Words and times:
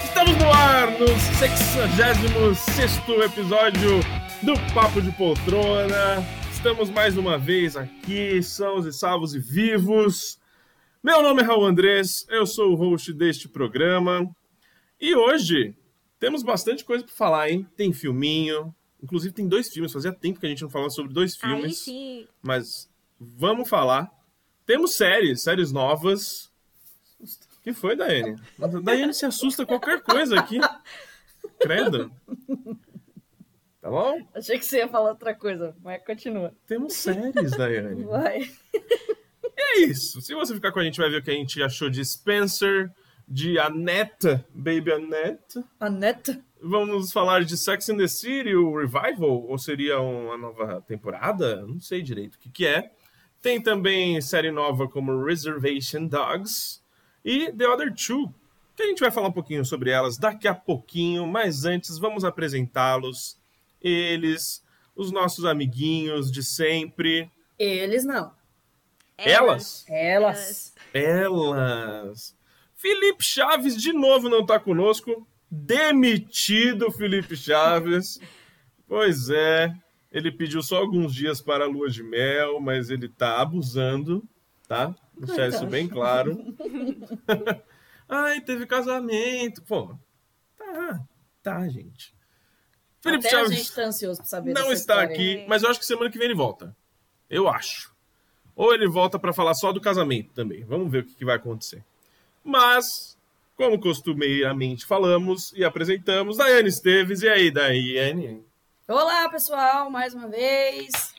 Estamos 0.04 0.38
no 0.38 0.52
ar 0.54 0.92
no 1.00 1.08
66 1.08 3.00
episódio 3.26 4.00
do 4.44 4.54
Papo 4.72 5.02
de 5.02 5.12
Poltrona. 5.14 6.24
Estamos 6.54 6.92
mais 6.92 7.18
uma 7.18 7.40
vez 7.40 7.76
aqui, 7.76 8.44
sãos 8.44 8.86
e 8.86 8.94
salvos 8.94 9.34
e 9.34 9.40
vivos. 9.40 10.40
Meu 11.04 11.24
nome 11.24 11.42
é 11.42 11.46
Raul 11.46 11.66
Andrés, 11.66 12.24
eu 12.30 12.46
sou 12.46 12.74
o 12.74 12.76
host 12.76 13.12
deste 13.14 13.50
programa. 13.50 14.30
E 15.02 15.16
hoje 15.16 15.76
temos 16.20 16.44
bastante 16.44 16.86
coisa 16.86 17.04
para 17.04 17.16
falar, 17.16 17.50
hein? 17.50 17.68
Tem 17.76 17.92
filminho, 17.92 18.76
inclusive 19.02 19.34
tem 19.34 19.48
dois 19.48 19.70
filmes, 19.70 19.92
fazia 19.92 20.14
tempo 20.14 20.40
que 20.40 20.46
a 20.46 20.50
gente 20.50 20.62
não 20.62 20.70
falava 20.70 20.92
sobre 20.92 21.12
dois 21.12 21.36
filmes. 21.36 21.84
Mas 22.44 22.88
vamos 23.20 23.68
falar. 23.68 24.15
Temos 24.66 24.96
séries, 24.96 25.44
séries 25.44 25.72
novas. 25.72 26.52
O 27.20 27.62
que 27.64 27.74
foi, 27.74 27.96
Daiane? 27.96 28.36
A 28.62 28.68
Daiane 28.68 29.14
se 29.14 29.26
assusta 29.26 29.66
qualquer 29.66 30.02
coisa 30.02 30.40
aqui. 30.40 30.60
Credo. 31.60 32.12
Tá 33.82 33.90
bom? 33.90 34.20
Achei 34.34 34.58
que 34.58 34.66
você 34.66 34.78
ia 34.78 34.88
falar 34.88 35.12
outra 35.12 35.36
coisa, 35.36 35.76
mas 35.84 36.04
continua. 36.04 36.54
Temos 36.66 36.94
séries, 36.94 37.52
Daiane. 37.52 38.04
Vai. 38.04 38.52
É 39.58 39.80
isso. 39.82 40.20
Se 40.22 40.34
você 40.34 40.54
ficar 40.54 40.72
com 40.72 40.80
a 40.80 40.84
gente, 40.84 41.00
vai 41.00 41.10
ver 41.10 41.22
o 41.22 41.24
que 41.24 41.32
a 41.32 41.36
gente 41.36 41.62
achou 41.62 41.90
de 41.90 42.04
Spencer, 42.04 42.92
de 43.28 43.58
Annette, 43.60 44.44
Baby 44.54 44.92
Annette. 44.92 45.64
Aneta? 45.80 46.44
Vamos 46.62 47.12
falar 47.12 47.44
de 47.44 47.56
Sex 47.56 47.90
and 47.90 47.98
the 47.98 48.08
City, 48.08 48.56
o 48.56 48.76
Revival, 48.76 49.46
ou 49.48 49.58
seria 49.58 50.00
uma 50.00 50.36
nova 50.36 50.82
temporada? 50.82 51.66
Não 51.66 51.80
sei 51.80 52.02
direito 52.02 52.36
o 52.36 52.40
que, 52.40 52.50
que 52.50 52.66
é. 52.66 52.92
Tem 53.46 53.62
também 53.62 54.20
série 54.22 54.50
nova 54.50 54.88
como 54.88 55.24
Reservation 55.24 56.08
Dogs 56.08 56.82
e 57.24 57.52
The 57.52 57.68
Other 57.68 57.94
Two, 57.94 58.34
que 58.76 58.82
a 58.82 58.88
gente 58.88 59.02
vai 59.02 59.12
falar 59.12 59.28
um 59.28 59.32
pouquinho 59.32 59.64
sobre 59.64 59.92
elas 59.92 60.18
daqui 60.18 60.48
a 60.48 60.56
pouquinho, 60.56 61.28
mas 61.28 61.64
antes 61.64 62.00
vamos 62.00 62.26
apresentá-los. 62.26 63.38
Eles, 63.80 64.64
os 64.96 65.12
nossos 65.12 65.46
amiguinhos 65.46 66.32
de 66.32 66.44
sempre. 66.44 67.30
Eles 67.60 68.04
não. 68.04 68.34
Elas? 69.16 69.86
Elas. 69.88 70.74
Elas. 70.92 72.36
Felipe 72.74 73.24
Chaves 73.24 73.80
de 73.80 73.94
novo 73.94 74.28
não 74.28 74.44
tá 74.44 74.60
conosco. 74.60 75.28
Demitido 75.52 76.92
Felipe 76.92 77.38
Chaves. 77.38 78.20
Pois 78.88 79.30
é, 79.30 79.72
ele 80.16 80.32
pediu 80.32 80.64
só 80.64 80.78
alguns 80.78 81.14
dias 81.14 81.42
para 81.42 81.66
a 81.66 81.68
lua 81.68 81.90
de 81.90 82.02
mel, 82.02 82.62
mas 82.62 82.90
ele 82.90 83.10
tá 83.10 83.42
abusando, 83.42 84.24
tá? 84.66 84.96
Deixar 85.14 85.50
isso 85.50 85.68
bem 85.68 85.90
claro. 85.90 86.42
Ai, 88.08 88.40
teve 88.40 88.66
casamento. 88.66 89.62
Pô, 89.64 89.94
tá, 90.58 91.06
tá, 91.44 91.68
gente. 91.68 92.16
Felipe 93.02 93.28
Até 93.28 93.36
a 93.36 93.40
Chaves 93.40 93.58
gente 93.58 93.76
tá 93.76 93.84
ansioso 93.84 94.20
pra 94.20 94.26
saber 94.26 94.54
não 94.54 94.72
está 94.72 95.04
história 95.04 95.14
aqui, 95.14 95.46
mas 95.50 95.64
eu 95.64 95.70
acho 95.70 95.82
que 95.82 95.86
semana 95.86 96.10
que 96.10 96.18
vem 96.18 96.28
ele 96.28 96.34
volta. 96.34 96.74
Eu 97.30 97.50
acho. 97.50 97.94
Ou 98.56 98.74
ele 98.74 98.88
volta 98.88 99.20
para 99.20 99.34
falar 99.34 99.54
só 99.54 99.74
do 99.74 99.82
casamento 99.82 100.34
também. 100.34 100.64
Vamos 100.64 100.90
ver 100.90 101.04
o 101.04 101.06
que, 101.06 101.16
que 101.16 101.26
vai 101.26 101.36
acontecer. 101.36 101.84
Mas, 102.42 103.18
como 103.58 103.78
costumeiramente 103.78 104.86
falamos 104.86 105.52
e 105.52 105.66
apresentamos, 105.66 106.38
Daiane 106.38 106.70
Esteves. 106.70 107.22
E 107.22 107.28
aí, 107.28 107.52
Daiane? 107.52 108.46
Olá, 108.88 109.28
pessoal, 109.30 109.90
mais 109.90 110.14
uma 110.14 110.28
vez. 110.28 111.16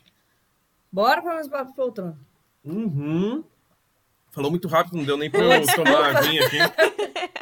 Bora 0.92 1.20
para 1.20 1.34
mais 1.34 1.48
papo 1.48 1.74
poltrona. 1.74 2.16
Uhum. 2.64 3.42
Falou 4.30 4.52
muito 4.52 4.68
rápido, 4.68 4.96
não 4.96 5.04
deu 5.04 5.16
nem 5.16 5.28
pra 5.28 5.40
eu 5.40 5.66
tomar 5.74 6.14
a 6.14 6.18
aguinha 6.18 6.46
aqui. 6.46 6.58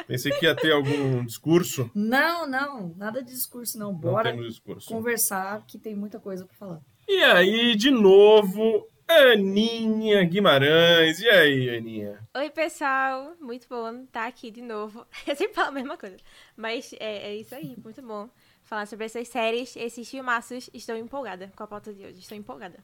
Pensei 0.07 0.31
que 0.31 0.45
ia 0.45 0.55
ter 0.55 0.71
algum 0.71 1.23
discurso. 1.23 1.91
Não, 1.93 2.47
não, 2.47 2.95
nada 2.97 3.21
de 3.21 3.31
discurso 3.31 3.77
não. 3.77 3.91
Não 3.91 3.99
Bora 3.99 4.31
temos 4.31 4.47
discurso. 4.47 4.87
conversar 4.87 5.63
que 5.67 5.77
tem 5.77 5.93
muita 5.95 6.19
coisa 6.19 6.43
pra 6.43 6.55
falar. 6.55 6.81
E 7.07 7.23
aí, 7.23 7.75
de 7.75 7.91
novo, 7.91 8.87
Aninha 9.07 10.23
Guimarães. 10.23 11.19
E 11.19 11.29
aí, 11.29 11.77
Aninha? 11.77 12.19
Oi, 12.35 12.49
pessoal. 12.49 13.35
Muito 13.39 13.67
bom 13.69 14.03
estar 14.05 14.25
aqui 14.25 14.49
de 14.49 14.63
novo. 14.63 15.05
Eu 15.27 15.35
sempre 15.37 15.53
falo 15.53 15.67
a 15.67 15.71
mesma 15.71 15.97
coisa. 15.97 16.17
Mas 16.57 16.93
é, 16.99 17.29
é 17.29 17.35
isso 17.35 17.53
aí, 17.53 17.75
muito 17.83 18.01
bom. 18.01 18.27
Falar 18.65 18.87
sobre 18.87 19.05
essas 19.05 19.27
séries, 19.27 19.75
esses 19.75 20.09
filmaços. 20.09 20.69
Estou 20.73 20.97
empolgada 20.97 21.51
com 21.55 21.63
a 21.63 21.67
pauta 21.67 21.93
de 21.93 22.03
hoje. 22.03 22.19
Estou 22.19 22.35
empolgada. 22.35 22.79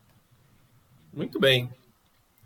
Muito 1.12 1.40
bem. 1.40 1.70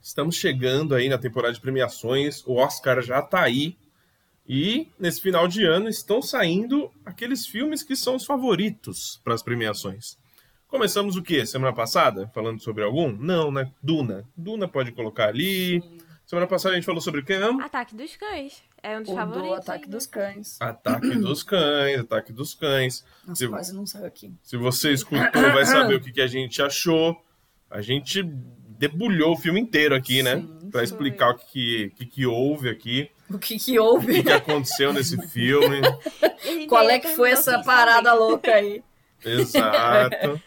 Estamos 0.01 0.35
chegando 0.35 0.95
aí 0.95 1.09
na 1.09 1.17
temporada 1.17 1.53
de 1.53 1.59
premiações. 1.59 2.45
O 2.47 2.55
Oscar 2.55 3.01
já 3.01 3.21
tá 3.21 3.41
aí. 3.41 3.77
E 4.47 4.87
nesse 4.97 5.19
final 5.19 5.47
de 5.47 5.65
ano 5.65 5.89
estão 5.89 6.21
saindo 6.21 6.91
aqueles 7.05 7.45
filmes 7.45 7.83
que 7.83 7.95
são 7.95 8.15
os 8.15 8.25
favoritos 8.25 9.19
para 9.23 9.33
as 9.33 9.43
premiações. 9.43 10.17
Começamos 10.67 11.15
o 11.15 11.23
quê? 11.23 11.45
Semana 11.45 11.73
passada? 11.73 12.27
Falando 12.33 12.61
sobre 12.61 12.83
algum? 12.83 13.11
Não, 13.11 13.51
né? 13.51 13.71
Duna. 13.83 14.23
Duna 14.35 14.67
pode 14.67 14.91
colocar 14.91 15.27
ali. 15.27 15.83
Semana 16.25 16.47
passada 16.47 16.73
a 16.73 16.75
gente 16.75 16.85
falou 16.85 17.01
sobre 17.01 17.21
o 17.21 17.25
quê? 17.25 17.33
Ataque 17.61 17.95
dos 17.95 18.15
Cães. 18.15 18.63
É 18.85 18.97
um 18.97 19.01
dos 19.01 19.11
O 19.11 19.15
favoritos. 19.15 19.47
do 19.49 19.53
Ataque 19.55 19.89
dos 19.89 20.05
Cães. 20.05 20.57
Ataque 20.61 21.09
dos 21.17 21.41
Cães, 21.43 21.99
Ataque 22.01 22.31
dos 22.33 22.53
Cães. 22.53 23.03
Nossa, 23.25 23.39
Se- 23.39 23.47
quase 23.47 23.73
não 23.75 23.85
saiu 23.85 24.05
aqui. 24.05 24.33
Se 24.43 24.57
você 24.57 24.91
escutou, 24.91 25.41
vai 25.53 25.65
saber 25.65 25.95
o 25.95 26.01
que, 26.01 26.11
que 26.11 26.21
a 26.21 26.27
gente 26.27 26.61
achou. 26.61 27.19
A 27.69 27.81
gente 27.81 28.21
debulhou 28.23 29.33
o 29.33 29.37
filme 29.37 29.59
inteiro 29.59 29.95
aqui, 29.95 30.21
né? 30.21 30.35
Sim, 30.37 30.69
foi. 30.71 30.83
explicar 30.83 31.31
o 31.31 31.35
que, 31.35 31.91
que, 31.95 32.05
que, 32.05 32.25
houve 32.25 32.69
aqui, 32.69 33.09
O 33.29 33.39
que 33.39 33.57
que 33.57 33.79
o 33.79 33.83
houve? 33.83 34.13
que, 34.15 34.23
que 34.23 34.31
aconteceu 34.31 34.93
nesse 34.93 35.17
filme. 35.29 35.81
Qual 36.67 36.87
é 36.89 36.99
que 36.99 37.07
foi 37.15 37.31
essa 37.31 37.63
parada 37.63 38.13
louca 38.13 38.51
aí? 38.53 38.83
Exato. 39.25 40.39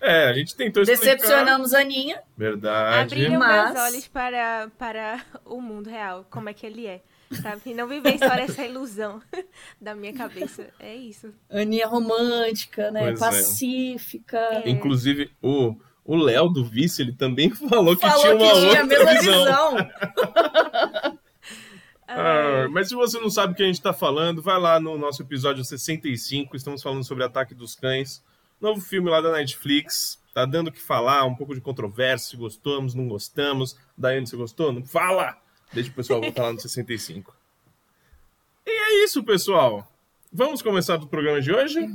É, 0.00 0.28
a 0.28 0.32
gente 0.32 0.54
tentou 0.56 0.82
explicar. 0.82 1.04
Decepcionamos 1.16 1.74
a 1.74 1.80
Aninha. 1.80 2.22
Verdade. 2.36 3.14
Abriram 3.14 3.38
Mas- 3.38 3.72
meus 3.74 3.84
olhos 3.86 4.08
para, 4.08 4.70
para 4.78 5.20
o 5.44 5.60
mundo 5.60 5.90
real, 5.90 6.24
como 6.30 6.48
é 6.48 6.54
que 6.54 6.64
ele 6.66 6.86
é. 6.86 7.02
Sabe? 7.30 7.62
E 7.66 7.74
não 7.74 7.86
viver 7.86 8.18
só 8.18 8.34
essa 8.34 8.64
ilusão 8.64 9.22
da 9.80 9.94
minha 9.94 10.12
cabeça. 10.12 10.68
É 10.78 10.94
isso. 10.94 11.32
Aninha 11.48 11.86
romântica, 11.86 12.90
né? 12.90 13.04
Pois 13.04 13.22
é. 13.22 13.24
Pacífica. 13.24 14.38
É. 14.64 14.68
Inclusive, 14.68 15.30
o 15.42 15.76
o 16.04 16.16
Léo 16.16 16.48
do 16.48 16.64
Vice, 16.64 17.02
ele 17.02 17.12
também 17.12 17.50
falou 17.54 17.94
que 17.94 18.02
Falou 18.02 18.20
tinha 18.20 18.34
uma 18.34 18.44
que 18.44 18.52
tinha 18.52 18.66
outra 18.66 18.80
a 18.80 18.84
mesma 18.84 19.12
visão. 19.14 19.76
visão. 19.76 21.20
Ah, 22.12 22.66
mas 22.72 22.88
se 22.88 22.94
você 22.96 23.20
não 23.20 23.30
sabe 23.30 23.52
o 23.52 23.56
que 23.56 23.62
a 23.62 23.66
gente 23.66 23.76
está 23.76 23.92
falando, 23.92 24.42
vai 24.42 24.58
lá 24.58 24.80
no 24.80 24.98
nosso 24.98 25.22
episódio 25.22 25.64
65. 25.64 26.56
Estamos 26.56 26.82
falando 26.82 27.04
sobre 27.04 27.22
Ataque 27.22 27.54
dos 27.54 27.76
Cães, 27.76 28.20
novo 28.60 28.80
filme 28.80 29.08
lá 29.08 29.20
da 29.20 29.30
Netflix. 29.30 30.20
Tá 30.34 30.44
dando 30.44 30.68
o 30.68 30.72
que 30.72 30.80
falar, 30.80 31.24
um 31.24 31.36
pouco 31.36 31.54
de 31.54 31.60
controvérsia, 31.60 32.30
se 32.30 32.36
gostamos, 32.36 32.96
não 32.96 33.06
gostamos. 33.06 33.76
Daiane, 33.96 34.26
você 34.26 34.36
gostou? 34.36 34.72
Não 34.72 34.84
fala! 34.84 35.36
Deixa 35.72 35.90
o 35.90 35.94
pessoal 35.94 36.20
voltar 36.20 36.42
lá 36.44 36.52
no 36.52 36.60
65. 36.60 37.34
E 38.66 38.70
é 38.70 39.04
isso, 39.04 39.22
pessoal. 39.24 39.86
Vamos 40.32 40.62
começar 40.62 40.96
do 40.96 41.06
programa 41.08 41.40
de 41.40 41.52
hoje? 41.52 41.88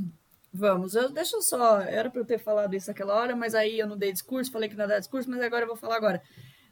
Vamos, 0.54 0.96
eu, 0.96 1.10
deixa 1.12 1.36
eu 1.36 1.42
só. 1.42 1.82
Era 1.82 2.10
pra 2.10 2.22
eu 2.22 2.26
ter 2.26 2.38
falado 2.40 2.74
isso 2.74 2.88
naquela 2.88 3.14
hora, 3.14 3.36
mas 3.36 3.54
aí 3.54 3.78
eu 3.80 3.88
não 3.88 3.98
dei 3.98 4.12
discurso, 4.12 4.52
falei 4.52 4.70
que 4.70 4.76
não 4.76 4.86
ia 4.86 4.90
dar 4.90 5.00
discurso, 5.00 5.30
mas 5.30 5.42
agora 5.42 5.64
eu 5.64 5.68
vou 5.68 5.76
falar 5.76 5.98
agora. 5.98 6.22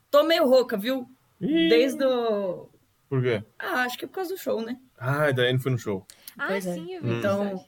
Tô 0.09 0.23
meio 0.23 0.47
rouca, 0.47 0.77
viu? 0.77 1.09
Ih, 1.41 1.69
Desde 1.69 2.03
o. 2.05 2.69
Por 3.09 3.21
quê? 3.21 3.43
Ah, 3.59 3.83
acho 3.83 3.97
que 3.97 4.05
é 4.05 4.07
por 4.07 4.15
causa 4.15 4.33
do 4.33 4.39
show, 4.39 4.61
né? 4.61 4.79
Ah, 4.97 5.25
a 5.25 5.31
Daiane 5.31 5.59
foi 5.59 5.71
no 5.71 5.77
show. 5.77 6.05
Ah, 6.37 6.47
Pois 6.47 6.65
é. 6.65 6.73
sim, 6.73 6.93
eu 6.93 7.01
vi. 7.01 7.09
Hum. 7.09 7.19
Então-. 7.19 7.65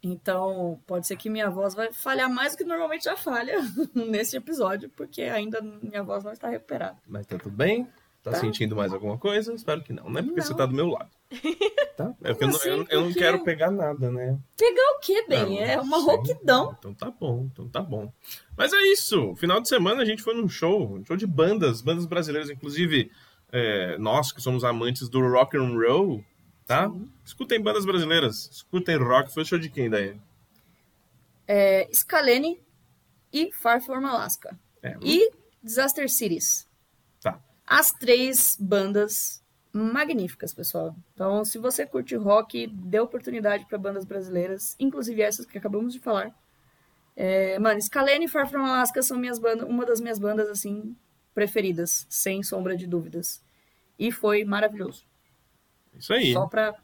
Então, 0.00 0.80
pode 0.86 1.08
ser 1.08 1.16
que 1.16 1.28
minha 1.28 1.50
voz 1.50 1.74
vai 1.74 1.92
falhar 1.92 2.30
mais 2.30 2.52
do 2.52 2.58
que 2.58 2.64
normalmente 2.64 3.04
já 3.04 3.16
falha 3.16 3.56
nesse 3.94 4.36
episódio, 4.36 4.88
porque 4.90 5.22
ainda 5.22 5.60
minha 5.60 6.04
voz 6.04 6.22
não 6.22 6.32
está 6.32 6.48
recuperada. 6.48 6.96
Mas 7.06 7.26
tá 7.26 7.36
tudo 7.36 7.54
bem? 7.56 7.88
Tá, 8.22 8.32
Tá. 8.32 8.38
sentindo 8.40 8.74
mais 8.76 8.92
alguma 8.92 9.16
coisa? 9.16 9.54
Espero 9.54 9.82
que 9.82 9.92
não, 9.92 10.10
né? 10.10 10.22
Porque 10.22 10.40
Não. 10.40 10.46
você 10.46 10.54
tá 10.54 10.66
do 10.66 10.74
meu 10.74 10.88
lado. 10.88 11.10
Tá? 11.98 12.14
É 12.22 12.28
porque 12.32 12.44
eu, 12.44 12.48
não- 12.48 12.56
assim? 12.56 12.68
eu 12.68 12.86
eu 12.90 13.00
não 13.06 13.12
quero 13.12 13.42
pegar 13.42 13.72
nada, 13.72 14.08
né? 14.08 14.38
Pegar 14.56 14.82
o 14.96 15.00
quê, 15.00 15.24
bem? 15.28 15.58
Ah, 15.60 15.66
é 15.66 15.76
não 15.76 15.82
uma 15.82 15.96
sei. 15.96 16.06
rouquidão. 16.06 16.76
Então 16.78 16.94
tá 16.94 17.10
bom, 17.10 17.48
então 17.52 17.68
tá 17.68 17.82
bom. 17.82 18.12
Mas 18.56 18.72
é 18.72 18.76
isso. 18.92 19.34
Final 19.34 19.60
de 19.60 19.68
semana 19.68 20.00
a 20.00 20.04
gente 20.04 20.22
foi 20.22 20.32
num 20.34 20.48
show, 20.48 20.94
um 20.94 21.04
show 21.04 21.16
de 21.16 21.26
bandas, 21.26 21.80
bandas 21.82 22.06
brasileiras, 22.06 22.50
inclusive 22.50 23.10
é, 23.50 23.98
nós 23.98 24.30
que 24.30 24.40
somos 24.40 24.62
amantes 24.62 25.08
do 25.08 25.20
rock 25.28 25.56
and 25.56 25.72
roll, 25.76 26.24
tá? 26.66 26.88
Sim. 26.88 27.10
Escutem 27.24 27.60
bandas 27.60 27.84
brasileiras, 27.84 28.48
escutem 28.52 28.96
rock. 28.96 29.34
Foi 29.34 29.44
show 29.44 29.58
de 29.58 29.68
quem 29.68 29.90
daí? 29.90 30.16
É, 31.48 31.88
Scalene 31.92 32.60
e 33.32 33.50
Far 33.52 33.80
From 33.82 34.06
Alaska. 34.06 34.56
É, 34.84 34.96
E 35.02 35.32
Disaster 35.64 36.08
Cities. 36.08 36.67
As 37.68 37.92
três 37.92 38.56
bandas 38.58 39.42
magníficas, 39.72 40.54
pessoal. 40.54 40.96
Então, 41.12 41.44
se 41.44 41.58
você 41.58 41.84
curte 41.84 42.16
rock, 42.16 42.66
dê 42.66 42.98
oportunidade 42.98 43.66
para 43.66 43.76
bandas 43.76 44.04
brasileiras, 44.06 44.74
inclusive 44.80 45.20
essas 45.20 45.44
que 45.44 45.58
acabamos 45.58 45.92
de 45.92 46.00
falar. 46.00 46.34
É, 47.14 47.58
mano, 47.58 47.80
Scalene 47.82 48.24
e 48.24 48.28
Far 48.28 48.48
From 48.48 48.64
Alaska 48.64 49.02
são 49.02 49.18
minhas 49.18 49.38
bandas, 49.38 49.68
uma 49.68 49.84
das 49.84 50.00
minhas 50.00 50.18
bandas, 50.18 50.48
assim, 50.48 50.96
preferidas, 51.34 52.06
sem 52.08 52.42
sombra 52.42 52.76
de 52.76 52.86
dúvidas. 52.86 53.42
E 53.98 54.10
foi 54.10 54.44
maravilhoso. 54.44 55.04
Isso 55.94 56.12
aí. 56.12 56.32
Só 56.32 56.46
pra. 56.46 56.74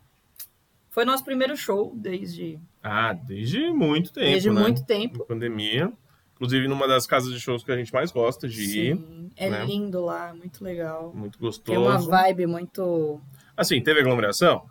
Foi 0.91 1.05
nosso 1.05 1.25
primeiro 1.25 1.57
show 1.57 1.93
desde, 1.97 2.61
Ah, 2.83 3.13
desde 3.13 3.71
muito 3.71 4.13
tempo, 4.13 4.27
desde 4.27 4.51
né? 4.51 4.61
muito 4.61 4.85
tempo. 4.85 5.25
Pandemia. 5.25 5.93
Inclusive 6.35 6.67
numa 6.69 6.87
das 6.89 7.07
casas 7.07 7.33
de 7.33 7.41
shows 7.41 7.63
que 7.63 7.71
a 7.71 7.77
gente 7.77 7.93
mais 7.93 8.11
gosta 8.11 8.49
de 8.49 8.63
ir. 8.63 8.97
Sim, 8.97 9.31
é 9.37 9.49
né? 9.49 9.65
lindo 9.65 10.05
lá, 10.05 10.35
muito 10.35 10.63
legal. 10.65 11.13
Muito 11.15 11.39
Tem 11.63 11.77
uma 11.79 11.93
gostoso. 11.93 12.11
vibe 12.11 12.47
muito. 12.47 13.21
Assim, 13.57 13.81
teve 13.83 14.01
aglomeração? 14.01 14.69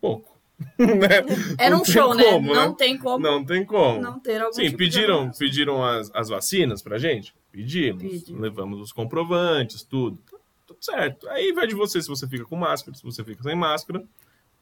Pouco. 0.00 0.34
Né? 0.78 1.56
Era 1.58 1.74
Não 1.74 1.82
um 1.82 1.84
tem 1.84 1.92
show, 1.92 2.14
né? 2.14 2.24
como, 2.24 2.54
Não 2.54 2.74
tem 2.74 2.96
como 2.96 3.18
não, 3.24 3.32
Não 3.40 3.44
tem 3.44 3.64
como. 3.66 4.20
ter 4.20 4.40
algum 4.40 4.52
Sim, 4.54 4.66
tipo 4.66 4.78
pediram, 4.78 5.30
pediram 5.36 5.84
as, 5.84 6.10
as 6.14 6.28
vacinas 6.28 6.80
pra 6.80 6.96
gente? 6.96 7.34
Pedimos. 7.50 8.00
Pediram. 8.02 8.40
Levamos 8.40 8.80
os 8.80 8.92
comprovantes, 8.92 9.82
tudo. 9.82 10.18
Tudo 10.66 10.78
certo. 10.80 11.28
Aí 11.28 11.52
vai 11.52 11.66
de 11.66 11.74
você 11.74 12.00
se 12.00 12.08
você 12.08 12.26
fica 12.28 12.44
com 12.44 12.56
máscara, 12.56 12.96
se 12.96 13.02
você 13.02 13.22
fica 13.24 13.42
sem 13.42 13.54
máscara. 13.56 14.02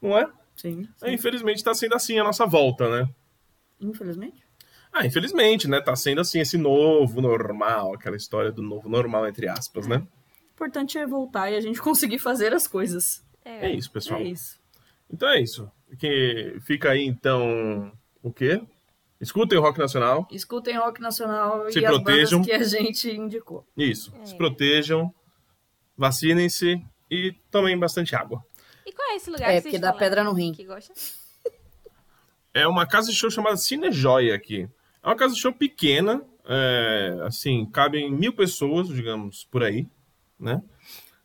Não 0.01 0.17
é? 0.19 0.27
Sim, 0.57 0.85
sim. 0.85 0.89
Aí, 1.03 1.15
infelizmente 1.15 1.63
tá 1.63 1.75
sendo 1.75 1.95
assim 1.95 2.19
a 2.19 2.25
nossa 2.25 2.47
volta, 2.47 2.89
né? 2.89 3.09
Infelizmente. 3.81 4.43
Ah, 4.93 5.07
infelizmente, 5.07 5.67
né? 5.69 5.81
Tá 5.81 5.97
sendo 5.97 6.21
assim 6.21 6.41
esse 6.41 6.59
novo 6.59 7.21
normal, 7.21 7.95
aquela 7.95 8.17
história 8.17 8.53
do 8.53 8.61
novo 8.63 8.89
normal, 8.89 9.27
entre 9.27 9.49
aspas, 9.49 9.87
né? 9.87 9.97
O 9.99 10.53
importante 10.55 10.99
é 10.99 11.07
voltar 11.07 11.51
e 11.51 11.57
a 11.57 11.61
gente 11.61 11.81
conseguir 11.83 12.19
fazer 12.19 12.53
as 12.53 12.67
coisas. 12.67 13.25
É 13.45 13.71
isso, 13.71 13.91
pessoal. 13.91 14.21
É 14.21 14.25
isso. 14.25 14.61
Então 15.11 15.29
é 15.29 15.41
isso. 15.41 15.71
Que 15.99 16.57
fica 16.61 16.91
aí, 16.91 17.05
então, 17.05 17.91
o 18.23 18.33
quê? 18.33 18.63
Escutem 19.21 19.59
o 19.59 19.63
Rock 19.63 19.79
Nacional. 19.79 20.27
Escutem 20.33 20.77
rock 20.77 21.01
nacional 21.01 21.71
Se 21.71 21.79
e 21.79 21.87
as 21.87 21.93
protejam. 21.93 22.41
bandas 22.41 22.47
que 22.47 22.53
a 22.53 22.65
gente 22.65 23.11
indicou. 23.11 23.65
Isso. 23.77 24.13
É. 24.21 24.27
Se 24.27 24.35
protejam, 24.37 25.15
vacinem-se 25.97 26.83
e 27.11 27.33
tomem 27.51 27.79
bastante 27.79 28.17
água. 28.17 28.45
E 28.85 28.93
qual 28.93 29.11
é 29.11 29.17
esse 29.17 29.31
lugar 29.31 29.51
É, 29.51 29.57
que 29.57 29.63
porque 29.63 29.79
dá 29.79 29.93
pedra 29.93 30.25
no 30.25 30.33
rim. 30.33 30.53
Que 30.53 30.65
gosta? 30.65 30.93
É 32.53 32.67
uma 32.67 32.87
casa 32.87 33.11
de 33.11 33.17
show 33.17 33.31
chamada 33.31 33.57
Cinejoia 33.57 34.35
aqui. 34.35 34.69
É 35.03 35.09
uma 35.09 35.17
casa 35.17 35.35
de 35.35 35.41
show 35.41 35.53
pequena, 35.53 36.23
é, 36.47 37.19
assim, 37.23 37.67
cabem 37.67 38.11
mil 38.11 38.33
pessoas, 38.33 38.89
digamos, 38.89 39.45
por 39.51 39.63
aí, 39.63 39.87
né? 40.39 40.63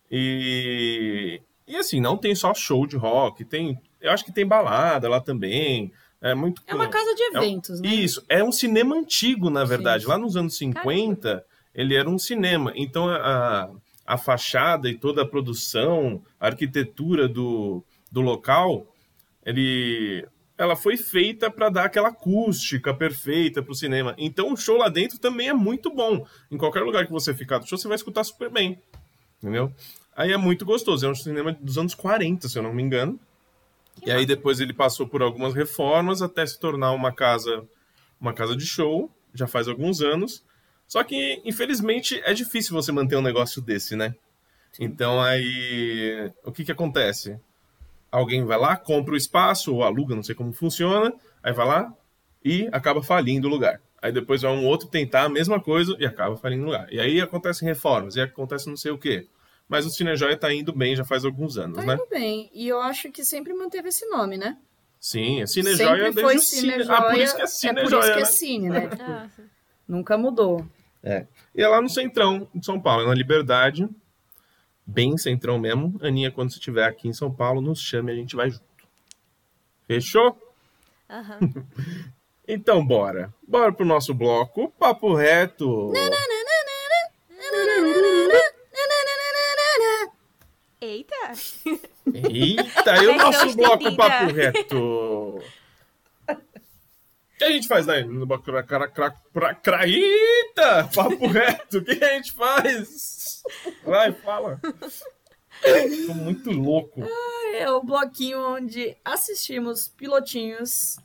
E, 0.10 1.42
e 1.68 1.76
assim, 1.76 2.00
não 2.00 2.18
tem 2.18 2.34
só 2.34 2.54
show 2.54 2.88
de 2.88 2.96
rock, 2.96 3.46
tem, 3.46 3.80
eu 4.02 4.12
acho 4.12 4.26
que 4.26 4.32
tem 4.32 4.46
balada 4.46 5.10
lá 5.10 5.20
também. 5.20 5.92
É 6.20 6.34
muito 6.34 6.62
É 6.66 6.74
uma 6.74 6.88
casa 6.88 7.14
de 7.14 7.24
eventos, 7.24 7.80
né? 7.80 7.90
Isso, 7.90 8.24
é 8.28 8.44
um 8.44 8.52
cinema 8.52 8.96
antigo, 8.96 9.50
na 9.50 9.64
verdade. 9.64 10.04
Sim. 10.04 10.10
Lá 10.10 10.18
nos 10.18 10.36
anos 10.36 10.58
50, 10.58 11.46
ele 11.76 11.96
era 11.96 12.10
um 12.10 12.18
cinema. 12.18 12.74
Então, 12.76 13.08
a, 13.08 13.70
a 14.06 14.18
fachada 14.18 14.90
e 14.90 14.98
toda 14.98 15.22
a 15.22 15.28
produção, 15.28 16.24
a 16.40 16.48
arquitetura 16.48 17.28
do, 17.28 17.84
do 18.12 18.22
local, 18.22 18.88
ele, 19.46 20.26
ela 20.58 20.76
foi 20.76 20.98
feita 20.98 21.52
para 21.52 21.70
dar 21.70 21.86
aquela 21.86 22.10
acústica 22.10 22.94
perfeita 22.94 23.62
para 23.62 23.72
o 23.72 23.76
cinema. 23.76 24.16
Então, 24.18 24.54
o 24.54 24.58
show 24.58 24.78
lá 24.78 24.90
dentro 24.90 25.20
também 25.20 25.50
é 25.50 25.54
muito 25.54 25.94
bom. 25.94 26.26
Em 26.50 26.58
qualquer 26.58 26.82
lugar 26.82 27.06
que 27.06 27.12
você 27.12 27.34
ficar 27.34 27.60
do 27.60 27.68
show, 27.68 27.78
você 27.78 27.88
vai 27.88 27.96
escutar 27.96 28.24
super 28.24 28.50
bem. 28.50 28.82
Entendeu? 29.38 29.72
Aí 30.16 30.32
é 30.32 30.38
muito 30.38 30.66
gostoso. 30.66 31.06
É 31.06 31.10
um 31.10 31.16
cinema 31.16 31.54
dos 31.54 31.78
anos 31.78 31.94
40, 31.94 32.50
se 32.50 32.58
eu 32.58 32.64
não 32.64 32.74
me 32.74 32.82
engano. 32.82 33.20
E 34.06 34.12
aí 34.12 34.26
depois 34.26 34.60
ele 34.60 34.74
passou 34.74 35.08
por 35.08 35.22
algumas 35.22 35.54
reformas 35.54 36.22
até 36.22 36.46
se 36.46 36.60
tornar 36.60 36.92
uma 36.92 37.12
casa, 37.12 37.64
uma 38.20 38.34
casa 38.34 38.56
de 38.56 38.66
show, 38.66 39.12
já 39.34 39.48
faz 39.48 39.68
alguns 39.68 40.02
anos. 40.02 40.44
Só 40.88 41.04
que 41.04 41.42
infelizmente 41.44 42.22
é 42.24 42.34
difícil 42.34 42.74
você 42.74 42.92
manter 42.92 43.16
um 43.16 43.22
negócio 43.22 43.62
desse, 43.62 43.96
né? 43.96 44.16
Então 44.80 45.22
aí 45.22 46.32
o 46.44 46.52
que 46.52 46.64
que 46.64 46.72
acontece? 46.72 47.40
Alguém 48.12 48.46
vai 48.46 48.58
lá, 48.58 48.76
compra 48.76 49.14
o 49.14 49.18
espaço 49.18 49.74
ou 49.76 49.84
aluga, 49.84 50.16
não 50.16 50.24
sei 50.24 50.34
como 50.36 50.54
funciona, 50.54 51.14
aí 51.44 51.52
vai 51.54 51.66
lá 51.68 51.94
e 52.44 52.68
acaba 52.72 53.04
falindo 53.04 53.48
o 53.48 53.50
lugar. 53.52 53.82
Aí 54.02 54.12
depois 54.12 54.42
vai 54.44 54.52
um 54.52 54.66
outro 54.66 54.88
tentar 54.88 55.24
a 55.24 55.30
mesma 55.30 55.60
coisa 55.60 55.96
e 56.00 56.06
acaba 56.06 56.38
falindo 56.38 56.64
o 56.64 56.66
lugar. 56.68 56.88
E 56.92 57.00
aí 57.00 57.20
acontecem 57.20 57.68
reformas, 57.68 58.16
e 58.16 58.22
acontece 58.22 58.70
não 58.70 58.78
sei 58.78 58.92
o 58.92 58.98
quê. 58.98 59.28
Mas 59.68 59.86
o 59.86 59.90
Cinejoia 59.90 60.38
tá 60.38 60.54
indo 60.54 60.72
bem 60.72 60.96
já 60.96 61.04
faz 61.04 61.26
alguns 61.26 61.58
anos, 61.58 61.78
Tá 61.78 61.86
né? 61.86 61.94
indo 61.96 62.08
bem. 62.10 62.50
E 62.54 62.68
eu 62.68 62.80
acho 62.80 63.12
que 63.12 63.24
sempre 63.26 63.54
manteve 63.54 63.90
esse 63.90 64.06
nome, 64.08 64.38
né? 64.38 64.58
Sim, 65.00 65.42
é 65.42 65.46
Cinejoia 65.46 65.88
sempre 65.90 66.04
desde 66.04 66.22
foi 66.22 66.36
o 66.36 66.40
Cine. 66.40 66.62
Cinejoia. 66.72 66.98
Ah, 66.98 67.02
por 67.04 67.18
isso 67.20 67.36
que 67.36 67.42
é 67.42 67.44
é 67.44 67.48
por 67.48 67.50
isso 67.50 67.58
Cinejoia, 67.60 68.02
que 68.04 68.12
é 68.12 68.16
né? 68.20 68.26
Cine, 68.26 68.70
né? 68.70 68.90
Ah, 69.02 69.28
nunca 69.88 70.18
mudou. 70.18 70.66
E 71.56 71.62
é 71.62 71.68
lá 71.68 71.82
no 71.82 71.90
Centrão 71.90 72.48
de 72.54 72.66
São 72.66 72.80
Paulo, 72.82 73.04
é 73.04 73.08
na 73.08 73.14
Liberdade. 73.14 73.88
Bem 74.88 75.18
Centrão 75.18 75.60
mesmo. 75.60 76.00
Aninha, 76.02 76.32
quando 76.32 76.50
você 76.50 76.58
estiver 76.58 76.86
aqui 76.86 77.10
em 77.10 77.14
São 77.14 77.30
Paulo, 77.30 77.62
nos 77.62 77.82
chame 77.82 78.12
e 78.12 78.16
a 78.16 78.18
gente 78.18 78.36
vai 78.36 78.50
junto. 78.50 78.64
Fechou? 79.86 80.38
aham. 81.10 81.40
Então, 82.50 82.86
bora. 82.86 83.34
Bora 83.46 83.74
pro 83.74 83.86
nosso 83.86 84.14
bloco. 84.14 84.72
Papo 84.80 85.14
reto. 85.14 85.92
Eita! 90.80 91.34
Eita, 92.14 93.04
e 93.04 93.08
o 93.08 93.18
nosso 93.18 93.54
bloco. 93.54 93.96
Papo 93.98 94.32
reto? 94.32 95.17
O 97.38 97.40
que 97.40 97.44
a 97.44 97.52
gente 97.52 97.68
faz 97.68 97.86
bloco 98.26 98.44
cra, 98.46 98.64
cra, 98.64 98.88
cra, 98.88 99.12
cra, 99.32 99.54
cra- 99.54 99.88
Eita! 99.88 100.90
Papo 100.96 101.28
reto, 101.30 101.78
o 101.78 101.84
que 101.84 102.04
a 102.04 102.14
gente 102.16 102.32
faz? 102.34 103.44
Vai, 103.86 104.12
fala. 104.12 104.60
Tô 106.08 106.14
muito 106.16 106.50
louco. 106.50 107.04
É 107.54 107.70
o 107.70 107.84
bloquinho 107.84 108.40
onde 108.40 108.98
assistimos 109.06 109.88
pilotinhos 109.88 110.98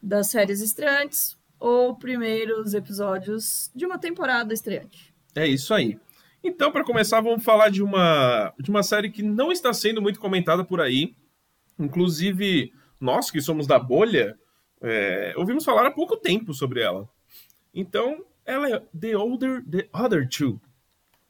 das 0.00 0.28
séries 0.28 0.60
estreantes 0.60 1.36
ou 1.58 1.96
primeiros 1.96 2.74
episódios 2.74 3.68
de 3.74 3.84
uma 3.84 3.98
temporada 3.98 4.54
estreante. 4.54 5.12
É 5.34 5.48
isso 5.48 5.74
aí. 5.74 5.98
Então, 6.44 6.70
para 6.70 6.84
começar, 6.84 7.20
vamos 7.20 7.42
falar 7.44 7.70
de 7.70 7.82
uma, 7.82 8.54
de 8.56 8.70
uma 8.70 8.84
série 8.84 9.10
que 9.10 9.22
não 9.24 9.50
está 9.50 9.72
sendo 9.74 10.00
muito 10.00 10.20
comentada 10.20 10.64
por 10.64 10.80
aí. 10.80 11.16
Inclusive, 11.76 12.72
nós 13.00 13.32
que 13.32 13.40
somos 13.40 13.66
da 13.66 13.80
bolha, 13.80 14.38
é, 14.82 15.32
ouvimos 15.36 15.64
falar 15.64 15.86
há 15.86 15.90
pouco 15.90 16.16
tempo 16.16 16.52
sobre 16.52 16.82
ela. 16.82 17.08
Então, 17.72 18.24
ela 18.44 18.68
é 18.68 18.78
The 18.98 19.16
Older, 19.16 19.64
The 19.64 19.88
Other 19.92 20.28
Two. 20.28 20.60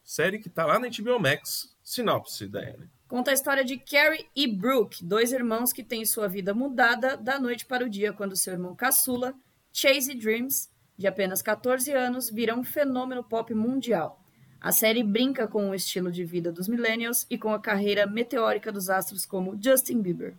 Série 0.03 0.39
que 0.39 0.49
tá 0.49 0.65
lá 0.65 0.79
na 0.79 0.89
HBO 0.89 1.21
Max. 1.21 1.73
Sinopse 1.83 2.47
da 2.47 2.63
Ellen. 2.63 2.89
Conta 3.09 3.31
a 3.31 3.35
história 3.35 3.65
de 3.65 3.77
Carrie 3.77 4.27
e 4.35 4.47
Brooke, 4.47 5.05
dois 5.05 5.33
irmãos 5.33 5.73
que 5.73 5.83
têm 5.83 6.05
sua 6.07 6.29
vida 6.29 6.55
mudada 6.55 7.17
da 7.17 7.39
noite 7.39 7.67
para 7.67 7.85
o 7.85 7.89
dia 7.89 8.13
quando 8.13 8.37
seu 8.37 8.55
irmão 8.55 8.75
caçula, 8.75 9.35
Chase 9.71 10.15
Dreams, 10.15 10.71
de 10.97 11.07
apenas 11.07 11.43
14 11.43 11.93
anos, 11.93 12.31
vira 12.31 12.57
um 12.57 12.65
fenômeno 12.65 13.23
pop 13.23 13.53
mundial. 13.53 14.25
A 14.61 14.73
série 14.73 15.03
brinca 15.03 15.47
com 15.47 15.69
o 15.69 15.75
estilo 15.75 16.11
de 16.11 16.25
vida 16.25 16.53
dos 16.53 16.69
millennials 16.69 17.27
e 17.29 17.37
com 17.37 17.53
a 17.53 17.61
carreira 17.61 18.07
meteórica 18.07 18.71
dos 18.71 18.89
astros 18.89 19.27
como 19.27 19.61
Justin 19.61 20.01
Bieber. 20.01 20.35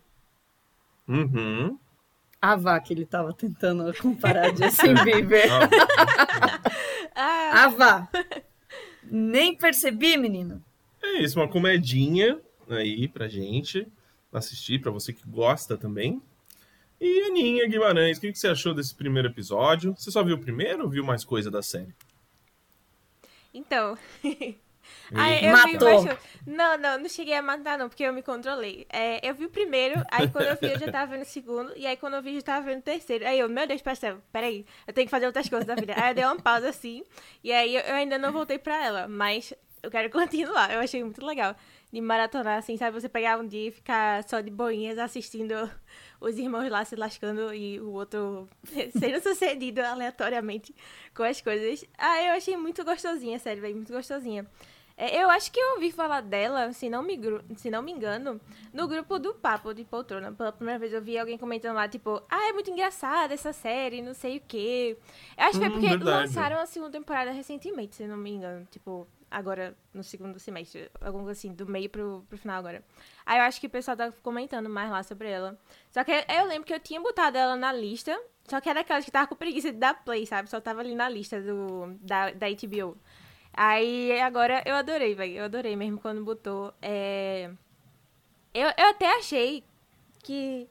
Uhum. 1.06 1.78
A 2.44 2.56
vá 2.56 2.78
que 2.78 2.92
ele 2.92 3.06
tava 3.06 3.32
tentando 3.32 3.90
comparar 4.02 4.54
Justin 4.54 4.94
Bieber. 5.02 5.48
Ah, 7.16 7.64
A 7.64 7.68
vá. 7.68 8.08
Nem 9.04 9.56
percebi, 9.56 10.16
menino. 10.16 10.62
É 11.00 11.22
isso, 11.22 11.38
uma 11.38 11.48
comedinha 11.48 12.40
aí 12.68 13.06
pra 13.06 13.28
gente 13.28 13.86
assistir, 14.32 14.80
pra 14.80 14.90
você 14.90 15.12
que 15.12 15.22
gosta 15.26 15.78
também. 15.78 16.20
E 17.00 17.20
Aninha 17.28 17.68
Guimarães, 17.68 18.18
o 18.18 18.20
que 18.20 18.32
que 18.32 18.38
você 18.38 18.48
achou 18.48 18.74
desse 18.74 18.94
primeiro 18.94 19.28
episódio? 19.28 19.94
Você 19.96 20.10
só 20.10 20.24
viu 20.24 20.34
o 20.34 20.40
primeiro 20.40 20.82
ou 20.82 20.90
viu 20.90 21.04
mais 21.04 21.24
coisa 21.24 21.50
da 21.50 21.62
série? 21.62 21.94
então. 23.54 23.96
Vi 25.10 25.48
Matou. 25.48 26.18
Não, 26.46 26.78
não, 26.78 26.98
não 26.98 27.08
cheguei 27.08 27.34
a 27.34 27.42
matar, 27.42 27.78
não, 27.78 27.88
porque 27.88 28.02
eu 28.02 28.12
me 28.12 28.22
controlei. 28.22 28.86
É, 28.90 29.26
eu 29.26 29.34
vi 29.34 29.46
o 29.46 29.50
primeiro, 29.50 30.04
aí 30.10 30.28
quando 30.28 30.46
eu 30.46 30.56
vi, 30.56 30.72
eu 30.72 30.78
já 30.78 30.90
tava 30.90 31.12
vendo 31.12 31.22
o 31.22 31.26
segundo, 31.26 31.72
e 31.76 31.86
aí 31.86 31.96
quando 31.96 32.14
eu 32.14 32.22
vi, 32.22 32.30
eu 32.30 32.36
já 32.36 32.42
tava 32.42 32.66
vendo 32.66 32.80
o 32.80 32.82
terceiro. 32.82 33.26
Aí 33.26 33.38
eu, 33.38 33.48
meu 33.48 33.66
Deus, 33.66 33.82
parceiro, 33.82 34.22
peraí, 34.32 34.66
eu 34.86 34.92
tenho 34.92 35.06
que 35.06 35.10
fazer 35.10 35.26
outras 35.26 35.48
coisas 35.48 35.66
da 35.66 35.74
vida. 35.74 35.94
Aí 35.96 36.10
eu 36.10 36.14
dei 36.14 36.24
uma 36.24 36.36
pausa 36.36 36.68
assim, 36.68 37.02
e 37.42 37.52
aí 37.52 37.76
eu, 37.76 37.82
eu 37.82 37.94
ainda 37.94 38.18
não 38.18 38.32
voltei 38.32 38.58
pra 38.58 38.84
ela, 38.84 39.08
mas 39.08 39.54
eu 39.82 39.90
quero 39.90 40.10
continuar. 40.10 40.72
Eu 40.72 40.80
achei 40.80 41.02
muito 41.02 41.24
legal 41.24 41.54
de 41.92 42.00
maratonar, 42.00 42.58
assim, 42.58 42.76
sabe? 42.76 43.00
Você 43.00 43.08
pegar 43.08 43.38
um 43.38 43.46
dia 43.46 43.68
e 43.68 43.70
ficar 43.70 44.24
só 44.28 44.40
de 44.40 44.50
boinhas 44.50 44.98
assistindo 44.98 45.70
os 46.20 46.36
irmãos 46.38 46.68
lá 46.68 46.84
se 46.84 46.96
lascando 46.96 47.54
e 47.54 47.78
o 47.80 47.92
outro 47.92 48.48
sendo 48.98 49.22
sucedido 49.22 49.80
aleatoriamente 49.80 50.74
com 51.14 51.22
as 51.22 51.40
coisas. 51.40 51.84
Ah, 51.96 52.20
eu 52.22 52.32
achei 52.32 52.56
muito 52.56 52.84
gostosinha, 52.84 53.38
sério, 53.38 53.62
velho, 53.62 53.76
muito 53.76 53.92
gostosinha. 53.92 54.44
É, 54.96 55.20
eu 55.22 55.28
acho 55.28 55.50
que 55.50 55.58
eu 55.58 55.72
ouvi 55.74 55.90
falar 55.90 56.20
dela, 56.20 56.72
se 56.72 56.88
não, 56.88 57.02
me, 57.02 57.18
se 57.56 57.68
não 57.68 57.82
me 57.82 57.90
engano, 57.90 58.40
no 58.72 58.86
grupo 58.86 59.18
do 59.18 59.34
Papo 59.34 59.74
de 59.74 59.84
Poltrona. 59.84 60.30
Pela 60.32 60.52
primeira 60.52 60.78
vez 60.78 60.92
eu 60.92 61.02
vi 61.02 61.18
alguém 61.18 61.36
comentando 61.36 61.74
lá, 61.74 61.88
tipo, 61.88 62.22
ah, 62.30 62.48
é 62.48 62.52
muito 62.52 62.70
engraçada 62.70 63.34
essa 63.34 63.52
série, 63.52 64.00
não 64.00 64.14
sei 64.14 64.36
o 64.36 64.42
quê. 64.46 64.96
Eu 65.36 65.44
acho 65.44 65.58
que 65.58 65.64
Hum, 65.64 65.68
é 65.68 65.70
porque 65.70 65.88
verdade. 65.88 66.04
lançaram 66.04 66.58
a 66.58 66.66
segunda 66.66 66.92
temporada 66.92 67.32
recentemente, 67.32 67.96
se 67.96 68.06
não 68.06 68.16
me 68.16 68.30
engano. 68.30 68.66
Tipo, 68.70 69.08
agora, 69.28 69.76
no 69.92 70.04
segundo 70.04 70.38
semestre. 70.38 70.88
Alguma 71.00 71.32
assim, 71.32 71.52
do 71.52 71.66
meio 71.66 71.90
pro, 71.90 72.24
pro 72.28 72.38
final 72.38 72.58
agora. 72.58 72.84
Aí 73.26 73.38
eu 73.38 73.42
acho 73.44 73.60
que 73.60 73.66
o 73.66 73.70
pessoal 73.70 73.96
tá 73.96 74.12
comentando 74.22 74.70
mais 74.70 74.88
lá 74.90 75.02
sobre 75.02 75.28
ela. 75.28 75.58
Só 75.90 76.04
que 76.04 76.12
eu 76.12 76.44
lembro 76.46 76.64
que 76.66 76.72
eu 76.74 76.78
tinha 76.78 77.00
botado 77.00 77.36
ela 77.36 77.56
na 77.56 77.72
lista, 77.72 78.16
só 78.44 78.60
que 78.60 78.68
era 78.68 78.80
aquelas 78.80 79.04
que 79.04 79.10
tava 79.10 79.26
com 79.26 79.34
preguiça 79.34 79.72
de 79.72 79.78
dar 79.78 80.04
play, 80.04 80.24
sabe? 80.24 80.48
Só 80.48 80.60
tava 80.60 80.80
ali 80.82 80.94
na 80.94 81.08
lista 81.08 81.40
do, 81.40 81.96
da, 82.00 82.30
da 82.30 82.46
HBO. 82.48 82.96
Aí 83.56 84.20
agora 84.20 84.62
eu 84.66 84.74
adorei, 84.74 85.14
velho. 85.14 85.38
Eu 85.38 85.44
adorei 85.44 85.76
mesmo 85.76 85.98
quando 85.98 86.24
botou. 86.24 86.74
É... 86.82 87.50
Eu, 88.52 88.68
eu 88.76 88.88
até 88.90 89.06
achei 89.16 89.64
que 90.22 90.68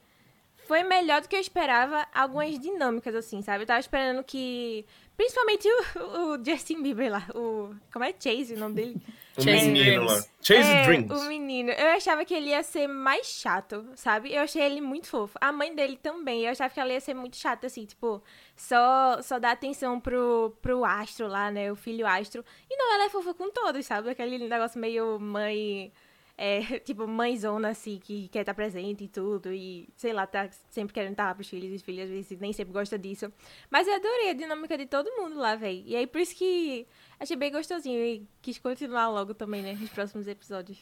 foi 0.67 0.83
melhor 0.83 1.21
do 1.21 1.27
que 1.27 1.35
eu 1.35 1.39
esperava 1.39 2.07
algumas 2.13 2.57
dinâmicas, 2.59 3.15
assim, 3.15 3.41
sabe? 3.41 3.63
Eu 3.63 3.67
tava 3.67 3.79
esperando 3.79 4.23
que. 4.23 4.85
Principalmente 5.15 5.67
o, 5.67 6.33
o 6.33 6.43
Justin 6.43 6.81
Bieber 6.81 7.11
lá. 7.11 7.27
O. 7.35 7.75
Como 7.91 8.05
é 8.05 8.13
Chase 8.13 8.53
o 8.53 8.59
nome 8.59 8.75
dele? 8.75 9.01
O 9.35 9.41
Chase 9.41 9.65
menino 9.67 10.05
Dreams. 10.05 10.13
lá. 10.13 10.23
Chase 10.41 10.69
É, 10.71 10.83
Dreams. 10.85 11.11
O 11.11 11.27
menino. 11.27 11.71
Eu 11.71 11.87
achava 11.87 12.23
que 12.23 12.33
ele 12.33 12.49
ia 12.49 12.61
ser 12.61 12.87
mais 12.87 13.25
chato, 13.27 13.85
sabe? 13.95 14.31
Eu 14.33 14.41
achei 14.41 14.61
ele 14.61 14.79
muito 14.79 15.07
fofo. 15.07 15.37
A 15.41 15.51
mãe 15.51 15.73
dele 15.73 15.97
também. 16.01 16.43
Eu 16.43 16.51
achava 16.51 16.71
que 16.73 16.79
ela 16.79 16.93
ia 16.93 17.01
ser 17.01 17.13
muito 17.15 17.35
chata, 17.37 17.65
assim, 17.67 17.85
tipo, 17.85 18.21
só, 18.55 19.21
só 19.21 19.39
dar 19.39 19.51
atenção 19.51 19.99
pro, 19.99 20.55
pro 20.61 20.85
astro 20.85 21.27
lá, 21.27 21.49
né? 21.49 21.71
O 21.71 21.75
filho 21.75 22.05
astro. 22.05 22.45
E 22.69 22.75
não, 22.77 22.93
ela 22.93 23.05
é 23.05 23.09
fofa 23.09 23.33
com 23.33 23.49
todos, 23.49 23.85
sabe? 23.85 24.09
Aquele 24.11 24.37
negócio 24.37 24.79
meio 24.79 25.19
mãe. 25.19 25.91
É, 26.35 26.61
tipo, 26.81 27.07
mãezona, 27.07 27.69
assim, 27.69 27.99
que 28.03 28.27
quer 28.27 28.41
estar 28.41 28.53
presente 28.53 29.03
e 29.03 29.07
tudo. 29.07 29.51
E, 29.53 29.87
sei 29.95 30.13
lá, 30.13 30.25
tá 30.27 30.49
sempre 30.69 30.93
querendo 30.93 31.11
estar 31.13 31.33
pros 31.33 31.47
filhos 31.47 31.71
e 31.79 31.83
filhas, 31.83 32.05
às 32.09 32.15
vezes 32.15 32.39
nem 32.39 32.51
sempre 32.53 32.73
gosta 32.73 32.97
disso. 32.99 33.31
Mas 33.69 33.87
eu 33.87 33.95
adorei 33.95 34.29
a 34.31 34.33
dinâmica 34.33 34.77
de 34.77 34.85
todo 34.85 35.11
mundo 35.15 35.37
lá, 35.39 35.55
velho. 35.55 35.83
E 35.85 35.95
aí, 35.95 36.05
por 36.07 36.19
isso 36.21 36.35
que 36.35 36.87
achei 37.20 37.36
bem 37.36 37.51
gostosinho. 37.51 38.03
E 38.03 38.27
quis 38.41 38.58
continuar 38.58 39.10
logo 39.10 39.34
também, 39.34 39.62
né? 39.62 39.77
Nos 39.79 39.89
próximos 39.89 40.27
episódios. 40.27 40.77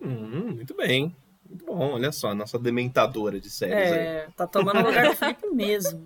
Hum, 0.00 0.54
muito 0.54 0.74
bem. 0.74 1.14
Muito 1.48 1.64
bom, 1.64 1.92
olha 1.94 2.12
só, 2.12 2.34
nossa 2.34 2.58
dementadora 2.58 3.40
de 3.40 3.48
séries 3.48 3.92
aí. 3.92 3.98
É, 3.98 4.28
tá 4.36 4.46
tomando 4.46 4.84
lugar 4.84 5.08
do 5.08 5.16
Felipe 5.16 5.48
mesmo. 5.50 6.04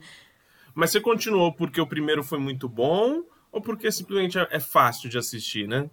Mas 0.74 0.90
você 0.90 1.00
continuou 1.00 1.52
porque 1.52 1.80
o 1.80 1.86
primeiro 1.86 2.22
foi 2.22 2.38
muito 2.38 2.68
bom 2.68 3.24
ou 3.50 3.60
porque 3.60 3.90
simplesmente 3.90 4.38
é 4.38 4.46
é 4.50 4.60
fácil 4.60 5.10
de 5.10 5.18
assistir, 5.18 5.66
né? 5.68 5.90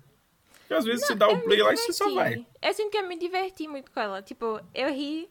Porque 0.59 0.73
às 0.75 0.85
vezes 0.85 1.07
você 1.07 1.15
dá 1.15 1.27
o 1.27 1.41
play 1.41 1.63
lá 1.63 1.73
e 1.73 1.77
você 1.77 1.91
só 1.91 2.13
vai. 2.13 2.45
Eu 2.61 2.73
sinto 2.73 2.91
que 2.91 2.97
eu 2.97 3.07
me 3.07 3.17
diverti 3.17 3.67
muito 3.67 3.91
com 3.91 3.99
ela. 3.99 4.21
Tipo, 4.21 4.61
eu 4.73 4.93
ri. 4.93 5.27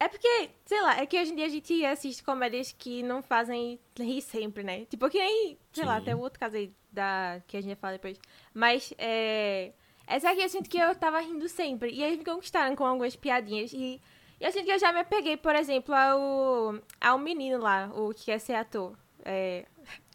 É 0.00 0.06
porque, 0.08 0.50
sei 0.64 0.80
lá, 0.80 0.96
é 1.00 1.06
que 1.06 1.20
hoje 1.20 1.32
em 1.32 1.36
dia 1.36 1.46
a 1.46 1.48
gente 1.48 1.84
assiste 1.84 2.22
comédias 2.22 2.72
que 2.76 3.02
não 3.02 3.20
fazem 3.22 3.80
rir 3.98 4.20
sempre, 4.22 4.62
né? 4.62 4.84
Tipo, 4.84 5.10
que 5.10 5.18
nem, 5.18 5.58
sei 5.72 5.84
lá, 5.84 5.98
Sim. 5.98 6.04
tem 6.04 6.14
um 6.14 6.20
outro 6.20 6.38
caso 6.38 6.56
aí 6.56 6.72
da, 6.92 7.40
que 7.48 7.56
a 7.56 7.60
gente 7.60 7.70
vai 7.70 7.76
falar 7.76 7.92
depois. 7.94 8.18
Mas, 8.54 8.92
é. 8.96 9.72
Essa 10.06 10.30
aqui 10.30 10.40
eu 10.42 10.48
sinto 10.48 10.70
que 10.70 10.78
eu 10.78 10.94
tava 10.94 11.20
rindo 11.20 11.48
sempre. 11.48 11.90
E 11.90 12.02
eles 12.02 12.18
me 12.18 12.24
conquistaram 12.24 12.74
com 12.76 12.84
algumas 12.86 13.14
piadinhas. 13.16 13.72
E 13.74 14.00
eu 14.40 14.50
sinto 14.52 14.64
que 14.64 14.72
eu 14.72 14.78
já 14.78 14.92
me 14.92 15.00
apeguei, 15.00 15.36
por 15.36 15.54
exemplo, 15.54 15.94
ao, 15.94 16.78
ao 17.00 17.18
menino 17.18 17.58
lá, 17.60 17.90
o 17.94 18.14
que 18.14 18.26
quer 18.26 18.38
ser 18.38 18.54
ator. 18.54 18.96
É. 19.24 19.66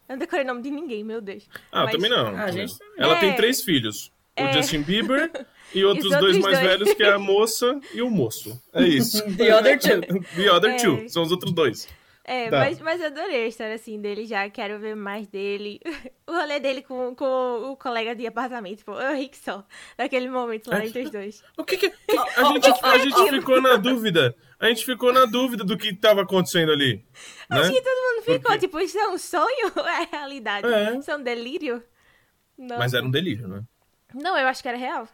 Eu 0.09 0.13
não 0.15 0.17
decorei 0.17 0.43
o 0.43 0.47
nome 0.47 0.61
de 0.61 0.71
ninguém, 0.71 1.03
meu 1.03 1.21
Deus. 1.21 1.47
Ah, 1.71 1.83
Mas- 1.83 1.91
também 1.91 2.09
não. 2.09 2.27
Ah, 2.35 2.49
gente 2.51 2.73
Ela 2.97 3.15
É. 3.17 3.19
tem 3.19 3.35
três 3.35 3.61
filhos. 3.63 4.07
O 4.37 4.41
É. 4.41 4.53
Justin 4.53 4.81
Bieber 4.81 5.29
e 5.73 5.83
outros 5.85 6.05
outros 6.11 6.21
dois 6.21 6.37
mais 6.39 6.59
dois. 6.59 6.67
velhos, 6.69 6.93
que 6.93 7.03
é 7.03 7.11
a 7.11 7.19
moça 7.19 7.79
e 7.93 8.01
o 8.01 8.09
moço. 8.09 8.61
É 8.73 8.83
isso. 8.83 9.21
The 9.37 9.55
other 9.55 9.79
two. 9.79 10.01
The 10.35 10.51
other 10.51 10.71
É. 10.71 10.77
two. 10.77 11.09
São 11.09 11.23
os 11.23 11.31
outros 11.31 11.51
dois. 11.53 11.87
É, 12.25 12.49
Tá. 12.49 12.59
mas, 12.59 12.79
mas 12.79 13.01
eu 13.01 13.07
adorei 13.07 13.43
a 13.43 13.47
história 13.47 13.75
assim 13.75 13.99
dele 13.99 14.25
já, 14.25 14.49
quero 14.49 14.79
ver 14.79 14.95
mais 14.95 15.27
dele. 15.27 15.79
O 16.25 16.31
rolê 16.31 16.57
dele 16.57 16.81
com, 16.81 17.13
com 17.13 17.71
o 17.71 17.75
colega 17.75 18.15
de 18.15 18.25
apartamento, 18.25 18.85
pô, 18.85 18.93
eu 18.99 19.13
ri 19.17 19.27
que 19.27 19.37
só, 19.37 19.63
naquele 19.97 20.29
momento 20.29 20.67
lá 20.69 20.81
É. 20.81 20.87
entre 20.87 21.01
os 21.03 21.11
dois. 21.11 21.43
O 21.57 21.65
que 21.65 21.75
que... 21.77 21.89
que- 21.89 22.17
A 22.37 22.43
gente, 22.45 22.69
a 22.81 22.97
gente 22.97 23.29
ficou 23.29 23.61
na 23.61 23.75
dúvida. 23.75 24.33
A 24.57 24.67
gente 24.69 24.85
ficou 24.85 25.11
na 25.11 25.25
dúvida 25.25 25.65
do 25.65 25.77
que 25.77 25.89
estava 25.89 26.21
acontecendo 26.21 26.71
ali. 26.71 27.03
Acho 27.49 27.63
Né? 27.69 27.75
que 27.77 27.81
todo 27.81 27.95
mundo 28.15 28.23
ficou, 28.23 28.57
tipo, 28.57 28.79
isso 28.79 28.97
é 28.97 29.09
um 29.09 29.17
sonho 29.17 29.71
ou 29.75 29.85
é 29.85 30.07
realidade? 30.09 30.65
É. 30.65 30.97
Isso 30.97 31.11
é 31.11 31.17
um 31.17 31.21
delírio? 31.21 31.83
Não. 32.57 32.77
Mas 32.77 32.93
era 32.93 33.05
um 33.05 33.11
delírio, 33.11 33.45
né? 33.49 33.61
Não, 34.13 34.37
eu 34.37 34.47
acho 34.47 34.61
que 34.63 34.69
era 34.69 34.77
real. 34.77 35.05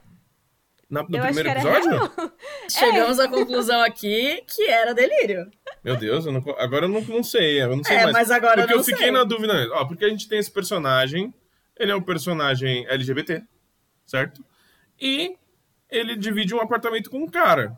Na- 0.89 1.03
no 1.03 1.15
eu 1.17 1.21
primeiro 1.21 1.49
que 1.51 1.55
episódio? 1.57 2.11
Chegamos 2.69 3.19
à 3.19 3.27
conclusão 3.27 3.81
aqui 3.81 4.43
que 4.47 4.63
era 4.67 4.93
delírio. 4.93 5.49
Meu 5.83 5.95
Deus, 5.95 6.25
eu 6.25 6.31
não- 6.31 6.43
agora 6.57 6.85
eu 6.85 6.89
não, 6.89 7.01
não 7.01 7.23
sei. 7.23 7.61
Eu 7.61 7.75
não 7.75 7.83
sei 7.83 7.95
É, 7.97 8.03
mais. 8.03 8.13
mas 8.13 8.31
agora 8.31 8.61
Porque 8.61 8.73
eu 8.73 8.77
eu 8.77 8.83
fiquei 8.83 9.03
sei. 9.03 9.11
na 9.11 9.23
dúvida. 9.23 9.53
né? 9.53 9.67
Ó, 9.73 9.85
porque 9.85 10.05
a 10.05 10.09
gente 10.09 10.27
tem 10.27 10.39
esse 10.39 10.51
personagem. 10.51 11.33
Ele 11.77 11.91
é 11.91 11.95
um 11.95 12.01
personagem 12.01 12.85
LGBT, 12.87 13.41
certo? 14.05 14.43
E 14.99 15.35
ele 15.89 16.15
divide 16.17 16.53
um 16.55 16.59
apartamento 16.59 17.09
com 17.09 17.19
um 17.23 17.27
cara. 17.29 17.77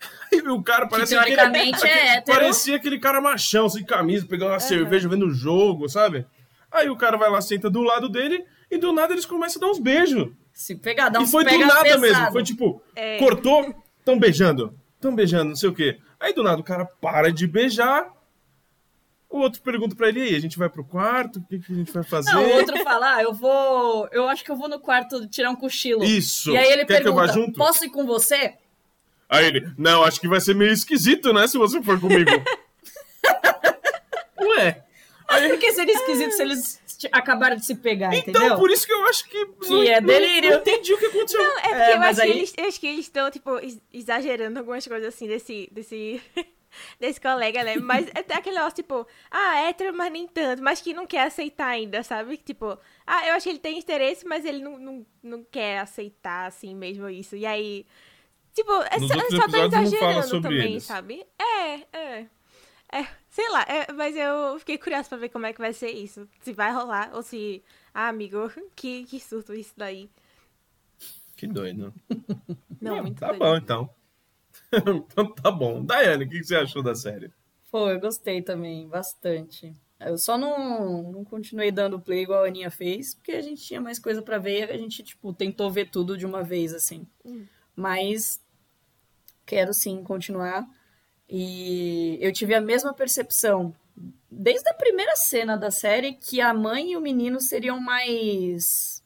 E 0.32 0.40
o 0.48 0.62
cara 0.62 0.86
parece 0.86 1.14
teoricamente 1.14 1.76
aquele, 1.76 1.88
é 1.92 1.94
aquele- 1.96 2.16
hétero. 2.18 2.38
Parecia 2.38 2.76
aquele 2.76 2.98
cara 2.98 3.20
machão, 3.20 3.68
sem 3.68 3.84
camisa, 3.84 4.26
pegando 4.26 4.50
uma 4.52 4.60
cerveja, 4.60 5.08
vendo 5.08 5.26
o 5.26 5.30
jogo, 5.32 5.88
sabe? 5.88 6.26
Aí 6.70 6.88
o 6.90 6.96
cara 6.96 7.16
vai 7.16 7.30
lá, 7.30 7.40
senta 7.40 7.70
do 7.70 7.80
lado 7.82 8.08
dele, 8.08 8.44
e 8.70 8.76
do 8.76 8.92
nada 8.92 9.12
eles 9.14 9.24
começam 9.24 9.60
a 9.62 9.66
dar 9.66 9.70
uns 9.72 9.78
beijos. 9.78 10.28
Se 10.56 10.74
pegar, 10.74 11.10
dá 11.10 11.20
e 11.20 11.22
uns 11.22 11.30
foi 11.30 11.44
do 11.44 11.58
nada 11.58 11.82
pesado. 11.82 12.00
mesmo. 12.00 12.32
Foi 12.32 12.42
tipo, 12.42 12.82
É. 12.96 13.18
cortou, 13.18 13.74
tão 14.02 14.18
beijando. 14.18 14.74
Tão 14.98 15.14
beijando, 15.14 15.50
não 15.50 15.54
sei 15.54 15.68
o 15.68 15.74
quê. 15.74 15.98
Aí 16.18 16.32
do 16.32 16.42
nada 16.42 16.58
o 16.58 16.64
cara 16.64 16.86
para 16.86 17.30
de 17.30 17.46
beijar. 17.46 18.10
O 19.28 19.40
outro 19.40 19.60
pergunta 19.60 19.94
pra 19.94 20.08
ele, 20.08 20.20
e 20.20 20.22
aí, 20.22 20.34
a 20.34 20.40
gente 20.40 20.56
vai 20.56 20.70
pro 20.70 20.82
quarto? 20.82 21.40
O 21.40 21.44
que, 21.44 21.58
que 21.58 21.70
a 21.70 21.76
gente 21.76 21.92
vai 21.92 22.02
fazer? 22.02 22.32
Não, 22.32 22.42
o 22.42 22.54
outro 22.54 22.82
fala, 22.82 23.16
ah, 23.16 23.22
eu 23.22 23.34
vou. 23.34 24.08
Eu 24.10 24.26
acho 24.30 24.42
que 24.42 24.50
eu 24.50 24.56
vou 24.56 24.66
no 24.66 24.80
quarto 24.80 25.28
tirar 25.28 25.50
um 25.50 25.56
cochilo. 25.56 26.02
Isso. 26.02 26.50
E 26.52 26.56
aí 26.56 26.72
ele 26.72 26.86
Quer 26.86 27.02
que 27.02 27.08
eu 27.08 27.12
vá 27.14 27.26
pergunta: 27.26 27.46
junto? 27.46 27.58
posso 27.58 27.84
ir 27.84 27.90
com 27.90 28.06
você? 28.06 28.54
Aí 29.28 29.44
ele, 29.44 29.68
não, 29.76 30.04
acho 30.04 30.18
que 30.18 30.28
vai 30.28 30.40
ser 30.40 30.54
meio 30.54 30.72
esquisito, 30.72 31.34
né, 31.34 31.46
se 31.46 31.58
você 31.58 31.82
for 31.82 32.00
comigo. 32.00 32.30
Aí, 35.28 35.48
Por 35.48 35.58
que 35.58 35.72
seria 35.72 35.94
esquisito 35.94 36.32
se 36.32 36.42
eles 36.42 36.80
acabaram 37.12 37.56
de 37.56 37.64
se 37.64 37.74
pegar, 37.74 38.14
então, 38.14 38.32
entendeu? 38.32 38.56
por 38.56 38.70
isso 38.70 38.86
que 38.86 38.92
eu 38.92 39.04
acho 39.06 39.28
que... 39.28 39.46
Que 39.46 39.88
é 39.88 40.00
delírio. 40.00 40.50
Não 40.50 40.58
entendi 40.60 40.94
o 40.94 40.98
que 40.98 41.06
aconteceu. 41.06 41.42
Não, 41.42 41.58
é 41.58 41.62
porque 41.62 41.74
É, 41.74 41.94
eu, 41.94 41.98
mas 41.98 42.18
acho 42.18 42.26
que 42.26 42.32
aí- 42.32 42.38
eles, 42.38 42.54
eu 42.56 42.64
acho 42.68 42.80
que 42.80 42.86
eles 42.86 43.00
estão, 43.00 43.30
tipo, 43.30 43.58
ex- 43.58 43.80
exagerando 43.92 44.58
algumas 44.58 44.86
coisas 44.86 45.14
assim 45.14 45.26
desse. 45.26 45.68
desse... 45.72 46.22
Desse 47.00 47.18
colega, 47.18 47.64
né? 47.64 47.76
Mas 47.76 48.06
é 48.08 48.34
aquele 48.34 48.56
negócio, 48.56 48.74
tipo, 48.76 49.06
ah, 49.30 49.60
é 49.60 49.68
hétero, 49.70 49.96
mas 49.96 50.12
nem 50.12 50.26
tanto, 50.28 50.62
mas 50.62 50.78
que 50.78 50.92
não 50.92 51.06
quer 51.06 51.22
aceitar 51.22 51.68
ainda, 51.68 52.02
sabe? 52.02 52.36
Tipo, 52.36 52.78
ah, 53.06 53.26
eu 53.28 53.32
acho 53.34 53.44
que 53.44 53.48
ele 53.50 53.58
tem 53.58 53.78
interesse, 53.78 54.26
mas 54.26 54.44
ele 54.44 54.62
não, 54.62 54.78
não, 54.78 55.06
não 55.22 55.42
quer 55.44 55.78
aceitar, 55.78 56.44
assim, 56.46 56.74
mesmo 56.74 57.08
isso. 57.08 57.34
E 57.34 57.46
aí, 57.46 57.86
tipo, 58.52 58.70
é 58.90 58.98
Nos 58.98 59.08
só, 59.08 59.14
outros 59.14 59.36
só 59.36 59.46
tá 59.48 59.48
não 59.58 59.64
exagerando 59.66 60.42
também, 60.42 60.72
eles. 60.72 60.82
sabe? 60.84 61.26
É, 61.38 61.96
é. 61.96 62.26
É, 62.92 63.04
sei 63.28 63.48
lá, 63.50 63.62
é, 63.62 63.92
mas 63.92 64.16
eu 64.16 64.58
fiquei 64.60 64.78
curiosa 64.78 65.08
pra 65.08 65.18
ver 65.18 65.28
como 65.28 65.46
é 65.46 65.52
que 65.52 65.58
vai 65.60 65.72
ser 65.72 65.90
isso. 65.90 66.28
Se 66.40 66.52
vai 66.52 66.72
rolar, 66.72 67.10
ou 67.14 67.22
se. 67.22 67.62
Ah, 67.92 68.08
amigo, 68.08 68.50
que, 68.76 69.04
que 69.04 69.20
surto 69.20 69.52
isso 69.54 69.74
daí. 69.76 70.08
Que 71.36 71.46
doido. 71.46 71.92
Não, 72.80 72.98
Ah, 72.98 73.02
muito 73.02 73.18
Tá 73.18 73.28
doido. 73.28 73.38
bom, 73.40 73.56
então. 73.56 73.90
então 74.72 75.32
tá 75.34 75.50
bom. 75.50 75.84
Daiane, 75.84 76.24
o 76.24 76.28
que 76.28 76.42
você 76.42 76.56
achou 76.56 76.82
da 76.82 76.94
série? 76.94 77.30
Pô, 77.70 77.90
eu 77.90 78.00
gostei 78.00 78.40
também, 78.42 78.88
bastante. 78.88 79.74
Eu 79.98 80.16
só 80.18 80.38
não, 80.38 81.10
não 81.12 81.24
continuei 81.24 81.70
dando 81.72 82.00
play 82.00 82.22
igual 82.22 82.44
a 82.44 82.46
Aninha 82.48 82.70
fez, 82.70 83.14
porque 83.14 83.32
a 83.32 83.40
gente 83.42 83.62
tinha 83.62 83.80
mais 83.80 83.98
coisa 83.98 84.22
pra 84.22 84.38
ver 84.38 84.68
e 84.68 84.72
a 84.72 84.76
gente, 84.78 85.02
tipo, 85.02 85.32
tentou 85.32 85.70
ver 85.70 85.90
tudo 85.90 86.16
de 86.16 86.24
uma 86.26 86.42
vez, 86.42 86.72
assim. 86.74 87.06
Hum. 87.24 87.46
Mas 87.74 88.42
quero 89.44 89.72
sim 89.72 90.02
continuar. 90.02 90.66
E 91.28 92.18
eu 92.20 92.32
tive 92.32 92.54
a 92.54 92.60
mesma 92.60 92.92
percepção 92.94 93.74
desde 94.30 94.68
a 94.68 94.74
primeira 94.74 95.16
cena 95.16 95.56
da 95.56 95.70
série 95.70 96.12
que 96.12 96.40
a 96.40 96.52
mãe 96.54 96.92
e 96.92 96.96
o 96.96 97.00
menino 97.00 97.40
seriam 97.40 97.80
mais. 97.80 99.02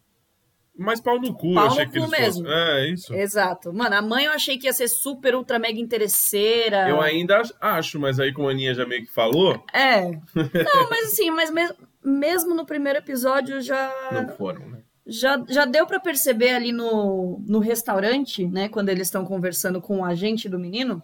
Mais 0.76 0.98
pau 1.00 1.20
no 1.20 1.34
cu, 1.34 1.52
Pau 1.54 1.66
achei 1.66 1.84
no 1.84 1.90
que 1.92 1.98
cu 1.98 2.04
eles 2.06 2.18
mesmo. 2.18 2.44
fossem. 2.46 2.58
É, 2.58 2.90
isso. 2.90 3.14
Exato. 3.14 3.72
Mano, 3.72 3.96
a 3.96 4.00
mãe 4.02 4.24
eu 4.24 4.32
achei 4.32 4.56
que 4.58 4.66
ia 4.66 4.72
ser 4.72 4.88
super, 4.88 5.34
ultra, 5.34 5.58
mega 5.58 5.78
interesseira. 5.78 6.88
Eu 6.88 7.00
ainda 7.02 7.42
acho, 7.60 7.98
mas 8.00 8.18
aí 8.18 8.32
como 8.32 8.48
a 8.48 8.50
Aninha 8.52 8.72
já 8.74 8.86
meio 8.86 9.04
que 9.04 9.12
falou, 9.12 9.62
É. 9.74 10.02
Não, 10.10 10.88
mas 10.90 11.12
assim, 11.12 11.30
mas 11.30 11.50
mes- 11.50 11.74
mesmo 12.02 12.54
no 12.54 12.64
primeiro 12.64 12.98
episódio 12.98 13.60
já. 13.60 13.92
não 14.10 14.28
foram, 14.36 14.68
né? 14.68 14.78
Já, 15.06 15.42
já 15.48 15.64
deu 15.66 15.86
pra 15.86 15.98
perceber 16.00 16.50
ali 16.50 16.72
no, 16.72 17.42
no 17.46 17.58
restaurante, 17.58 18.46
né, 18.46 18.68
quando 18.68 18.88
eles 18.90 19.08
estão 19.08 19.24
conversando 19.24 19.80
com 19.82 19.98
o 20.00 20.04
agente 20.04 20.48
do 20.48 20.58
menino, 20.58 21.02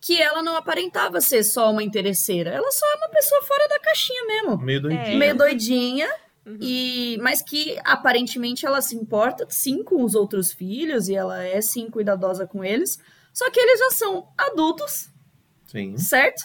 que 0.00 0.20
ela 0.20 0.42
não 0.42 0.56
aparentava 0.56 1.20
ser 1.20 1.42
só 1.42 1.70
uma 1.70 1.82
interesseira. 1.82 2.50
Ela 2.50 2.70
só 2.70 2.86
é 2.92 2.96
uma 2.96 3.08
pessoa 3.08 3.42
fora 3.42 3.68
da 3.68 3.78
caixinha 3.80 4.24
mesmo. 4.26 4.58
Meio 4.58 4.80
doidinho. 4.82 5.02
É. 5.06 5.16
Meio 5.16 5.36
doidinha, 5.36 6.08
E, 6.60 7.18
mas 7.20 7.42
que 7.42 7.76
aparentemente 7.84 8.64
ela 8.64 8.80
se 8.80 8.94
importa 8.94 9.44
sim 9.50 9.82
com 9.82 10.04
os 10.04 10.14
outros 10.14 10.52
filhos 10.52 11.08
e 11.08 11.14
ela 11.16 11.42
é 11.44 11.60
sim 11.60 11.90
cuidadosa 11.90 12.46
com 12.46 12.62
eles. 12.64 12.98
Só 13.32 13.50
que 13.50 13.58
eles 13.58 13.80
já 13.80 13.90
são 13.90 14.28
adultos, 14.38 15.10
Sim. 15.66 15.96
certo? 15.98 16.44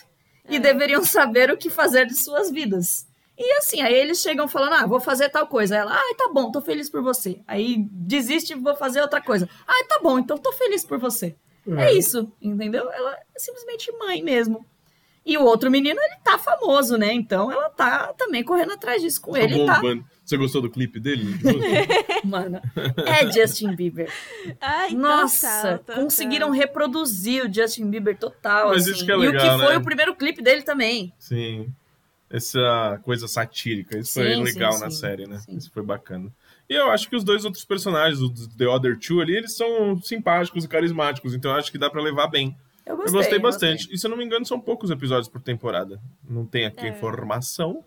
E 0.49 0.55
É. 0.55 0.59
deveriam 0.59 1.03
saber 1.05 1.51
o 1.51 1.57
que 1.57 1.69
fazer 1.69 2.07
de 2.07 2.15
suas 2.17 2.49
vidas. 2.49 3.05
E 3.37 3.53
assim, 3.57 3.81
aí 3.81 3.93
eles 3.93 4.19
chegam 4.21 4.47
falando: 4.47 4.73
ah, 4.73 4.87
vou 4.87 4.99
fazer 4.99 5.29
tal 5.29 5.45
coisa. 5.47 5.75
Ela, 5.77 5.93
ah, 5.95 6.15
tá 6.17 6.29
bom, 6.33 6.51
tô 6.51 6.61
feliz 6.61 6.89
por 6.89 7.01
você. 7.03 7.39
Aí 7.47 7.77
desiste 7.91 8.53
e 8.53 8.55
vou 8.55 8.75
fazer 8.75 9.01
outra 9.01 9.21
coisa. 9.21 9.47
Ah, 9.67 9.85
tá 9.87 9.99
bom, 10.01 10.17
então 10.17 10.35
tô 10.37 10.51
feliz 10.53 10.83
por 10.83 10.97
você. 10.99 11.35
É 11.67 11.93
isso, 11.93 12.31
entendeu? 12.41 12.91
Ela 12.91 13.13
é 13.35 13.39
simplesmente 13.39 13.91
mãe 13.97 14.23
mesmo. 14.23 14.65
E 15.23 15.37
o 15.37 15.43
outro 15.43 15.69
menino, 15.69 15.99
ele 16.01 16.15
tá 16.23 16.37
famoso, 16.39 16.97
né? 16.97 17.13
Então 17.13 17.51
ela 17.51 17.69
tá 17.69 18.11
também 18.17 18.43
correndo 18.43 18.73
atrás 18.73 19.01
disso 19.01 19.21
com 19.21 19.33
Tá 19.33 19.41
ele. 19.41 19.65
Tá, 19.65 19.75
bombando. 19.75 20.03
Você 20.25 20.35
gostou 20.35 20.61
do 20.61 20.69
clipe 20.69 20.99
dele? 20.99 21.35
mano. 22.25 22.59
É 23.05 23.31
Justin 23.31 23.75
Bieber. 23.75 24.11
Ai, 24.59 24.93
Nossa, 24.93 25.47
total, 25.47 25.77
total. 25.79 25.95
conseguiram 26.03 26.49
reproduzir 26.49 27.45
o 27.45 27.53
Justin 27.53 27.89
Bieber 27.89 28.17
total. 28.17 28.69
Mas 28.69 28.83
assim. 28.83 28.91
isso 28.93 29.05
que 29.05 29.11
é 29.11 29.15
e 29.15 29.17
o 29.17 29.19
legal, 29.21 29.59
que 29.59 29.63
foi 29.65 29.73
né? 29.73 29.77
o 29.79 29.83
primeiro 29.83 30.15
clipe 30.15 30.41
dele 30.41 30.63
também. 30.63 31.13
Sim. 31.19 31.71
Essa 32.29 32.99
coisa 33.03 33.27
satírica. 33.27 33.97
Isso 33.97 34.13
foi 34.13 34.33
Sim, 34.33 34.43
legal 34.43 34.71
sim, 34.71 34.79
na 34.79 34.89
sim. 34.89 34.97
série, 34.97 35.27
né? 35.27 35.37
Sim. 35.39 35.57
Isso 35.57 35.69
foi 35.71 35.83
bacana. 35.83 36.31
E 36.71 36.75
eu 36.75 36.89
acho 36.89 37.09
que 37.09 37.15
os 37.17 37.23
dois 37.25 37.43
outros 37.43 37.65
personagens, 37.65 38.21
os 38.21 38.47
The 38.55 38.65
Other 38.65 38.97
Two 38.97 39.19
ali, 39.19 39.35
eles 39.35 39.57
são 39.57 40.01
simpáticos 40.01 40.63
e 40.63 40.67
carismáticos. 40.69 41.33
Então 41.33 41.51
eu 41.51 41.57
acho 41.57 41.69
que 41.69 41.77
dá 41.77 41.89
pra 41.89 42.01
levar 42.01 42.27
bem. 42.27 42.55
Eu 42.85 42.93
Eu 42.93 42.97
gostei, 42.97 43.13
gostei 43.17 43.37
eu 43.37 43.41
bastante. 43.41 43.93
E 43.93 43.97
se 43.97 44.05
eu 44.07 44.09
não 44.09 44.17
me 44.17 44.23
engano, 44.23 44.45
são 44.45 44.57
poucos 44.59 44.89
episódios 44.89 45.27
por 45.27 45.41
temporada. 45.41 45.99
Não 46.27 46.45
tem 46.45 46.65
aqui 46.65 46.85
a 46.85 46.87
É. 46.87 46.91
informação. 46.91 47.83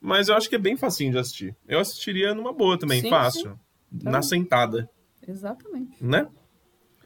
Mas 0.00 0.28
eu 0.28 0.36
acho 0.36 0.48
que 0.48 0.54
é 0.54 0.58
bem 0.58 0.76
facinho 0.76 1.10
de 1.10 1.18
assistir. 1.18 1.56
Eu 1.66 1.80
assistiria 1.80 2.32
numa 2.32 2.52
boa 2.52 2.78
também, 2.78 3.00
Sim, 3.00 3.10
fácil. 3.10 3.58
Na 3.90 4.22
sentada, 4.22 4.88
Exatamente. 5.26 5.96
né? 6.04 6.28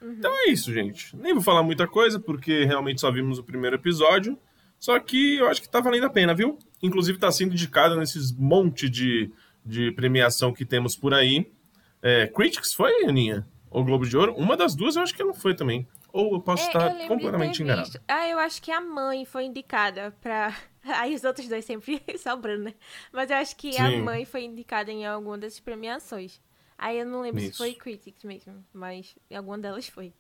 Então 0.03 0.31
é 0.47 0.51
isso, 0.51 0.71
gente. 0.73 1.17
Nem 1.17 1.33
vou 1.33 1.43
falar 1.43 1.63
muita 1.63 1.87
coisa, 1.87 2.21
porque 2.21 2.65
realmente 2.65 3.01
só 3.01 3.11
vimos 3.11 3.39
o 3.39 3.43
primeiro 3.45 3.77
episódio. 3.77 4.37
Só 4.79 4.99
que 5.01 5.37
eu 5.37 5.49
acho 5.49 5.63
que 5.63 5.69
tá 5.71 5.81
valendo 5.81 6.05
a 6.05 6.11
pena, 6.11 6.35
viu? 6.35 6.59
Inclusive 6.83 7.19
tá 7.19 7.31
sendo 7.33 7.53
indicado 7.53 7.97
nesses 7.97 8.33
monte 8.33 8.89
de, 8.91 9.31
de 9.65 9.91
premiação 9.93 10.53
que 10.53 10.65
temos 10.65 10.97
por 10.97 11.15
aí. 11.15 11.53
É, 12.01 12.27
Critics 12.27 12.73
foi, 12.75 13.05
Aninha? 13.05 13.47
Ou 13.71 13.85
Globo 13.85 14.07
de 14.07 14.17
Ouro? 14.17 14.35
Uma 14.35 14.57
das 14.57 14.75
duas 14.75 14.97
eu 14.97 15.03
acho 15.03 15.15
que 15.15 15.25
não 15.25 15.33
foi 15.33 15.55
também. 15.55 15.87
Ou 16.13 16.35
eu 16.35 16.41
posso 16.41 16.65
É, 16.65 16.67
estar 16.67 17.01
eu 17.01 17.09
completamente 17.09 17.63
enganado. 17.63 17.99
Ah, 18.07 18.29
eu 18.29 18.39
acho 18.39 18.61
que 18.61 18.71
a 18.71 18.81
mãe 18.81 19.25
foi 19.25 19.45
indicada 19.45 20.15
pra. 20.21 20.55
Aí 20.85 21.15
os 21.15 21.25
outros 21.25 21.49
dois 21.49 21.65
sempre 21.65 22.03
sobrando, 22.19 22.65
né? 22.65 22.75
Mas 23.13 23.31
eu 23.31 23.37
acho 23.37 23.57
que 23.57 23.79
a 23.79 23.89
Sim. 23.89 24.03
mãe 24.03 24.25
foi 24.25 24.45
indicada 24.45 24.91
em 24.91 25.07
alguma 25.07 25.39
dessas 25.39 25.61
premiações. 25.61 26.41
Aí 26.77 26.99
eu 26.99 27.07
não 27.07 27.23
lembro 27.23 27.41
Isso. 27.41 27.53
se 27.53 27.59
foi 27.59 27.75
Critics 27.75 28.25
mesmo, 28.25 28.63
mas 28.75 29.15
em 29.31 29.37
alguma 29.37 29.57
delas 29.57 29.89
foi. 29.89 30.13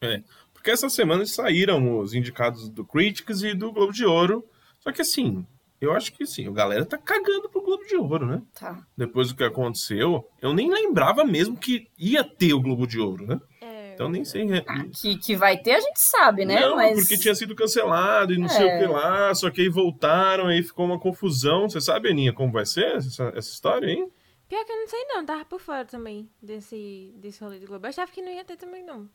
É, 0.00 0.22
porque 0.52 0.70
essa 0.70 0.90
semana 0.90 1.24
saíram 1.24 1.98
os 2.00 2.12
indicados 2.14 2.68
do 2.68 2.84
Critics 2.84 3.42
e 3.42 3.54
do 3.54 3.72
Globo 3.72 3.92
de 3.92 4.04
Ouro. 4.04 4.44
Só 4.80 4.92
que 4.92 5.02
assim, 5.02 5.46
eu 5.80 5.92
acho 5.92 6.12
que 6.12 6.26
sim, 6.26 6.46
a 6.48 6.50
galera 6.50 6.84
tá 6.84 6.98
cagando 6.98 7.48
pro 7.48 7.62
Globo 7.62 7.84
de 7.84 7.96
Ouro, 7.96 8.26
né? 8.26 8.42
Tá. 8.58 8.84
Depois 8.96 9.28
do 9.28 9.34
que 9.36 9.44
aconteceu, 9.44 10.28
eu 10.42 10.52
nem 10.54 10.70
lembrava 10.72 11.24
mesmo 11.24 11.56
que 11.56 11.88
ia 11.98 12.24
ter 12.24 12.52
o 12.54 12.60
Globo 12.60 12.86
de 12.86 12.98
Ouro, 12.98 13.26
né? 13.26 13.40
É, 13.60 13.94
Então 13.94 14.08
nem 14.08 14.24
sei. 14.24 14.44
re- 14.44 14.64
Que, 15.00 15.16
que 15.18 15.36
vai 15.36 15.56
ter, 15.58 15.72
a 15.72 15.80
gente 15.80 16.00
sabe, 16.00 16.44
né? 16.44 16.60
Não, 16.60 16.76
Mas 16.76 16.98
porque 17.00 17.16
tinha 17.18 17.34
sido 17.34 17.54
cancelado 17.54 18.32
e 18.32 18.38
não 18.38 18.48
sei 18.48 18.64
o 18.64 18.68
É. 18.68 18.78
que 18.78 18.86
lá, 18.86 19.34
só 19.34 19.50
que 19.50 19.60
aí 19.62 19.68
voltaram, 19.68 20.46
aí 20.46 20.62
ficou 20.62 20.84
uma 20.86 20.98
confusão. 20.98 21.68
Você 21.68 21.80
sabe, 21.80 22.08
Aninha, 22.10 22.32
como 22.32 22.52
vai 22.52 22.64
ser 22.66 22.96
essa, 22.96 23.24
essa 23.36 23.50
história, 23.50 23.86
hein? 23.88 24.08
Pior 24.48 24.64
que 24.64 24.72
eu 24.72 24.76
não 24.78 24.88
sei 24.88 25.04
não, 25.04 25.26
tava 25.26 25.44
por 25.44 25.60
fora 25.60 25.84
também 25.84 26.26
desse, 26.42 27.12
desse 27.18 27.42
rolê 27.44 27.58
do 27.58 27.66
Globo. 27.66 27.84
Eu 27.84 27.90
achava 27.90 28.10
que 28.10 28.22
não 28.22 28.32
ia 28.32 28.44
ter 28.44 28.56
também 28.56 28.82
não. 28.82 29.06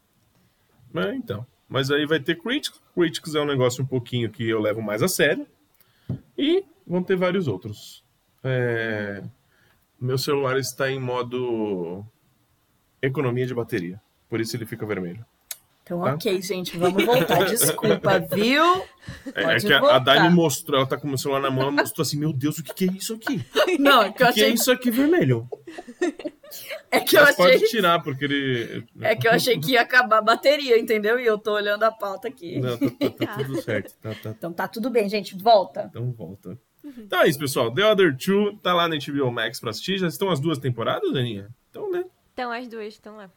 É, 0.95 1.15
então. 1.15 1.45
Mas 1.67 1.89
aí 1.89 2.06
vai 2.06 2.19
ter 2.19 2.36
Critics. 2.39 2.80
Critics 2.93 3.34
é 3.34 3.41
um 3.41 3.45
negócio 3.45 3.84
um 3.84 3.88
pouquinho 3.88 4.30
que 4.30 4.47
eu 4.47 4.60
levo 4.62 4.80
mais 4.82 5.02
a 5.02 5.08
sério. 5.08 5.47
E 6.38 6.63
vão 6.86 7.04
ter 7.04 7.15
vários 7.15 7.47
outros. 7.47 8.04
É, 8.43 9.23
Meu 9.99 10.17
celular 10.17 10.58
está 10.58 10.89
em 10.89 10.99
modo 10.99 12.06
economia 13.02 13.45
de 13.45 13.54
bateria. 13.54 14.02
Por 14.30 14.41
isso 14.41 14.56
ele 14.56 14.65
fica 14.65 14.86
vermelho. 14.86 15.26
Então, 15.84 16.02
Tá. 16.02 16.13
ok, 16.13 16.41
gente, 16.41 16.78
vamos 16.78 17.04
voltar. 17.06 17.43
Desculpa, 17.45 18.19
viu? 18.19 18.63
É, 19.36 19.56
é 19.56 19.60
que 19.60 19.73
a, 19.73 19.97
a 19.97 20.30
me 20.30 20.36
mostrou, 20.36 20.78
ela 20.80 20.88
tá 20.88 20.97
com 20.97 21.10
o 21.12 21.17
celular 21.17 21.41
na 21.41 21.52
mão, 21.52 21.63
ela 21.63 21.71
mostrou 21.71 22.04
assim, 22.04 22.17
meu 22.17 22.32
Deus, 22.32 22.58
o 22.58 22.63
que, 22.63 22.73
que 22.73 22.86
é 22.86 22.93
isso 22.93 23.13
aqui? 23.13 23.45
Não, 23.80 24.02
é 24.02 24.12
que 24.12 24.23
eu 24.23 24.28
O 24.30 24.34
que 24.34 24.39
é 24.41 24.43
achei, 24.45 24.54
isso 24.54 24.71
aqui 24.71 24.89
vermelho? 24.89 25.47
é 26.92 27.00
que 27.00 27.18
eu 27.18 27.24
achei, 27.24 27.36
pode 27.36 27.70
tirar, 27.70 28.02
porque 28.04 28.26
ele... 28.26 28.86
é 29.02 29.16
que 29.16 29.28
eu 29.28 29.32
achei 29.32 29.60
que 29.60 29.72
ia 29.74 29.82
acabar 29.82 30.18
a 30.18 30.22
bateria, 30.22 30.80
entendeu? 30.80 31.20
E 31.20 31.26
eu 31.26 31.38
tô 31.38 31.54
olhando 31.54 31.84
a 31.84 31.92
pauta 31.92 32.28
aqui. 32.28 32.60
Não, 32.60 32.78
tá, 32.78 32.89
tá- 33.10 33.26
tá 33.26 33.38
tudo 33.38 33.62
certo. 33.62 33.94
Tá, 34.00 34.16
tá, 34.16 34.30
Então 34.30 34.54
tá 34.54 34.68
tudo 34.68 34.89
bem, 34.89 35.10
gente, 35.10 35.36
volta. 35.36 35.88
Então 35.89 36.12
volta. 36.12 36.58
Então 36.84 37.22
é 37.22 37.28
isso, 37.30 37.39
pessoal. 37.39 37.74
The 37.74 37.86
Other 37.86 38.16
Two 38.18 38.58
tá 38.58 38.74
lá 38.74 38.88
na 38.88 38.96
HBO 38.98 39.32
Max 39.32 39.60
pra 39.60 39.70
assistir. 39.70 39.98
Já 39.98 40.08
estão 40.08 40.30
as 40.30 40.39
duas 40.39 40.58
temporadas, 40.58 41.12
Daninha? 41.13 41.50
Então, 41.70 41.89
né? 41.89 42.04
Então 42.34 42.52
as 42.52 42.68
duas 42.68 42.88
estão 42.94 43.16
lá. 43.16 43.32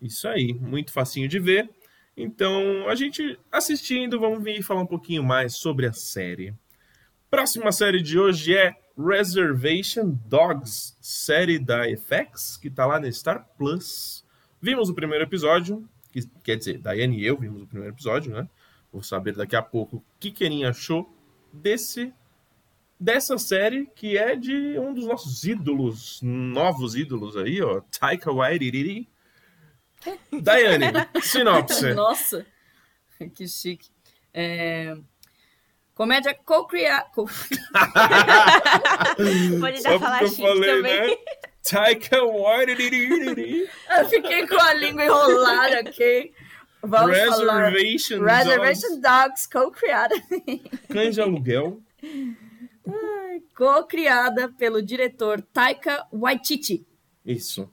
Isso 0.00 0.28
aí. 0.28 0.52
Muito 0.54 0.92
facinho 0.92 1.28
de 1.28 1.38
ver. 1.38 1.68
Então, 2.16 2.88
a 2.88 2.94
gente 2.94 3.38
assistindo, 3.50 4.20
vamos 4.20 4.42
vir 4.44 4.62
falar 4.62 4.82
um 4.82 4.86
pouquinho 4.86 5.22
mais 5.22 5.56
sobre 5.56 5.86
a 5.86 5.92
série. 5.92 6.54
Próxima 7.30 7.72
série 7.72 8.02
de 8.02 8.18
hoje 8.18 8.54
é 8.54 8.74
Reservation 8.98 10.18
Dogs, 10.26 10.96
série 11.00 11.58
da 11.58 11.84
FX, 11.96 12.56
que 12.56 12.70
tá 12.70 12.86
lá 12.86 13.00
na 13.00 13.10
Star 13.10 13.46
Plus. 13.56 14.24
Vimos 14.60 14.88
o 14.88 14.94
primeiro 14.94 15.24
episódio, 15.24 15.88
que, 16.12 16.26
quer 16.44 16.56
dizer, 16.56 16.78
Daiane 16.78 17.18
e 17.18 17.26
eu 17.26 17.36
vimos 17.36 17.62
o 17.62 17.66
primeiro 17.66 17.94
episódio, 17.94 18.32
né? 18.32 18.48
Vou 18.92 19.02
saber 19.02 19.34
daqui 19.34 19.56
a 19.56 19.62
pouco 19.62 19.96
o 19.96 20.04
que 20.20 20.30
Kenin 20.30 20.64
achou 20.64 21.10
desse 21.52 22.12
dessa 23.00 23.36
série 23.36 23.86
que 23.96 24.16
é 24.16 24.36
de 24.36 24.78
um 24.78 24.94
dos 24.94 25.06
nossos 25.06 25.42
ídolos, 25.42 26.20
novos 26.22 26.94
ídolos 26.94 27.36
aí, 27.36 27.60
ó, 27.60 27.80
Taika 27.98 28.30
Waititi. 28.30 29.08
Daiane, 30.40 30.84
sinopse. 31.20 31.94
Nossa, 31.94 32.46
que 33.34 33.48
chique. 33.48 33.90
É, 34.32 34.96
Comédia 35.94 36.34
co-criada. 36.34 37.06
Co... 37.14 37.26
Pode 39.60 39.82
dar 39.82 39.98
falar 39.98 40.26
chique 40.26 40.40
falei, 40.40 40.76
também. 40.76 41.10
né? 41.10 41.16
Taika 41.62 42.24
Waititi. 42.24 43.68
Eu 43.98 44.08
fiquei 44.08 44.46
com 44.46 44.60
a 44.60 44.74
língua 44.74 45.04
enrolada, 45.04 45.88
ok? 45.88 46.32
Vamos 46.82 47.16
falar. 47.16 47.68
Reservation 47.68 48.24
Reservation 48.24 49.00
Dogs, 49.00 49.48
co-criada. 49.48 50.14
Dogs, 50.30 50.60
Cães 50.88 51.14
de 51.14 51.20
Aluguel. 51.20 51.80
Co-criada 53.56 54.52
pelo 54.58 54.82
diretor 54.82 55.40
Taika 55.40 56.06
Waititi. 56.12 56.84
Isso. 57.24 57.70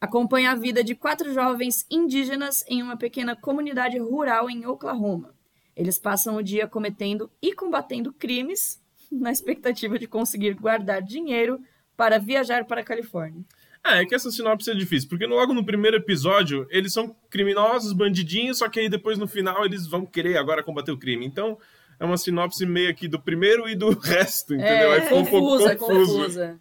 Acompanha 0.00 0.50
a 0.50 0.54
vida 0.54 0.82
de 0.82 0.94
quatro 0.94 1.32
jovens 1.32 1.86
indígenas 1.90 2.64
em 2.68 2.82
uma 2.82 2.96
pequena 2.96 3.36
comunidade 3.36 3.98
rural 3.98 4.50
em 4.50 4.66
Oklahoma. 4.66 5.33
Eles 5.76 5.98
passam 5.98 6.36
o 6.36 6.42
dia 6.42 6.66
cometendo 6.66 7.30
e 7.42 7.52
combatendo 7.52 8.12
crimes 8.12 8.80
na 9.10 9.30
expectativa 9.32 9.98
de 9.98 10.06
conseguir 10.06 10.54
guardar 10.54 11.02
dinheiro 11.02 11.60
para 11.96 12.18
viajar 12.18 12.64
para 12.64 12.80
a 12.80 12.84
Califórnia. 12.84 13.44
Ah, 13.82 14.00
é 14.00 14.06
que 14.06 14.14
essa 14.14 14.30
sinopse 14.30 14.70
é 14.70 14.74
difícil, 14.74 15.10
porque 15.10 15.26
logo 15.26 15.52
no 15.52 15.64
primeiro 15.64 15.98
episódio 15.98 16.66
eles 16.70 16.90
são 16.92 17.14
criminosos, 17.28 17.92
bandidinhos, 17.92 18.58
só 18.58 18.68
que 18.68 18.80
aí 18.80 18.88
depois 18.88 19.18
no 19.18 19.28
final 19.28 19.62
eles 19.64 19.86
vão 19.86 20.06
querer 20.06 20.38
agora 20.38 20.62
combater 20.62 20.90
o 20.90 20.98
crime. 20.98 21.26
Então 21.26 21.58
é 22.00 22.04
uma 22.04 22.16
sinopse 22.16 22.64
meio 22.64 22.88
aqui 22.88 23.06
do 23.06 23.20
primeiro 23.20 23.68
e 23.68 23.74
do 23.76 23.90
resto, 24.00 24.54
entendeu? 24.54 24.90
aí 24.90 24.98
É, 24.98 25.02
fica 25.02 25.14
um 25.16 25.26
pouco 25.26 25.50
confusa, 25.50 25.76
confuso. 25.76 26.18
confusa. 26.18 26.60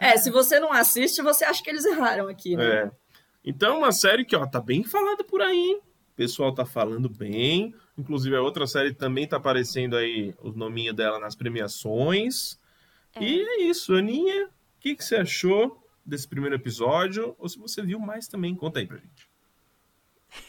É, 0.00 0.16
se 0.16 0.30
você 0.30 0.58
não 0.58 0.72
assiste, 0.72 1.22
você 1.22 1.44
acha 1.44 1.62
que 1.62 1.70
eles 1.70 1.84
erraram 1.84 2.26
aqui, 2.26 2.56
né? 2.56 2.64
É. 2.66 2.90
Então 3.44 3.76
é 3.76 3.78
uma 3.78 3.92
série 3.92 4.24
que, 4.24 4.34
ó, 4.34 4.44
tá 4.44 4.60
bem 4.60 4.82
falada 4.82 5.22
por 5.22 5.40
aí, 5.40 5.56
hein? 5.56 5.80
O 6.18 6.20
pessoal 6.20 6.52
tá 6.52 6.66
falando 6.66 7.08
bem. 7.08 7.72
Inclusive, 7.96 8.34
a 8.34 8.42
outra 8.42 8.66
série 8.66 8.92
também 8.92 9.24
tá 9.24 9.36
aparecendo 9.36 9.96
aí 9.96 10.34
o 10.40 10.50
nominho 10.50 10.92
dela 10.92 11.20
nas 11.20 11.36
premiações. 11.36 12.58
É. 13.14 13.22
E 13.22 13.40
é 13.40 13.62
isso, 13.62 13.94
Aninha. 13.94 14.46
O 14.46 14.50
que, 14.80 14.96
que 14.96 15.04
você 15.04 15.14
achou 15.14 15.80
desse 16.04 16.26
primeiro 16.26 16.56
episódio? 16.56 17.36
Ou 17.38 17.48
se 17.48 17.56
você 17.56 17.82
viu 17.82 18.00
mais 18.00 18.26
também, 18.26 18.52
conta 18.52 18.80
aí 18.80 18.86
pra 18.88 18.96
gente. 18.96 19.28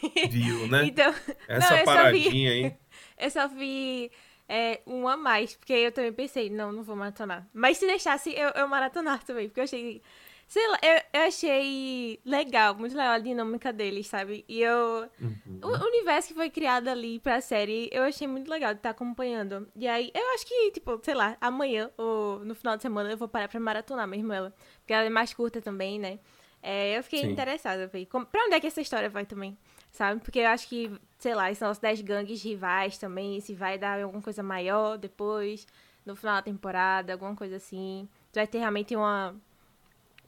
Viu, 0.31 0.67
né? 0.67 0.85
Então, 0.85 1.13
Essa 1.47 1.59
não, 1.59 1.67
só 1.69 1.75
vi- 1.77 1.85
paradinha 1.85 2.51
aí. 2.51 2.75
eu 3.19 3.29
só 3.29 3.47
vi 3.47 4.11
é, 4.47 4.81
um 4.87 5.07
a 5.07 5.15
mais, 5.15 5.55
porque 5.55 5.73
eu 5.73 5.91
também 5.91 6.11
pensei, 6.11 6.49
não, 6.49 6.71
não 6.71 6.81
vou 6.81 6.95
maratonar. 6.95 7.47
Mas 7.53 7.77
se 7.77 7.85
deixasse, 7.85 8.31
eu, 8.33 8.49
eu 8.49 8.67
maratonar 8.67 9.23
também, 9.23 9.47
porque 9.47 9.59
eu 9.59 9.65
achei 9.65 10.01
Sei 10.49 10.67
lá, 10.67 10.79
eu, 10.81 11.01
eu 11.13 11.27
achei 11.27 12.19
legal, 12.25 12.73
muito 12.73 12.97
legal 12.97 13.13
a 13.13 13.19
dinâmica 13.19 13.71
deles, 13.71 14.07
sabe? 14.07 14.43
E 14.47 14.59
eu. 14.59 15.07
Uhum. 15.21 15.59
O 15.61 15.87
universo 15.87 16.29
que 16.29 16.33
foi 16.33 16.49
criado 16.49 16.87
ali 16.87 17.19
pra 17.19 17.39
série, 17.39 17.87
eu 17.93 18.01
achei 18.01 18.27
muito 18.27 18.49
legal 18.49 18.73
de 18.73 18.79
estar 18.79 18.89
acompanhando. 18.89 19.69
E 19.75 19.87
aí, 19.87 20.11
eu 20.11 20.33
acho 20.33 20.47
que, 20.47 20.71
tipo, 20.71 20.99
sei 21.03 21.13
lá, 21.13 21.37
amanhã 21.39 21.91
ou 21.95 22.39
no 22.39 22.55
final 22.55 22.75
de 22.75 22.81
semana 22.81 23.11
eu 23.11 23.17
vou 23.17 23.27
parar 23.27 23.47
pra 23.47 23.59
maratonar 23.59 24.07
mesmo 24.07 24.33
ela. 24.33 24.51
Porque 24.79 24.91
ela 24.91 25.05
é 25.05 25.09
mais 25.09 25.35
curta 25.35 25.61
também, 25.61 25.99
né? 25.99 26.17
É, 26.63 26.97
eu 26.97 27.03
fiquei 27.03 27.21
Sim. 27.21 27.31
interessada, 27.31 27.85
ver 27.85 28.07
pra 28.07 28.43
onde 28.45 28.55
é 28.55 28.59
que 28.59 28.65
essa 28.65 28.81
história 28.81 29.07
vai 29.07 29.27
também, 29.27 29.55
sabe? 29.91 30.19
Porque 30.19 30.39
eu 30.39 30.47
acho 30.47 30.67
que, 30.67 30.91
sei 31.19 31.35
lá, 31.35 31.53
são 31.53 31.69
os 31.69 31.77
10 31.77 32.01
gangues 32.01 32.43
rivais 32.43 32.97
também, 32.97 33.39
se 33.39 33.53
vai 33.53 33.77
dar 33.77 34.01
alguma 34.01 34.21
coisa 34.21 34.41
maior 34.41 34.97
depois, 34.97 35.67
no 36.03 36.15
final 36.15 36.37
da 36.37 36.41
temporada, 36.41 37.13
alguma 37.13 37.35
coisa 37.35 37.57
assim. 37.57 38.09
Vai 38.33 38.47
ter 38.47 38.57
realmente 38.57 38.95
uma, 38.95 39.39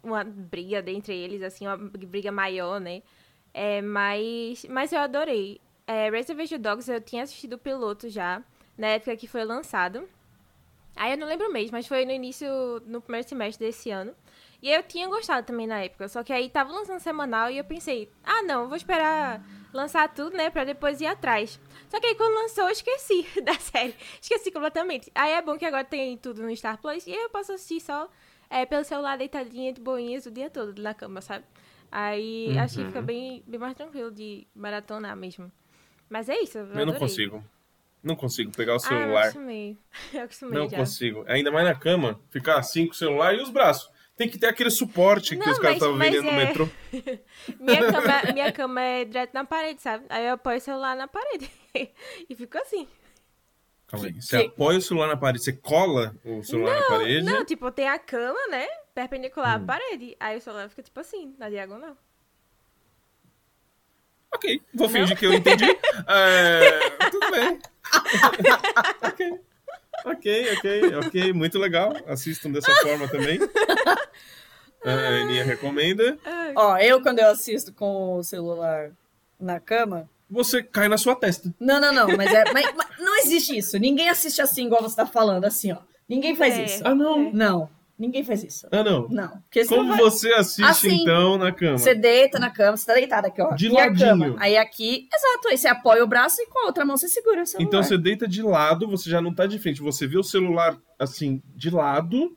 uma 0.03 0.23
briga 0.23 0.83
entre 0.89 1.15
eles, 1.15 1.41
assim, 1.41 1.67
uma 1.67 1.77
briga 1.77 2.31
maior, 2.31 2.79
né? 2.79 3.01
É, 3.53 3.81
mas, 3.81 4.65
mas 4.69 4.93
eu 4.93 4.99
adorei. 4.99 5.59
É, 5.85 6.09
Reservation 6.09 6.59
Dogs 6.59 6.89
eu 6.89 7.01
tinha 7.01 7.23
assistido 7.23 7.53
o 7.53 7.57
piloto 7.57 8.09
já, 8.09 8.41
na 8.77 8.87
época 8.87 9.15
que 9.17 9.27
foi 9.27 9.43
lançado. 9.43 10.07
Aí 10.95 11.11
eu 11.11 11.17
não 11.17 11.27
lembro 11.27 11.49
o 11.49 11.53
mês, 11.53 11.71
mas 11.71 11.87
foi 11.87 12.05
no 12.05 12.11
início, 12.11 12.47
no 12.85 13.01
primeiro 13.01 13.27
semestre 13.27 13.65
desse 13.65 13.89
ano. 13.89 14.13
E 14.61 14.71
eu 14.71 14.83
tinha 14.83 15.07
gostado 15.07 15.47
também 15.47 15.65
na 15.65 15.79
época, 15.83 16.07
só 16.07 16.23
que 16.23 16.31
aí 16.31 16.49
tava 16.49 16.71
lançando 16.71 16.99
semanal 16.99 17.49
e 17.49 17.57
eu 17.57 17.63
pensei, 17.63 18.11
ah 18.23 18.43
não, 18.43 18.67
vou 18.67 18.77
esperar 18.77 19.43
lançar 19.73 20.13
tudo, 20.13 20.37
né, 20.37 20.49
pra 20.49 20.63
depois 20.63 21.01
ir 21.01 21.07
atrás. 21.07 21.59
Só 21.89 21.99
que 21.99 22.05
aí 22.05 22.15
quando 22.15 22.35
lançou 22.35 22.65
eu 22.65 22.69
esqueci 22.69 23.25
da 23.41 23.55
série, 23.55 23.95
esqueci 24.21 24.51
completamente. 24.51 25.11
Aí 25.15 25.31
é 25.31 25.41
bom 25.41 25.57
que 25.57 25.65
agora 25.65 25.83
tem 25.83 26.15
tudo 26.17 26.43
no 26.43 26.55
Star 26.55 26.77
Plus 26.79 27.07
e 27.07 27.11
eu 27.11 27.29
posso 27.29 27.53
assistir 27.53 27.81
só 27.81 28.07
é, 28.51 28.65
pelo 28.65 28.83
celular 28.83 29.17
deitadinha 29.17 29.71
de 29.73 29.81
boinhas 29.81 30.25
o 30.25 30.31
dia 30.31 30.49
todo 30.49 30.79
na 30.81 30.93
cama, 30.93 31.21
sabe? 31.21 31.45
Aí 31.91 32.57
acho 32.59 32.75
que 32.75 32.81
Uhum. 32.81 32.87
fica 32.87 33.01
bem, 33.01 33.43
bem 33.47 33.59
mais 33.59 33.75
tranquilo 33.75 34.11
de 34.11 34.45
maratonar 34.55 35.15
mesmo. 35.15 35.51
Mas 36.09 36.29
é 36.29 36.37
isso, 36.41 36.57
eu, 36.57 36.65
Eu 36.67 36.85
não 36.85 36.93
consigo. 36.93 37.43
Não 38.03 38.15
consigo 38.15 38.51
pegar 38.51 38.73
o 38.73 38.75
Ah, 38.75 38.77
eu 38.77 38.81
celular. 38.81 39.21
acostumei. 39.23 39.77
Eu 40.13 40.21
acostumei 40.23 40.59
não 40.59 40.69
já. 40.69 40.77
consigo. 40.77 41.23
Ainda 41.27 41.51
mais 41.51 41.65
na 41.67 41.75
cama, 41.75 42.19
ficar 42.29 42.57
assim 42.57 42.85
com 42.87 42.93
o 42.93 42.95
celular 42.95 43.33
e 43.35 43.41
os 43.41 43.49
braços. 43.49 43.89
Tem 44.17 44.27
que 44.29 44.37
ter 44.37 44.47
aquele 44.47 44.69
suporte 44.71 45.35
que 45.37 45.45
Não, 45.45 45.51
os 45.51 45.59
caras 45.59 45.75
estavam 45.77 45.97
vendendo 45.97 46.23
no 46.23 46.29
é- 46.31 46.45
metrô. 46.45 46.67
Minha 47.59 47.91
cama, 47.91 48.21
minha 48.33 48.51
cama 48.51 48.81
é 48.81 49.05
direto 49.05 49.33
na 49.33 49.45
parede, 49.45 49.81
sabe? 49.81 50.05
Aí 50.09 50.25
eu 50.27 50.33
apoio 50.33 50.57
o 50.57 50.61
celular 50.61 50.95
na 50.95 51.07
parede. 51.07 51.49
e 52.29 52.35
fico 52.35 52.57
assim. 52.57 52.87
Calma 53.91 54.05
aí. 54.07 54.13
Que- 54.13 54.21
Você 54.21 54.37
apoia 54.37 54.77
o 54.77 54.81
celular 54.81 55.07
na 55.07 55.17
parede, 55.17 55.43
você 55.43 55.53
cola 55.53 56.15
o 56.25 56.41
celular 56.43 56.79
na 56.79 56.87
parede. 56.87 57.25
Não, 57.25 57.43
tipo, 57.45 57.69
tem 57.71 57.87
a 57.89 57.99
cama, 57.99 58.39
né? 58.49 58.65
Perpendicular 58.95 59.59
Hum. 59.59 59.63
à 59.63 59.67
parede. 59.67 60.15
Aí 60.19 60.37
o 60.37 60.41
celular 60.41 60.69
fica 60.69 60.81
tipo 60.83 60.99
assim, 60.99 61.35
na 61.37 61.49
diagonal. 61.49 61.95
Ok, 64.33 64.61
vou 64.73 64.87
fingir 64.87 65.17
que 65.17 65.25
eu 65.25 65.33
entendi. 65.33 65.65
É, 66.07 67.09
tudo 67.09 67.31
bem. 67.31 67.59
ok. 69.03 69.39
Ok, 70.05 70.53
ok, 70.57 70.95
ok. 71.05 71.33
Muito 71.33 71.59
legal. 71.59 71.93
Assistam 72.07 72.49
dessa 72.51 72.73
forma 72.77 73.07
também. 73.07 73.39
A 74.83 74.91
Aninha 75.21 75.43
recomenda. 75.43 76.17
Ó, 76.55 76.75
eu 76.77 77.01
quando 77.03 77.19
eu 77.19 77.27
assisto 77.29 77.71
com 77.71 78.15
o 78.15 78.23
celular 78.23 78.91
na 79.39 79.59
cama. 79.59 80.09
Você 80.31 80.63
cai 80.63 80.87
na 80.87 80.97
sua 80.97 81.15
testa. 81.15 81.53
Não, 81.59 81.79
não, 81.81 81.93
não, 81.93 82.07
mas, 82.17 82.33
é, 82.33 82.51
mas, 82.53 82.73
mas 82.75 82.87
não 82.99 83.17
existe 83.19 83.57
isso. 83.57 83.77
Ninguém 83.77 84.07
assiste 84.09 84.41
assim, 84.41 84.65
igual 84.65 84.81
você 84.81 84.95
tá 84.95 85.05
falando, 85.05 85.43
assim, 85.45 85.73
ó. 85.73 85.77
Ninguém 86.07 86.35
faz 86.35 86.57
É. 86.57 86.63
isso. 86.65 86.81
Ah, 86.85 86.95
não. 86.95 87.31
Não, 87.33 87.69
ninguém 87.99 88.23
faz 88.23 88.43
isso. 88.43 88.67
Ah, 88.71 88.83
não. 88.83 89.07
Não. 89.09 89.31
Como 89.67 89.89
vai- 89.89 89.97
você 89.99 90.33
assiste, 90.33 90.63
Assim, 90.63 91.01
então, 91.03 91.37
na 91.37 91.51
cama? 91.51 91.77
Você 91.77 91.93
deita 91.93 92.39
na 92.39 92.49
cama, 92.49 92.75
você 92.77 92.85
tá 92.85 92.93
deitado 92.93 93.27
aqui, 93.27 93.41
ó. 93.41 93.51
De 93.53 93.67
aqui 93.67 93.77
é 93.77 93.81
a 93.81 93.85
ladinho. 93.87 94.07
cama. 94.09 94.35
Aí 94.39 94.57
aqui, 94.57 95.07
exato, 95.13 95.47
aí 95.49 95.57
você 95.57 95.67
apoia 95.67 96.03
o 96.03 96.07
braço 96.07 96.41
e 96.41 96.47
com 96.47 96.59
a 96.63 96.65
outra 96.67 96.83
mão 96.85 96.97
você 96.97 97.07
segura 97.07 97.43
o 97.43 97.45
celular. 97.45 97.67
Então 97.67 97.83
você 97.83 97.97
deita 97.97 98.27
de 98.27 98.41
lado, 98.41 98.87
você 98.87 99.09
já 99.09 99.21
não 99.21 99.33
tá 99.33 99.45
de 99.45 99.59
frente. 99.59 99.81
Você 99.81 100.07
vê 100.07 100.17
o 100.17 100.23
celular, 100.23 100.77
assim, 100.99 101.41
de 101.55 101.69
lado, 101.69 102.35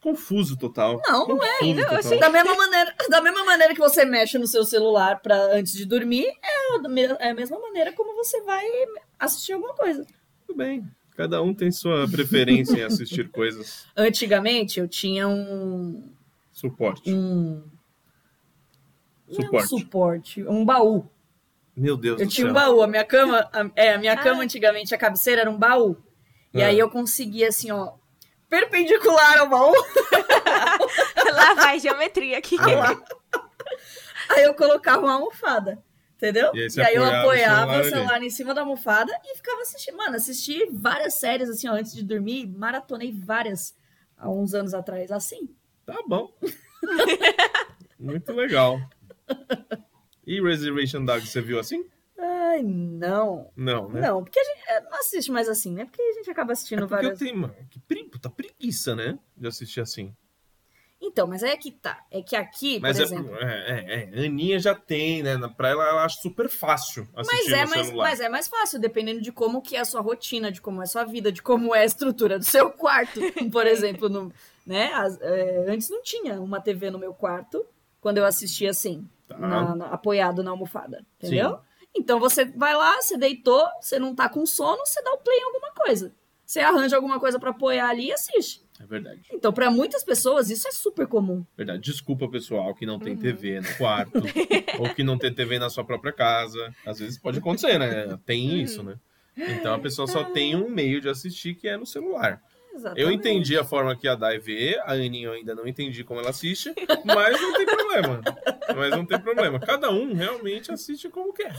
confuso 0.00 0.56
total. 0.56 1.00
Não, 1.06 1.28
não 1.28 1.44
é. 1.44 1.58
não, 1.74 2.18
Da 2.18 2.30
mesma, 2.30 2.56
maneira, 2.56 2.94
da 3.08 3.20
mesma 3.20 3.44
maneira 3.44 3.74
que 3.74 3.80
você 3.80 4.04
mexe 4.04 4.38
no 4.38 4.46
seu 4.46 4.64
celular 4.64 5.20
pra, 5.20 5.36
antes 5.54 5.72
de 5.74 5.84
dormir, 5.84 6.26
é, 6.42 6.76
a 6.76 7.26
é 7.26 7.30
a 7.30 7.34
mesma 7.34 7.58
maneira 7.60 7.92
como 7.92 8.14
você 8.16 8.40
vai 8.42 8.64
assistir 9.18 9.52
alguma 9.52 9.74
coisa. 9.74 10.06
Tudo 10.46 10.56
bem. 10.56 10.84
Cada 11.16 11.42
um 11.42 11.52
tem 11.52 11.70
sua 11.70 12.08
preferência 12.08 12.78
em 12.78 12.82
assistir 12.82 13.28
coisas. 13.32 13.86
Antigamente 13.96 14.80
eu 14.80 14.88
tinha 14.88 15.28
um. 15.28 16.10
Suporte. 16.50 17.10
um 17.12 17.62
não 19.28 19.36
é 19.36 19.40
um 19.40 19.42
Suporte. 19.44 19.68
suporte, 19.68 20.42
um 20.48 20.64
baú. 20.64 21.06
Meu 21.76 21.96
Deus 21.96 22.20
Eu 22.20 22.26
do 22.26 22.32
tinha 22.32 22.46
céu. 22.46 22.50
um 22.50 22.54
baú. 22.54 22.82
A 22.82 22.86
minha 22.88 23.04
cama, 23.04 23.48
a, 23.52 23.70
é, 23.76 23.94
a 23.94 23.98
minha 23.98 24.16
cama 24.16 24.40
Ah. 24.40 24.44
antigamente, 24.44 24.94
a 24.94 24.98
cabeceira 24.98 25.42
era 25.42 25.50
um 25.50 25.56
baú. 25.58 25.96
E 26.52 26.62
Ah. 26.62 26.66
aí 26.66 26.78
eu 26.78 26.90
conseguia, 26.90 27.48
assim, 27.48 27.70
ó, 27.70 27.92
perpendicular 28.50 29.38
ao 29.38 29.48
baú. 29.48 29.72
Lá 31.32 31.54
vai 31.54 31.78
geometria 31.78 32.38
aqui. 32.38 32.56
Ah. 32.58 33.00
Aí 34.30 34.42
eu 34.42 34.54
colocava 34.54 35.06
uma 35.06 35.14
almofada. 35.14 35.82
Entendeu? 36.16 36.50
E 36.54 36.60
aí 36.64 36.70
você 36.70 36.98
eu 36.98 37.02
apoiava 37.02 37.70
o 37.70 37.72
celular 37.72 37.80
o 37.80 37.84
celular 37.84 38.22
em 38.22 38.28
cima 38.28 38.52
da 38.52 38.60
almofada 38.60 39.10
e 39.24 39.36
ficava 39.36 39.62
assistindo. 39.62 39.96
Mano, 39.96 40.16
assisti 40.16 40.66
várias 40.70 41.14
séries 41.14 41.48
assim, 41.48 41.66
ó, 41.66 41.72
antes 41.72 41.94
de 41.94 42.04
dormir, 42.04 42.46
maratonei 42.46 43.10
várias 43.10 43.74
há 44.18 44.28
uns 44.28 44.52
anos 44.52 44.74
atrás, 44.74 45.10
assim. 45.10 45.48
Tá 45.86 45.98
bom. 46.06 46.30
Muito 47.98 48.32
legal. 48.34 48.78
E 50.26 50.42
Reservation 50.42 51.06
Dogs, 51.06 51.30
você 51.30 51.40
viu 51.40 51.58
assim? 51.58 51.88
Ai, 52.22 52.62
não. 52.62 53.50
Não, 53.56 53.88
né? 53.88 54.00
Não, 54.02 54.22
porque 54.22 54.38
a 54.38 54.44
gente 54.44 54.62
é, 54.68 54.80
não 54.82 54.94
assiste 54.98 55.30
mais 55.32 55.48
assim, 55.48 55.72
né? 55.72 55.84
Porque 55.86 56.02
a 56.02 56.12
gente 56.12 56.30
acaba 56.30 56.52
assistindo 56.52 56.80
É 56.84 56.86
porque 56.86 56.94
eu 56.94 57.02
várias. 57.02 57.18
tenho, 57.18 57.36
mano, 57.36 57.54
que 57.70 57.78
pre... 57.80 58.04
puta 58.04 58.28
preguiça, 58.28 58.94
né? 58.94 59.18
De 59.36 59.46
assistir 59.48 59.80
assim. 59.80 60.14
Então, 61.02 61.26
mas 61.26 61.42
aí 61.42 61.52
é 61.52 61.56
que 61.56 61.70
tá. 61.72 62.04
É 62.10 62.20
que 62.20 62.36
aqui, 62.36 62.78
Mas 62.78 62.98
por 62.98 63.00
é, 63.00 63.04
exemplo. 63.06 63.36
é, 63.36 64.10
é, 64.12 64.20
é, 64.22 64.26
Aninha 64.26 64.58
já 64.58 64.74
tem, 64.74 65.22
né? 65.22 65.34
Pra 65.56 65.70
ela, 65.70 65.88
ela 65.88 66.04
acha 66.04 66.20
super 66.20 66.46
fácil 66.46 67.08
assistir 67.16 67.50
Mas 67.50 67.58
é, 67.58 67.64
mais, 67.66 67.92
mas 67.94 68.20
é 68.20 68.28
mais 68.28 68.48
fácil, 68.48 68.78
dependendo 68.78 69.22
de 69.22 69.32
como 69.32 69.62
que 69.62 69.76
é 69.76 69.80
a 69.80 69.84
sua 69.86 70.02
rotina, 70.02 70.52
de 70.52 70.60
como 70.60 70.82
é 70.82 70.84
a 70.84 70.86
sua 70.86 71.04
vida, 71.04 71.32
de 71.32 71.40
como 71.40 71.74
é 71.74 71.80
a 71.80 71.84
estrutura 71.86 72.38
do 72.38 72.44
seu 72.44 72.70
quarto. 72.70 73.18
Por 73.50 73.66
exemplo, 73.66 74.10
no, 74.10 74.30
né? 74.66 74.92
as- 74.92 75.18
é, 75.22 75.64
antes 75.70 75.88
não 75.88 76.02
tinha 76.02 76.38
uma 76.38 76.60
TV 76.60 76.90
no 76.90 76.98
meu 76.98 77.14
quarto, 77.14 77.64
quando 77.98 78.18
eu 78.18 78.26
assistia 78.26 78.68
assim, 78.68 79.08
Tá. 79.26 79.38
na- 79.38 79.74
na- 79.74 79.86
apoiado 79.86 80.42
na 80.42 80.50
almofada. 80.50 81.02
Entendeu? 81.18 81.60
Então 81.94 82.18
você 82.20 82.44
vai 82.44 82.74
lá, 82.76 83.00
você 83.00 83.16
deitou, 83.16 83.66
você 83.80 83.98
não 83.98 84.14
tá 84.14 84.28
com 84.28 84.44
sono, 84.46 84.78
você 84.86 85.02
dá 85.02 85.12
o 85.12 85.18
play 85.18 85.38
em 85.38 85.44
alguma 85.44 85.72
coisa. 85.72 86.14
Você 86.46 86.60
arranja 86.60 86.96
alguma 86.96 87.20
coisa 87.20 87.38
pra 87.38 87.50
apoiar 87.50 87.88
ali 87.90 88.06
e 88.08 88.12
assiste. 88.12 88.64
É 88.80 88.86
verdade. 88.86 89.20
Então, 89.30 89.52
pra 89.52 89.70
muitas 89.70 90.02
pessoas, 90.02 90.50
isso 90.50 90.66
é 90.66 90.72
super 90.72 91.06
comum. 91.06 91.44
Verdade. 91.56 91.80
Desculpa, 91.82 92.26
pessoal, 92.28 92.74
que 92.74 92.86
não 92.86 92.98
tem 92.98 93.12
Uhum. 93.12 93.18
TV 93.20 93.60
no 93.60 93.74
quarto. 93.76 94.18
ou 94.80 94.92
que 94.94 95.04
não 95.04 95.18
tem 95.18 95.32
TV 95.32 95.58
na 95.58 95.68
sua 95.70 95.84
própria 95.84 96.12
casa. 96.12 96.74
Às 96.84 96.98
vezes 96.98 97.18
pode 97.18 97.38
acontecer, 97.38 97.78
né? 97.78 98.18
Tem 98.24 98.50
Uhum. 98.50 98.56
isso, 98.56 98.82
né? 98.82 98.98
Então 99.36 99.74
a 99.74 99.78
pessoa 99.78 100.08
só 100.08 100.24
tem 100.24 100.56
um 100.56 100.68
meio 100.68 101.00
de 101.00 101.08
assistir 101.08 101.54
que 101.54 101.68
é 101.68 101.76
no 101.76 101.86
celular. 101.86 102.42
Exatamente. 102.72 103.00
Eu 103.00 103.10
entendi 103.10 103.58
a 103.58 103.64
forma 103.64 103.96
que 103.96 104.06
a 104.06 104.14
Dai 104.14 104.38
vê, 104.38 104.78
a 104.84 104.92
Aninha 104.92 105.28
eu 105.28 105.32
ainda 105.32 105.54
não 105.54 105.66
entendi 105.66 106.04
como 106.04 106.20
ela 106.20 106.30
assiste, 106.30 106.72
mas 107.04 107.40
não 107.40 107.52
tem 107.54 107.66
problema. 107.66 108.20
Mas 108.76 108.90
não 108.90 109.04
tem 109.04 109.18
problema. 109.20 109.58
Cada 109.58 109.90
um 109.90 110.14
realmente 110.14 110.70
assiste 110.70 111.08
como 111.08 111.32
quer, 111.32 111.52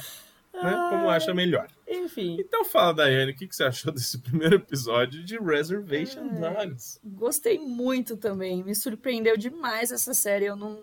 né? 0.53 0.87
Como 0.89 1.09
acha 1.09 1.33
melhor. 1.33 1.67
Enfim, 1.85 2.37
Então 2.39 2.63
fala, 2.63 2.93
Daiane, 2.93 3.33
o 3.33 3.35
que 3.35 3.47
que 3.47 3.53
você 3.55 3.65
achou 3.65 3.91
desse 3.91 4.17
primeiro 4.17 4.55
episódio 4.55 5.21
de 5.21 5.37
Reservation 5.37 6.25
Dogs? 6.29 6.99
gostei 7.03 7.59
muito 7.59 8.15
também. 8.15 8.63
Me 8.63 8.73
surpreendeu 8.73 9.35
demais 9.35 9.91
essa 9.91 10.13
série. 10.13 10.45
Eu 10.45 10.55
não. 10.55 10.81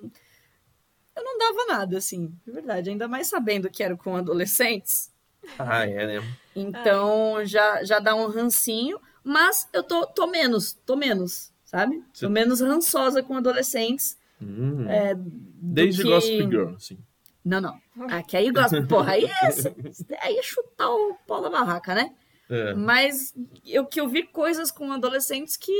Eu 1.16 1.24
não 1.24 1.38
dava 1.38 1.64
nada, 1.66 1.96
assim, 1.96 2.32
de 2.44 2.52
verdade. 2.52 2.90
Ainda 2.90 3.08
mais 3.08 3.26
sabendo 3.28 3.70
que 3.70 3.82
era 3.82 3.96
com 3.96 4.14
adolescentes. 4.14 5.10
Ah, 5.58 5.86
é, 5.86 6.06
né? 6.18 6.36
Então 6.54 7.44
já, 7.44 7.82
já 7.84 7.98
dá 7.98 8.14
um 8.14 8.28
rancinho. 8.28 9.00
Mas 9.24 9.68
eu 9.72 9.82
tô, 9.82 10.06
tô 10.06 10.26
menos, 10.26 10.72
tô 10.86 10.96
menos, 10.96 11.52
sabe? 11.64 12.02
Você- 12.12 12.26
Tô 12.26 12.30
menos 12.30 12.60
rançosa 12.60 13.22
com 13.22 13.36
adolescentes. 13.36 14.16
Hum. 14.40 14.88
É, 14.88 15.14
Desde 15.16 16.02
que- 16.02 16.08
Gossip 16.08 16.38
Girl, 16.50 16.74
assim. 16.74 16.98
Não, 17.44 17.60
não. 17.60 17.80
Aqui 18.10 18.36
aí 18.36 18.50
gosta. 18.50 18.84
Porra, 18.86 19.12
aí 19.12 19.24
é, 19.24 20.18
aí 20.20 20.36
é 20.38 20.42
chutar 20.42 20.90
o 20.90 21.14
pau 21.26 21.40
da 21.42 21.48
barraca, 21.50 21.94
né? 21.94 22.14
É. 22.50 22.74
Mas 22.74 23.34
eu 23.66 23.84
que 23.86 24.00
eu 24.00 24.08
vi 24.08 24.22
coisas 24.24 24.70
com 24.70 24.90
adolescentes 24.92 25.56
que. 25.56 25.72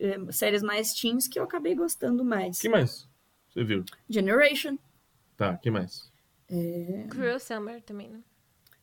é, 0.00 0.32
séries 0.32 0.62
mais 0.62 0.92
teens 0.94 1.28
que 1.28 1.38
eu 1.38 1.44
acabei 1.44 1.74
gostando 1.74 2.24
mais. 2.24 2.58
que 2.60 2.68
mais? 2.68 3.08
Você 3.50 3.62
viu? 3.64 3.84
Generation, 4.08 4.76
Tá, 5.36 5.56
que 5.56 5.70
mais? 5.70 6.10
Cruel 7.10 7.38
Summer 7.40 7.82
também, 7.82 8.08
né? 8.08 8.20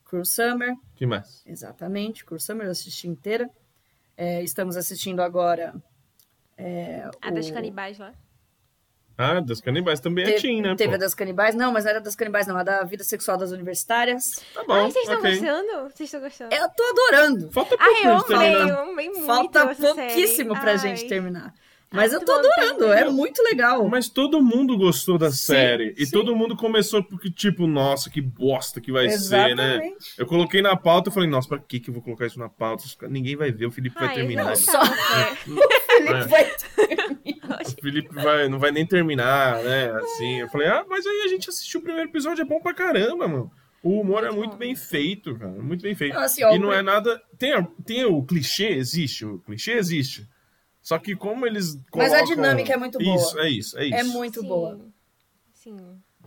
Cruel 0.05 0.25
Summer, 0.25 0.75
que 0.95 1.05
mais? 1.05 1.41
exatamente. 1.45 2.23
Cruel 2.25 2.39
Summer 2.39 2.67
eu 2.67 2.71
assisti 2.71 3.07
inteira. 3.07 3.49
É, 4.23 4.41
estamos 4.41 4.77
assistindo 4.77 5.21
agora. 5.21 5.73
é, 6.57 7.09
A 7.21 7.29
das 7.29 7.49
o- 7.49 7.53
canibais 7.53 7.97
lá. 7.97 8.13
Ah, 9.17 9.39
das 9.41 9.59
canibais 9.59 9.99
também 9.99 10.23
é 10.23 10.27
Teve- 10.27 10.41
teen, 10.41 10.61
né? 10.61 10.75
Teve 10.75 10.91
pô? 10.91 10.95
a 10.95 10.97
das 10.97 11.13
canibais? 11.13 11.53
Não, 11.55 11.71
mas 11.71 11.83
não 11.83 11.91
era 11.91 11.99
das 12.01 12.15
canibais, 12.15 12.47
não. 12.47 12.57
A 12.57 12.63
da 12.63 12.83
vida 12.83 13.03
sexual 13.03 13.37
das 13.37 13.51
universitárias. 13.51 14.41
Tá 14.53 14.63
bom, 14.63 14.73
Ai, 14.73 14.91
vocês 14.91 15.03
estão 15.03 15.19
ok. 15.19 15.31
gostando? 15.39 15.83
Vocês 15.89 15.99
estão 16.07 16.21
gostando? 16.21 16.55
Eu 16.55 16.69
tô 16.69 16.83
adorando. 16.83 17.51
Falta 17.51 17.75
Ai, 17.79 18.01
pouco 18.01 18.31
eu 18.33 18.37
amei, 18.37 18.55
eu 18.71 18.79
amei 18.79 19.09
muito 19.09 19.25
Falta 19.25 19.59
essa 19.71 19.81
pouquíssimo 19.93 20.53
série. 20.53 20.61
pra 20.61 20.71
Ai. 20.71 20.77
gente 20.79 21.07
terminar. 21.07 21.53
Mas 21.93 22.11
eu 22.11 22.19
muito 22.19 22.25
tô 22.25 22.33
adorando. 22.33 22.85
É 22.91 23.09
muito 23.09 23.41
legal. 23.43 23.87
Mas 23.87 24.09
todo 24.09 24.41
mundo 24.41 24.77
gostou 24.77 25.17
da 25.17 25.29
Sim, 25.31 25.37
série. 25.37 25.93
E 25.97 26.05
sim. 26.05 26.11
todo 26.11 26.35
mundo 26.35 26.55
começou 26.57 27.03
porque, 27.03 27.29
tipo, 27.31 27.67
nossa, 27.67 28.09
que 28.09 28.19
bosta 28.19 28.81
que 28.81 28.91
vai 28.91 29.09
ser, 29.11 29.55
né? 29.55 29.75
Exatamente. 29.75 30.13
Eu 30.17 30.25
coloquei 30.25 30.61
na 30.61 30.75
pauta 30.75 31.09
e 31.09 31.13
falei, 31.13 31.29
nossa, 31.29 31.47
pra 31.47 31.59
que 31.59 31.79
que 31.79 31.89
eu 31.89 31.93
vou 31.93 32.01
colocar 32.03 32.25
isso 32.25 32.39
na 32.39 32.49
pauta? 32.49 32.83
Ninguém 33.09 33.35
vai 33.35 33.51
ver, 33.51 33.67
o 33.67 33.71
Felipe 33.71 33.95
vai 33.99 34.09
Ai, 34.09 34.15
terminar. 34.15 34.45
não. 34.45 34.55
Só- 34.55 34.79
tá, 34.79 35.37
É. 36.03 36.25
Vai- 36.25 36.51
O 37.77 37.81
Felipe 37.81 38.13
vai, 38.15 38.49
não 38.49 38.57
vai 38.57 38.71
nem 38.71 38.85
terminar, 38.85 39.61
né? 39.63 39.91
Assim, 39.91 40.39
eu 40.39 40.49
falei, 40.49 40.67
ah, 40.67 40.83
mas 40.89 41.05
aí 41.05 41.21
a 41.25 41.27
gente 41.27 41.47
assistiu 41.49 41.79
o 41.79 41.83
primeiro 41.83 42.09
episódio, 42.09 42.41
é 42.41 42.45
bom 42.45 42.59
pra 42.59 42.73
caramba, 42.73 43.27
mano. 43.27 43.51
O 43.83 43.99
humor 43.99 44.23
é 44.23 44.31
Muito 44.31 44.55
bem 44.55 44.75
feito, 44.75 45.37
cara. 45.37 45.51
Muito 45.61 45.81
bem 45.81 45.93
feito. 45.93 46.13
Não, 46.15 46.21
assim, 46.21 46.41
e 46.41 46.57
não 46.57 46.71
é 46.71 46.81
nada. 46.81 47.21
Tem, 47.37 47.51
tem 47.85 48.05
o 48.05 48.23
clichê, 48.23 48.69
existe. 48.69 49.25
O 49.25 49.39
clichê 49.39 49.73
existe. 49.73 50.25
Só 50.83 50.99
que 50.99 51.15
como 51.15 51.45
eles. 51.47 51.75
Mas 51.95 52.11
a 52.11 52.17
colocam- 52.17 52.35
dinâmica 52.35 52.73
é 52.73 52.77
muito 52.77 52.99
boa. 52.99 53.15
Isso, 53.15 53.39
é 53.39 53.49
isso, 53.49 53.77
é 53.79 53.85
isso. 53.85 53.95
É 53.95 54.03
muito 54.03 54.41
Sim, 54.41 54.47
boa. 54.47 54.79
Sim. 55.53 55.77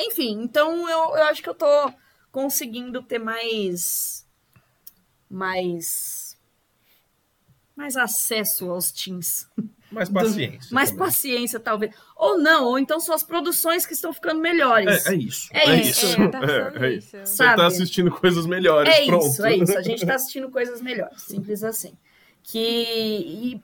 Enfim, 0.00 0.40
então 0.42 0.88
eu, 0.88 1.16
eu 1.16 1.22
acho 1.24 1.42
que 1.42 1.48
eu 1.48 1.54
tô 1.54 1.92
conseguindo 2.32 3.02
ter 3.02 3.18
mais. 3.18 4.26
Mais. 5.28 6.36
Mais 7.76 7.96
acesso 7.96 8.70
aos 8.70 8.90
teens. 8.90 9.46
Mais 9.92 10.08
paciência. 10.08 10.74
Mais 10.74 10.90
também. 10.90 11.04
paciência, 11.06 11.60
talvez. 11.60 11.94
Ou 12.16 12.38
não, 12.38 12.64
ou 12.64 12.78
então 12.78 12.98
são 12.98 13.14
as 13.14 13.22
produções 13.22 13.84
que 13.86 13.92
estão 13.92 14.12
ficando 14.12 14.40
melhores. 14.40 15.06
É, 15.06 15.12
é 15.12 15.16
isso. 15.16 15.48
É 15.52 15.74
isso. 15.76 16.06
É, 16.22 16.28
tá 16.28 16.40
É, 16.80 16.86
é 16.86 16.92
isso. 16.94 17.10
Você 17.10 17.26
Sabe? 17.26 17.56
tá 17.56 17.66
assistindo 17.66 18.10
coisas 18.10 18.46
melhores. 18.46 18.92
É 18.92 19.04
pronto. 19.04 19.26
isso, 19.26 19.44
é 19.44 19.56
isso. 19.56 19.76
A 19.78 19.82
gente 19.82 20.04
tá 20.06 20.14
assistindo 20.16 20.50
coisas 20.50 20.80
melhores, 20.80 21.20
simples 21.22 21.62
assim. 21.62 21.96
Que, 22.48 22.60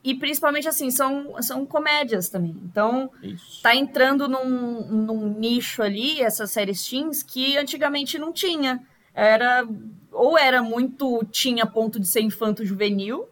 e, 0.03 0.11
e 0.11 0.15
principalmente 0.17 0.67
assim, 0.67 0.91
são, 0.91 1.41
são 1.41 1.65
comédias 1.65 2.29
também. 2.29 2.57
Então, 2.65 3.09
Isso. 3.23 3.63
tá 3.63 3.77
entrando 3.77 4.27
num, 4.27 4.85
num 4.87 5.29
nicho 5.39 5.83
ali, 5.85 6.21
essas 6.21 6.51
séries 6.51 6.85
teens, 6.85 7.23
que 7.23 7.57
antigamente 7.57 8.19
não 8.19 8.33
tinha. 8.33 8.83
Era, 9.15 9.65
ou 10.11 10.37
era 10.37 10.63
muito 10.63 11.25
tinha 11.31 11.65
ponto 11.65 12.01
de 12.01 12.09
ser 12.09 12.23
infanto-juvenil, 12.23 13.29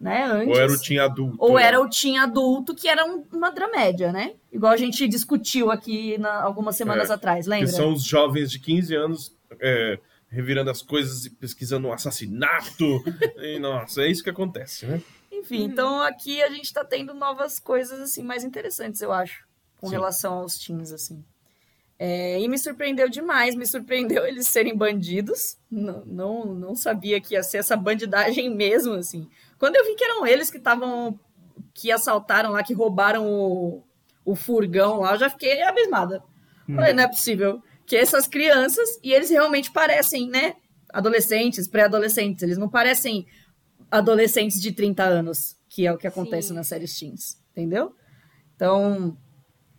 né, 0.00 0.24
antes. 0.24 0.48
Ou 0.48 0.58
era 0.62 0.72
o 0.72 0.80
teen 0.80 0.98
adulto. 0.98 1.36
ou 1.38 1.54
né? 1.56 1.62
era 1.64 1.80
o 1.82 1.88
teen 1.90 2.16
adulto, 2.18 2.74
que 2.74 2.88
era 2.88 3.04
um- 3.04 3.24
uma 3.32 3.50
dramédia, 3.50 4.10
né? 4.10 4.32
Igual 4.50 4.72
a 4.72 4.76
gente 4.76 5.06
discutiu 5.06 5.70
aqui 5.70 6.16
na- 6.16 6.42
algumas 6.42 6.76
semanas 6.76 7.10
É, 7.10 7.14
atrás, 7.14 7.44
Que 7.44 7.50
lembra? 7.50 7.66
são 7.68 7.92
os 7.92 8.02
jovens 8.04 8.50
de 8.50 8.58
15 8.58 8.94
anos 8.94 9.36
é, 9.60 9.98
revirando 10.34 10.70
as 10.70 10.82
coisas 10.82 11.24
e 11.24 11.30
pesquisando 11.30 11.86
um 11.86 11.92
assassinato. 11.92 13.02
e, 13.38 13.58
nossa, 13.58 14.02
é 14.02 14.10
isso 14.10 14.22
que 14.22 14.30
acontece, 14.30 14.84
né? 14.84 15.00
Enfim, 15.30 15.62
então 15.64 16.00
aqui 16.00 16.42
a 16.42 16.48
gente 16.48 16.72
tá 16.72 16.84
tendo 16.84 17.14
novas 17.14 17.60
coisas, 17.60 18.00
assim, 18.00 18.22
mais 18.22 18.44
interessantes, 18.44 19.00
eu 19.00 19.12
acho, 19.12 19.46
com 19.78 19.86
Sim. 19.86 19.92
relação 19.92 20.34
aos 20.34 20.58
teens, 20.58 20.92
assim. 20.92 21.24
É, 21.96 22.40
e 22.40 22.48
me 22.48 22.58
surpreendeu 22.58 23.08
demais, 23.08 23.54
me 23.54 23.66
surpreendeu 23.66 24.26
eles 24.26 24.48
serem 24.48 24.76
bandidos. 24.76 25.56
Não, 25.70 26.04
não, 26.04 26.44
não 26.46 26.74
sabia 26.74 27.20
que 27.20 27.34
ia 27.34 27.42
ser 27.42 27.58
essa 27.58 27.76
bandidagem 27.76 28.50
mesmo, 28.54 28.94
assim. 28.94 29.28
Quando 29.58 29.76
eu 29.76 29.84
vi 29.84 29.94
que 29.94 30.04
eram 30.04 30.26
eles 30.26 30.50
que 30.50 30.58
estavam. 30.58 31.18
que 31.72 31.92
assaltaram 31.92 32.50
lá, 32.50 32.62
que 32.62 32.74
roubaram 32.74 33.26
o, 33.26 33.84
o 34.24 34.34
furgão 34.34 35.00
lá, 35.00 35.12
eu 35.14 35.18
já 35.20 35.30
fiquei 35.30 35.62
abismada. 35.62 36.22
Hum. 36.68 36.74
Falei, 36.74 36.92
não 36.92 37.04
é 37.04 37.08
possível. 37.08 37.62
Que 37.86 37.96
essas 37.96 38.26
crianças, 38.26 38.98
e 39.02 39.12
eles 39.12 39.30
realmente 39.30 39.70
parecem, 39.70 40.28
né? 40.28 40.54
Adolescentes, 40.92 41.68
pré-adolescentes. 41.68 42.42
Eles 42.42 42.58
não 42.58 42.68
parecem 42.68 43.26
adolescentes 43.90 44.60
de 44.60 44.72
30 44.72 45.04
anos, 45.04 45.56
que 45.68 45.86
é 45.86 45.92
o 45.92 45.98
que 45.98 46.06
acontece 46.06 46.48
Sim. 46.48 46.54
nas 46.54 46.66
séries 46.66 46.98
teens, 46.98 47.36
entendeu? 47.52 47.94
Então, 48.54 49.16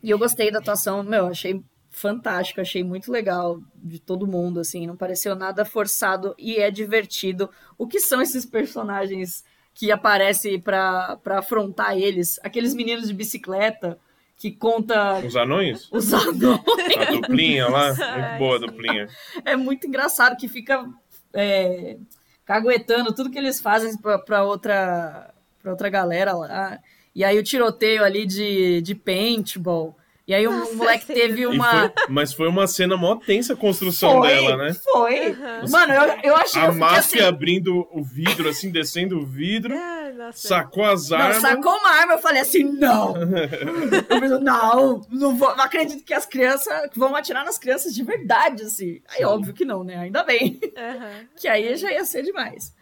e 0.04 0.10
eu 0.10 0.20
gostei 0.20 0.52
da 0.52 0.60
atuação, 0.60 1.04
meu, 1.04 1.28
achei 1.28 1.64
fantástico, 1.90 2.60
achei 2.60 2.84
muito 2.84 3.12
legal 3.12 3.60
de 3.76 4.00
todo 4.00 4.28
mundo, 4.28 4.60
assim, 4.60 4.86
não 4.86 4.98
pareceu 4.98 5.34
nada 5.34 5.64
forçado 5.64 6.36
e 6.38 6.58
é 6.58 6.70
divertido. 6.70 7.50
O 7.78 7.88
que 7.88 8.00
são 8.00 8.22
esses 8.22 8.46
personagens 8.46 9.44
que 9.74 9.92
aparecem 9.92 10.60
pra 10.60 11.18
afrontar 11.26 11.98
eles? 11.98 12.38
Aqueles 12.44 12.74
meninos 12.74 13.08
de 13.08 13.14
bicicleta 13.14 13.98
que 14.38 14.52
conta 14.52 15.20
Os 15.26 15.36
anões? 15.36 15.88
os 15.92 16.14
anões. 16.14 16.60
A 16.98 17.12
duplinha 17.12 17.68
lá? 17.70 17.88
Muito 17.94 18.38
boa 18.38 18.56
a 18.56 18.60
duplinha. 18.60 19.08
É 19.44 19.56
muito 19.56 19.88
engraçado 19.88 20.36
que 20.38 20.48
fica 20.48 20.86
é, 21.34 21.98
caguetando 22.46 23.14
tudo 23.14 23.30
que 23.30 23.38
eles 23.40 23.60
fazem 23.62 23.98
pra, 23.98 24.20
pra 24.20 24.44
outra 24.44 25.34
pra 25.62 25.72
outra 25.72 25.90
galera 25.90 26.34
lá. 26.34 26.80
E 27.16 27.24
aí 27.24 27.40
o 27.40 27.44
tiroteio 27.44 28.04
ali 28.04 28.26
de, 28.26 28.82
de 28.82 28.94
paintball. 28.94 29.96
E 30.28 30.34
aí 30.34 30.48
Nossa, 30.48 30.72
o 30.74 30.76
moleque 30.78 31.06
teve 31.06 31.46
uma. 31.46 31.70
foi- 31.70 31.92
mas 32.10 32.34
foi 32.34 32.48
uma 32.48 32.66
cena 32.66 32.98
mó 32.98 33.16
tensa 33.16 33.54
a 33.54 33.56
construção 33.56 34.18
Foi, 34.18 34.28
dela, 34.28 34.58
né? 34.58 34.74
Foi. 34.84 35.28
Aham. 35.32 35.68
Mano, 35.70 35.94
eu, 35.94 36.20
eu 36.24 36.36
achei 36.36 36.62
A 36.64 36.66
eu 36.66 36.74
máfia 36.74 37.00
assim. 37.00 37.20
abrindo 37.20 37.88
o 37.92 38.04
vidro, 38.04 38.50
assim, 38.50 38.72
descendo 38.72 39.20
o 39.20 39.26
vidro, 39.26 39.76
Ai, 39.78 40.14
nossa. 40.18 40.48
sacou 40.48 40.84
as 40.84 41.12
Não, 41.12 41.18
armas. 41.20 41.42
sacou 41.42 41.72
uma 41.78 41.90
arma, 41.90 42.14
eu 42.14 42.18
falei 42.20 42.42
assim, 42.42 42.64
não. 42.64 43.14
Eu 44.10 44.20
falei, 44.20 44.30
não, 44.40 45.02
não, 45.12 45.36
vou, 45.38 45.56
não 45.56 45.64
acredito 45.64 46.04
que 46.04 46.14
as 46.14 46.26
crianças 46.26 46.90
que 46.92 46.98
vão 46.98 47.16
atirar 47.16 47.46
nas 47.46 47.58
crianças 47.60 47.94
de 47.94 48.04
verdade, 48.04 48.64
assim. 48.64 49.02
Aí, 49.10 49.24
óbvio 49.24 49.54
que 49.54 49.64
não, 49.64 49.84
né? 49.84 49.96
Ainda 49.98 50.24
bem. 50.24 50.60
Aham. 50.76 51.26
que 51.40 51.48
aí 51.48 51.76
já 51.78 51.92
ia 51.92 52.04
ser 52.04 52.24
demais. 52.24 52.74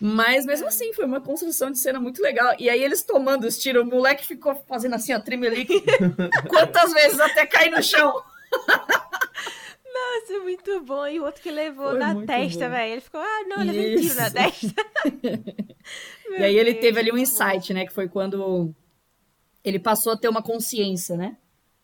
Mas 0.00 0.44
mesmo 0.44 0.68
assim, 0.68 0.92
foi 0.92 1.04
uma 1.06 1.20
construção 1.20 1.70
de 1.70 1.78
cena 1.78 1.98
muito 1.98 2.20
legal. 2.20 2.54
E 2.58 2.68
aí 2.68 2.82
eles 2.82 3.02
tomando 3.02 3.46
os 3.46 3.58
tiros, 3.58 3.82
o 3.82 3.86
moleque 3.86 4.26
ficou 4.26 4.54
fazendo 4.68 4.94
assim, 4.94 5.14
ó, 5.14 5.20
tremelique. 5.20 5.82
Quantas 6.48 6.92
vezes 6.92 7.18
até 7.18 7.46
cair 7.46 7.70
no 7.70 7.82
chão? 7.82 8.22
Nossa, 9.96 10.38
muito 10.42 10.80
bom. 10.82 11.06
E 11.06 11.18
o 11.18 11.24
outro 11.24 11.42
que 11.42 11.50
levou 11.50 11.90
Foi 11.90 11.98
na 11.98 12.26
testa, 12.26 12.68
velho. 12.68 12.92
Ele 12.92 13.00
ficou, 13.00 13.20
ah, 13.20 13.44
não, 13.48 13.64
levei 13.64 13.96
um 13.96 14.00
tiro 14.00 14.14
na 14.14 14.30
testa. 14.30 14.74
E 16.28 16.42
aí 16.42 16.58
ele 16.58 16.72
Meu 16.72 16.80
teve 16.80 16.98
ali 16.98 17.12
um 17.12 17.14
Deus, 17.14 17.30
muito 17.30 17.38
bom. 17.38 17.50
insight, 17.52 17.72
né? 17.72 17.86
Que 17.86 17.92
foi 17.92 18.08
quando 18.08 18.74
ele 19.62 19.78
passou 19.78 20.12
a 20.12 20.16
ter 20.16 20.28
uma 20.28 20.42
consciência, 20.42 21.16
né? 21.16 21.36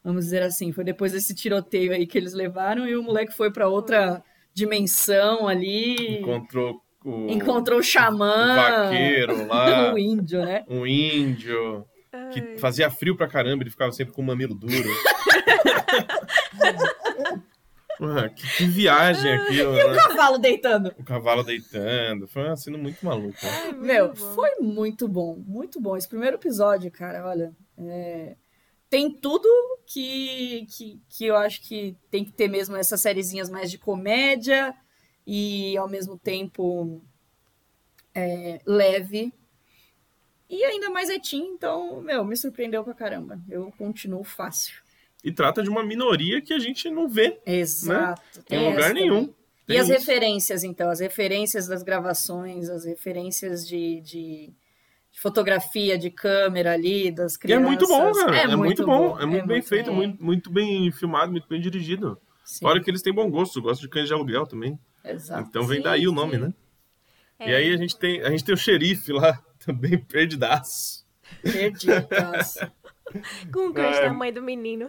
Vamos 0.03 0.25
dizer 0.25 0.43
assim. 0.43 0.73
Foi 0.73 0.83
depois 0.83 1.13
desse 1.13 1.33
tiroteio 1.35 1.93
aí 1.93 2.05
que 2.07 2.19
eles 2.19 2.35
levaram 2.35 2.87
e 2.87 2.97
o 2.97 3.03
moleque 3.05 3.33
foi 3.33 3.53
pra 3.53 3.69
outra 3.69 4.23
dimensão 4.53 5.47
ali. 5.47 6.19
Encontrou 6.19 6.82
o, 7.05 7.29
Encontrou 7.31 7.79
o 7.79 7.81
o 7.81 7.85
xamã. 7.85 8.57
vaqueiro 8.57 9.47
lá, 9.47 9.93
o 9.95 9.99
índio, 9.99 10.45
né? 10.45 10.65
um 10.69 10.87
índio, 10.87 11.85
que 12.33 12.57
fazia 12.59 12.91
frio 12.91 13.17
pra 13.17 13.29
caramba, 13.29 13.63
ele 13.63 13.71
ficava 13.71 13.93
sempre 13.93 14.15
com 14.15 14.23
o 14.23 14.25
mamilo 14.25 14.55
duro. 14.55 14.73
Ah, 18.05 18.29
que, 18.29 18.43
que 18.57 18.65
viagem 18.65 19.33
aquilo, 19.33 19.71
O 19.71 19.75
né? 19.75 19.95
cavalo 19.95 20.39
deitando. 20.39 20.93
O 20.99 21.05
cavalo 21.05 21.45
deitando. 21.45 22.27
Foi 22.27 22.43
uma 22.45 22.57
cena 22.57 22.77
muito 22.77 23.05
maluca. 23.05 23.39
Ai, 23.47 23.73
Meu, 23.75 24.09
bom. 24.09 24.15
foi 24.35 24.51
muito 24.61 25.07
bom, 25.07 25.37
muito 25.47 25.81
bom. 25.81 25.97
Esse 25.97 26.09
primeiro 26.09 26.37
episódio, 26.37 26.91
cara, 26.91 27.25
olha, 27.25 27.53
é, 27.79 28.35
tem 28.91 29.09
tudo 29.09 29.49
que, 29.87 30.67
que, 30.77 31.01
que 31.09 31.27
eu 31.27 31.37
acho 31.37 31.63
que 31.63 31.97
tem 32.11 32.25
que 32.25 32.33
ter 32.33 32.49
mesmo 32.49 32.75
essas 32.75 33.01
sériezinhas 33.01 33.49
mais 33.49 33.71
de 33.71 33.79
comédia 33.79 34.75
e 35.27 35.77
ao 35.77 35.89
mesmo 35.89 36.19
tempo 36.19 37.03
é, 38.15 38.61
leve. 38.67 39.33
E 40.49 40.63
ainda 40.65 40.91
mais 40.91 41.09
é 41.09 41.19
teen, 41.19 41.47
então, 41.55 42.01
meu, 42.03 42.25
me 42.25 42.37
surpreendeu 42.37 42.85
pra 42.85 42.93
caramba. 42.95 43.41
Eu 43.49 43.73
continuo 43.79 44.23
fácil. 44.23 44.75
E 45.25 45.33
trata 45.33 45.63
de 45.63 45.71
uma 45.71 45.83
minoria 45.85 46.43
que 46.43 46.53
a 46.53 46.59
gente 46.59 46.91
não 46.91 47.09
vê 47.09 47.41
Exato. 47.47 48.21
em 48.41 48.43
tem 48.43 48.71
lugar 48.71 48.93
nenhum. 48.93 49.27
Tem 49.67 49.77
E 49.77 49.79
as 49.79 49.89
isso. 49.89 49.99
referências, 49.99 50.65
então, 50.65 50.91
as 50.91 51.01
referências 51.01 51.67
das 51.69 51.83
gravações, 51.83 52.69
as 52.69 52.85
referências 52.85 53.67
de, 53.67 54.01
de- 54.01 54.53
de 55.13 55.21
fotografia, 55.21 55.97
de 55.97 56.11
câmera 56.11 56.73
ali, 56.73 57.11
das 57.13 57.35
E 57.35 57.37
é 57.37 57.39
crianças. 57.39 57.67
muito 57.69 57.87
bom, 57.87 58.13
cara. 58.13 58.37
É, 58.37 58.57
muito 58.57 58.85
bom. 58.85 59.19
É 59.19 59.23
é 59.23 59.27
muito 59.27 59.47
bem 59.47 59.63
feito, 59.63 59.91
bom. 59.91 59.97
muito, 59.97 60.23
muito 60.25 60.51
bem 60.51 60.91
filmado, 60.91 61.31
muito 61.33 61.47
bem 61.49 61.61
dirigido. 61.61 62.19
Sim, 62.45 62.67
Olha 62.67 62.83
que 62.83 62.91
eles 62.91 63.01
têm 63.01 63.13
bom 63.15 63.31
gosto. 63.31 63.59
Eu 63.59 63.63
gosto 63.63 63.81
de 63.81 63.89
cães 63.89 64.09
de 64.09 64.13
aluguel 64.15 64.47
também. 64.47 64.79
Exato. 65.05 65.49
Então 65.49 65.65
vem 65.67 65.79
Sim, 65.79 65.85
daí 65.85 66.07
o 66.09 66.13
nome, 66.13 66.35
sim. 66.35 66.41
né? 66.43 66.55
É. 67.39 67.51
E 67.51 67.55
aí 67.55 67.75
a 67.75 67.77
gente 67.77 67.99
tem 67.99 68.23
a 68.23 68.31
gente 68.31 68.45
tem 68.45 68.55
o 68.55 68.59
xerife 68.59 69.13
lá, 69.13 69.39
também 69.65 69.99
perdidaço. 69.99 71.05
Perdi. 71.43 71.87
nossa. 71.89 72.73
Com 73.53 73.69
o 73.69 73.75
crush 73.75 73.97
É. 73.99 74.03
da 74.07 74.13
mãe 74.13 74.33
do 74.33 74.41
menino. 74.43 74.89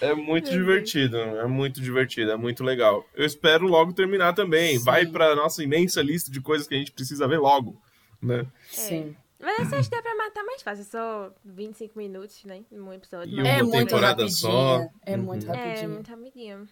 É 0.00 0.14
muito 0.14 0.50
divertido, 0.50 1.16
é 1.16 1.46
muito 1.46 1.80
divertido, 1.80 2.30
é 2.32 2.36
muito 2.36 2.62
legal. 2.64 3.04
Eu 3.14 3.24
espero 3.24 3.66
logo 3.66 3.92
terminar 3.92 4.32
também. 4.34 4.78
Sim. 4.78 4.84
Vai 4.84 5.06
pra 5.06 5.34
nossa 5.36 5.62
imensa 5.62 6.02
lista 6.02 6.30
de 6.30 6.40
coisas 6.40 6.66
que 6.66 6.74
a 6.74 6.78
gente 6.78 6.92
precisa 6.92 7.26
ver 7.28 7.38
logo, 7.38 7.80
né? 8.20 8.44
Sim. 8.70 9.16
Mas 9.40 9.60
essa 9.66 9.76
acho 9.76 9.90
que 9.90 9.96
dá 9.96 10.02
pra 10.02 10.14
matar 10.16 10.42
mais 10.44 10.62
fácil. 10.62 10.82
É 10.82 10.84
só 10.84 11.34
25 11.44 11.98
minutos, 11.98 12.42
né? 12.44 12.62
Um 12.72 12.92
episódio. 12.92 13.34
E 13.34 13.40
É 13.46 13.56
uma 13.56 13.64
muito 13.64 13.72
temporada 13.88 14.22
rapidinho. 14.22 14.30
só. 14.30 14.88
É 15.04 15.16
Uhum. 15.16 15.22
muito 15.22 15.50
É, 15.50 15.54
rapidinho. 15.54 15.90
muito 15.90 16.08
rapidinho. 16.10 16.68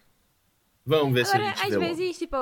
Vamos 0.85 1.13
ver 1.13 1.25
se 1.25 1.37
a 1.37 1.39
Agora, 1.39 1.49
gente 1.49 1.65
às 1.65 1.69
deu. 1.69 1.79
vezes, 1.79 2.17
tipo, 2.17 2.35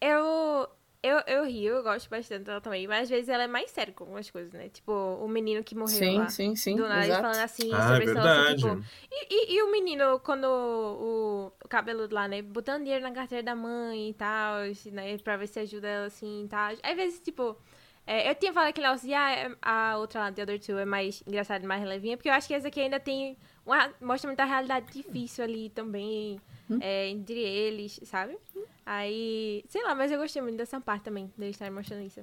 eu, 0.00 0.68
eu, 1.02 1.18
eu 1.26 1.44
rio, 1.44 1.76
eu 1.76 1.82
gosto 1.82 2.08
bastante 2.10 2.44
dela 2.44 2.60
também, 2.60 2.86
mas 2.86 3.02
às 3.04 3.08
vezes 3.10 3.28
ela 3.28 3.44
é 3.44 3.46
mais 3.48 3.70
séria 3.70 3.92
com 3.94 4.04
algumas 4.04 4.30
coisas, 4.30 4.52
né? 4.52 4.68
Tipo, 4.68 4.92
o 4.92 5.28
menino 5.28 5.62
que 5.64 5.74
morreu 5.74 5.98
Sim, 6.00 6.16
lá. 6.18 6.28
sim, 6.28 6.56
sim. 6.56 6.76
do 6.76 6.88
nada, 6.88 7.04
exato. 7.06 7.22
falando 7.22 7.38
assim 7.40 7.70
Ah, 7.72 7.78
é 7.78 7.86
sobre 7.94 8.04
lance, 8.06 8.14
verdade. 8.14 8.62
tipo, 8.62 8.82
e, 9.10 9.52
e, 9.54 9.56
e 9.56 9.62
o 9.62 9.70
menino, 9.72 10.20
quando 10.20 10.44
o, 10.44 11.46
o 11.64 11.68
cabeludo 11.68 12.14
lá, 12.14 12.28
né, 12.28 12.42
botando 12.42 12.82
dinheiro 12.82 13.02
na 13.02 13.12
carteira 13.12 13.42
da 13.42 13.54
mãe 13.54 14.10
e 14.10 14.14
tal, 14.14 14.58
né, 14.92 15.16
pra 15.18 15.36
ver 15.36 15.46
se 15.46 15.58
ajuda 15.60 15.88
ela 15.88 16.06
assim 16.06 16.44
e 16.44 16.48
tal. 16.48 16.72
Às 16.82 16.96
vezes, 16.96 17.20
tipo, 17.20 17.56
é, 18.06 18.30
eu 18.30 18.34
tinha 18.34 18.52
falado 18.52 18.70
aquele 18.70 18.86
negócio 18.86 19.06
de, 19.06 19.14
ah, 19.14 19.56
a 19.62 19.98
outra 19.98 20.20
lá, 20.20 20.32
The 20.32 20.42
Other 20.42 20.58
Two, 20.60 20.78
é 20.78 20.84
mais 20.84 21.22
engraçada 21.26 21.64
e 21.64 21.66
mais 21.68 21.82
levinha, 21.84 22.16
porque 22.16 22.28
eu 22.28 22.32
acho 22.32 22.48
que 22.48 22.54
essa 22.54 22.68
aqui 22.68 22.80
ainda 22.80 22.98
tem, 22.98 23.36
uma, 23.68 23.92
mostra 24.00 24.28
muita 24.28 24.44
realidade 24.44 24.90
difícil 24.92 25.44
ali 25.44 25.70
também, 25.70 26.40
é, 26.80 27.08
entre 27.08 27.38
eles, 27.38 28.00
sabe? 28.04 28.36
Aí, 28.84 29.62
sei 29.68 29.82
lá, 29.84 29.94
mas 29.94 30.10
eu 30.10 30.18
gostei 30.18 30.40
muito 30.40 30.56
dessa 30.56 30.80
parte 30.80 31.04
também, 31.04 31.30
deles 31.36 31.54
estarem 31.54 31.72
mostrando 31.74 32.04
isso. 32.06 32.20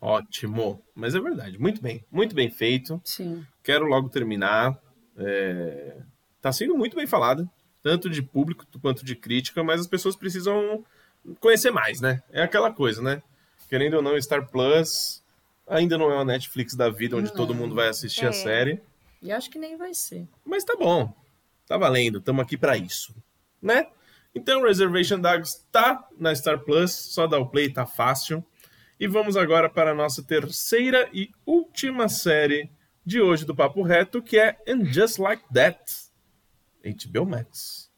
Ótimo. 0.00 0.80
Mas 0.94 1.14
é 1.14 1.20
verdade. 1.20 1.58
Muito 1.58 1.82
bem. 1.82 2.04
Muito 2.10 2.34
bem 2.34 2.48
feito. 2.50 3.00
Sim. 3.04 3.44
Quero 3.64 3.84
logo 3.86 4.08
terminar. 4.08 4.78
É... 5.16 5.96
Tá 6.40 6.52
sendo 6.52 6.76
muito 6.76 6.96
bem 6.96 7.06
falado. 7.06 7.50
Tanto 7.82 8.08
de 8.08 8.22
público 8.22 8.64
quanto 8.80 9.04
de 9.04 9.16
crítica, 9.16 9.64
mas 9.64 9.80
as 9.80 9.86
pessoas 9.88 10.14
precisam 10.14 10.84
conhecer 11.40 11.72
mais, 11.72 12.00
né? 12.00 12.22
É 12.30 12.42
aquela 12.42 12.70
coisa, 12.72 13.02
né? 13.02 13.20
Querendo 13.68 13.94
ou 13.94 14.02
não, 14.02 14.20
Star 14.20 14.48
Plus 14.48 15.22
ainda 15.66 15.98
não 15.98 16.10
é 16.10 16.14
uma 16.14 16.24
Netflix 16.24 16.74
da 16.74 16.88
vida 16.88 17.16
onde 17.16 17.28
Não. 17.30 17.36
todo 17.36 17.54
mundo 17.54 17.74
vai 17.74 17.88
assistir 17.88 18.24
É. 18.24 18.28
a 18.28 18.32
série. 18.32 18.80
E 19.22 19.32
acho 19.32 19.50
que 19.50 19.58
nem 19.58 19.76
vai 19.76 19.94
ser. 19.94 20.28
Mas 20.44 20.64
tá 20.64 20.76
bom. 20.76 21.12
Tá 21.66 21.76
valendo. 21.76 22.18
Estamos 22.18 22.44
aqui 22.44 22.56
pra 22.56 22.76
isso. 22.76 23.14
Né? 23.60 23.86
Então, 24.34 24.62
Reservation 24.62 25.20
Dogs 25.20 25.66
tá 25.70 26.08
na 26.18 26.34
Star 26.34 26.60
Plus. 26.60 26.92
Só 26.92 27.26
dá 27.26 27.38
o 27.38 27.48
play, 27.48 27.72
tá 27.72 27.84
fácil. 27.84 28.44
E 28.98 29.06
vamos 29.06 29.36
agora 29.36 29.68
para 29.68 29.92
a 29.92 29.94
nossa 29.94 30.22
terceira 30.22 31.08
e 31.12 31.30
última 31.46 32.08
série 32.08 32.70
de 33.04 33.20
hoje 33.20 33.44
do 33.44 33.54
Papo 33.54 33.82
Reto, 33.82 34.22
que 34.22 34.38
é 34.38 34.56
And 34.68 34.84
Just 34.86 35.18
Like 35.18 35.42
That. 35.52 35.80
HBO 36.84 37.26
Max. 37.26 37.88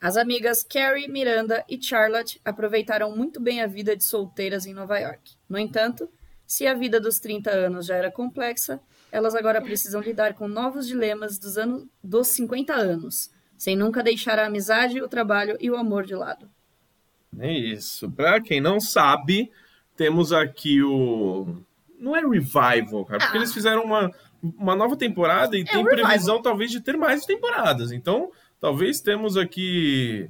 As 0.00 0.16
amigas 0.16 0.62
Carrie, 0.62 1.08
Miranda 1.08 1.64
e 1.68 1.82
Charlotte 1.82 2.40
aproveitaram 2.44 3.16
muito 3.16 3.40
bem 3.40 3.60
a 3.60 3.66
vida 3.66 3.96
de 3.96 4.04
solteiras 4.04 4.64
em 4.66 4.72
Nova 4.72 4.98
York. 4.98 5.32
No 5.48 5.58
entanto, 5.58 6.08
se 6.46 6.66
a 6.66 6.74
vida 6.74 7.00
dos 7.00 7.18
30 7.18 7.50
anos 7.50 7.86
já 7.86 7.96
era 7.96 8.10
complexa, 8.10 8.80
elas 9.10 9.34
agora 9.34 9.60
precisam 9.60 10.00
lidar 10.00 10.34
com 10.34 10.46
novos 10.48 10.86
dilemas 10.86 11.38
dos, 11.38 11.56
anos, 11.58 11.84
dos 12.02 12.28
50 12.28 12.72
anos, 12.74 13.30
sem 13.56 13.76
nunca 13.76 14.02
deixar 14.02 14.38
a 14.38 14.46
amizade, 14.46 15.00
o 15.02 15.08
trabalho 15.08 15.56
e 15.60 15.70
o 15.70 15.76
amor 15.76 16.04
de 16.04 16.14
lado. 16.14 16.48
É 17.38 17.52
isso. 17.52 18.10
Pra 18.10 18.40
quem 18.40 18.60
não 18.60 18.80
sabe, 18.80 19.50
temos 19.96 20.32
aqui 20.32 20.82
o. 20.82 21.56
Não 21.98 22.14
é 22.16 22.20
revival, 22.20 23.04
cara, 23.04 23.18
porque 23.20 23.36
Ah. 23.36 23.40
eles 23.40 23.52
fizeram 23.52 23.82
uma, 23.84 24.10
uma 24.42 24.74
nova 24.76 24.96
temporada 24.96 25.56
e 25.56 25.64
tem 25.64 25.78
um 25.78 25.84
revival. 25.84 26.06
previsão, 26.06 26.42
talvez, 26.42 26.70
de 26.70 26.80
ter 26.80 26.96
mais 26.96 27.24
temporadas. 27.26 27.90
Então, 27.92 28.30
talvez 28.60 29.00
temos 29.00 29.36
aqui. 29.36 30.28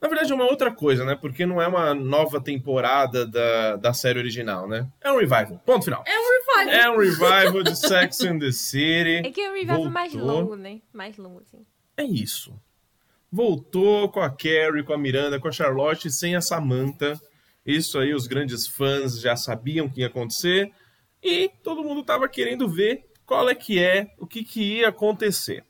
Na 0.00 0.08
verdade, 0.08 0.32
é 0.32 0.34
uma 0.34 0.46
outra 0.50 0.72
coisa, 0.74 1.04
né? 1.04 1.14
Porque 1.14 1.46
não 1.46 1.62
é 1.62 1.68
uma 1.68 1.94
nova 1.94 2.40
temporada 2.40 3.24
da, 3.24 3.76
da 3.76 3.92
série 3.94 4.18
original, 4.18 4.66
né? 4.66 4.88
É 5.00 5.12
um 5.12 5.18
revival. 5.18 5.60
Ponto 5.64 5.84
final. 5.84 6.02
É 6.06 6.18
um 6.18 6.41
revival! 6.58 6.74
É 6.74 6.90
um 6.90 6.98
revival 6.98 7.62
de 7.62 7.76
Sex 7.76 8.20
and 8.22 8.38
the 8.38 8.52
City. 8.52 9.26
É 9.26 9.30
que 9.30 9.48
o 9.48 9.52
revival 9.52 9.86
é 9.86 9.90
mais 9.90 10.12
Voltou. 10.12 10.40
longo, 10.40 10.56
né? 10.56 10.80
Mais 10.92 11.16
longo, 11.16 11.40
assim. 11.40 11.64
É 11.96 12.04
isso. 12.04 12.58
Voltou 13.30 14.08
com 14.10 14.20
a 14.20 14.30
Carrie, 14.30 14.82
com 14.84 14.92
a 14.92 14.98
Miranda, 14.98 15.40
com 15.40 15.48
a 15.48 15.52
Charlotte, 15.52 16.10
sem 16.10 16.36
a 16.36 16.40
Samantha. 16.40 17.18
Isso 17.64 17.98
aí, 17.98 18.12
os 18.12 18.26
grandes 18.26 18.66
fãs 18.66 19.20
já 19.20 19.36
sabiam 19.36 19.88
que 19.88 20.00
ia 20.00 20.08
acontecer. 20.08 20.70
E 21.22 21.48
todo 21.62 21.84
mundo 21.84 22.02
tava 22.02 22.28
querendo 22.28 22.68
ver 22.68 23.04
qual 23.24 23.48
é 23.48 23.54
que 23.54 23.78
é, 23.78 24.12
o 24.18 24.26
que, 24.26 24.44
que 24.44 24.78
ia 24.78 24.88
acontecer. 24.88 25.64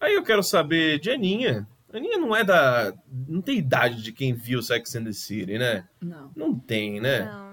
Aí 0.00 0.14
eu 0.14 0.22
quero 0.22 0.42
saber 0.42 0.98
de 0.98 1.10
Aninha. 1.10 1.66
Aninha 1.92 2.18
não 2.18 2.34
é 2.34 2.44
da. 2.44 2.92
Não 3.28 3.40
tem 3.40 3.56
idade 3.56 4.02
de 4.02 4.12
quem 4.12 4.34
viu 4.34 4.60
Sex 4.60 4.94
and 4.96 5.04
the 5.04 5.12
City, 5.12 5.56
né? 5.56 5.88
Não. 6.00 6.30
Não 6.36 6.58
tem, 6.58 7.00
né? 7.00 7.24
Não. 7.24 7.45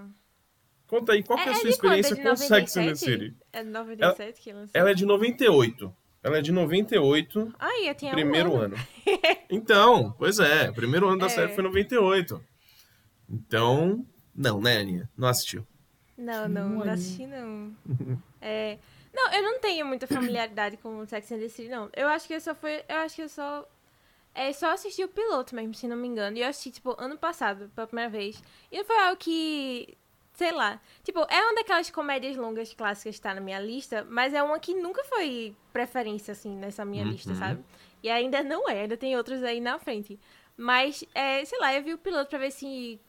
Conta 0.93 1.13
aí, 1.13 1.23
qual 1.23 1.39
que 1.39 1.49
é 1.49 1.51
a 1.51 1.55
sua 1.55 1.71
de 1.71 1.77
quando? 1.77 1.93
É 1.93 1.99
experiência 1.99 2.29
com 2.29 2.35
Sex 2.35 2.77
and 2.77 2.81
the 2.81 2.89
97? 2.91 2.97
City? 2.99 3.37
É 3.51 3.63
de 3.63 3.69
97 3.71 4.41
que 4.41 4.53
lançou. 4.53 4.71
Ela 4.79 4.91
é 4.91 4.93
de 4.93 5.05
98. 5.07 5.95
Ela 6.21 6.37
é 6.37 6.41
de 6.41 6.51
98. 6.51 7.53
Ai, 7.59 7.89
eu 7.89 7.95
tinha 7.95 8.11
um 8.11 8.15
primeiro 8.15 8.55
ano. 8.55 8.75
ano. 8.75 8.87
Então, 9.49 10.15
pois 10.19 10.37
é, 10.39 10.69
o 10.69 10.73
primeiro 10.73 11.07
ano 11.07 11.17
da 11.17 11.25
É. 11.25 11.29
série 11.29 11.53
foi 11.55 11.63
98. 11.63 12.39
Então, 13.27 14.05
não, 14.35 14.61
né, 14.61 14.77
Aninha? 14.77 15.09
Não 15.17 15.27
assistiu. 15.27 15.65
Não, 16.15 16.47
não, 16.47 16.69
não 16.69 16.81
Olha. 16.81 16.93
assisti 16.93 17.25
não. 17.25 17.75
É, 18.45 18.77
não, 19.13 19.31
eu 19.31 19.41
não 19.41 19.59
tenho 19.59 19.85
muita 19.85 20.05
familiaridade 20.05 20.75
com 20.75 21.05
Sex 21.07 21.31
and 21.31 21.39
the 21.39 21.47
City, 21.47 21.69
não. 21.69 21.89
Eu 21.95 22.07
acho 22.09 22.27
que 22.27 22.33
eu 22.33 22.41
só 22.41 22.53
fui, 22.53 22.83
eu 22.89 22.97
acho 22.97 23.15
que 23.15 23.21
eu 23.21 23.29
só 23.29 23.65
é 24.35 24.51
só 24.51 24.71
assisti 24.71 25.03
o 25.03 25.07
piloto 25.07 25.55
mesmo, 25.55 25.73
se 25.73 25.87
não 25.87 25.95
me 25.95 26.07
engano. 26.07 26.37
E 26.37 26.41
eu 26.41 26.47
assisti 26.47 26.71
tipo 26.71 26.93
ano 26.99 27.17
passado, 27.17 27.71
pela 27.73 27.87
primeira 27.87 28.09
vez. 28.09 28.43
E 28.71 28.77
não 28.77 28.85
foi 28.85 28.99
algo 28.99 29.17
que 29.17 29.97
sei 30.33 30.51
lá. 30.51 30.79
Tipo, 31.03 31.19
é 31.29 31.41
uma 31.41 31.55
daquelas 31.55 31.89
comédias 31.89 32.35
longas 32.35 32.73
clássicas 32.73 33.15
que 33.15 33.21
tá 33.21 33.33
na 33.35 33.41
minha 33.41 33.59
lista, 33.59 34.05
mas 34.09 34.33
é 34.33 34.41
uma 34.41 34.59
que 34.59 34.73
nunca 34.73 35.03
foi 35.05 35.55
preferência 35.71 36.31
assim 36.31 36.55
nessa 36.55 36.83
minha 36.83 37.03
lista, 37.03 37.29
Uhum. 37.31 37.35
sabe? 37.37 37.63
E 38.01 38.09
ainda 38.09 38.43
não 38.43 38.67
é, 38.69 38.81
ainda 38.81 38.97
tem 38.97 39.15
outros 39.15 39.43
aí 39.43 39.61
na 39.61 39.79
frente. 39.79 40.19
Mas, 40.57 41.03
é, 41.15 41.43
sei 41.45 41.57
lá, 41.59 41.73
eu 41.73 41.81
vi 41.83 41.93
o 41.93 41.97
piloto 41.97 42.29
pra 42.29 42.39
ver 42.39 42.51
se 42.51 42.99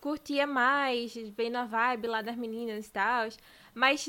curtia 0.00 0.46
mais, 0.46 1.14
vendo 1.14 1.56
a 1.56 1.64
vibe 1.64 2.08
lá 2.08 2.22
das 2.22 2.36
meninas 2.36 2.86
e 2.86 2.90
tal. 2.90 3.28
Mas, 3.74 4.02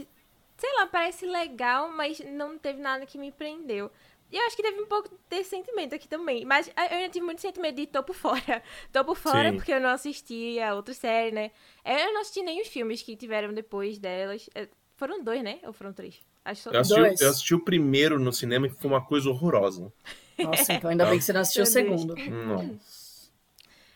sei 0.57 0.73
lá, 0.75 0.87
parece 0.87 1.25
legal, 1.25 1.89
mas 1.89 2.19
não 2.19 2.57
teve 2.57 2.81
nada 2.81 3.05
que 3.05 3.17
me 3.17 3.31
prendeu. 3.31 3.91
E 4.33 4.35
eu 4.35 4.47
acho 4.47 4.55
que 4.55 4.63
teve 4.63 4.81
um 4.81 4.87
pouco 4.87 5.15
desse 5.29 5.51
sentimento 5.51 5.93
aqui 5.93 6.07
também. 6.07 6.43
Mas 6.43 6.67
eu 6.67 6.73
ainda 6.75 7.09
tive 7.09 7.23
muito 7.23 7.39
sentimento 7.39 7.75
de 7.75 7.85
tô 7.85 8.01
por 8.01 8.15
fora. 8.15 8.63
Tô 8.91 9.05
por 9.05 9.15
fora 9.15 9.51
Sim. 9.51 9.57
porque 9.57 9.71
eu 9.71 9.79
não 9.79 9.91
assisti 9.91 10.59
a 10.59 10.73
outra 10.73 10.91
série, 10.91 11.31
né? 11.31 11.51
Eu 11.85 12.11
não 12.11 12.21
assisti 12.21 12.41
nem 12.41 12.59
os 12.59 12.67
filmes 12.67 13.03
que 13.03 13.15
tiveram 13.15 13.53
depois 13.53 13.99
delas. 13.99 14.49
É, 14.55 14.67
Foram 14.95 15.23
dois, 15.23 15.43
né? 15.43 15.59
Ou 15.63 15.71
foram 15.71 15.93
três? 15.93 16.19
Acho 16.43 16.63
que 16.63 16.75
Eu 16.75 16.83
só 16.83 16.95
assisti, 16.95 16.99
Dois. 16.99 17.21
eu 17.21 17.29
assisti 17.29 17.53
o 17.53 17.59
primeiro 17.59 18.19
no 18.19 18.33
cinema 18.33 18.65
e 18.65 18.71
foi 18.71 18.89
uma 18.89 19.05
coisa 19.05 19.29
horrorosa. 19.29 19.93
Nossa, 20.39 20.73
então 20.73 20.89
ainda 20.89 21.05
bem 21.05 21.19
que 21.19 21.23
você 21.25 21.31
não 21.31 21.41
assistiu 21.41 21.63
o 21.63 21.67
segundo. 21.67 22.15
Nossa. 22.15 23.13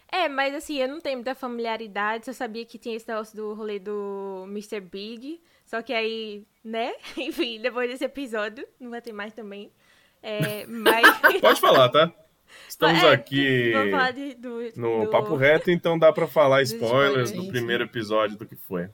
É, 0.09 0.29
mas 0.29 0.55
assim, 0.55 0.77
eu 0.77 0.87
não 0.87 1.01
tenho 1.01 1.17
muita 1.17 1.35
familiaridade. 1.35 2.27
Eu 2.27 2.33
sabia 2.33 2.65
que 2.65 2.77
tinha 2.77 2.95
esse 2.95 3.05
negócio 3.07 3.35
do 3.35 3.53
rolê 3.53 3.77
do 3.77 4.45
Mr. 4.47 4.79
Big. 4.79 5.41
Só 5.65 5.81
que 5.81 5.91
aí, 5.91 6.45
né? 6.63 6.95
Enfim, 7.17 7.59
depois 7.59 7.89
desse 7.89 8.05
episódio, 8.05 8.65
não 8.79 8.89
vai 8.89 9.01
ter 9.01 9.11
mais 9.11 9.33
também. 9.33 9.69
É, 10.21 10.65
mas. 10.67 11.05
Pode 11.41 11.59
falar, 11.61 11.89
tá? 11.89 12.11
Estamos 12.67 13.01
É, 13.01 13.11
aqui 13.11 13.73
de, 14.13 14.33
do, 14.35 14.71
no 14.75 15.05
do- 15.05 15.11
Papo 15.11 15.35
Reto, 15.35 15.71
então 15.71 15.97
dá 15.97 16.11
pra 16.13 16.27
falar 16.27 16.61
spoilers 16.63 17.31
do 17.31 17.47
primeiro 17.47 17.83
episódio 17.83 18.37
do 18.37 18.45
que 18.45 18.55
foi. 18.55 18.89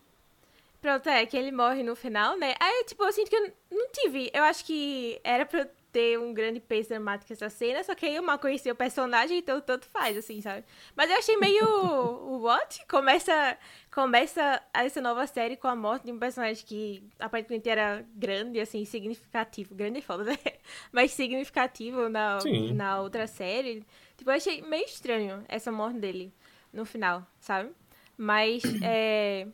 Pronto, 0.82 1.08
é 1.08 1.26
que 1.26 1.38
ele 1.38 1.52
morre 1.52 1.82
no 1.82 1.96
final, 1.96 2.38
né? 2.38 2.56
Aí, 2.60 2.84
tipo, 2.86 3.04
eu 3.04 3.12
sinto 3.14 3.30
que 3.30 3.36
eu 3.36 3.52
não 3.72 3.88
tive. 3.92 4.30
Eu 4.34 4.44
acho 4.44 4.66
que 4.66 5.20
era 5.24 5.46
pra 5.46 5.62
eu 5.62 5.68
ter 5.94 6.18
um 6.20 6.34
grande 6.34 6.60
peso 6.60 6.90
dramático 6.90 7.32
essa 7.32 7.50
cena, 7.50 7.84
só 7.84 7.94
que 7.94 8.08
aí 8.08 8.16
eu 8.16 8.24
mal 8.24 8.40
conheci 8.40 8.70
o 8.70 8.76
personagem, 8.76 9.38
então 9.38 9.62
tanto 9.62 9.86
faz, 9.86 10.18
assim, 10.18 10.42
sabe? 10.42 10.66
Mas 10.96 11.10
eu 11.10 11.18
achei 11.18 11.38
meio. 11.38 11.64
What? 12.42 12.84
Começa, 12.88 13.58
começa 13.94 14.62
essa 14.74 15.00
nova 15.00 15.28
série 15.28 15.56
com 15.56 15.68
a 15.68 15.76
morte 15.76 16.06
de 16.06 16.12
um 16.12 16.18
personagem 16.18 16.66
que 16.66 17.04
aparentemente 17.20 17.70
era 17.70 18.04
grande, 18.16 18.60
assim, 18.60 18.84
significativo. 18.86 19.76
Grande 19.76 20.00
é 20.00 20.02
foda, 20.02 20.24
né? 20.24 20.38
Mas 20.92 21.12
significativo 21.12 22.10
na, 22.10 22.40
Sim. 22.40 22.74
na 22.74 23.00
outra 23.00 23.28
série. 23.28 23.86
Tipo, 24.18 24.32
eu 24.32 24.36
achei 24.36 24.64
meio 24.64 24.86
estranho 24.86 25.46
essa 25.48 25.72
morte 25.72 26.00
dele 26.00 26.34
no 26.74 26.86
final, 26.86 27.26
sabe? 27.40 27.70
Mas, 28.18 28.64
é. 28.82 29.48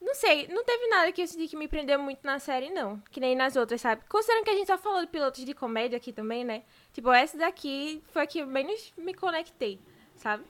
Não 0.00 0.14
sei, 0.14 0.46
não 0.48 0.64
teve 0.64 0.86
nada 0.88 1.10
que 1.10 1.22
eu 1.22 1.26
senti 1.26 1.48
que 1.48 1.56
me 1.56 1.66
prendeu 1.66 1.98
muito 1.98 2.20
na 2.24 2.38
série, 2.38 2.70
não. 2.70 2.98
Que 3.10 3.18
nem 3.18 3.34
nas 3.34 3.56
outras, 3.56 3.80
sabe? 3.80 4.02
Considerando 4.08 4.44
que 4.44 4.50
a 4.50 4.54
gente 4.54 4.66
só 4.66 4.78
falou 4.78 5.00
de 5.00 5.06
pilotos 5.08 5.44
de 5.44 5.54
comédia 5.54 5.96
aqui 5.96 6.12
também, 6.12 6.44
né? 6.44 6.62
Tipo, 6.92 7.10
essa 7.12 7.36
daqui 7.36 8.02
foi 8.12 8.22
a 8.22 8.26
que 8.26 8.38
eu 8.40 8.46
menos 8.46 8.92
me 8.96 9.12
conectei, 9.14 9.80
sabe? 10.16 10.44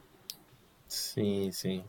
Sim, 0.89 1.51
sim. 1.53 1.85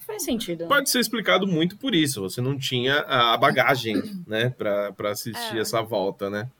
Faz 0.00 0.24
sentido. 0.24 0.62
né? 0.62 0.68
Pode 0.68 0.90
ser 0.90 0.98
explicado 0.98 1.46
muito 1.46 1.76
por 1.76 1.94
isso. 1.94 2.20
Você 2.22 2.40
não 2.40 2.58
tinha 2.58 2.98
a 3.00 3.36
bagagem, 3.36 3.94
né, 4.26 4.50
pra, 4.50 4.92
pra 4.92 5.10
assistir 5.10 5.56
É. 5.56 5.60
essa 5.60 5.80
volta, 5.82 6.28
né? 6.28 6.50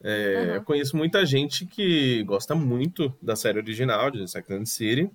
É, 0.00 0.34
Uhum. 0.48 0.54
Eu 0.56 0.62
conheço 0.62 0.96
muita 0.96 1.24
gente 1.26 1.64
que 1.66 2.22
gosta 2.24 2.54
muito 2.54 3.12
da 3.22 3.34
série 3.34 3.58
original 3.58 4.10
de 4.10 4.24
the 4.24 4.64
City. 4.64 5.10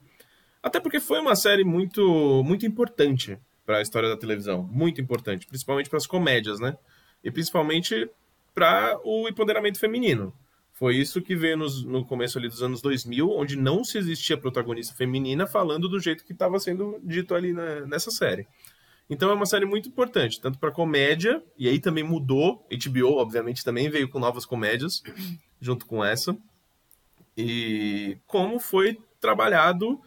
Até 0.62 0.80
porque 0.80 1.00
foi 1.00 1.20
uma 1.20 1.36
série 1.36 1.64
muito, 1.64 2.42
muito 2.44 2.66
importante 2.66 3.38
para 3.66 3.78
a 3.78 3.82
história 3.82 4.10
da 4.10 4.18
televisão, 4.18 4.64
muito 4.64 5.00
importante, 5.00 5.48
principalmente 5.48 5.90
para 5.90 5.98
as 5.98 6.08
comédias, 6.08 6.60
né? 6.60 6.78
E 7.24 7.32
principalmente 7.32 8.10
para 8.54 9.00
o 9.04 9.28
empoderamento 9.28 9.80
feminino. 9.80 10.34
Foi 10.74 10.96
isso 10.96 11.22
que 11.22 11.36
veio 11.36 11.58
nos, 11.58 11.84
no 11.84 12.04
começo 12.04 12.38
ali 12.38 12.50
dos 12.50 12.62
anos 12.62 12.82
2000, 12.82 13.30
onde 13.30 13.56
não 13.56 13.84
se 13.84 13.98
existia 13.98 14.38
protagonista 14.38 14.94
feminina 14.94 15.46
falando 15.46 15.88
do 15.88 16.00
jeito 16.00 16.26
que 16.26 16.34
estava 16.34 16.60
sendo 16.60 17.00
dito 17.04 17.36
ali 17.36 17.54
na, 17.54 17.82
nessa 17.82 18.12
série. 18.12 18.48
Então 19.10 19.30
é 19.30 19.34
uma 19.34 19.46
série 19.46 19.66
muito 19.66 19.88
importante, 19.88 20.42
tanto 20.42 20.58
para 20.58 20.72
comédia, 20.72 21.44
e 21.58 21.70
aí 21.70 21.80
também 21.80 22.04
mudou. 22.04 22.68
HBO, 22.72 23.18
obviamente, 23.18 23.64
também 23.64 23.90
veio 23.90 24.10
com 24.10 24.20
novas 24.20 24.46
comédias, 24.46 25.04
junto 25.62 25.86
com 25.86 26.04
essa. 26.04 26.36
E 27.38 28.18
como 28.26 28.60
foi 28.60 29.00
trabalhado 29.20 30.02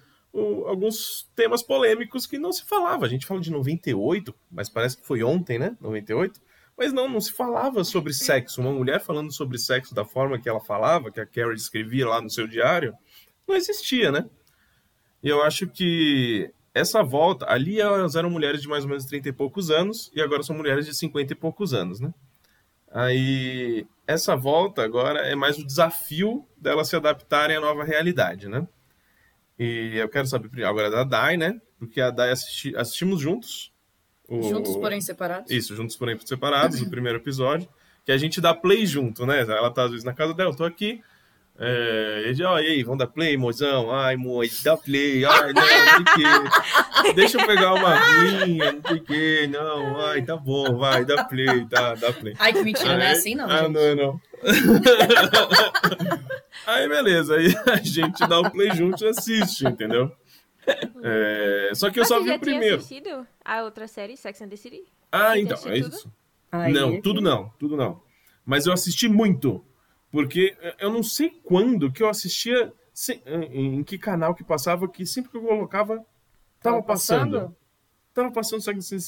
alguns 0.66 1.28
temas 1.34 1.62
polêmicos 1.62 2.26
que 2.26 2.38
não 2.38 2.52
se 2.52 2.64
falava. 2.64 3.06
A 3.06 3.08
gente 3.08 3.26
fala 3.26 3.40
de 3.40 3.50
98, 3.50 4.34
mas 4.50 4.68
parece 4.68 4.96
que 4.96 5.06
foi 5.06 5.22
ontem, 5.22 5.58
né? 5.58 5.76
98. 5.80 6.40
Mas 6.76 6.92
não, 6.92 7.08
não 7.08 7.20
se 7.20 7.32
falava 7.32 7.82
sobre 7.84 8.12
sexo. 8.12 8.60
Uma 8.60 8.72
mulher 8.72 9.00
falando 9.00 9.32
sobre 9.32 9.58
sexo 9.58 9.94
da 9.94 10.04
forma 10.04 10.38
que 10.38 10.48
ela 10.48 10.60
falava, 10.60 11.10
que 11.10 11.20
a 11.20 11.26
Carrie 11.26 11.54
escrevia 11.54 12.06
lá 12.06 12.20
no 12.20 12.28
seu 12.28 12.46
diário, 12.46 12.94
não 13.48 13.56
existia, 13.56 14.12
né? 14.12 14.28
E 15.22 15.28
eu 15.28 15.42
acho 15.42 15.66
que 15.66 16.52
essa 16.74 17.02
volta, 17.02 17.50
ali 17.50 17.80
elas 17.80 18.14
eram 18.14 18.28
mulheres 18.28 18.60
de 18.60 18.68
mais 18.68 18.84
ou 18.84 18.90
menos 18.90 19.06
30 19.06 19.30
e 19.30 19.32
poucos 19.32 19.70
anos, 19.70 20.10
e 20.14 20.20
agora 20.20 20.42
são 20.42 20.54
mulheres 20.54 20.84
de 20.84 20.94
50 20.94 21.32
e 21.32 21.36
poucos 21.36 21.72
anos, 21.72 22.00
né? 22.00 22.12
Aí, 22.90 23.86
essa 24.06 24.36
volta 24.36 24.82
agora 24.82 25.20
é 25.20 25.34
mais 25.34 25.58
o 25.58 25.66
desafio 25.66 26.46
delas 26.56 26.88
se 26.88 26.96
adaptarem 26.96 27.56
à 27.56 27.60
nova 27.60 27.82
realidade, 27.82 28.48
né? 28.48 28.66
E 29.58 29.96
eu 29.96 30.08
quero 30.08 30.26
saber 30.26 30.64
agora 30.64 30.90
da 30.90 31.04
Dai, 31.04 31.36
né? 31.36 31.60
Porque 31.78 32.00
a 32.00 32.10
Dai 32.10 32.30
assisti, 32.30 32.74
assistimos 32.76 33.20
juntos 33.20 33.72
o... 34.28 34.42
Juntos, 34.42 34.76
porém 34.76 35.00
separados? 35.00 35.50
Isso, 35.50 35.74
juntos, 35.74 35.96
porém 35.96 36.18
separados, 36.18 36.80
o 36.80 36.90
primeiro 36.90 37.18
episódio. 37.18 37.68
Que 38.04 38.12
a 38.12 38.18
gente 38.18 38.40
dá 38.40 38.54
play 38.54 38.86
junto, 38.86 39.26
né? 39.26 39.40
Ela 39.40 39.70
tá 39.70 39.84
às 39.84 39.90
vezes 39.90 40.04
na 40.04 40.12
casa 40.12 40.34
dela, 40.34 40.50
eu 40.50 40.56
tô 40.56 40.64
aqui. 40.64 41.02
É, 41.58 42.20
ele 42.24 42.34
diz, 42.34 42.46
oh, 42.46 42.58
e 42.58 42.66
aí, 42.66 42.82
vamos 42.82 42.98
dar 42.98 43.06
play, 43.06 43.36
mozão? 43.36 43.90
Ai, 43.90 44.14
moço, 44.16 44.62
dá 44.62 44.76
play. 44.76 45.24
Ai, 45.24 45.52
não, 45.54 45.62
não 45.62 47.02
sei 47.02 47.12
Deixa 47.14 47.40
eu 47.40 47.46
pegar 47.46 47.72
uma 47.72 47.94
aguinha, 47.94 48.72
não 48.72 48.82
sei 48.86 48.96
o 48.98 49.02
que. 49.02 49.46
Não, 49.46 50.00
ai, 50.06 50.22
tá 50.22 50.36
bom, 50.36 50.76
vai, 50.76 51.04
dá 51.04 51.24
play, 51.24 51.64
tá, 51.66 51.94
dá 51.94 52.12
play. 52.12 52.34
Ai, 52.38 52.52
que 52.52 52.62
mentira, 52.62 52.90
aí, 52.90 52.96
não 52.98 53.04
é 53.04 53.10
assim 53.12 53.34
não, 53.34 53.48
Ah, 53.50 53.62
gente. 53.62 53.72
não, 53.72 53.96
não. 53.96 54.20
aí, 56.66 56.88
beleza, 56.88 57.36
aí 57.36 57.54
a 57.66 57.76
gente 57.76 58.26
dá 58.26 58.40
o 58.40 58.50
play 58.50 58.70
junto 58.74 59.04
e 59.04 59.08
assiste, 59.08 59.66
entendeu? 59.66 60.10
É, 61.02 61.70
só 61.74 61.90
que 61.90 61.98
eu 61.98 62.02
Mas 62.02 62.08
só 62.08 62.16
você 62.18 62.24
vi 62.24 62.28
já 62.30 62.36
o 62.36 62.40
primeiro. 62.40 62.78
tinha 62.78 63.00
assistido 63.00 63.26
a 63.44 63.62
outra 63.62 63.86
série, 63.86 64.16
Sex 64.16 64.42
and 64.42 64.48
the 64.48 64.56
City? 64.56 64.82
Ah, 65.12 65.32
Você 65.34 65.40
então, 65.40 65.58
é 65.66 65.80
tudo? 65.80 65.96
isso. 65.96 66.12
Aí, 66.50 66.72
não, 66.72 67.00
tudo 67.00 67.20
não, 67.20 67.50
tudo 67.58 67.76
não. 67.76 68.00
Mas 68.44 68.66
eu 68.66 68.72
assisti 68.72 69.08
muito. 69.08 69.64
Porque 70.16 70.56
eu 70.80 70.90
não 70.90 71.02
sei 71.02 71.28
quando 71.44 71.92
que 71.92 72.02
eu 72.02 72.08
assistia, 72.08 72.72
se- 72.94 73.20
em 73.52 73.84
que 73.84 73.98
canal 73.98 74.34
que 74.34 74.42
passava, 74.42 74.88
que 74.88 75.04
sempre 75.04 75.30
que 75.30 75.36
eu 75.36 75.42
colocava, 75.42 75.96
tava, 76.62 76.76
Tava 76.76 76.82
passando. 76.82 77.32
passando? 77.32 77.56
Tava 78.14 78.30
passando 78.32 78.62
Sex 78.62 78.92
and 78.94 79.00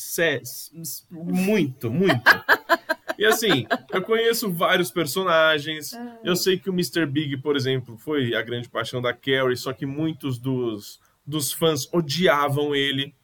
City, 0.85 1.07
muito, 1.11 1.91
muito. 1.91 2.21
E 3.19 3.25
assim, 3.25 3.67
eu 3.91 4.03
conheço 4.03 4.53
vários 4.53 4.91
personagens. 4.91 5.93
Eu 6.23 6.37
sei 6.37 6.59
que 6.59 6.69
o 6.69 6.75
Mr. 6.75 7.07
Big, 7.07 7.39
por 7.39 7.57
exemplo, 7.57 7.97
foi 7.97 8.35
a 8.35 8.43
grande 8.43 8.69
paixão 8.69 9.01
da 9.01 9.15
Carrie, 9.15 9.57
só 9.57 9.73
que 9.73 9.87
muitos 9.87 10.39
dos, 10.39 11.01
dos 11.27 11.51
fãs 11.55 11.89
odiavam 11.91 12.75
ele, 12.77 13.15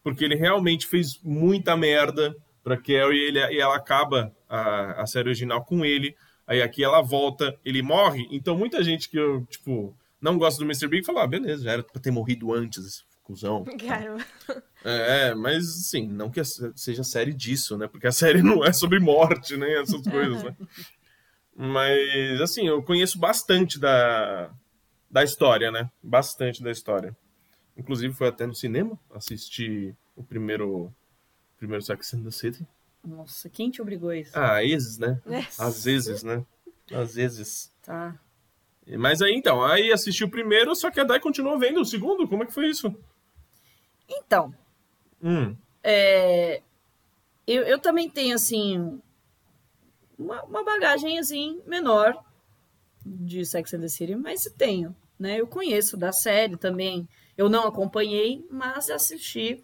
porque 0.00 0.24
ele 0.24 0.36
realmente 0.36 0.86
fez 0.86 1.18
muita 1.24 1.76
merda 1.76 2.36
pra 2.62 2.76
Carrie 2.76 3.18
e, 3.18 3.26
ele, 3.28 3.40
e 3.56 3.58
ela 3.60 3.74
acaba 3.74 4.32
a, 4.48 5.02
a 5.02 5.06
série 5.06 5.28
original 5.30 5.64
com 5.64 5.84
ele. 5.84 6.14
Aí 6.52 6.60
aqui 6.60 6.84
ela 6.84 7.00
volta, 7.00 7.58
ele 7.64 7.80
morre. 7.80 8.28
Então 8.30 8.54
muita 8.54 8.84
gente 8.84 9.08
que 9.08 9.16
eu, 9.16 9.42
tipo, 9.46 9.96
não 10.20 10.36
gosta 10.36 10.58
do 10.58 10.66
Mr. 10.66 10.86
Big 10.86 11.02
fala, 11.02 11.24
ah, 11.24 11.26
beleza, 11.26 11.64
já 11.64 11.72
era 11.72 11.82
pra 11.82 11.98
ter 11.98 12.10
morrido 12.10 12.52
antes, 12.52 12.84
esse 12.84 13.02
cuzão. 13.22 13.64
Caramba. 13.88 14.22
É, 14.84 15.34
mas 15.34 15.64
assim, 15.64 16.06
não 16.06 16.30
que 16.30 16.42
seja 16.76 17.02
série 17.02 17.32
disso, 17.32 17.78
né? 17.78 17.88
Porque 17.88 18.06
a 18.06 18.12
série 18.12 18.42
não 18.42 18.62
é 18.62 18.70
sobre 18.70 19.00
morte, 19.00 19.56
nem 19.56 19.78
essas 19.78 20.02
coisas, 20.02 20.42
né? 20.42 20.54
Mas, 21.56 22.38
assim, 22.42 22.68
eu 22.68 22.82
conheço 22.82 23.18
bastante 23.18 23.80
da, 23.80 24.50
da 25.10 25.24
história, 25.24 25.70
né? 25.70 25.90
Bastante 26.02 26.62
da 26.62 26.70
história. 26.70 27.16
Inclusive, 27.78 28.12
foi 28.12 28.28
até 28.28 28.46
no 28.46 28.54
cinema 28.54 29.00
assistir 29.10 29.96
o 30.14 30.22
primeiro, 30.22 30.92
primeiro 31.56 31.82
Sex 31.82 32.12
and 32.12 32.24
the 32.24 32.30
City. 32.30 32.66
Nossa, 33.04 33.48
quem 33.48 33.70
te 33.70 33.82
obrigou 33.82 34.10
a 34.10 34.16
isso? 34.16 34.32
Ah, 34.34 34.58
às 34.58 34.64
vezes, 34.64 34.98
né? 34.98 35.20
É. 35.26 35.38
Às 35.58 35.84
vezes, 35.84 36.22
né? 36.22 36.44
Às 36.92 37.14
vezes. 37.14 37.72
Tá. 37.82 38.18
Mas 38.98 39.22
aí, 39.22 39.34
então, 39.34 39.62
aí 39.64 39.92
assisti 39.92 40.24
o 40.24 40.30
primeiro, 40.30 40.74
só 40.74 40.90
que 40.90 41.00
a 41.00 41.04
Dai 41.04 41.20
continuou 41.20 41.58
vendo 41.58 41.80
o 41.80 41.84
segundo. 41.84 42.28
Como 42.28 42.42
é 42.42 42.46
que 42.46 42.54
foi 42.54 42.68
isso? 42.68 42.94
Então, 44.08 44.54
Hum, 45.22 45.56
é, 45.84 46.60
eu, 47.46 47.62
eu 47.62 47.78
também 47.78 48.10
tenho, 48.10 48.34
assim, 48.34 49.00
uma, 50.18 50.42
uma 50.42 50.64
bagagem, 50.64 51.18
assim, 51.18 51.60
menor 51.64 52.24
de 53.06 53.44
Sex 53.44 53.72
and 53.72 53.80
the 53.80 53.88
City, 53.88 54.16
mas 54.16 54.44
tenho, 54.56 54.94
né? 55.18 55.40
Eu 55.40 55.46
conheço 55.46 55.96
da 55.96 56.12
série 56.12 56.56
também. 56.56 57.08
Eu 57.36 57.48
não 57.48 57.66
acompanhei, 57.66 58.44
mas 58.50 58.90
assisti 58.90 59.62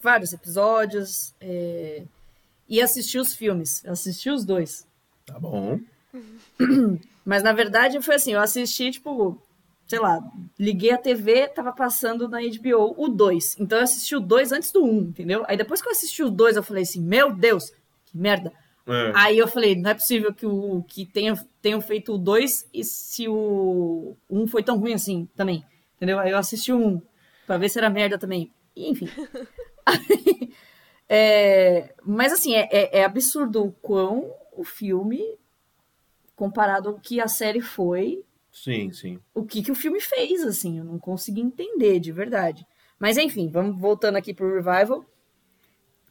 vários 0.00 0.32
episódios 0.32 1.34
é, 1.40 2.04
e 2.70 2.80
assisti 2.80 3.18
os 3.18 3.34
filmes. 3.34 3.84
Assisti 3.84 4.30
os 4.30 4.44
dois. 4.44 4.86
tá 5.26 5.38
bom. 5.38 5.80
Mas 7.26 7.42
na 7.42 7.52
verdade 7.52 8.00
foi 8.00 8.14
assim, 8.14 8.32
eu 8.32 8.40
assisti, 8.40 8.92
tipo, 8.92 9.40
sei 9.86 9.98
lá, 9.98 10.20
liguei 10.58 10.92
a 10.92 10.98
TV, 10.98 11.48
tava 11.48 11.72
passando 11.72 12.28
na 12.28 12.38
HBO 12.40 12.94
o 12.96 13.08
2. 13.08 13.56
Então 13.58 13.78
eu 13.78 13.84
assisti 13.84 14.14
o 14.14 14.20
2 14.20 14.52
antes 14.52 14.70
do 14.70 14.84
1, 14.84 14.88
um, 14.88 15.00
entendeu? 15.00 15.44
Aí 15.48 15.56
depois 15.56 15.82
que 15.82 15.88
eu 15.88 15.92
assisti 15.92 16.22
o 16.22 16.30
2, 16.30 16.56
eu 16.56 16.62
falei 16.62 16.84
assim, 16.84 17.02
meu 17.02 17.32
Deus, 17.32 17.72
que 18.06 18.16
merda. 18.16 18.52
É. 18.86 19.12
Aí 19.14 19.38
eu 19.38 19.46
falei, 19.46 19.76
não 19.76 19.90
é 19.90 19.94
possível 19.94 20.32
que 20.32 20.46
o 20.46 20.82
que 20.84 21.04
tenha, 21.04 21.34
tenham 21.60 21.80
feito 21.80 22.14
o 22.14 22.18
2 22.18 22.68
e 22.72 22.84
se 22.84 23.28
o 23.28 24.16
1 24.28 24.42
um 24.42 24.46
foi 24.46 24.62
tão 24.62 24.78
ruim 24.78 24.94
assim 24.94 25.28
também. 25.36 25.64
Entendeu? 25.96 26.18
Aí 26.18 26.30
eu 26.30 26.38
assisti 26.38 26.72
o 26.72 26.78
1 26.78 26.86
um, 26.86 27.02
pra 27.46 27.58
ver 27.58 27.68
se 27.68 27.78
era 27.78 27.90
merda 27.90 28.16
também. 28.16 28.50
E, 28.74 28.90
enfim. 28.90 29.08
Aí, 29.84 30.52
é, 31.12 31.92
mas 32.06 32.32
assim, 32.32 32.54
é, 32.54 32.68
é, 32.70 33.00
é 33.00 33.04
absurdo 33.04 33.64
o 33.64 33.72
quão 33.72 34.32
o 34.52 34.62
filme, 34.62 35.20
comparado 36.36 36.88
ao 36.88 37.00
que 37.00 37.20
a 37.20 37.26
série 37.26 37.60
foi, 37.60 38.24
Sim, 38.52 38.92
sim. 38.92 39.18
o 39.34 39.44
que, 39.44 39.60
que 39.60 39.72
o 39.72 39.74
filme 39.74 40.00
fez, 40.00 40.44
assim, 40.44 40.78
eu 40.78 40.84
não 40.84 41.00
consegui 41.00 41.40
entender 41.40 41.98
de 41.98 42.12
verdade. 42.12 42.64
Mas 42.96 43.16
enfim, 43.16 43.50
vamos 43.50 43.80
voltando 43.80 44.16
aqui 44.16 44.32
pro 44.32 44.54
Revival. 44.54 45.04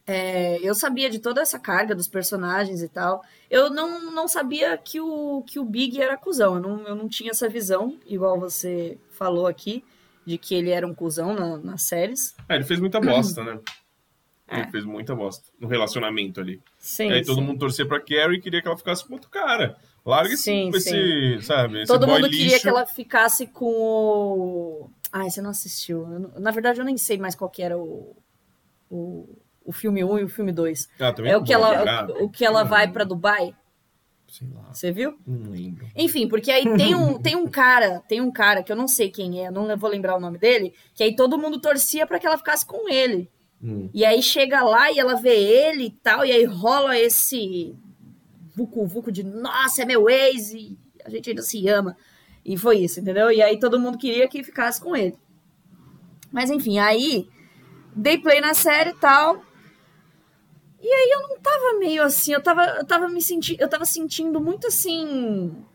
É, 0.06 0.60
eu 0.62 0.76
sabia 0.76 1.10
de 1.10 1.20
toda 1.20 1.39
essa 1.39 1.58
carga 1.58 1.95
dos 1.95 2.08
personagens 2.10 2.82
e 2.82 2.89
tal. 2.89 3.24
Eu 3.50 3.70
não, 3.70 4.12
não 4.12 4.28
sabia 4.28 4.78
que 4.78 5.00
o, 5.00 5.43
que 5.47 5.60
o 5.60 5.64
Big 5.64 6.02
era 6.02 6.18
cuzão. 6.18 6.56
Eu 6.56 6.62
não, 6.62 6.88
eu 6.88 6.95
não 6.95 7.08
tinha 7.08 7.32
essa 7.32 7.47
visão, 7.47 7.97
igual 8.06 8.38
você 8.38 8.97
falou 9.12 9.47
aqui, 9.47 9.82
de 10.26 10.38
que 10.38 10.56
ele 10.56 10.72
era 10.72 10.86
um 10.86 10.93
cuzão 10.93 11.34
na, 11.34 11.58
nas 11.58 11.84
séries. 11.84 12.36
É, 12.50 12.56
ele 12.56 12.66
fez 12.66 12.80
muita 12.82 13.00
bosta, 13.00 13.43
né? 13.43 13.60
Ele 14.52 14.62
É. 14.62 14.72
fez 14.72 14.84
muita 14.84 15.16
bosta 15.16 15.50
no 15.60 15.68
relacionamento 15.68 16.39
ali. 16.39 16.60
Sim, 16.78 17.10
e 17.10 17.14
aí 17.14 17.24
todo 17.26 17.36
sim. 17.39 17.41
mundo 17.45 17.60
torcia 17.60 17.86
pra 17.86 18.00
Carrie 18.00 18.38
e 18.38 18.41
queria 18.41 18.62
que 18.62 18.68
ela 18.68 18.78
ficasse 18.78 19.06
com 19.08 19.14
outro 19.14 19.30
cara. 19.30 19.78
Larga 20.06 20.34
esse, 20.34 20.43
Sim, 20.43 20.72
esse 20.74 21.41
sabe, 21.41 21.82
esse 21.82 21.88
Todo 21.91 22.08
mundo 22.08 22.30
queria 22.30 22.45
lixo. 22.45 22.62
que 22.62 22.68
ela 22.70 22.86
ficasse 22.86 23.45
com 23.47 23.66
o. 23.66 24.89
Ai, 25.12 25.30
você 25.30 25.41
não 25.41 25.50
assistiu. 25.52 26.08
Não- 26.08 26.39
Na 26.39 26.52
verdade, 26.52 26.80
eu 26.80 26.86
nem 26.86 26.97
sei 26.97 27.18
mais 27.18 27.36
qual 27.36 27.50
que 27.50 27.62
era 27.62 27.78
o, 27.78 28.16
o, 28.89 29.28
o 29.66 29.72
filme 29.72 30.04
1 30.04 30.20
e 30.20 30.24
o 30.24 30.30
filme 30.30 30.52
2. 30.52 30.89
Ah, 31.00 31.14
É 31.26 31.38
o 31.38 31.43
que 31.43 31.54
ela, 31.54 32.06
o, 32.22 32.30
que 32.30 32.45
ela 32.45 32.64
vai 32.64 32.91
pra 32.91 33.04
Dubai. 33.04 33.54
Sei 34.28 34.47
lá, 34.54 34.72
Você 34.72 34.91
viu? 34.91 35.18
não 35.26 35.50
lembro. 35.52 35.88
Enfim, 35.95 36.28
porque 36.28 36.52
aí 36.52 36.64
tem 36.78 36.93
um, 36.93 37.20
tem 37.20 37.36
um 37.36 37.47
cara, 37.47 38.00
tem 38.08 38.22
um 38.22 38.32
cara 38.32 38.62
que 38.62 38.72
eu 38.72 38.76
não 38.76 38.88
sei 38.88 39.10
quem 39.10 39.43
é, 39.43 39.50
não 39.50 39.76
vou 39.76 39.89
lembrar 39.89 40.16
o 40.16 40.20
nome 40.20 40.38
dele, 40.38 40.72
que 40.93 41.04
aí 41.04 41.16
todo 41.16 41.36
mundo 41.38 41.60
torcia 41.60 42.06
pra 42.06 42.20
que 42.20 42.28
ela 42.28 42.38
ficasse 42.38 42.64
com 42.66 42.88
ele. 42.88 43.28
Hum. 43.62 43.89
E 43.93 44.05
aí 44.05 44.22
chega 44.24 44.64
lá 44.64 44.91
e 44.91 44.99
ela 44.99 45.16
vê 45.16 45.36
ele 45.36 45.86
e 45.86 45.91
tal, 45.91 46.26
e 46.26 46.32
aí 46.32 46.45
rola 46.45 46.97
esse 46.97 47.76
vucu-vucu 48.55 49.12
de 49.12 49.24
nossa, 49.24 49.82
é 49.82 49.86
meu 49.86 50.10
ex, 50.10 50.53
e 50.53 50.78
a 51.03 51.10
gente 51.10 51.30
ainda 51.30 51.41
se 51.41 51.68
ama. 51.68 51.97
E 52.43 52.57
foi 52.57 52.80
isso, 52.80 52.99
entendeu? 52.99 53.32
E 53.32 53.41
aí 53.41 53.60
todo 53.60 53.80
mundo 53.80 53.97
queria 53.97 54.28
que 54.28 54.43
ficasse 54.43 54.82
com 54.82 54.95
ele. 54.95 55.18
Mas 56.32 56.49
enfim, 56.49 56.80
aí 56.80 57.28
dei 57.95 58.18
play 58.18 58.39
na 58.39 58.53
série 58.53 58.91
e 58.91 58.95
tal. 58.95 59.43
E 60.82 60.88
aí 60.88 61.10
eu 61.12 61.28
não 61.28 61.39
tava 61.39 61.80
meio 61.80 62.01
assim, 62.03 62.32
eu 62.32 62.41
tava, 62.41 62.64
eu 62.78 62.86
tava 62.86 63.10
me 63.10 63.22
sentindo, 63.22 63.60
eu 63.60 63.68
tava 63.68 63.84
sentindo 63.84 64.39
muito 64.39 64.68
assim 64.68 65.66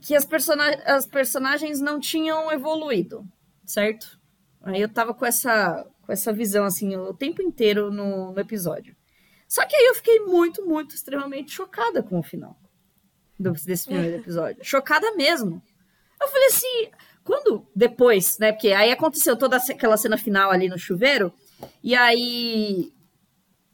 que 0.00 0.14
as, 0.14 0.24
persona 0.24 0.64
as 0.86 1.06
personagens 1.06 1.80
não 1.80 1.98
tinham 1.98 2.52
evoluído, 2.52 3.26
certo? 3.64 4.18
Aí 4.62 4.80
eu 4.80 4.88
tava 4.88 5.12
com 5.12 5.26
essa 5.26 5.84
com 6.08 6.12
essa 6.14 6.32
visão, 6.32 6.64
assim, 6.64 6.96
o 6.96 7.12
tempo 7.12 7.42
inteiro 7.42 7.90
no, 7.90 8.32
no 8.32 8.40
episódio. 8.40 8.96
Só 9.46 9.66
que 9.66 9.76
aí 9.76 9.84
eu 9.88 9.94
fiquei 9.94 10.20
muito, 10.20 10.64
muito, 10.64 10.94
extremamente 10.94 11.52
chocada 11.52 12.02
com 12.02 12.18
o 12.18 12.22
final 12.22 12.56
do- 13.38 13.52
desse 13.52 13.84
primeiro 13.84 14.16
episódio. 14.24 14.56
chocada 14.64 15.14
mesmo. 15.16 15.62
Eu 16.18 16.26
falei 16.28 16.46
assim, 16.46 16.90
quando 17.22 17.66
depois, 17.76 18.38
né? 18.38 18.52
Porque 18.52 18.68
aí 18.72 18.90
aconteceu 18.90 19.36
toda 19.36 19.58
aquela 19.58 19.98
cena 19.98 20.16
final 20.16 20.50
ali 20.50 20.66
no 20.66 20.78
chuveiro, 20.78 21.30
e 21.84 21.94
aí 21.94 22.90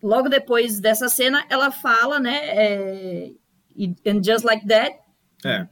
logo 0.03 0.29
depois 0.29 0.81
dessa 0.81 1.09
cena 1.09 1.47
ela 1.49 1.71
fala, 1.71 2.19
né? 2.19 2.37
É, 2.49 3.31
e- 3.77 3.95
and 4.05 4.25
just 4.25 4.45
like 4.45 4.67
that, 4.67 4.93
É. 5.45 5.69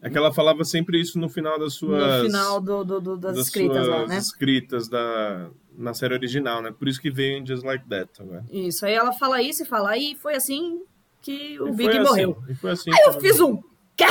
É 0.00 0.08
que 0.10 0.16
ela 0.16 0.32
falava 0.32 0.64
sempre 0.64 0.98
isso 1.00 1.18
no 1.18 1.28
final 1.28 1.58
das 1.58 1.74
suas. 1.74 2.22
no 2.22 2.30
final 2.30 2.60
do, 2.60 2.84
do- 2.84 3.00
do- 3.02 3.16
das, 3.18 3.36
das 3.36 3.46
escritas 3.48 3.86
lá, 3.86 4.06
né? 4.06 4.16
escritas 4.18 4.88
da, 4.88 5.50
na 5.76 5.94
série 5.94 6.14
original, 6.14 6.62
né? 6.62 6.72
Por 6.76 6.88
isso 6.88 7.00
que 7.00 7.10
veio 7.10 7.38
em 7.38 7.46
Just 7.46 7.64
Like 7.64 7.88
That 7.88 8.10
agora. 8.20 8.44
Isso, 8.50 8.84
aí 8.86 8.94
ela 8.94 9.12
fala 9.12 9.42
isso 9.42 9.62
e 9.62 9.66
fala, 9.66 9.90
aí 9.90 10.16
foi 10.20 10.34
assim 10.34 10.82
que 11.22 11.60
o 11.60 11.68
E 11.68 11.72
Big 11.72 11.90
foi 11.92 12.00
morreu. 12.00 12.38
Assim, 12.42 12.52
e 12.52 12.54
foi 12.54 12.70
assim 12.70 12.90
Aí 12.92 13.04
eu 13.06 13.20
fiz 13.20 13.40
um, 13.40 13.62
quê? 13.96 14.04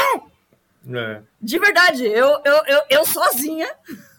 É. 0.87 1.21
De 1.41 1.57
verdade, 1.57 2.05
eu, 2.05 2.27
eu, 2.45 2.63
eu, 2.67 2.81
eu 2.89 3.05
sozinha 3.05 3.67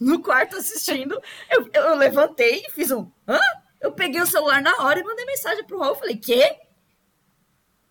no 0.00 0.20
quarto 0.20 0.56
assistindo, 0.56 1.20
eu, 1.50 1.68
eu 1.72 1.96
levantei 1.96 2.64
e 2.66 2.70
fiz 2.70 2.90
um, 2.90 3.08
hã? 3.28 3.38
Eu 3.80 3.92
peguei 3.92 4.20
o 4.20 4.26
celular 4.26 4.60
na 4.60 4.82
hora 4.82 4.98
e 4.98 5.04
mandei 5.04 5.24
mensagem 5.26 5.64
pro 5.64 5.78
Raul, 5.78 5.94
falei, 5.94 6.16
quê? 6.16 6.56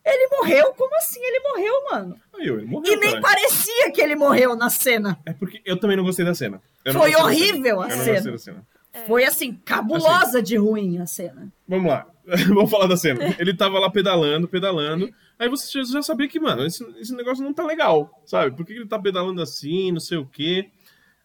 Ele 0.04 0.28
morreu? 0.38 0.74
Como 0.74 0.96
assim 0.98 1.20
ele 1.24 1.40
morreu, 1.40 1.84
mano? 1.90 2.20
Ele 2.38 2.66
morreu. 2.66 2.94
E 2.94 2.96
nem 2.98 3.14
caralho. 3.14 3.22
parecia 3.22 3.92
que 3.92 4.02
ele 4.02 4.16
morreu 4.16 4.56
na 4.56 4.70
cena. 4.70 5.20
É 5.26 5.34
porque 5.34 5.62
eu 5.66 5.80
também 5.80 5.98
não 5.98 6.04
gostei 6.04 6.24
da 6.24 6.36
cena. 6.36 6.62
Foi 6.92 7.16
horrível 7.16 7.82
a 7.82 7.90
Eu 7.90 7.96
não 7.98 8.04
cena. 8.04 8.14
gostei 8.14 8.32
da 8.34 8.38
cena. 8.38 8.68
Foi 9.06 9.26
assim, 9.26 9.54
cabulosa 9.54 10.42
de 10.42 10.56
ruim 10.56 11.00
a 11.00 11.06
cena. 11.06 11.52
Vamos 11.68 11.92
lá. 11.92 12.08
Vamos 12.48 12.72
falar 12.72 12.88
da 12.88 12.98
cena. 12.98 13.36
Ele 13.38 13.54
tava 13.54 13.80
lá 13.80 13.90
pedalando, 13.90 14.48
pedalando. 14.48 15.14
Aí 15.38 15.50
você 15.50 15.84
já 15.84 16.02
sabia 16.02 16.28
que, 16.28 16.40
mano, 16.40 16.66
esse, 16.66 16.84
esse 17.00 17.14
negócio 17.14 17.44
não 17.44 17.54
tá 17.54 17.64
legal, 17.64 18.10
sabe? 18.26 18.56
Por 18.56 18.66
que 18.66 18.74
ele 18.74 18.88
tá 18.88 18.98
pedalando 18.98 19.42
assim, 19.42 19.92
não 19.92 20.00
sei 20.00 20.18
o 20.18 20.26
quê? 20.26 20.70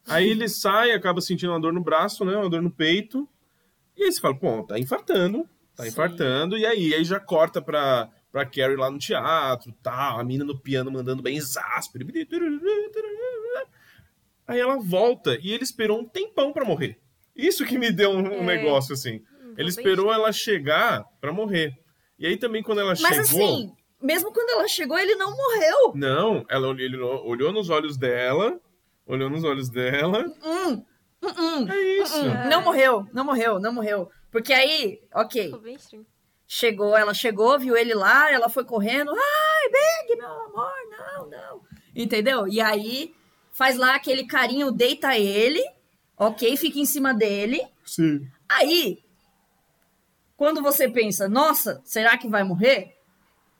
Aí 0.06 0.28
ele 0.28 0.48
sai, 0.50 0.92
acaba 0.92 1.20
sentindo 1.20 1.52
uma 1.52 1.60
dor 1.60 1.72
no 1.72 1.82
braço, 1.82 2.24
né? 2.24 2.36
Uma 2.36 2.50
dor 2.50 2.60
no 2.60 2.70
peito. 2.70 3.28
E 3.96 4.04
aí 4.04 4.12
você 4.12 4.20
fala, 4.20 4.34
pô, 4.34 4.62
tá 4.62 4.78
infartando. 4.78 5.48
Tá 5.74 5.84
Sim. 5.84 5.90
infartando. 5.90 6.58
E 6.58 6.66
aí, 6.66 6.94
aí 6.94 7.04
já 7.04 7.20
corta 7.20 7.62
pra, 7.62 8.08
pra 8.30 8.44
Carrie 8.44 8.76
lá 8.76 8.90
no 8.90 8.98
teatro, 8.98 9.72
tal. 9.82 10.18
A 10.18 10.24
mina 10.24 10.44
no 10.44 10.58
piano 10.58 10.90
mandando 10.90 11.22
bem 11.22 11.36
exáspero. 11.36 12.06
Aí 14.46 14.58
ela 14.58 14.76
volta 14.78 15.38
e 15.40 15.52
ele 15.52 15.62
esperou 15.62 16.00
um 16.00 16.04
tempão 16.04 16.52
pra 16.52 16.64
morrer. 16.64 16.98
Isso 17.46 17.64
que 17.64 17.78
me 17.78 17.90
deu 17.90 18.10
um, 18.10 18.22
um 18.22 18.50
É. 18.50 18.56
negócio 18.56 18.92
assim. 18.94 19.22
Hum, 19.42 19.54
Ele 19.56 19.68
esperou 19.68 20.12
ela 20.12 20.32
chegar 20.32 21.04
pra 21.20 21.32
morrer. 21.32 21.72
E 22.18 22.26
aí 22.26 22.36
também 22.36 22.62
quando 22.62 22.80
ela 22.80 22.94
Mas 23.00 23.00
chegou, 23.00 23.20
assim, 23.22 23.72
mesmo 24.00 24.32
quando 24.32 24.50
ela 24.50 24.68
chegou, 24.68 24.98
ele 24.98 25.14
não 25.16 25.30
morreu. 25.36 25.92
não, 25.94 26.44
ela 26.48 26.68
olhou, 26.68 26.84
ele 26.86 26.96
olhou 27.00 27.52
nos 27.52 27.70
olhos 27.70 27.96
dela, 27.96 28.60
olhou 29.06 29.28
nos 29.30 29.42
olhos 29.44 29.68
dela. 29.70 30.24
Hum, 30.44 30.84
hum, 31.22 31.28
hum. 31.38 31.68
É 31.70 31.82
isso. 32.02 32.16
Hum, 32.16 32.48
Não 32.48 32.62
morreu, 32.62 33.06
não 33.12 33.24
morreu, 33.24 33.58
não 33.58 33.72
morreu. 33.72 34.10
Porque 34.30 34.52
aí, 34.52 35.00
ok, 35.14 35.50
chegou, 36.46 36.96
ela 36.96 37.14
chegou, 37.14 37.58
viu 37.58 37.76
ele 37.76 37.94
lá, 37.94 38.30
ela 38.32 38.48
foi 38.48 38.64
correndo. 38.64 39.10
Ai, 39.12 39.68
Big, 40.06 40.18
meu 40.18 40.28
amor, 40.28 40.72
não, 40.90 41.28
não. 41.28 41.60
Entendeu? 41.94 42.46
E 42.48 42.60
aí 42.60 43.14
faz 43.52 43.76
lá 43.76 43.94
aquele 43.94 44.24
carinho, 44.26 44.70
deita 44.70 45.16
ele, 45.18 45.62
ok, 46.20 46.54
fica 46.58 46.78
em 46.78 46.84
cima 46.84 47.14
dele. 47.14 47.66
Sim. 47.84 48.28
Aí, 48.46 49.02
quando 50.36 50.62
você 50.62 50.86
pensa, 50.88 51.28
nossa, 51.28 51.80
será 51.82 52.18
que 52.18 52.28
vai 52.28 52.44
morrer? 52.44 52.94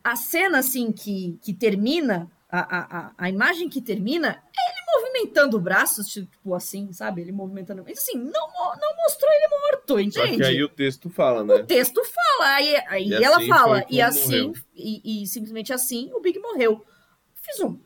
A 0.05 0.15
cena 0.15 0.59
assim 0.59 0.93
que, 0.93 1.39
que 1.43 1.55
termina, 1.55 2.31
a, 2.51 2.61
a, 2.61 2.99
a, 2.99 3.13
a 3.17 3.31
imagem 3.31 3.69
que 3.69 3.81
termina, 3.81 4.29
é 4.29 4.71
ele 4.71 4.81
movimentando 4.95 5.57
o 5.57 5.61
braço, 5.61 6.05
tipo 6.05 6.55
assim, 6.55 6.93
sabe? 6.93 7.23
Ele 7.23 7.33
movimentando. 7.33 7.83
Mas 7.83 7.99
assim, 7.99 8.19
não, 8.19 8.31
não 8.31 8.97
mostrou 8.97 9.31
ele 9.33 9.49
morto, 9.49 9.95
Só 9.95 10.01
entende? 10.01 10.37
que 10.37 10.45
aí 10.45 10.63
o 10.63 10.69
texto 10.69 11.09
fala, 11.09 11.43
O 11.43 11.47
né? 11.47 11.63
texto 11.63 12.03
fala, 12.05 12.55
aí, 12.55 12.77
aí 12.89 13.09
E 13.09 13.25
ela 13.25 13.39
assim 13.39 13.49
fala, 13.49 13.87
e 13.89 14.03
assim, 14.03 14.53
e, 14.75 15.23
e 15.23 15.27
simplesmente 15.27 15.73
assim, 15.73 16.11
o 16.13 16.21
Big 16.21 16.39
morreu. 16.39 16.85
Fiz 17.41 17.61
um. 17.61 17.79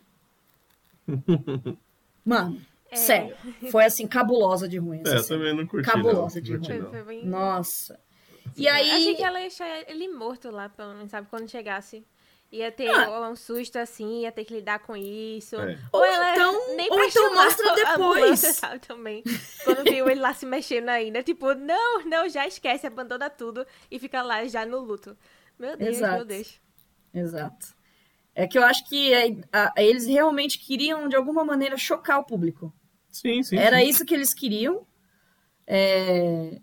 Mano, 2.25 2.61
É. 2.95 2.97
sério, 2.97 3.37
foi 3.71 3.85
assim, 3.85 4.07
cabulosa 4.07 4.69
de 4.69 4.79
ruim 4.79 5.03
É, 5.07 5.17
eu 5.17 5.27
também 5.27 5.55
não 5.55 5.67
curti. 5.67 5.91
Cabulosa 5.91 6.37
não. 6.37 6.43
de 6.43 6.53
Curti, 6.53 6.67
Foi, 6.69 6.79
não. 6.79 6.91
foi 6.91 7.03
bem... 7.03 7.27
Nossa. 7.27 8.01
E 8.57 8.67
Eu 8.67 8.73
Achei 8.75 8.91
aí, 9.09 9.15
que 9.17 9.23
ela 9.25 9.39
ia 9.41 9.49
deixar 9.49 9.91
ele 9.91 10.09
morto 10.09 10.51
lá, 10.51 10.69
pelo 10.69 10.95
menos, 10.95 11.11
sabe? 11.11 11.27
Quando 11.31 11.51
chegasse. 11.51 12.05
Ia 12.53 12.71
ter 12.71 12.89
Ah. 12.89 13.29
um 13.29 13.35
susto 13.35 13.77
assim, 13.79 14.21
ia 14.21 14.31
ter 14.31 14.45
que 14.45 14.55
lidar 14.55 14.79
com 14.79 14.95
isso. 14.97 15.57
É. 15.57 15.77
Ou 15.91 16.05
ela 16.05 16.35
então- 16.35 16.77
nem 16.77 16.89
ou 16.89 17.03
então 17.03 17.35
mostra 17.35 17.73
a 17.73 17.75
depois. 17.75 18.39
sabe, 18.55 18.79
também. 18.79 19.25
Quando 19.65 19.83
viu 19.83 20.09
ele 20.09 20.21
lá 20.21 20.33
se 20.35 20.47
mexendo 20.47 20.89
ainda. 20.89 21.21
Tipo, 21.23 21.53
não, 21.55 22.05
não, 22.05 22.29
já 22.29 22.47
esquece, 22.47 22.87
abandona 22.87 23.29
tudo 23.29 23.67
e 23.91 23.99
fica 23.99 24.23
lá 24.23 24.45
já 24.47 24.65
no 24.65 24.79
luto. 24.79 25.17
Meu 25.59 25.77
Deus, 25.77 25.97
Exato. 25.97 26.15
meu 26.17 26.25
Deus. 26.25 26.61
Exato. 27.13 27.67
É 28.37 28.47
que 28.47 28.59
eu 28.59 28.63
acho 28.65 28.89
que 28.89 29.13
é, 29.13 29.37
a- 29.53 29.73
eles 29.79 30.07
realmente 30.07 30.59
queriam, 30.59 31.09
de 31.09 31.17
alguma 31.17 31.45
maneira, 31.45 31.77
chocar 31.77 32.21
o 32.21 32.25
público. 32.25 32.73
Sim, 33.15 33.43
sim. 33.43 33.57
Era 33.57 33.81
sim. 33.81 33.89
isso 33.89 34.05
que 34.05 34.13
eles 34.15 34.35
queriam. 34.35 34.87
É, 35.67 36.61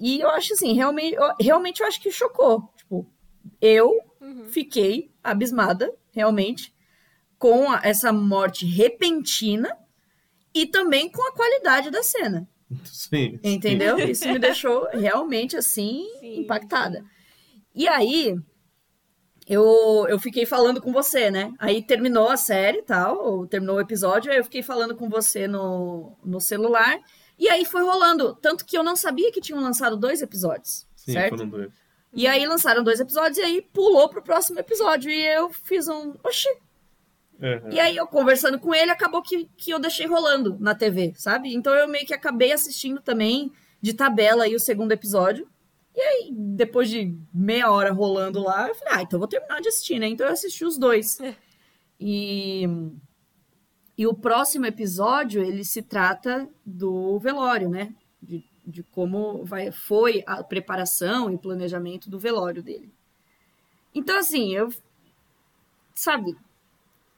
E 0.00 0.20
eu 0.20 0.28
acho 0.30 0.52
assim, 0.54 0.72
realmente 0.74 1.14
eu, 1.16 1.34
realmente 1.40 1.80
eu 1.80 1.86
acho 1.86 2.00
que 2.00 2.10
chocou. 2.10 2.70
Tipo, 2.76 3.06
eu 3.60 3.90
Uhum. 4.20 4.44
fiquei 4.46 5.10
abismada, 5.22 5.92
realmente, 6.12 6.72
com 7.38 7.70
a- 7.70 7.80
essa 7.82 8.12
morte 8.12 8.64
repentina 8.66 9.76
e 10.54 10.66
também 10.66 11.10
com 11.10 11.22
a 11.28 11.32
qualidade 11.32 11.90
da 11.90 12.02
cena. 12.02 12.48
Sim. 12.84 13.38
sim. 13.42 13.54
Entendeu? 13.54 13.98
Isso 14.08 14.28
me 14.28 14.38
deixou 14.38 14.88
realmente 14.92 15.56
assim 15.56 16.06
Sim, 16.20 16.40
impactada. 16.40 17.04
E 17.74 17.88
aí 17.88 18.34
eu, 19.46 20.06
eu 20.08 20.18
fiquei 20.18 20.46
falando 20.46 20.80
com 20.80 20.92
você, 20.92 21.30
né? 21.30 21.52
Aí 21.58 21.82
terminou 21.82 22.30
a 22.30 22.36
série 22.36 22.78
e 22.78 22.82
tal, 22.82 23.18
ou 23.24 23.46
terminou 23.46 23.76
o 23.76 23.80
episódio, 23.80 24.30
aí 24.32 24.38
eu 24.38 24.44
fiquei 24.44 24.62
falando 24.62 24.94
com 24.94 25.08
você 25.08 25.46
no, 25.46 26.16
no 26.24 26.40
celular. 26.40 26.98
E 27.38 27.48
aí 27.48 27.64
foi 27.64 27.82
rolando. 27.82 28.34
Tanto 28.40 28.64
que 28.64 28.78
eu 28.78 28.82
não 28.82 28.96
sabia 28.96 29.30
que 29.32 29.40
tinham 29.40 29.60
lançado 29.60 29.96
dois 29.96 30.22
episódios. 30.22 30.86
Sim, 30.96 31.12
certo? 31.12 31.36
foram 31.38 31.50
dois. 31.50 31.72
E 32.12 32.26
aí 32.28 32.46
lançaram 32.46 32.82
dois 32.84 33.00
episódios 33.00 33.38
e 33.38 33.42
aí 33.42 33.60
pulou 33.60 34.08
pro 34.08 34.22
próximo 34.22 34.58
episódio. 34.60 35.10
E 35.10 35.26
eu 35.26 35.50
fiz 35.50 35.88
um. 35.88 36.14
Oxi, 36.22 36.48
Uhum. 37.40 37.72
e 37.72 37.80
aí 37.80 37.96
eu 37.96 38.06
conversando 38.06 38.60
com 38.60 38.72
ele, 38.72 38.92
acabou 38.92 39.20
que, 39.20 39.48
que 39.56 39.72
eu 39.72 39.80
deixei 39.80 40.06
rolando 40.06 40.56
na 40.60 40.72
TV, 40.72 41.12
sabe? 41.16 41.52
Então 41.52 41.74
eu 41.74 41.88
meio 41.88 42.06
que 42.06 42.14
acabei 42.14 42.52
assistindo 42.52 43.00
também 43.00 43.50
de 43.82 43.92
tabela 43.92 44.44
aí 44.44 44.54
o 44.54 44.60
segundo 44.60 44.92
episódio. 44.92 45.46
E 45.94 46.00
aí, 46.00 46.32
depois 46.32 46.90
de 46.90 47.16
meia 47.32 47.70
hora 47.70 47.92
rolando 47.92 48.42
lá, 48.42 48.68
eu 48.68 48.74
falei, 48.74 48.94
ah, 48.94 49.02
então 49.02 49.18
vou 49.18 49.28
terminar 49.28 49.60
de 49.60 49.68
assistir, 49.68 49.98
né? 49.98 50.08
Então 50.08 50.26
eu 50.26 50.32
assisti 50.32 50.64
os 50.64 50.76
dois. 50.76 51.20
É. 51.20 51.36
E, 52.00 52.64
e 53.96 54.06
o 54.06 54.12
próximo 54.12 54.66
episódio, 54.66 55.42
ele 55.42 55.64
se 55.64 55.82
trata 55.82 56.48
do 56.66 57.18
velório, 57.20 57.68
né? 57.68 57.94
De, 58.20 58.44
de 58.66 58.82
como 58.82 59.44
vai, 59.44 59.70
foi 59.70 60.24
a 60.26 60.42
preparação 60.42 61.30
e 61.30 61.38
planejamento 61.38 62.10
do 62.10 62.18
velório 62.18 62.62
dele. 62.62 62.92
Então, 63.94 64.18
assim, 64.18 64.52
eu. 64.52 64.72
Sabe? 65.94 66.36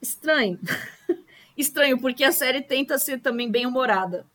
Estranho. 0.02 0.60
Estranho, 1.56 1.98
porque 1.98 2.22
a 2.22 2.32
série 2.32 2.60
tenta 2.60 2.98
ser 2.98 3.20
também 3.20 3.50
bem 3.50 3.64
humorada. 3.64 4.26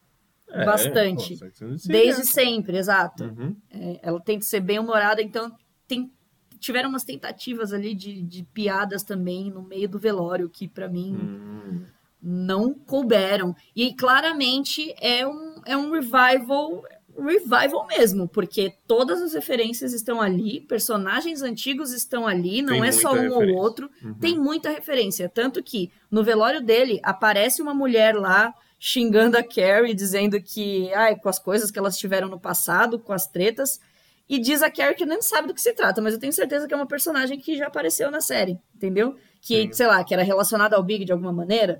É, 0.54 0.66
bastante. 0.66 1.38
pô, 1.38 1.66
Desde 1.86 2.26
sempre, 2.26 2.78
exato. 2.78 3.24
Uhum. 3.24 3.56
É, 3.72 4.00
ela 4.04 4.20
tenta 4.20 4.44
ser 4.46 4.60
bem 4.60 4.80
humorada, 4.80 5.22
então 5.22 5.52
tem, 5.88 6.12
tiveram 6.60 6.90
umas 6.90 7.04
tentativas 7.04 7.74
ali 7.74 7.94
de, 7.96 8.22
de 8.22 8.44
piadas 8.44 9.04
também 9.04 9.50
no 9.50 9.62
meio 9.64 9.90
do 9.90 9.98
velório, 10.00 10.50
que 10.50 10.68
pra 10.68 10.88
mim 10.88 11.14
Hum. 11.16 11.84
não 12.22 12.74
couberam. 12.74 13.56
E 13.76 13.94
claramente 13.94 14.94
é 15.02 15.26
um, 15.28 15.62
é 15.66 15.76
um 15.76 15.92
revival, 15.92 16.84
revival 17.18 17.88
mesmo, 17.88 18.28
porque 18.28 18.74
todas 18.88 19.22
as 19.22 19.34
referências 19.34 19.94
estão 19.94 20.22
ali, 20.22 20.62
personagens 20.62 21.42
antigos 21.42 21.92
estão 21.92 22.28
ali, 22.28 22.62
não 22.62 22.74
Tem 22.74 22.86
é 22.86 22.92
só 22.92 23.14
um 23.14 23.32
ou 23.34 23.56
outro. 23.56 23.90
Uhum. 24.04 24.14
Tem 24.16 24.38
muita 24.38 24.70
referência. 24.70 25.28
Tanto 25.30 25.64
que 25.64 25.92
no 26.10 26.24
velório 26.24 26.62
dele 26.62 27.00
aparece 27.04 27.62
uma 27.62 27.74
mulher 27.74 28.16
lá 28.16 28.54
xingando 28.84 29.38
a 29.38 29.44
Carrie, 29.44 29.94
dizendo 29.94 30.42
que, 30.42 30.92
ai, 30.96 31.16
com 31.16 31.30
as 31.30 31.38
coisas 31.38 31.70
que 31.70 31.78
elas 31.78 32.00
tiveram 32.00 32.28
no 32.28 32.40
passado, 32.40 32.98
com 32.98 33.14
as 33.14 33.28
tretas. 33.28 33.80
E 34.28 34.40
diz 34.40 34.64
a 34.64 34.72
Carrie 34.72 34.96
que 34.96 35.06
nem 35.06 35.22
sabe 35.22 35.50
do 35.50 35.54
que 35.54 35.62
se 35.62 35.72
trata, 35.74 36.02
mas 36.02 36.16
eu 36.16 36.20
tenho 36.20 36.34
certeza 36.34 36.68
que 36.68 36.74
é 36.74 36.78
uma 36.78 36.88
personagem 36.88 37.40
que 37.40 37.56
já 37.56 37.68
apareceu 37.68 38.10
na 38.10 38.22
série, 38.22 38.60
entendeu? 38.76 39.16
Que, 39.40 39.68
Sim. 39.68 39.74
sei 39.74 39.86
lá, 39.86 40.04
que 40.04 40.16
era 40.16 40.24
relacionada 40.24 40.76
ao 40.76 40.82
Big 40.82 41.06
de 41.06 41.12
alguma 41.12 41.32
maneira. 41.32 41.80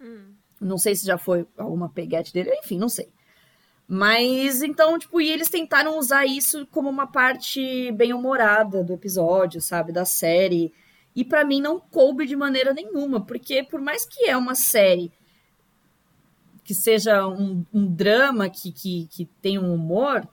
Hum. 0.00 0.34
Não 0.60 0.76
sei 0.76 0.96
se 0.96 1.06
já 1.06 1.16
foi 1.16 1.46
alguma 1.56 1.88
peguete 1.88 2.32
dele, 2.32 2.50
enfim, 2.64 2.78
não 2.78 2.88
sei. 2.88 3.08
Mas 3.86 4.60
então, 4.60 4.98
tipo, 4.98 5.20
e 5.20 5.30
eles 5.30 5.48
tentaram 5.48 5.96
usar 5.98 6.26
isso 6.26 6.66
como 6.66 6.88
uma 6.88 7.06
parte 7.06 7.92
bem 7.92 8.12
humorada 8.12 8.82
do 8.82 8.94
episódio, 8.94 9.60
sabe, 9.60 9.92
da 9.92 10.04
série. 10.04 10.72
E 11.14 11.24
para 11.24 11.44
mim 11.44 11.60
não 11.60 11.78
coube 11.78 12.26
de 12.26 12.34
maneira 12.34 12.74
nenhuma, 12.74 13.24
porque 13.24 13.62
por 13.62 13.80
mais 13.80 14.04
que 14.04 14.28
é 14.28 14.36
uma 14.36 14.56
série 14.56 15.12
que 16.70 16.74
seja 16.74 17.26
um, 17.26 17.66
um 17.74 17.84
drama 17.84 18.48
que, 18.48 18.70
que, 18.70 19.08
que 19.10 19.24
tem 19.42 19.58
um 19.58 19.74
humor, 19.74 20.24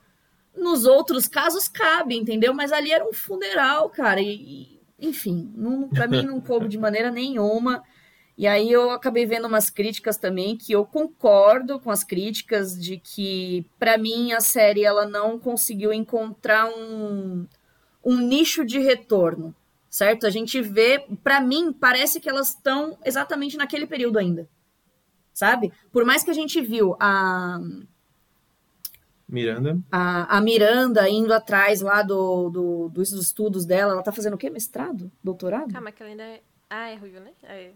nos 0.56 0.86
outros 0.86 1.28
casos 1.28 1.68
cabe, 1.68 2.16
entendeu? 2.16 2.54
Mas 2.54 2.72
ali 2.72 2.92
era 2.92 3.04
um 3.04 3.12
funeral, 3.12 3.90
cara. 3.90 4.22
E, 4.22 4.28
e 4.28 4.82
enfim, 5.00 5.52
pra 5.92 6.06
mim 6.06 6.22
não 6.22 6.40
coube 6.40 6.68
de 6.68 6.78
maneira 6.78 7.10
nenhuma. 7.10 7.82
E 8.38 8.46
aí 8.46 8.72
eu 8.72 8.92
acabei 8.92 9.26
vendo 9.26 9.48
umas 9.48 9.72
críticas 9.72 10.16
também 10.16 10.56
que 10.56 10.72
eu 10.74 10.86
concordo 10.86 11.80
com 11.80 11.90
as 11.90 12.04
críticas 12.04 12.80
de 12.80 12.98
que 13.00 13.66
para 13.80 13.98
mim 13.98 14.32
a 14.32 14.40
série 14.40 14.84
ela 14.84 15.08
não 15.08 15.40
conseguiu 15.40 15.92
encontrar 15.92 16.70
um, 16.70 17.48
um 18.06 18.16
nicho 18.16 18.64
de 18.64 18.78
retorno, 18.78 19.56
certo? 19.90 20.28
A 20.28 20.30
gente 20.30 20.62
vê, 20.62 21.04
para 21.24 21.42
mim 21.42 21.74
parece 21.74 22.20
que 22.20 22.30
elas 22.30 22.50
estão 22.50 22.96
exatamente 23.04 23.58
naquele 23.58 23.88
período 23.88 24.20
ainda. 24.20 24.48
Sabe? 25.38 25.72
Por 25.92 26.04
mais 26.04 26.24
que 26.24 26.32
a 26.32 26.34
gente 26.34 26.60
viu 26.60 26.98
a 27.00 27.60
Miranda. 29.30 29.78
A, 29.92 30.38
a 30.38 30.42
Miranda 30.42 31.08
indo 31.08 31.32
atrás 31.32 31.80
lá 31.80 32.02
do, 32.02 32.50
do, 32.50 32.90
dos 32.90 33.12
estudos 33.12 33.64
dela, 33.64 33.94
ela 33.94 34.02
tá 34.02 34.12
fazendo 34.12 34.34
o 34.34 34.38
quê? 34.38 34.50
Mestrado? 34.50 35.12
Doutorado? 35.24 35.72
Calma, 35.72 35.92
que 35.92 36.02
ela 36.02 36.10
ainda 36.10 36.24
é. 36.24 36.42
Ah, 36.68 36.90
é 36.90 36.96
ruiva, 36.96 37.20
né? 37.20 37.30
É. 37.44 37.70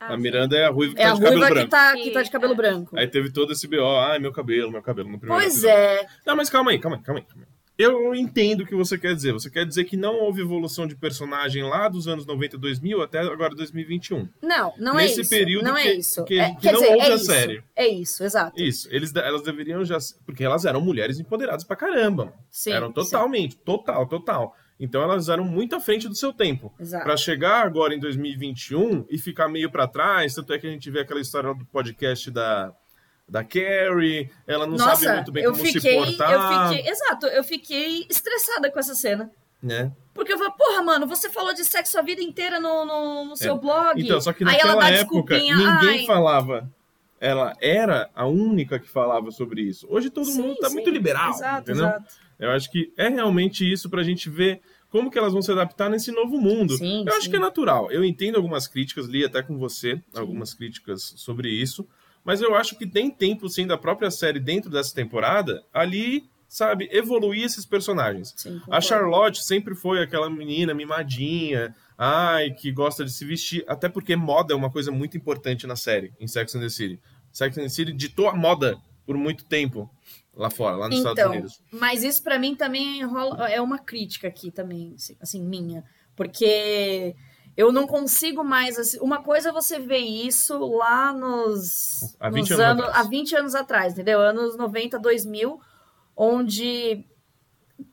Ah, 0.00 0.14
a 0.14 0.16
Miranda 0.16 0.56
é 0.56 0.64
a 0.64 0.70
ruiva 0.70 0.94
que 0.94 1.02
é 1.02 1.04
tá 1.04 1.12
de 1.12 1.20
cabelo 1.20 1.40
branco. 1.40 1.64
Que 1.64 1.68
tá, 1.68 1.92
que 1.92 2.10
tá 2.12 2.22
de 2.22 2.30
cabelo 2.30 2.52
é. 2.54 2.56
branco. 2.56 2.98
Aí 2.98 3.06
teve 3.06 3.30
todo 3.30 3.52
esse 3.52 3.68
BO, 3.68 3.84
ai, 3.98 4.18
meu 4.18 4.32
cabelo, 4.32 4.72
meu 4.72 4.80
cabelo 4.80 5.10
no 5.10 5.18
primeiro 5.18 5.42
Pois 5.42 5.62
episódio. 5.62 5.76
é. 5.78 6.06
Não, 6.24 6.34
mas 6.34 6.48
calma 6.48 6.70
aí, 6.70 6.78
calma 6.78 6.96
aí, 6.96 7.02
calma 7.02 7.20
aí. 7.20 7.26
Calma 7.26 7.44
aí. 7.46 7.51
Eu 7.82 8.14
entendo 8.14 8.62
o 8.62 8.66
que 8.66 8.74
você 8.74 8.96
quer 8.96 9.14
dizer. 9.14 9.32
Você 9.32 9.50
quer 9.50 9.66
dizer 9.66 9.84
que 9.84 9.96
não 9.96 10.20
houve 10.20 10.40
evolução 10.40 10.86
de 10.86 10.94
personagem 10.94 11.62
lá 11.62 11.88
dos 11.88 12.06
anos 12.06 12.24
90, 12.26 12.58
2000 12.58 13.02
até 13.02 13.18
agora 13.18 13.54
2021. 13.54 14.28
Não, 14.42 14.72
não 14.78 14.94
Nesse 14.96 15.20
é 15.20 15.22
isso. 15.22 15.30
período 15.30 15.64
não 15.64 15.74
que, 15.74 15.80
é 15.80 15.94
isso. 15.94 16.24
que, 16.24 16.38
é, 16.38 16.54
que 16.54 16.66
não 16.70 16.80
dizer, 16.80 16.92
houve 16.92 17.06
é 17.06 17.12
a 17.12 17.14
isso. 17.14 17.24
série. 17.24 17.64
É 17.74 17.88
isso, 17.88 18.24
exato. 18.24 18.60
Isso, 18.60 18.88
eles, 18.90 19.14
elas 19.14 19.42
deveriam 19.42 19.84
já. 19.84 19.98
Porque 20.24 20.44
elas 20.44 20.64
eram 20.64 20.80
mulheres 20.80 21.18
empoderadas 21.18 21.64
pra 21.64 21.76
caramba. 21.76 22.32
Sim, 22.50 22.72
eram 22.72 22.92
totalmente, 22.92 23.54
sim. 23.54 23.60
total, 23.64 24.06
total. 24.06 24.56
Então 24.78 25.00
elas 25.00 25.28
eram 25.28 25.44
muito 25.44 25.76
à 25.76 25.80
frente 25.80 26.08
do 26.08 26.14
seu 26.14 26.32
tempo. 26.32 26.72
Para 26.90 27.16
chegar 27.16 27.64
agora 27.64 27.94
em 27.94 28.00
2021 28.00 29.06
e 29.08 29.16
ficar 29.16 29.48
meio 29.48 29.70
para 29.70 29.86
trás, 29.86 30.34
tanto 30.34 30.52
é 30.52 30.58
que 30.58 30.66
a 30.66 30.70
gente 30.70 30.90
vê 30.90 31.00
aquela 31.00 31.20
história 31.20 31.54
do 31.54 31.64
podcast 31.66 32.30
da, 32.32 32.74
da 33.32 33.42
Carrie, 33.42 34.30
ela 34.46 34.66
não 34.66 34.76
Nossa, 34.76 35.04
sabe 35.04 35.14
muito 35.14 35.32
bem 35.32 35.44
como 35.44 35.56
fiquei, 35.56 35.80
se 35.80 35.94
portar. 35.94 36.32
Eu 36.32 36.68
fiquei, 36.68 36.92
exato, 36.92 37.26
eu 37.28 37.42
fiquei 37.42 38.06
estressada 38.10 38.70
com 38.70 38.78
essa 38.78 38.94
cena. 38.94 39.30
Né? 39.62 39.90
Porque 40.12 40.34
eu 40.34 40.36
falei, 40.36 40.52
porra, 40.52 40.82
mano, 40.82 41.06
você 41.06 41.30
falou 41.30 41.54
de 41.54 41.64
sexo 41.64 41.98
a 41.98 42.02
vida 42.02 42.22
inteira 42.22 42.60
no, 42.60 42.84
no, 42.84 43.24
no 43.24 43.36
seu 43.36 43.54
é. 43.54 43.58
blog. 43.58 44.02
Então, 44.02 44.20
só 44.20 44.34
que 44.34 44.44
naquela 44.44 44.86
época 44.90 45.38
ninguém 45.38 46.00
Ai. 46.00 46.04
falava. 46.04 46.70
Ela 47.18 47.54
era 47.60 48.10
a 48.14 48.26
única 48.26 48.78
que 48.78 48.88
falava 48.88 49.30
sobre 49.30 49.62
isso. 49.62 49.86
Hoje 49.88 50.10
todo 50.10 50.26
Sim, 50.26 50.42
mundo 50.42 50.56
tá 50.56 50.68
sim. 50.68 50.74
muito 50.74 50.90
liberal, 50.90 51.30
Exato, 51.30 51.70
entendeu? 51.70 51.86
exato. 51.86 52.14
Eu 52.38 52.50
acho 52.50 52.70
que 52.70 52.92
é 52.98 53.08
realmente 53.08 53.70
isso 53.70 53.88
pra 53.88 54.02
gente 54.02 54.28
ver 54.28 54.60
como 54.90 55.08
que 55.08 55.16
elas 55.16 55.32
vão 55.32 55.40
se 55.40 55.52
adaptar 55.52 55.88
nesse 55.88 56.10
novo 56.10 56.36
mundo. 56.38 56.76
Sim, 56.76 57.04
eu 57.06 57.12
acho 57.12 57.22
sim. 57.22 57.30
que 57.30 57.36
é 57.36 57.38
natural. 57.38 57.90
Eu 57.92 58.04
entendo 58.04 58.36
algumas 58.36 58.66
críticas, 58.66 59.06
li 59.06 59.24
até 59.24 59.40
com 59.40 59.56
você 59.56 60.02
algumas 60.14 60.52
críticas 60.52 61.14
sobre 61.16 61.48
isso, 61.48 61.86
mas 62.24 62.40
eu 62.40 62.54
acho 62.54 62.76
que 62.76 62.86
tem 62.86 63.10
tempo, 63.10 63.48
sim, 63.48 63.66
da 63.66 63.76
própria 63.78 64.10
série 64.10 64.38
dentro 64.40 64.70
dessa 64.70 64.94
temporada 64.94 65.64
ali, 65.72 66.24
sabe, 66.48 66.88
evoluir 66.92 67.44
esses 67.44 67.64
personagens. 67.66 68.34
Sim, 68.36 68.60
A. 68.70 68.80
Charlotte 68.80 69.42
sempre 69.44 69.74
foi 69.74 70.02
aquela 70.02 70.28
menina 70.30 70.74
mimadinha, 70.74 71.74
ai, 71.96 72.50
que 72.50 72.70
gosta 72.70 73.04
de 73.04 73.10
se 73.12 73.24
vestir, 73.24 73.64
até 73.66 73.88
porque 73.88 74.14
moda 74.16 74.52
é 74.52 74.56
uma 74.56 74.70
coisa 74.70 74.90
muito 74.92 75.16
importante 75.16 75.66
na 75.66 75.76
série, 75.76 76.12
em 76.20 76.26
Sex 76.26 76.54
and 76.54 76.60
the 76.60 76.68
City. 76.68 77.00
Sex 77.32 77.56
and 77.56 77.62
the 77.62 77.68
City 77.68 77.92
ditou 77.92 78.28
a 78.28 78.34
moda 78.36 78.76
por 79.06 79.16
muito 79.16 79.44
tempo 79.44 79.90
lá 80.34 80.48
fora, 80.50 80.76
lá 80.76 80.88
nos 80.88 80.98
Estados 80.98 81.18
Então, 81.18 81.32
Unidos. 81.32 81.60
mas 81.72 82.02
isso 82.02 82.22
pra 82.22 82.38
mim 82.38 82.54
também 82.54 83.00
é 83.50 83.60
uma 83.60 83.78
crítica 83.78 84.28
aqui 84.28 84.50
também, 84.50 84.92
assim, 84.94 85.16
assim, 85.20 85.42
minha. 85.42 85.82
Porque 86.14 87.14
eu 87.56 87.70
não 87.72 87.86
consigo 87.86 88.42
mais. 88.44 88.78
assim, 88.78 88.98
uma 89.00 89.22
coisa 89.22 89.50
é 89.50 89.52
você 89.52 89.78
ver 89.78 89.98
isso 89.98 90.58
lá 90.76 91.12
nos, 91.12 92.16
Há 92.20 92.30
20 92.30 92.50
nos 92.50 92.60
anos 92.60 92.64
anos. 92.70 92.84
atrás. 92.84 93.06
Há 93.06 93.08
20 93.08 93.36
anos 93.36 93.54
atrás, 93.54 93.92
entendeu? 93.92 94.20
Anos 94.20 94.56
90, 94.56 94.98
2000, 94.98 95.60
onde 96.16 97.04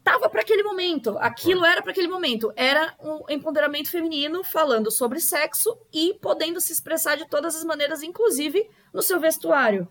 tava 0.03 0.29
para 0.29 0.41
aquele 0.41 0.63
momento. 0.63 1.17
Aquilo 1.19 1.65
era 1.65 1.81
para 1.81 1.91
aquele 1.91 2.07
momento. 2.07 2.51
Era 2.55 2.93
um 2.99 3.23
empoderamento 3.29 3.89
feminino 3.89 4.43
falando 4.43 4.91
sobre 4.91 5.19
sexo 5.19 5.77
e 5.91 6.13
podendo 6.21 6.61
se 6.61 6.71
expressar 6.71 7.15
de 7.17 7.27
todas 7.27 7.55
as 7.55 7.63
maneiras, 7.63 8.03
inclusive 8.03 8.69
no 8.93 9.01
seu 9.01 9.19
vestuário. 9.19 9.87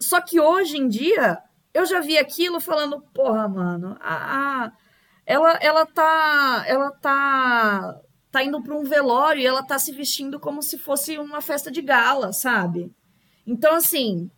Só 0.00 0.20
que 0.20 0.40
hoje 0.40 0.78
em 0.78 0.88
dia, 0.88 1.38
eu 1.72 1.84
já 1.86 2.00
vi 2.00 2.18
aquilo 2.18 2.58
falando, 2.60 3.00
porra, 3.14 3.46
mano, 3.48 3.96
a, 4.00 4.64
a- 4.64 4.72
ela, 5.26 5.52
ela 5.60 5.86
tá. 5.86 6.64
Ela 6.66 6.90
tá. 6.90 8.00
Tá 8.30 8.42
indo 8.44 8.62
para 8.62 8.74
um 8.76 8.84
velório 8.84 9.40
e 9.42 9.46
ela 9.46 9.62
tá 9.62 9.78
se 9.78 9.92
vestindo 9.92 10.38
como 10.38 10.62
se 10.62 10.78
fosse 10.78 11.18
uma 11.18 11.40
festa 11.40 11.70
de 11.70 11.82
gala, 11.82 12.32
sabe? 12.32 12.92
Então, 13.46 13.74
assim, 13.74 14.30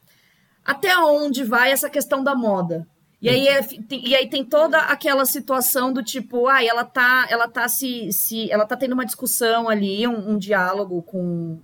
até 0.64 0.96
onde 0.98 1.44
vai 1.44 1.70
essa 1.72 1.90
questão 1.90 2.24
da 2.24 2.34
moda? 2.34 2.86
E 3.20 3.28
aí, 3.28 3.46
é- 3.46 3.62
tem- 3.62 4.08
e 4.08 4.16
aí 4.16 4.28
tem 4.28 4.44
toda 4.44 4.78
aquela 4.78 5.24
situação 5.26 5.92
do 5.92 6.02
tipo, 6.02 6.48
ai, 6.48 6.66
ela 6.66 6.84
tá, 6.84 7.26
ela 7.30 7.46
tá 7.46 7.68
se, 7.68 8.10
se 8.12 8.50
ela 8.50 8.66
tá 8.66 8.76
tendo 8.76 8.92
uma 8.94 9.04
discussão 9.06 9.68
ali, 9.68 10.08
um, 10.08 10.30
um 10.30 10.38
diálogo 10.38 11.02
com, 11.02 11.60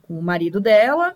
com 0.00 0.18
o 0.18 0.22
marido 0.22 0.58
dela, 0.60 1.14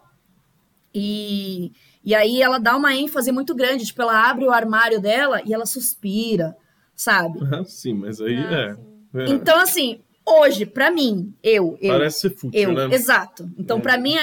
e, 0.94 1.72
e 2.04 2.14
aí 2.14 2.40
ela 2.42 2.58
dá 2.58 2.76
uma 2.76 2.94
ênfase 2.94 3.30
muito 3.32 3.54
grande, 3.54 3.84
tipo, 3.86 4.02
ela 4.02 4.28
abre 4.28 4.44
o 4.46 4.50
armário 4.52 5.00
dela 5.00 5.40
e 5.44 5.52
ela 5.54 5.66
suspira, 5.66 6.56
sabe? 6.94 7.38
Sim, 7.66 7.94
mas 7.94 8.20
aí 8.20 8.34
Ah, 8.36 8.52
é. 8.52 8.74
sim. 8.74 8.80
é. 9.14 9.28
Então, 9.30 9.58
assim, 9.60 10.00
hoje, 10.26 10.66
pra 10.66 10.90
mim, 10.90 11.32
eu, 11.42 11.78
eu, 11.80 11.92
Parece 11.92 12.20
ser 12.20 12.30
fútil, 12.30 12.60
eu, 12.60 12.72
né? 12.72 12.94
exato. 12.94 13.48
Então, 13.56 13.78
É. 13.78 13.80
pra 13.80 13.96
mim, 13.96 14.14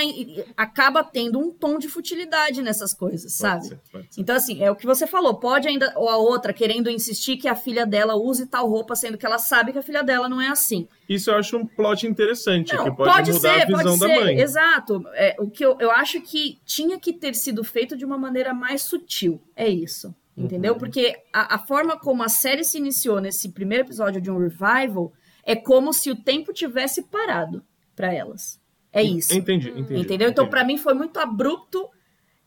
acaba 0.58 1.04
tendo 1.04 1.39
um 1.39 1.49
tom 1.51 1.78
de 1.78 1.88
futilidade 1.88 2.62
nessas 2.62 2.93
coisas, 2.93 3.38
Pode 3.38 3.51
sabe? 3.54 3.66
ser, 3.68 3.80
pode 3.91 4.14
ser. 4.14 4.22
Então, 4.22 4.36
assim, 4.36 4.62
é 4.62 4.70
o 4.70 4.76
que 4.76 4.86
você 4.86 5.08
falou. 5.08 5.36
Pode 5.36 5.68
ainda, 5.68 5.93
ou 5.95 6.10
a 6.10 6.18
outra 6.18 6.51
querendo 6.54 6.89
insistir 6.89 7.38
que 7.38 7.47
a 7.47 7.56
filha 7.56 7.86
dela 7.86 8.16
use 8.16 8.45
tal 8.47 8.68
roupa, 8.70 8.95
sendo 8.95 9.18
que 9.18 9.26
ela 9.26 9.38
sabe 9.39 9.72
que 9.72 9.80
a 9.80 9.84
filha 9.84 10.04
dela 10.04 10.28
não 10.28 10.41
é 10.41 10.49
assim. 10.49 10.88
Isso 11.08 11.30
eu 11.32 11.36
acho 11.36 11.58
um 11.58 11.66
plot 11.66 12.06
interessante, 12.08 12.74
Não, 12.76 12.84
que 12.86 12.91
pode, 12.97 13.32
mudar 13.32 13.62
a 13.62 13.66
visão 13.66 13.84
pode 13.84 13.99
da 13.99 14.08
ser, 14.08 14.20
mãe. 14.24 14.39
exato. 14.39 15.04
É, 15.14 15.36
o 15.39 15.49
que 15.49 15.64
eu, 15.66 15.78
eu 15.80 15.91
acho 15.91 16.20
que 16.22 16.58
tinha 16.66 16.99
que 16.99 17.14
ter 17.14 17.36
sido 17.36 17.64
feito 17.64 17.95
de 17.95 18.04
uma 18.06 18.18
maneira 18.18 18.54
mais 18.54 18.82
sutil. 18.84 19.41
É 19.56 19.68
isso. 19.70 20.14
Entendeu? 20.36 20.74
Uhum. 20.74 20.80
Porque 20.80 21.16
a, 21.32 21.56
a 21.56 21.60
forma 21.60 21.95
como 21.99 22.24
a 22.24 22.28
série 22.28 22.64
se 22.64 22.78
iniciou 22.80 23.22
nesse 23.22 23.49
primeiro 23.49 23.84
episódio 23.84 24.20
de 24.20 24.32
um 24.32 24.39
revival 24.39 25.14
é 25.44 25.56
como 25.56 25.94
se 25.94 26.10
o 26.10 26.16
tempo 26.16 26.54
tivesse 26.54 27.04
parado 27.04 27.64
pra 27.96 28.14
elas. 28.14 28.60
É 28.91 29.02
isso. 29.02 29.34
Entendi, 29.34 29.70
entendi. 29.72 30.02
Entendeu? 30.02 30.30
Então, 30.30 30.48
pra 30.48 30.64
mim, 30.64 30.78
foi 30.78 30.94
muito 30.94 31.20
abrupto 31.20 31.89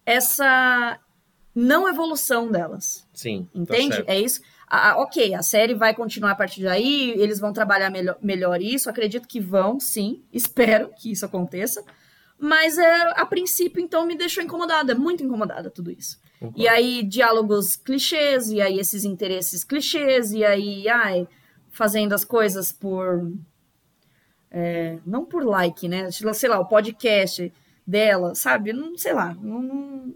essa 0.04 0.98
não 1.54 1.88
evolução 1.88 2.50
delas. 2.50 3.06
Sim. 3.12 3.48
tá 3.52 3.58
Entende? 3.60 3.96
certo. 3.96 4.08
é 4.08 4.20
isso. 4.20 4.40
Ah, 4.68 4.96
ok, 4.98 5.34
a 5.34 5.42
série 5.42 5.74
vai 5.74 5.94
continuar 5.94 6.32
a 6.32 6.34
partir 6.34 6.62
daí, 6.62 7.12
eles 7.16 7.38
vão 7.38 7.52
trabalhar 7.52 7.88
melhor, 7.90 8.16
melhor 8.22 8.60
isso. 8.60 8.88
Acredito 8.90 9.28
que 9.28 9.40
vão, 9.40 9.80
sim. 9.80 10.22
Espero 10.32 10.90
que 10.96 11.10
isso 11.10 11.26
aconteça. 11.26 11.84
Mas 12.38 12.76
é, 12.76 13.20
a 13.20 13.24
princípio, 13.24 13.80
então, 13.80 14.06
me 14.06 14.16
deixou 14.16 14.42
incomodada, 14.42 14.94
muito 14.94 15.24
incomodada 15.24 15.70
tudo 15.70 15.90
isso. 15.90 16.20
Concordo. 16.38 16.60
E 16.60 16.68
aí, 16.68 17.02
diálogos 17.02 17.76
clichês, 17.76 18.50
e 18.50 18.60
aí 18.60 18.78
esses 18.78 19.04
interesses 19.04 19.64
clichês, 19.64 20.32
e 20.32 20.44
aí, 20.44 20.86
ai, 20.88 21.26
fazendo 21.76 22.12
as 22.14 22.24
coisas 22.24 22.72
por. 22.72 23.30
é, 24.50 24.98
não 25.06 25.24
por 25.24 25.44
like, 25.44 25.88
né? 25.88 26.10
Sei 26.10 26.48
lá, 26.48 26.58
o 26.58 26.64
podcast 26.66 27.52
dela, 27.86 28.34
sabe? 28.34 28.72
Não 28.72 28.96
sei 28.96 29.12
lá. 29.12 29.34
Não, 29.40 29.62
não- 29.62 30.14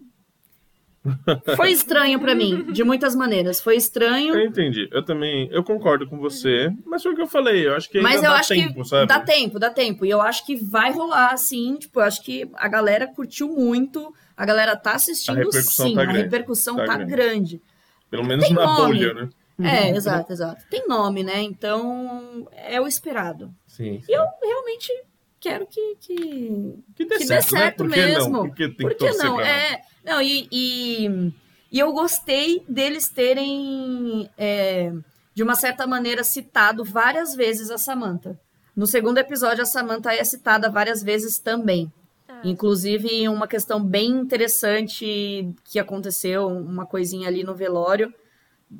Foi 1.56 1.70
estranho 1.70 2.20
pra 2.20 2.34
mim, 2.34 2.64
de 2.72 2.84
muitas 2.84 3.14
maneiras. 3.14 3.58
Foi 3.60 3.74
estranho. 3.74 4.34
Eu 4.34 4.46
entendi. 4.46 4.86
Eu 4.92 5.02
também, 5.02 5.48
eu 5.50 5.64
concordo 5.64 6.06
com 6.06 6.18
você, 6.18 6.70
mas 6.84 7.02
foi 7.02 7.12
o 7.12 7.16
que 7.16 7.22
eu 7.22 7.26
falei. 7.26 7.66
Eu 7.66 7.74
acho 7.74 7.88
que 7.88 8.00
Mas 8.02 8.16
eu 8.16 8.28
dá 8.30 8.36
acho 8.38 8.48
tempo, 8.54 8.82
que 8.82 8.88
sabe? 8.88 9.06
dá 9.06 9.18
tempo, 9.20 9.58
dá 9.58 9.70
tempo. 9.70 10.04
E 10.04 10.10
eu 10.10 10.20
acho 10.20 10.44
que 10.44 10.54
vai 10.56 10.92
rolar, 10.92 11.32
assim. 11.32 11.76
Tipo, 11.76 12.00
eu 12.00 12.04
acho 12.04 12.22
que 12.22 12.50
a 12.54 12.68
galera 12.68 13.06
curtiu 13.06 13.48
muito. 13.48 14.14
A 14.36 14.44
galera 14.44 14.76
tá 14.76 14.92
assistindo, 14.92 15.36
A 15.36 15.38
repercussão 15.38 15.88
sim. 15.88 15.94
tá 15.94 16.02
a 16.02 16.04
grande, 16.04 16.22
repercussão 16.22 16.76
tá 16.76 16.84
tá, 16.84 16.96
grande. 16.98 17.10
grande. 17.12 17.62
Pelo 18.10 18.24
menos 18.26 18.50
na 18.50 18.66
nome. 18.66 18.98
bolha, 18.98 19.14
né? 19.14 19.28
É, 19.66 19.90
exato, 19.90 20.32
exato. 20.32 20.64
Tem 20.70 20.86
nome, 20.86 21.22
né? 21.22 21.42
Então, 21.42 22.48
é 22.52 22.80
o 22.80 22.86
esperado. 22.86 23.54
Sim. 23.66 24.02
E 24.08 24.12
eu 24.12 24.24
realmente 24.42 24.92
quero 25.40 25.66
que, 25.66 25.96
que, 26.00 26.74
Que 26.94 27.04
dê 27.06 27.16
que 27.16 27.26
certo, 27.26 27.52
dê 27.52 27.58
certo 27.58 27.84
né? 27.84 27.88
Por 27.88 27.94
que 27.94 28.06
mesmo. 28.06 28.30
não? 28.30 28.42
Porque 28.46 28.68
tem 28.68 28.86
Por 28.86 28.94
que 28.94 29.10
não? 29.12 29.36
pra 29.36 29.48
É, 29.48 29.80
não, 30.04 30.20
e, 30.20 30.48
e, 30.52 31.32
E 31.72 31.78
eu 31.78 31.92
gostei 31.92 32.62
deles 32.68 33.08
terem, 33.08 34.28
é, 34.36 34.92
de 35.34 35.42
uma 35.42 35.54
certa 35.54 35.86
maneira, 35.86 36.22
citado 36.22 36.84
várias 36.84 37.34
vezes 37.34 37.70
a 37.70 37.78
Samantha. 37.78 38.38
No 38.76 38.86
segundo 38.86 39.18
episódio, 39.18 39.62
a 39.62 39.66
Samantha 39.66 40.12
é 40.12 40.22
citada 40.24 40.70
várias 40.70 41.02
vezes 41.02 41.38
também. 41.38 41.92
Ah, 42.28 42.40
Inclusive, 42.44 43.28
uma 43.28 43.48
questão 43.48 43.82
bem 43.82 44.10
interessante 44.10 45.48
que 45.64 45.78
aconteceu, 45.78 46.46
uma 46.46 46.86
coisinha 46.86 47.28
ali 47.28 47.42
no 47.42 47.54
velório 47.54 48.12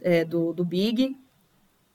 é, 0.01 0.25
do, 0.25 0.53
do 0.53 0.65
Big, 0.65 1.17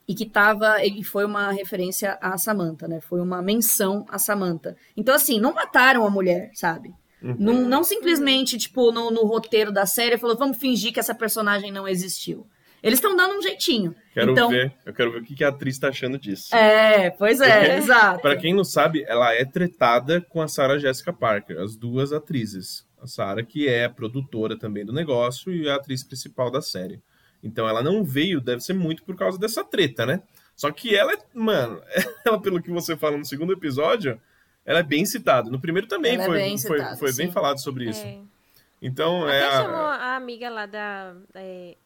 e 0.07 0.13
que 0.13 0.25
tava, 0.25 0.83
ele 0.85 1.03
foi 1.03 1.25
uma 1.25 1.51
referência 1.51 2.17
a 2.21 2.37
Samantha, 2.37 2.87
né? 2.87 3.01
Foi 3.01 3.19
uma 3.19 3.41
menção 3.41 4.05
a 4.09 4.19
Samantha. 4.19 4.75
Então, 4.95 5.15
assim, 5.15 5.39
não 5.39 5.53
mataram 5.53 6.05
a 6.05 6.09
mulher, 6.09 6.51
sabe? 6.53 6.93
Uhum. 7.21 7.35
Não, 7.39 7.53
não 7.53 7.83
simplesmente, 7.83 8.57
tipo, 8.57 8.91
no, 8.91 9.09
no 9.09 9.25
roteiro 9.25 9.71
da 9.71 9.85
série, 9.85 10.17
falou, 10.17 10.37
vamos 10.37 10.57
fingir 10.57 10.93
que 10.93 10.99
essa 10.99 11.15
personagem 11.15 11.71
não 11.71 11.87
existiu. 11.87 12.45
Eles 12.83 12.99
estão 12.99 13.15
dando 13.15 13.35
um 13.35 13.41
jeitinho. 13.41 13.95
Quero 14.13 14.31
então, 14.31 14.47
ver, 14.47 14.71
eu 14.85 14.93
quero 14.93 15.11
ver 15.13 15.21
o 15.21 15.23
que 15.23 15.43
a 15.43 15.47
atriz 15.47 15.79
tá 15.79 15.87
achando 15.87 16.19
disso. 16.19 16.55
É, 16.55 17.09
pois 17.09 17.41
é, 17.41 17.59
Porque- 17.59 17.71
exato. 17.77 18.21
Pra 18.21 18.37
quem 18.37 18.53
não 18.53 18.63
sabe, 18.63 19.03
ela 19.07 19.33
é 19.33 19.43
tretada 19.43 20.21
com 20.21 20.39
a 20.39 20.47
Sarah 20.47 20.77
Jessica 20.77 21.11
Parker, 21.11 21.59
as 21.59 21.75
duas 21.75 22.13
atrizes. 22.13 22.85
A 23.01 23.07
Sarah, 23.07 23.43
que 23.43 23.67
é 23.67 23.89
produtora 23.89 24.55
também 24.55 24.85
do 24.85 24.93
negócio 24.93 25.51
e 25.51 25.67
a 25.67 25.75
atriz 25.75 26.03
principal 26.03 26.51
da 26.51 26.61
série. 26.61 27.01
Então 27.45 27.69
ela 27.69 27.81
não 27.83 28.03
veio, 28.03 28.41
deve 28.41 28.59
ser 28.61 28.73
muito 28.73 29.03
por 29.03 29.15
causa 29.15 29.37
dessa 29.37 29.63
treta, 29.63 30.05
né? 30.05 30.21
Só 30.55 30.71
que 30.71 30.95
ela 30.95 31.13
é, 31.13 31.17
mano, 31.33 31.81
ela, 32.25 32.41
pelo 32.41 32.61
que 32.61 32.71
você 32.71 32.97
fala 32.97 33.15
no 33.17 33.23
segundo 33.25 33.53
episódio, 33.53 34.19
ela 34.65 34.79
é 34.79 34.83
bem 34.83 35.05
citada. 35.05 35.49
No 35.49 35.59
primeiro 35.59 35.87
também 35.87 36.15
Ela 36.15 36.23
é 36.23 36.25
foi, 36.25 36.37
bem 36.37 36.57
foi, 36.57 36.77
citada, 36.79 36.97
foi 36.97 37.13
bem 37.13 37.31
falado 37.31 37.59
sobre 37.61 37.89
isso. 37.89 38.03
é. 38.03 38.19
Então 38.81 39.29
é. 39.29 39.43
Até 39.43 39.55
a- 39.57 39.61
chamou 39.61 39.77
a 39.85 40.15
amiga 40.15 40.49
lá 40.49 40.65
da 40.65 41.15
é, 41.35 41.77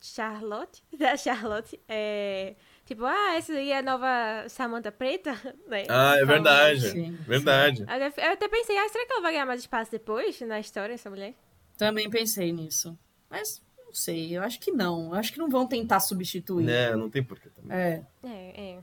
Charlotte, 0.00 0.82
da 0.96 1.16
Charlotte, 1.16 1.80
é, 1.88 2.54
tipo, 2.84 3.04
ah, 3.04 3.34
essa 3.36 3.52
aí 3.52 3.70
é 3.72 3.78
a 3.78 3.82
nova 3.82 4.48
Samantha 4.48 4.92
Preta, 4.92 5.32
né? 5.66 5.84
Ah, 5.88 6.14
é 6.18 6.24
verdade. 6.24 6.90
Sim, 6.90 7.12
Verdade. 7.26 7.84
Eu 8.18 8.32
até 8.32 8.48
pensei, 8.48 8.76
ah, 8.76 8.88
será 8.88 9.06
que 9.06 9.12
ela 9.12 9.22
vai 9.22 9.32
ganhar 9.32 9.46
mais 9.46 9.60
espaço 9.60 9.90
depois 9.90 10.38
na 10.42 10.60
história, 10.60 10.92
essa 10.94 11.08
mulher? 11.10 11.34
Também 11.76 12.08
pensei 12.10 12.52
nisso. 12.52 12.98
Mas 13.30 13.62
não 13.88 13.94
sei, 13.94 14.36
eu 14.36 14.42
acho 14.42 14.60
que 14.60 14.70
não. 14.70 15.08
Eu 15.08 15.14
acho 15.14 15.32
que 15.32 15.38
não 15.38 15.48
vão 15.48 15.66
tentar 15.66 16.00
substituir. 16.00 16.66
Né, 16.66 16.94
não 16.94 17.08
tem 17.08 17.22
porquê 17.22 17.48
também. 17.48 17.76
É. 17.76 18.04
É, 18.22 18.72
é. 18.72 18.78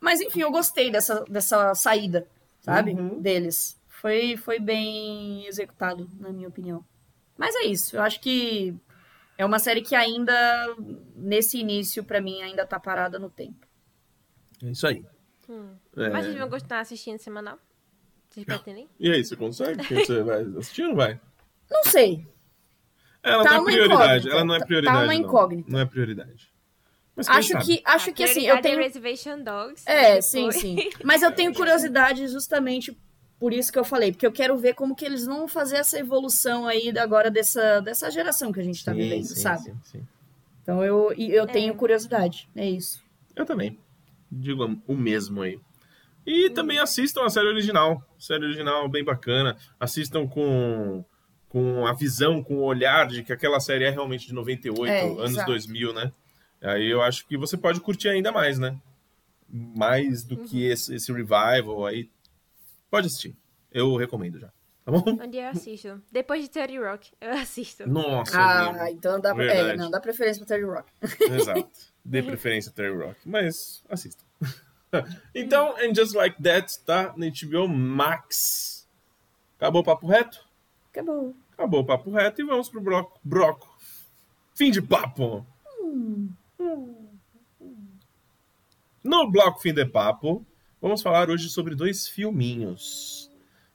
Mas 0.00 0.20
enfim, 0.20 0.40
eu 0.40 0.50
gostei 0.50 0.90
dessa, 0.90 1.24
dessa 1.24 1.74
saída, 1.74 2.26
sabe? 2.60 2.92
Uhum. 2.92 3.20
Deles. 3.20 3.80
Foi, 3.86 4.36
foi 4.36 4.58
bem 4.58 5.46
executado, 5.46 6.08
na 6.18 6.30
minha 6.30 6.48
opinião. 6.48 6.84
Mas 7.36 7.54
é 7.54 7.66
isso. 7.66 7.96
Eu 7.96 8.02
acho 8.02 8.20
que 8.20 8.74
é 9.36 9.44
uma 9.44 9.60
série 9.60 9.80
que 9.80 9.94
ainda, 9.94 10.34
nesse 11.14 11.58
início, 11.58 12.02
pra 12.02 12.20
mim, 12.20 12.42
ainda 12.42 12.66
tá 12.66 12.80
parada 12.80 13.18
no 13.18 13.30
tempo. 13.30 13.66
É 14.62 14.70
isso 14.70 14.86
aí. 14.86 15.04
Hum. 15.48 15.74
É. 15.96 16.10
Mas 16.10 16.26
vocês 16.26 16.38
vão 16.38 16.50
continuar 16.50 16.80
assistindo 16.80 17.18
semanal? 17.18 17.58
Vocês 18.28 18.44
pretendem? 18.44 18.88
E 18.98 19.10
aí, 19.10 19.24
você 19.24 19.36
consegue? 19.36 19.82
Você 19.82 20.22
vai 20.22 20.42
assistir 20.42 20.82
ou 20.82 20.88
não 20.88 20.96
vai? 20.96 21.20
Não 21.70 21.84
sei. 21.84 22.26
Ela 23.22 23.42
Tá 23.44 23.50
não 23.54 23.68
é 23.68 23.72
prioridade. 23.72 24.30
Ela 24.30 24.44
não 24.44 24.54
é 24.54 24.58
Tá- 24.58 24.66
prioridade. 24.66 24.96
tá 24.98 25.04
uma 25.04 25.12
não. 25.14 25.20
incógnita. 25.20 25.70
Não 25.72 25.78
é 25.80 25.84
prioridade. 25.84 26.48
Mas 27.16 27.28
Acho 27.28 27.48
sabe? 27.48 27.64
que, 27.64 27.82
acho 27.84 28.10
A 28.10 28.12
que 28.12 28.22
assim, 28.22 28.46
eu 28.46 28.56
é 28.56 28.60
tenho. 28.62 28.78
Reservation 28.78 29.42
Dogs. 29.42 29.82
É, 29.86 30.04
depois- 30.06 30.24
sim, 30.26 30.50
sim. 30.52 30.90
Mas 31.04 31.20
eu 31.22 31.32
tenho 31.32 31.52
curiosidade 31.54 32.26
justamente 32.28 32.96
por 33.40 33.52
isso 33.52 33.72
que 33.72 33.78
eu 33.78 33.84
falei, 33.84 34.12
porque 34.12 34.26
eu 34.26 34.32
quero 34.32 34.56
ver 34.56 34.74
como 34.74 34.94
que 34.96 35.04
eles 35.04 35.24
vão 35.26 35.46
fazer 35.48 35.76
essa 35.76 35.98
evolução 35.98 36.66
aí 36.66 36.92
agora 36.98 37.30
dessa, 37.30 37.80
dessa 37.80 38.10
geração 38.10 38.52
que 38.52 38.60
a 38.60 38.64
gente 38.64 38.84
tá 38.84 38.92
Sim, 38.92 38.98
vivendo, 38.98 39.24
sim, 39.24 39.34
sabe? 39.36 39.62
sim, 39.64 39.76
sim. 39.84 40.06
Então 40.62 40.84
eu, 40.84 41.12
eu 41.16 41.46
tenho 41.46 41.74
curiosidade, 41.74 42.48
é 42.54 42.68
isso. 42.68 43.02
Eu 43.34 43.44
também. 43.46 43.78
Digo 44.30 44.76
o 44.86 44.94
mesmo 44.94 45.42
aí. 45.42 45.58
E 46.26 46.50
também 46.50 46.78
assistam 46.78 47.24
a 47.24 47.30
série 47.30 47.48
original. 47.48 48.02
Série 48.18 48.44
original 48.44 48.86
bem 48.88 49.02
bacana. 49.02 49.56
Assistam 49.80 50.26
com, 50.26 51.02
com 51.48 51.86
a 51.86 51.92
visão, 51.92 52.42
com 52.42 52.56
o 52.56 52.62
olhar 52.64 53.06
de 53.06 53.22
que 53.22 53.32
aquela 53.32 53.58
série 53.60 53.84
é 53.84 53.90
realmente 53.90 54.26
de 54.26 54.34
98, 54.34 54.90
É, 54.92 55.02
anos 55.02 55.30
exato. 55.32 55.50
2000, 55.50 55.92
né? 55.94 56.12
Aí 56.60 56.90
eu 56.90 57.00
acho 57.02 57.26
que 57.26 57.36
você 57.36 57.56
pode 57.56 57.80
curtir 57.80 58.08
ainda 58.08 58.30
mais, 58.32 58.58
né? 58.58 58.76
Mais 59.48 60.24
do 60.24 60.36
que 60.36 60.66
Uhum. 60.66 60.72
esse, 60.72 60.94
esse 60.94 61.12
revival 61.12 61.86
aí. 61.86 62.10
Pode 62.90 63.06
assistir. 63.06 63.34
Eu 63.72 63.96
recomendo 63.96 64.38
já. 64.38 64.48
Tá 64.84 64.92
bom? 64.92 65.18
Onde 65.22 65.36
eu 65.36 65.48
assisto. 65.48 66.02
Depois 66.10 66.42
de 66.42 66.48
30 66.50 66.80
Rock, 66.90 67.10
eu 67.20 67.30
assisto. 67.32 67.86
Nossa, 67.88 68.32
Ah, 68.38 68.90
então 68.90 69.20
dá, 69.20 69.30
é, 69.42 69.76
não, 69.76 69.90
dá 69.90 70.00
preferência 70.00 70.40
pro 70.40 70.48
Terry 70.48 70.64
Rock. 70.64 70.90
Exato. 71.30 71.68
Dê 72.04 72.22
preferência 72.22 72.70
a 72.70 72.72
Terry 72.72 72.96
Rock, 72.96 73.16
mas 73.26 73.82
assista. 73.88 74.24
então, 75.34 75.74
And 75.76 75.94
Just 75.94 76.14
Like 76.14 76.42
That 76.42 76.78
tá 76.80 77.14
na 77.16 77.26
HBO 77.26 77.68
Max. 77.68 78.88
Acabou 79.58 79.82
o 79.82 79.84
papo 79.84 80.06
reto? 80.06 80.47
Acabou. 80.98 81.36
Acabou 81.52 81.80
o 81.80 81.84
papo 81.84 82.10
reto 82.10 82.42
e 82.42 82.44
vamos 82.44 82.68
pro 82.68 82.80
bloco. 82.80 83.20
broco. 83.22 83.68
Fim 84.54 84.70
de 84.70 84.82
papo. 84.82 85.46
No 89.04 89.30
bloco 89.30 89.60
Fim 89.60 89.72
de 89.72 89.86
Papo, 89.86 90.44
vamos 90.82 91.00
falar 91.00 91.30
hoje 91.30 91.48
sobre 91.48 91.74
dois 91.74 92.08
filminhos. 92.08 93.30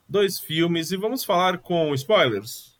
Dois 0.06 0.38
filmes 0.38 0.92
e 0.92 0.96
vamos 0.96 1.24
falar 1.24 1.58
com 1.58 1.94
spoilers. 1.94 2.74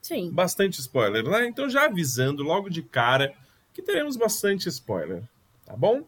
Sim. 0.00 0.30
bastante 0.30 0.80
spoiler, 0.80 1.22
né? 1.22 1.46
Então 1.46 1.68
já 1.68 1.84
avisando 1.84 2.42
logo 2.42 2.70
de 2.70 2.82
cara 2.82 3.34
que 3.74 3.82
teremos 3.82 4.16
bastante 4.16 4.66
spoiler, 4.68 5.22
tá 5.66 5.76
bom? 5.76 6.02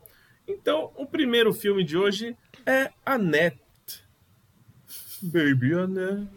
Então, 0.49 0.91
o 0.97 1.05
primeiro 1.05 1.53
filme 1.53 1.85
de 1.85 1.99
hoje 1.99 2.35
é 2.65 2.91
Annette. 3.05 3.61
Baby 5.21 5.75
Annette. 5.75 6.31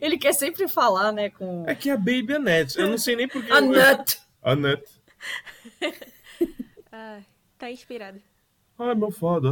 Ele 0.00 0.18
quer 0.18 0.32
sempre 0.32 0.68
falar, 0.68 1.12
né, 1.12 1.30
com 1.30 1.64
É 1.66 1.74
que 1.74 1.90
é 1.90 1.92
a 1.92 1.96
Baby 1.96 2.34
Annette. 2.34 2.78
Eu 2.78 2.88
não 2.88 2.98
sei 2.98 3.16
nem 3.16 3.28
porque. 3.28 3.50
a 3.50 3.60
nut. 3.60 4.20
Annette. 4.42 4.90
Ah, 6.92 7.20
tá 7.58 7.70
inspirado. 7.70 8.20
Ai, 8.78 8.94
meu 8.94 9.10
foda. 9.10 9.50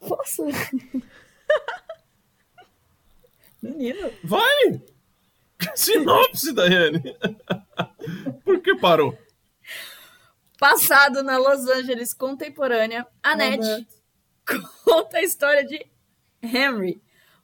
Nossa. 0.00 0.44
Menino. 3.62 4.10
Vai! 4.22 4.80
Sinopse, 5.74 6.52
Daiane. 6.52 7.02
Por 8.44 8.60
que 8.60 8.76
parou? 8.76 9.18
Passado 10.58 11.22
na 11.22 11.36
Los 11.38 11.68
Angeles 11.68 12.14
contemporânea, 12.14 13.06
Annette 13.22 13.64
Annette. 13.64 13.88
conta 14.84 15.18
a 15.18 15.22
história 15.22 15.64
de 15.64 15.84
Henry, 16.42 17.00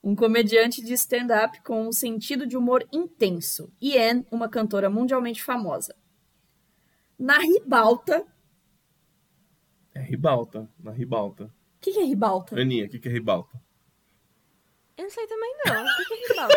um 0.07 0.15
comediante 0.15 0.83
de 0.85 0.93
stand-up 0.93 1.63
com 1.63 1.89
um 1.89 1.93
sentido 1.93 2.47
de 2.47 2.57
humor 2.59 2.87
intenso, 2.93 3.73
e 3.81 3.97
Anne, 3.97 4.27
uma 4.31 4.49
cantora 4.51 4.91
mundialmente 4.91 5.43
famosa. 5.43 5.97
Na 7.19 7.39
ribalta. 7.39 8.23
É 9.95 10.01
ribalta. 10.03 10.69
Na 10.79 10.91
ribalta. 10.91 11.45
O 11.45 11.51
que, 11.81 11.93
que 11.93 12.01
é 12.01 12.05
ribalta? 12.05 12.61
Aninha, 12.61 12.85
o 12.85 12.89
que, 12.89 12.99
que 12.99 13.09
é 13.09 13.13
ribalta? 13.13 13.59
Eu 14.97 15.05
não 15.05 15.11
sei 15.11 15.27
também 15.27 15.55
não. 15.65 15.83
O 15.85 15.97
que 15.97 16.05
que 16.05 16.15
é 16.15 16.29
ribalta? 16.29 16.55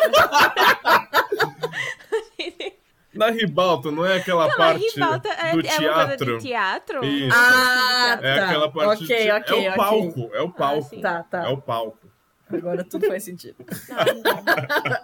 Na 3.14 3.32
ribalta 3.32 3.90
não 3.92 4.06
é 4.06 4.18
aquela 4.18 4.48
Não, 4.48 4.58
parte 4.58 4.86
ribalta 4.94 5.30
é, 5.30 5.52
do 5.54 5.62
é 5.68 5.80
uma 5.80 5.94
coisa 5.94 6.18
teatro. 6.18 6.38
de 6.38 6.44
teatro? 6.44 7.06
Isso. 7.06 7.36
Ah, 7.36 8.20
É 8.22 8.36
tá. 8.40 8.46
aquela 8.46 8.72
parte 8.72 9.04
Ok, 9.06 9.08
do 9.08 9.24
te- 9.24 9.32
ok, 9.32 9.58
É 9.58 9.70
o 9.70 9.72
ok. 9.72 9.76
palco, 9.78 10.36
é 10.36 10.42
o 10.42 10.52
palco. 10.52 10.90
sim. 10.90 11.02
Tá, 11.02 11.24
tá. 11.24 11.46
É 11.46 11.50
o 11.50 11.58
palco. 11.60 12.07
Agora 12.50 12.84
tudo 12.84 13.08
faz 13.08 13.24
sentido. 13.24 13.58
Não, 13.90 14.22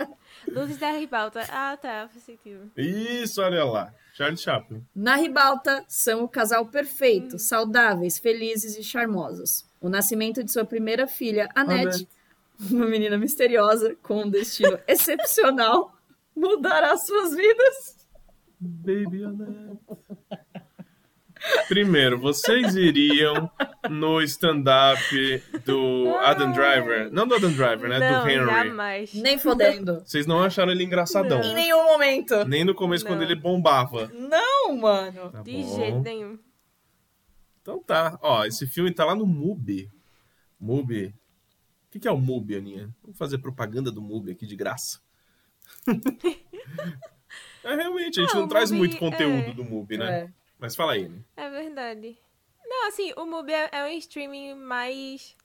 não. 0.07 0.13
Luzes 0.61 0.77
da 0.77 0.91
ribalta. 0.91 1.41
Ah, 1.49 1.77
tá. 1.77 2.07
Faz 2.11 2.23
sentido. 2.23 2.71
Isso, 2.77 3.41
olha 3.41 3.63
lá. 3.65 3.93
Charlie 4.13 4.37
Chaplin. 4.37 4.85
Na 4.95 5.15
ribalta, 5.15 5.83
são 5.87 6.23
o 6.23 6.27
casal 6.27 6.65
perfeito, 6.67 7.39
saudáveis, 7.39 8.19
felizes 8.19 8.77
e 8.77 8.83
charmosos. 8.83 9.65
O 9.81 9.89
nascimento 9.89 10.43
de 10.43 10.51
sua 10.51 10.63
primeira 10.63 11.07
filha, 11.07 11.49
Annette, 11.55 11.81
Annette. 11.81 12.09
uma 12.71 12.85
menina 12.87 13.17
misteriosa 13.17 13.95
com 14.03 14.21
um 14.21 14.29
destino 14.29 14.79
excepcional, 14.87 15.97
mudará 16.35 16.95
suas 16.97 17.35
vidas. 17.35 18.07
Baby 18.59 19.23
Annette. 19.25 19.79
Primeiro, 21.67 22.17
vocês 22.19 22.75
iriam 22.75 23.49
no 23.89 24.21
stand-up 24.21 25.01
do 25.65 26.15
Adam 26.19 26.51
Driver. 26.51 27.11
Não 27.11 27.27
do 27.27 27.35
Adam 27.35 27.51
Driver, 27.51 27.89
né? 27.89 27.99
não, 27.99 28.23
do 28.23 28.29
Henry. 28.29 28.45
jamais. 28.45 29.13
Nem 29.13 29.37
fodendo. 29.37 30.01
Vocês 30.05 30.25
não 30.25 30.41
acharam 30.41 30.71
ele 30.71 30.83
engraçadão. 30.83 31.41
Em 31.41 31.53
nenhum 31.53 31.83
momento. 31.85 32.45
Nem 32.45 32.63
no 32.63 32.73
começo, 32.73 33.05
quando 33.05 33.19
Não. 33.19 33.25
ele 33.25 33.35
bombava. 33.35 34.07
Não, 34.13 34.75
mano. 34.77 35.29
Tá 35.31 35.41
De 35.41 35.51
bom. 35.51 35.75
jeito 35.75 35.99
nenhum. 35.99 36.39
Então 37.61 37.81
tá. 37.83 38.17
Ó, 38.21 38.45
esse 38.45 38.65
filme 38.67 38.91
tá 38.91 39.05
lá 39.05 39.15
no 39.15 39.25
MUBI. 39.25 39.89
MUBI. 40.59 41.13
que, 41.91 41.99
que 41.99 42.07
é 42.07 42.11
o 42.11 42.17
MUBI, 42.17 42.57
Aninha? 42.57 42.89
Vamos 43.01 43.17
fazer 43.17 43.37
propaganda 43.37 43.91
do 43.91 44.01
MUBI 44.01 44.31
aqui 44.31 44.45
de 44.45 44.55
graça. 44.55 44.99
é 47.63 47.75
realmente, 47.75 48.19
a 48.19 48.23
gente 48.23 48.33
Não, 48.33 48.41
não, 48.41 48.45
o 48.45 48.49
traz 48.49 48.71
MUBI, 48.71 48.79
muito 48.79 48.97
conteúdo 48.97 49.49
é. 49.49 49.53
do 49.53 49.63
MUBI, 49.63 49.97
né? 49.97 50.19
É. 50.21 50.42
Mas 50.63 50.77
fala 50.77 50.93
aí, 50.93 51.09
né? 51.09 51.19
É 51.35 51.49
verdade. 51.49 52.17
Não, 52.65 52.87
assim, 52.87 53.11
o 53.17 53.25
MUBI 53.25 53.51
é, 53.51 53.69
é 53.73 53.83
um 53.83 53.97
streaming 53.97 54.55
mais. 54.55 55.35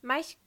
mais. 0.00 0.38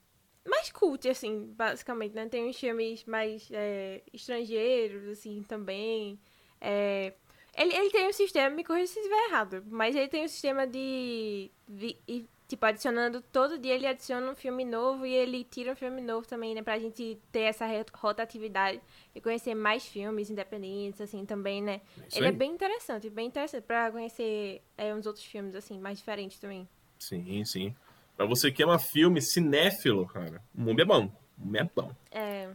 mais 0.47 0.71
cult, 0.71 1.09
assim, 1.09 1.47
basicamente, 1.53 2.15
né? 2.15 2.29
Tem 2.29 2.47
uns 2.47 2.57
filmes 2.57 3.03
mais 3.03 3.49
é, 3.51 4.01
estrangeiros, 4.13 5.09
assim, 5.09 5.43
também. 5.43 6.17
É, 6.61 7.11
ele, 7.53 7.75
ele 7.75 7.89
tem 7.89 8.07
um 8.07 8.13
sistema, 8.13 8.49
me 8.55 8.63
corrija 8.63 8.93
se 8.93 8.99
estiver 8.99 9.25
errado, 9.27 9.61
mas 9.67 9.93
ele 9.93 10.07
tem 10.07 10.23
um 10.23 10.27
sistema 10.29 10.65
de. 10.65 11.51
vi- 11.67 11.99
e, 12.07 12.25
tipo, 12.53 12.65
adicionando 12.67 13.19
todo 13.19 13.57
dia 13.57 13.73
ele 13.73 13.87
adiciona 13.87 14.29
um 14.29 14.35
filme 14.35 14.63
novo 14.63 15.07
e 15.07 15.11
ele 15.11 15.43
tira 15.43 15.71
um 15.71 15.75
filme 15.75 16.01
novo 16.01 16.27
também, 16.27 16.53
né? 16.53 16.61
Pra 16.61 16.77
gente 16.77 17.19
ter 17.31 17.41
essa 17.41 17.65
rotatividade 17.95 18.79
e 19.15 19.19
conhecer 19.19 19.55
mais 19.55 19.83
filmes 19.85 20.29
independentes, 20.29 21.01
assim, 21.01 21.25
também, 21.25 21.63
né? 21.63 21.81
isso 22.07 22.19
Ele 22.19 22.27
é 22.27 22.29
aí. 22.29 22.35
bem 22.35 22.51
interessante, 22.51 23.09
bem 23.09 23.25
interessante 23.27 23.63
pra 23.63 23.91
conhecer 23.91 24.61
é, 24.77 24.93
uns 24.93 25.07
outros 25.07 25.25
filmes, 25.25 25.55
assim, 25.55 25.79
mais 25.79 25.97
diferentes 25.97 26.37
também. 26.37 26.69
Sim, 26.99 27.43
sim. 27.43 27.75
Pra 28.15 28.27
você 28.27 28.51
que 28.51 28.61
ama 28.61 28.77
filme 28.77 29.19
cinéfilo, 29.19 30.05
cara, 30.07 30.39
o 30.55 30.61
MUBI 30.61 30.83
é 30.83 30.85
bom. 30.85 31.05
O 31.39 31.45
MUBI 31.45 31.57
é 31.57 31.69
bom. 31.75 31.91
É, 32.11 32.51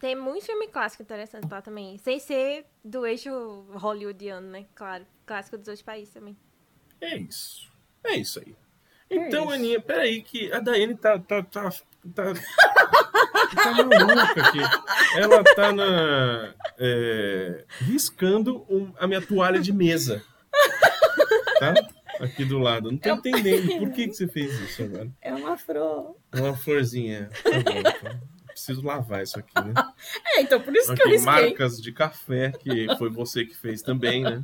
tem 0.00 0.16
muito 0.16 0.46
filme 0.46 0.66
clássico 0.68 1.02
interessante 1.02 1.46
lá 1.50 1.60
também, 1.60 1.98
sem 1.98 2.18
ser 2.18 2.64
do 2.82 3.04
eixo 3.04 3.30
hollywoodiano, 3.74 4.48
né? 4.48 4.64
Claro, 4.74 5.06
clássico 5.26 5.58
dos 5.58 5.68
outros 5.68 5.82
países 5.82 6.14
também. 6.14 6.34
É 7.02 7.18
isso. 7.18 7.70
É 8.02 8.16
isso 8.16 8.40
aí. 8.40 8.56
Então, 9.14 9.44
isso. 9.44 9.52
Aninha, 9.54 9.80
peraí 9.80 10.22
que 10.22 10.50
a 10.52 10.58
Daiane 10.60 10.94
tá. 10.96 11.18
tá, 11.18 11.42
tá, 11.42 11.70
tá... 12.14 12.32
tá 13.54 13.72
maluca 13.84 14.22
aqui. 14.48 14.58
Ela 15.16 15.44
tá 15.44 15.72
na. 15.72 16.54
é, 16.78 17.64
riscando 17.80 18.64
um- 18.68 18.92
a 18.98 19.06
minha 19.06 19.20
toalha 19.20 19.60
de 19.60 19.72
mesa. 19.72 20.22
Tá? 21.58 21.74
Aqui 22.20 22.44
do 22.44 22.58
lado. 22.58 22.90
Não 22.90 22.98
tô 22.98 23.08
entendendo. 23.10 23.78
Por 23.78 23.90
que, 23.92 24.08
que 24.08 24.14
você 24.14 24.26
fez 24.28 24.52
isso 24.60 24.82
agora? 24.82 25.08
É 25.20 25.32
uma 25.34 25.56
flor. 25.56 26.16
Uma 26.34 26.56
florzinha. 26.56 27.28
Tá 27.42 27.50
bom, 27.50 27.78
então. 27.78 28.20
Preciso 28.46 28.82
lavar 28.84 29.22
isso 29.22 29.38
aqui, 29.38 29.54
né? 29.64 29.72
É, 30.26 30.42
então 30.42 30.60
por 30.60 30.76
isso 30.76 30.94
que 30.94 31.00
eu 31.00 31.06
Aqui, 31.06 31.14
risquei. 31.16 31.32
marcas 31.48 31.80
de 31.80 31.90
café, 31.90 32.52
que 32.52 32.86
foi 32.98 33.08
você 33.08 33.46
que 33.46 33.56
fez 33.56 33.80
também, 33.80 34.22
né? 34.24 34.42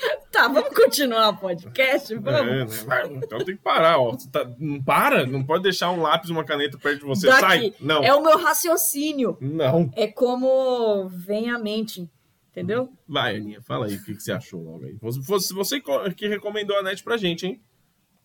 Tá, 0.30 0.48
vamos 0.48 0.74
continuar 0.74 1.30
o 1.30 1.36
podcast? 1.38 2.14
Vamos. 2.16 2.82
É, 2.84 2.86
né? 2.86 3.20
Então 3.24 3.38
tem 3.38 3.56
que 3.56 3.62
parar, 3.62 3.98
ó. 3.98 4.14
Tá- 4.30 4.46
Não 4.58 4.82
para, 4.82 5.24
não 5.26 5.42
pode 5.42 5.62
deixar 5.62 5.90
um 5.90 6.02
lápis 6.02 6.28
uma 6.28 6.44
caneta 6.44 6.76
perto 6.76 7.00
de 7.00 7.06
você. 7.06 7.26
Daqui. 7.26 7.40
Sai! 7.40 7.74
Não. 7.80 8.04
É 8.04 8.12
o 8.14 8.22
meu 8.22 8.36
raciocínio. 8.36 9.38
Não. 9.40 9.90
É 9.96 10.06
como 10.06 11.08
vem 11.08 11.50
à 11.50 11.58
mente. 11.58 12.10
Entendeu? 12.50 12.90
Vai, 13.08 13.36
Aninha, 13.36 13.60
fala 13.62 13.86
aí 13.86 13.96
o 13.96 14.04
que, 14.04 14.14
que 14.14 14.22
você 14.22 14.32
achou 14.32 14.62
logo 14.62 14.84
aí. 14.84 14.96
Você, 15.00 15.52
você- 15.54 15.82
que 16.14 16.26
recomendou 16.26 16.76
a 16.78 16.82
net 16.82 17.02
pra 17.02 17.16
gente, 17.16 17.46
hein? 17.46 17.60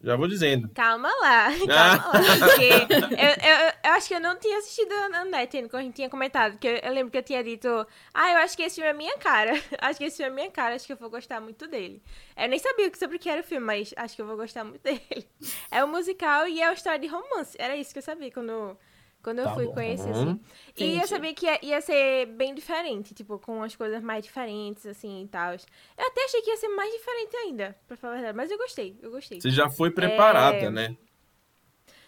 Já 0.04 0.16
vou 0.16 0.28
dizendo. 0.28 0.70
Calma 0.74 1.10
lá, 1.22 1.50
calma 1.68 2.20
lá, 2.20 2.48
porque 2.48 2.94
eu, 2.94 3.50
eu, 3.50 3.74
eu 3.84 3.92
acho 3.92 4.08
que 4.08 4.16
eu 4.16 4.20
não 4.20 4.36
tinha 4.38 4.58
assistido 4.58 4.92
a 4.92 5.22
ainda, 5.22 5.70
quando 5.70 5.76
a 5.76 5.82
gente 5.82 5.96
tinha 5.96 6.10
comentado, 6.10 6.54
porque 6.54 6.68
eu, 6.68 6.78
eu 6.78 6.92
lembro 6.92 7.12
que 7.12 7.18
eu 7.18 7.24
tinha 7.24 7.44
dito, 7.44 7.68
ah, 8.14 8.32
eu 8.32 8.38
acho 8.40 8.58
que 8.58 8.64
esse 8.64 8.76
filme 8.76 8.90
é 8.90 8.94
minha 8.94 9.18
cara, 9.20 9.52
acho 9.80 10.00
que 10.00 10.06
esse 10.06 10.18
filme 10.18 10.32
é 10.32 10.36
minha 10.36 10.52
cara, 10.52 10.76
acho 10.76 10.88
que 10.88 10.94
eu 10.94 10.98
vou 10.98 11.10
gostar 11.10 11.40
muito 11.40 11.68
dele. 11.68 12.02
Eu 12.36 12.50
nem 12.50 12.58
sabia 12.58 12.92
sobre 12.96 13.18
o 13.18 13.20
que 13.20 13.30
era 13.30 13.42
o 13.42 13.44
filme, 13.44 13.66
mas 13.66 13.94
acho 13.96 14.16
que 14.16 14.22
eu 14.22 14.26
vou 14.26 14.38
gostar 14.38 14.64
muito 14.64 14.82
dele. 14.84 15.28
É 15.70 15.84
um 15.84 15.88
musical 15.88 16.48
e 16.48 16.62
é 16.62 16.68
uma 16.68 16.74
história 16.74 17.00
de 17.00 17.08
romance, 17.08 17.56
era 17.60 17.76
isso 17.76 17.94
que 17.94 18.00
eu 18.00 18.04
sabia 18.04 18.32
quando, 18.32 18.76
quando 19.24 19.40
eu 19.40 19.46
Tá 19.46 19.54
fui 19.54 19.66
bom. 19.68 19.74
conhecer, 19.74 20.10
Uhum. 20.10 20.12
assim. 20.12 20.42
E 20.78 20.84
eu 20.84 20.90
Entendi. 20.96 21.08
sabia 21.08 21.34
que 21.34 21.46
ia, 21.46 21.60
ia 21.66 21.82
ser 21.82 22.26
bem 22.28 22.54
diferente, 22.56 23.14
tipo, 23.14 23.38
com 23.40 23.62
as 23.64 23.76
coisas 23.76 24.02
mais 24.02 24.24
diferentes, 24.24 24.86
assim, 24.86 25.24
e 25.24 25.28
tal. 25.28 25.54
Eu 25.54 25.60
até 26.08 26.26
achei 26.26 26.42
que 26.42 26.50
ia 26.50 26.58
ser 26.58 26.70
mais 26.70 26.92
diferente 26.94 27.36
ainda, 27.38 27.78
pra 27.88 27.98
falar 27.98 28.14
a 28.14 28.16
verdade, 28.18 28.38
mas 28.38 28.52
eu 28.52 28.58
gostei, 28.58 28.98
eu 29.02 29.12
gostei. 29.12 29.40
Você 29.42 29.50
já 29.52 29.70
foi 29.70 29.92
preparada, 29.92 30.58
É. 30.68 30.70
né? 30.70 30.96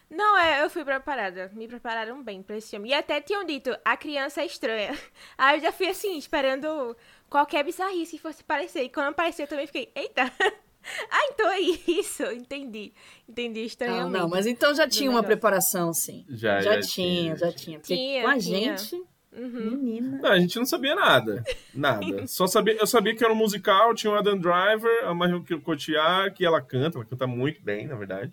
Não, 0.09 0.38
é, 0.38 0.64
eu 0.64 0.70
fui 0.70 0.86
preparada. 0.86 1.49
Me 1.55 1.68
prepararam 1.68 2.22
bem 2.22 2.43
pra 2.43 2.55
esse 2.57 2.70
filme. 2.70 2.89
E 2.89 2.93
até 2.93 3.20
tinham 3.20 3.43
dito, 3.43 3.76
a 3.84 3.97
criança 3.97 4.41
é 4.41 4.45
estranha. 4.45 4.91
Aí 5.38 5.57
eu 5.57 5.61
já 5.64 5.72
fui 5.72 5.88
assim, 5.88 6.18
esperando 6.18 6.95
qualquer 7.30 7.64
bizarrice 7.64 8.18
que 8.18 8.22
fosse 8.22 8.41
aparecer. 8.41 8.84
E 8.84 8.89
quando 8.89 9.07
apareceu, 9.09 9.45
eu 9.45 9.49
também 9.49 9.66
fiquei, 9.66 9.91
eita. 9.95 10.32
ah, 11.10 11.30
então 11.32 11.50
é 11.52 11.60
isso. 11.60 12.24
Entendi. 12.24 12.94
Entendi 13.28 13.60
Não, 13.62 13.66
estranhamente. 13.68 14.12
não, 14.22 14.30
mas 14.30 14.46
então 14.46 14.74
já 14.76 14.88
tinha 14.88 15.10
uma 15.10 15.22
negócio. 15.22 15.28
preparação, 15.28 15.94
sim. 15.94 16.26
Já, 16.30 16.62
Já, 16.62 16.74
já 16.76 16.82
tinha, 16.82 17.36
tinha, 17.36 17.36
já 17.38 17.52
tinha. 17.52 17.80
Porque 17.80 17.96
Tinha, 17.96 18.22
com 18.24 18.28
a 18.30 18.38
tinha. 18.40 18.78
gente, 18.78 19.04
Uhum. 19.36 19.72
menina. 19.72 20.20
Não, 20.22 20.30
a 20.32 20.40
gente 20.40 20.58
não 20.58 20.66
sabia 20.66 20.94
nada. 20.94 21.44
Nada. 21.74 22.28
Só 22.28 22.46
sabia, 22.46 22.76
eu 22.80 22.86
sabia 22.86 23.16
que 23.16 23.24
era 23.24 23.34
um 23.34 23.36
musical, 23.36 23.96
tinha 23.96 24.14
o 24.14 24.16
Adam 24.16 24.38
Driver, 24.38 25.06
a 25.08 25.14
Marion 25.16 25.44
Cotillard, 25.64 26.36
que 26.36 26.46
ela 26.46 26.62
canta, 26.62 27.00
ela 27.00 27.06
canta 27.06 27.26
muito 27.26 27.60
bem, 27.64 27.88
na 27.88 27.96
verdade. 27.96 28.32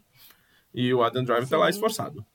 E 0.75 0.93
o 0.93 1.03
Adam 1.03 1.25
Driver 1.25 1.49
tá 1.49 1.57
lá 1.57 1.67
Sim. 1.67 1.71
esforçado. 1.79 2.27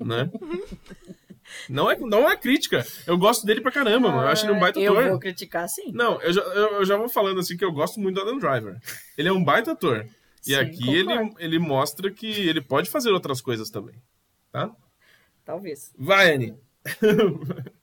Né? 0.00 0.28
Não 1.68 1.90
é, 1.90 1.96
não 1.98 2.30
é 2.30 2.36
crítica. 2.36 2.84
Eu 3.06 3.18
gosto 3.18 3.46
dele 3.46 3.60
pra 3.60 3.72
caramba, 3.72 4.08
mano. 4.08 4.22
Eu 4.22 4.28
acho 4.28 4.46
ele 4.46 4.52
um 4.52 4.58
baita 4.58 4.78
eu 4.80 4.92
ator. 4.92 5.10
vou 5.10 5.18
criticar, 5.18 5.68
sim. 5.68 5.92
Não, 5.92 6.20
eu 6.22 6.32
já, 6.32 6.40
eu, 6.40 6.72
eu 6.74 6.84
já 6.84 6.96
vou 6.96 7.08
falando 7.08 7.40
assim 7.40 7.56
que 7.56 7.64
eu 7.64 7.72
gosto 7.72 8.00
muito 8.00 8.16
do 8.16 8.22
Adam 8.22 8.38
Driver. 8.38 8.78
Ele 9.16 9.28
é 9.28 9.32
um 9.32 9.42
baita 9.42 9.72
ator. 9.72 10.06
E 10.46 10.50
Sim, 10.50 10.54
aqui 10.54 10.88
ele, 10.94 11.16
concordo. 11.16 11.36
ele 11.40 11.58
mostra 11.58 12.10
que 12.10 12.26
ele 12.48 12.60
pode 12.60 12.88
fazer 12.88 13.10
outras 13.10 13.40
coisas 13.40 13.68
também. 13.68 13.96
Tá? 14.52 14.70
Talvez. 15.44 15.92
Vai, 15.98 16.34
Annie. 16.34 16.54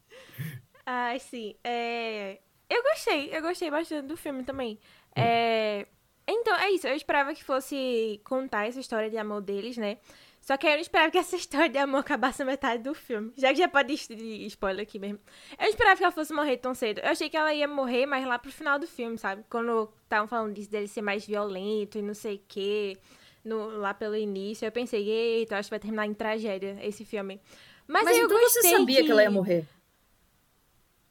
Ai, 0.86 1.19
sim. 1.19 1.55
É... 1.63 2.39
Eu 2.69 2.82
gostei, 2.84 3.36
eu 3.36 3.41
gostei 3.41 3.69
bastante 3.69 4.07
do 4.07 4.15
filme 4.15 4.43
também. 4.43 4.80
É... 5.15 5.86
Então, 6.26 6.55
é 6.55 6.71
isso. 6.71 6.88
Eu 6.88 6.95
esperava 6.95 7.34
que 7.34 7.43
fosse 7.43 8.21
contar 8.24 8.67
essa 8.67 8.80
história 8.80 9.09
de 9.09 9.17
amor 9.17 9.41
deles, 9.41 9.78
né? 9.78 9.97
Só 10.43 10.57
que 10.57 10.67
eu 10.67 10.71
não 10.71 10.79
esperava 10.79 11.09
que 11.09 11.17
essa 11.17 11.37
história 11.37 11.69
de 11.69 11.77
amor 11.77 11.99
acabasse 11.99 12.39
na 12.39 12.45
metade 12.45 12.83
do 12.83 12.93
filme. 12.93 13.31
Já 13.37 13.47
que 13.53 13.55
já 13.55 13.69
pode 13.69 13.93
spoiler 13.93 14.83
aqui 14.83 14.99
mesmo. 14.99 15.19
Eu 15.51 15.63
não 15.63 15.69
esperava 15.69 15.95
que 15.95 16.03
ela 16.03 16.11
fosse 16.11 16.33
morrer 16.33 16.57
tão 16.57 16.75
cedo. 16.75 16.99
Eu 16.99 17.09
achei 17.09 17.29
que 17.29 17.37
ela 17.37 17.53
ia 17.53 17.65
morrer, 17.65 18.05
mas 18.05 18.27
lá 18.27 18.37
pro 18.37 18.51
final 18.51 18.77
do 18.77 18.85
filme, 18.85 19.17
sabe? 19.17 19.45
Quando 19.49 19.89
estavam 20.03 20.27
falando 20.27 20.53
disso, 20.53 20.69
dele 20.69 20.89
ser 20.89 21.01
mais 21.01 21.25
violento 21.25 21.97
e 21.97 22.01
não 22.01 22.13
sei 22.13 22.35
o 22.35 22.41
quê. 22.45 22.97
No, 23.41 23.77
lá 23.77 23.93
pelo 23.93 24.17
início, 24.17 24.65
eu 24.65 24.71
pensei, 24.71 25.09
eita, 25.09 25.57
acho 25.57 25.67
que 25.67 25.71
vai 25.71 25.79
terminar 25.79 26.07
em 26.07 26.13
tragédia 26.13 26.77
esse 26.81 27.05
filme. 27.05 27.39
Mas, 27.87 28.03
Mas 28.03 28.17
eu 28.17 28.25
então 28.25 28.37
gostei 28.37 28.63
você 28.63 28.77
sabia 28.77 29.01
que... 29.01 29.11
ela 29.11 29.23
ia 29.23 29.31
morrer. 29.31 29.65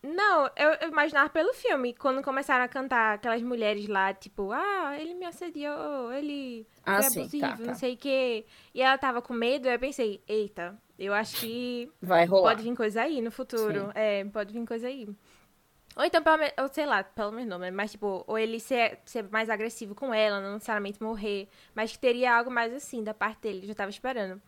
Não, 0.03 0.51
eu, 0.57 0.71
eu 0.81 0.89
imaginava 0.89 1.29
pelo 1.31 1.55
filme, 1.55 1.95
quando 1.95 2.23
começaram 2.23 2.65
a 2.65 2.69
cantar 2.69 3.15
aquelas 3.15 3.41
mulheres 3.43 3.87
lá, 3.87 4.13
tipo, 4.13 4.51
ah, 4.53 4.97
ele 4.99 5.15
me 5.15 5.25
assediou, 5.27 6.13
ele 6.13 6.67
Ah, 6.85 7.03
foi 7.03 7.11
sim, 7.11 7.21
abusivo, 7.21 7.41
tá, 7.41 7.57
tá. 7.57 7.63
não 7.65 7.75
sei 7.75 7.95
o 7.95 7.97
quê. 7.97 8.45
E 8.75 8.83
ela 8.83 8.99
tava 8.99 9.23
com 9.23 9.33
medo, 9.33 9.69
eu 9.69 9.79
pensei, 9.79 10.21
eita, 10.27 10.77
eu 10.99 11.15
acho 11.15 11.37
que 11.41 11.91
Vai 12.01 12.27
rolar. 12.27 12.51
pode 12.51 12.63
vir 12.65 12.75
coisa 12.77 13.03
aí 13.03 13.21
no 13.21 13.31
futuro. 13.31 13.87
Sim. 13.87 13.93
É, 13.95 14.25
pode 14.25 14.53
vir 14.53 14.67
coisa 14.67 14.89
aí. 14.89 15.09
Ou 15.95 16.05
então, 16.05 16.23
pelo 16.23 16.39
menos, 16.39 16.55
sei 16.73 16.87
lá, 16.87 17.05
pelo 17.05 17.33
menos 17.33 17.49
não, 17.49 17.59
né? 17.59 17.71
mas 17.71 17.93
tipo, 17.93 18.25
ou 18.27 18.39
ele 18.39 18.59
ser, 18.59 18.99
ser 19.05 19.25
mais 19.31 19.51
agressivo 19.51 19.95
com 19.95 20.13
ela, 20.13 20.41
não 20.41 20.55
necessariamente 20.55 21.03
morrer, 21.03 21.49
mas 21.75 21.93
que 21.93 21.99
teria 21.99 22.35
algo 22.35 22.51
mais 22.51 22.73
assim 22.73 23.05
da 23.05 23.13
parte 23.13 23.43
dele, 23.43 23.61
eu 23.65 23.69
já 23.69 23.75
tava 23.75 23.91
esperando. 23.91 24.41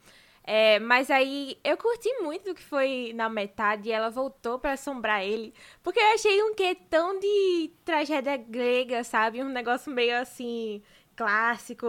É, 0.47 0.79
mas 0.79 1.11
aí 1.11 1.59
eu 1.65 1.75
curti 1.77 2.09
muito 2.21 2.45
do 2.45 2.55
que 2.55 2.63
foi 2.63 3.13
na 3.15 3.29
metade 3.31 3.89
e 3.89 3.93
ela 3.93 4.11
voltou 4.11 4.59
pra 4.59 4.73
assombrar 4.73 5.23
ele, 5.25 5.55
porque 5.83 5.99
eu 5.99 6.15
achei 6.15 6.43
um 6.43 6.55
quê 6.55 6.75
tão 6.91 7.19
de 7.19 7.71
tragédia 7.85 8.37
grega, 8.37 9.03
sabe? 9.05 9.43
Um 9.43 9.49
negócio 9.49 9.91
meio 9.91 10.15
assim, 10.21 10.83
clássico. 11.17 11.87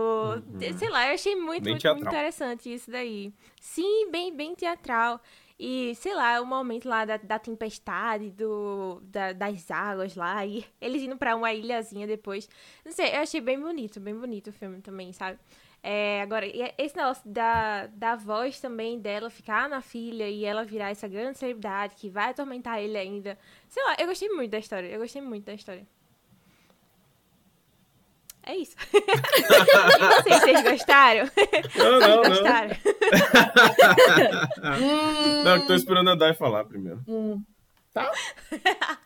Sei 0.77 0.89
lá, 0.89 1.07
eu 1.09 1.13
achei 1.15 1.35
muito, 1.35 1.63
Bem 1.63 1.73
muito, 1.73 1.87
muito 1.87 2.07
interessante 2.07 2.73
isso 2.73 2.89
daí. 2.89 3.33
Sim, 3.59 4.09
bem, 4.09 4.33
bem 4.33 4.55
teatral. 4.55 5.19
E, 5.59 5.93
sei 5.95 6.13
lá, 6.13 6.41
o 6.41 6.45
momento 6.45 6.87
lá 6.87 7.05
da, 7.05 7.15
da 7.17 7.39
tempestade, 7.39 8.29
do, 8.31 8.99
da- 9.03 9.31
das 9.31 9.71
águas 9.71 10.13
lá, 10.15 10.45
e 10.45 10.65
eles 10.81 11.01
indo 11.01 11.15
pra 11.17 11.35
uma 11.35 11.53
ilhazinha 11.53 12.05
depois. 12.05 12.49
Não 12.83 12.91
sei, 12.91 13.15
eu 13.15 13.19
achei 13.21 13.39
bem 13.39 13.57
bonito, 13.59 13.99
bem 13.99 14.13
bonito 14.13 14.49
o 14.49 14.53
filme 14.53 14.81
também, 14.81 15.13
sabe? 15.13 15.39
É, 15.87 16.19
agora, 16.23 16.47
e 16.47 16.73
esse 16.79 16.97
negócio 16.97 17.21
da, 17.29 17.85
da 17.85 18.15
voz 18.15 18.59
também 18.59 18.99
dela 18.99 19.29
ficar 19.29 19.69
na 19.69 19.83
filha 19.83 20.27
e 20.27 20.43
ela 20.43 20.63
virar 20.63 20.89
essa 20.89 21.07
grande 21.07 21.37
celebridade 21.37 21.93
que 21.93 22.09
vai 22.09 22.31
atormentar 22.31 22.81
ele 22.81 22.97
ainda. 22.97 23.37
Sei 23.69 23.83
lá, 23.83 23.95
eu 23.99 24.07
gostei 24.07 24.27
muito 24.29 24.49
da 24.49 24.57
história, 24.57 24.87
eu 24.87 24.99
gostei 24.99 25.21
muito 25.21 25.45
da 25.45 25.53
história. 25.53 25.85
É 28.41 28.55
isso. 28.55 28.75
e 28.95 29.01
vocês, 30.23 30.41
vocês 30.41 30.63
gostaram? 30.63 31.29
Não, 31.75 31.99
não, 31.99 31.99
vocês 31.99 32.17
não. 32.17 32.29
gostaram? 32.29 32.75
Não, 35.45 35.61
que 35.61 35.67
tô 35.67 35.75
esperando 35.75 36.09
a 36.09 36.15
Dai 36.15 36.33
falar 36.33 36.65
primeiro. 36.65 37.03
Hum. 37.07 37.43
Tá? 37.93 38.11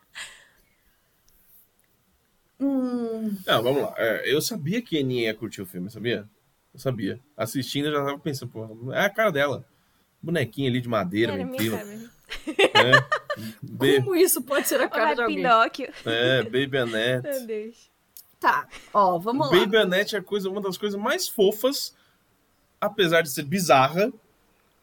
Hum, 2.62 3.38
Não, 3.48 3.64
vamos 3.64 3.82
lá. 3.84 3.94
É, 3.98 4.34
eu 4.34 4.42
sabia 4.42 4.82
que 4.82 4.98
a 4.98 5.00
Aninha 5.00 5.28
ia 5.28 5.34
curtir 5.34 5.62
o 5.62 5.66
filme, 5.66 5.90
sabia? 5.90 6.28
Eu 6.80 6.82
sabia. 6.82 7.20
Assistindo, 7.36 7.88
eu 7.90 7.92
já 7.92 8.06
tava 8.06 8.20
pensando, 8.20 8.50
pô, 8.52 8.94
é 8.94 9.06
a 9.06 9.10
cara 9.10 9.32
dela. 9.32 9.66
Bonequinho 10.22 10.70
ali 10.70 10.80
de 10.80 10.88
madeira, 10.88 11.34
Era 11.34 11.46
mentira. 11.46 12.10
É. 12.58 14.00
Como 14.02 14.16
isso 14.16 14.42
pode 14.42 14.66
ser 14.68 14.80
a 14.80 14.88
cara 14.88 15.08
Olha, 15.08 15.16
de 15.16 15.22
alguém? 15.24 15.38
Pinóquio. 15.38 15.94
é, 16.06 16.44
Baby 16.44 16.78
Annette. 16.78 17.28
Meu 17.28 17.46
Deus. 17.46 17.92
Tá, 18.40 18.66
ó, 18.94 19.20
vamos 19.20 19.50
lá. 19.50 19.60
Baby 19.60 19.76
Annette 19.76 20.16
é 20.16 20.22
coisa, 20.22 20.50
uma 20.50 20.62
das 20.62 20.78
coisas 20.78 20.98
mais 20.98 21.28
fofas, 21.28 21.94
apesar 22.80 23.22
de 23.24 23.30
ser 23.30 23.44
bizarra, 23.44 24.14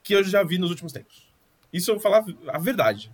que 0.02 0.14
eu 0.14 0.22
já 0.22 0.42
vi 0.42 0.58
nos 0.58 0.68
últimos 0.70 0.92
tempos. 0.92 1.26
Isso 1.72 1.90
eu 1.90 1.94
vou 1.94 2.02
falar 2.02 2.24
a 2.48 2.58
verdade. 2.58 3.10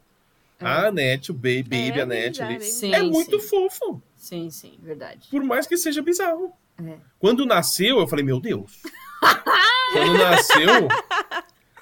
A 0.59 0.87
Annette, 0.89 1.31
o 1.31 1.35
Baby, 1.35 1.63
Baby 1.63 1.99
É 1.99 2.03
Annette 2.03 2.31
bizarro, 2.41 2.55
ali, 2.55 2.57
é 2.65 2.67
Sim, 2.67 2.95
é 2.95 3.03
muito 3.03 3.41
sim. 3.41 3.49
fofo. 3.49 4.03
Sim, 4.17 4.51
sim, 4.51 4.79
verdade. 4.83 5.29
Por 5.31 5.45
mais 5.45 5.67
que 5.67 5.77
seja 5.77 6.03
bizarro. 6.03 6.53
É. 6.87 6.99
Quando 7.19 7.47
nasceu, 7.47 7.99
eu 8.01 8.07
falei, 8.09 8.25
meu 8.25 8.41
Deus. 8.41 8.81
Quando 9.93 10.15
nasceu. 10.15 10.89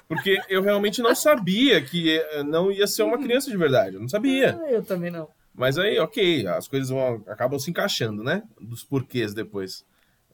Porque 0.07 0.37
eu 0.49 0.61
realmente 0.61 1.01
não 1.01 1.15
sabia 1.15 1.81
que 1.81 2.17
eh, 2.19 2.43
não 2.43 2.69
ia 2.71 2.85
ser 2.85 3.03
uma 3.03 3.17
criança 3.17 3.49
de 3.49 3.55
verdade. 3.57 3.95
Eu 3.95 4.01
não 4.01 4.09
sabia. 4.09 4.59
Ah, 4.61 4.69
eu 4.71 4.83
também 4.83 5.09
não. 5.09 5.29
Mas 5.53 5.77
aí, 5.77 5.97
ok, 5.99 6.45
as 6.47 6.67
coisas 6.67 6.89
vão, 6.89 7.23
acabam 7.27 7.57
se 7.59 7.69
encaixando, 7.69 8.23
né? 8.23 8.43
Dos 8.59 8.83
porquês 8.83 9.33
depois. 9.33 9.85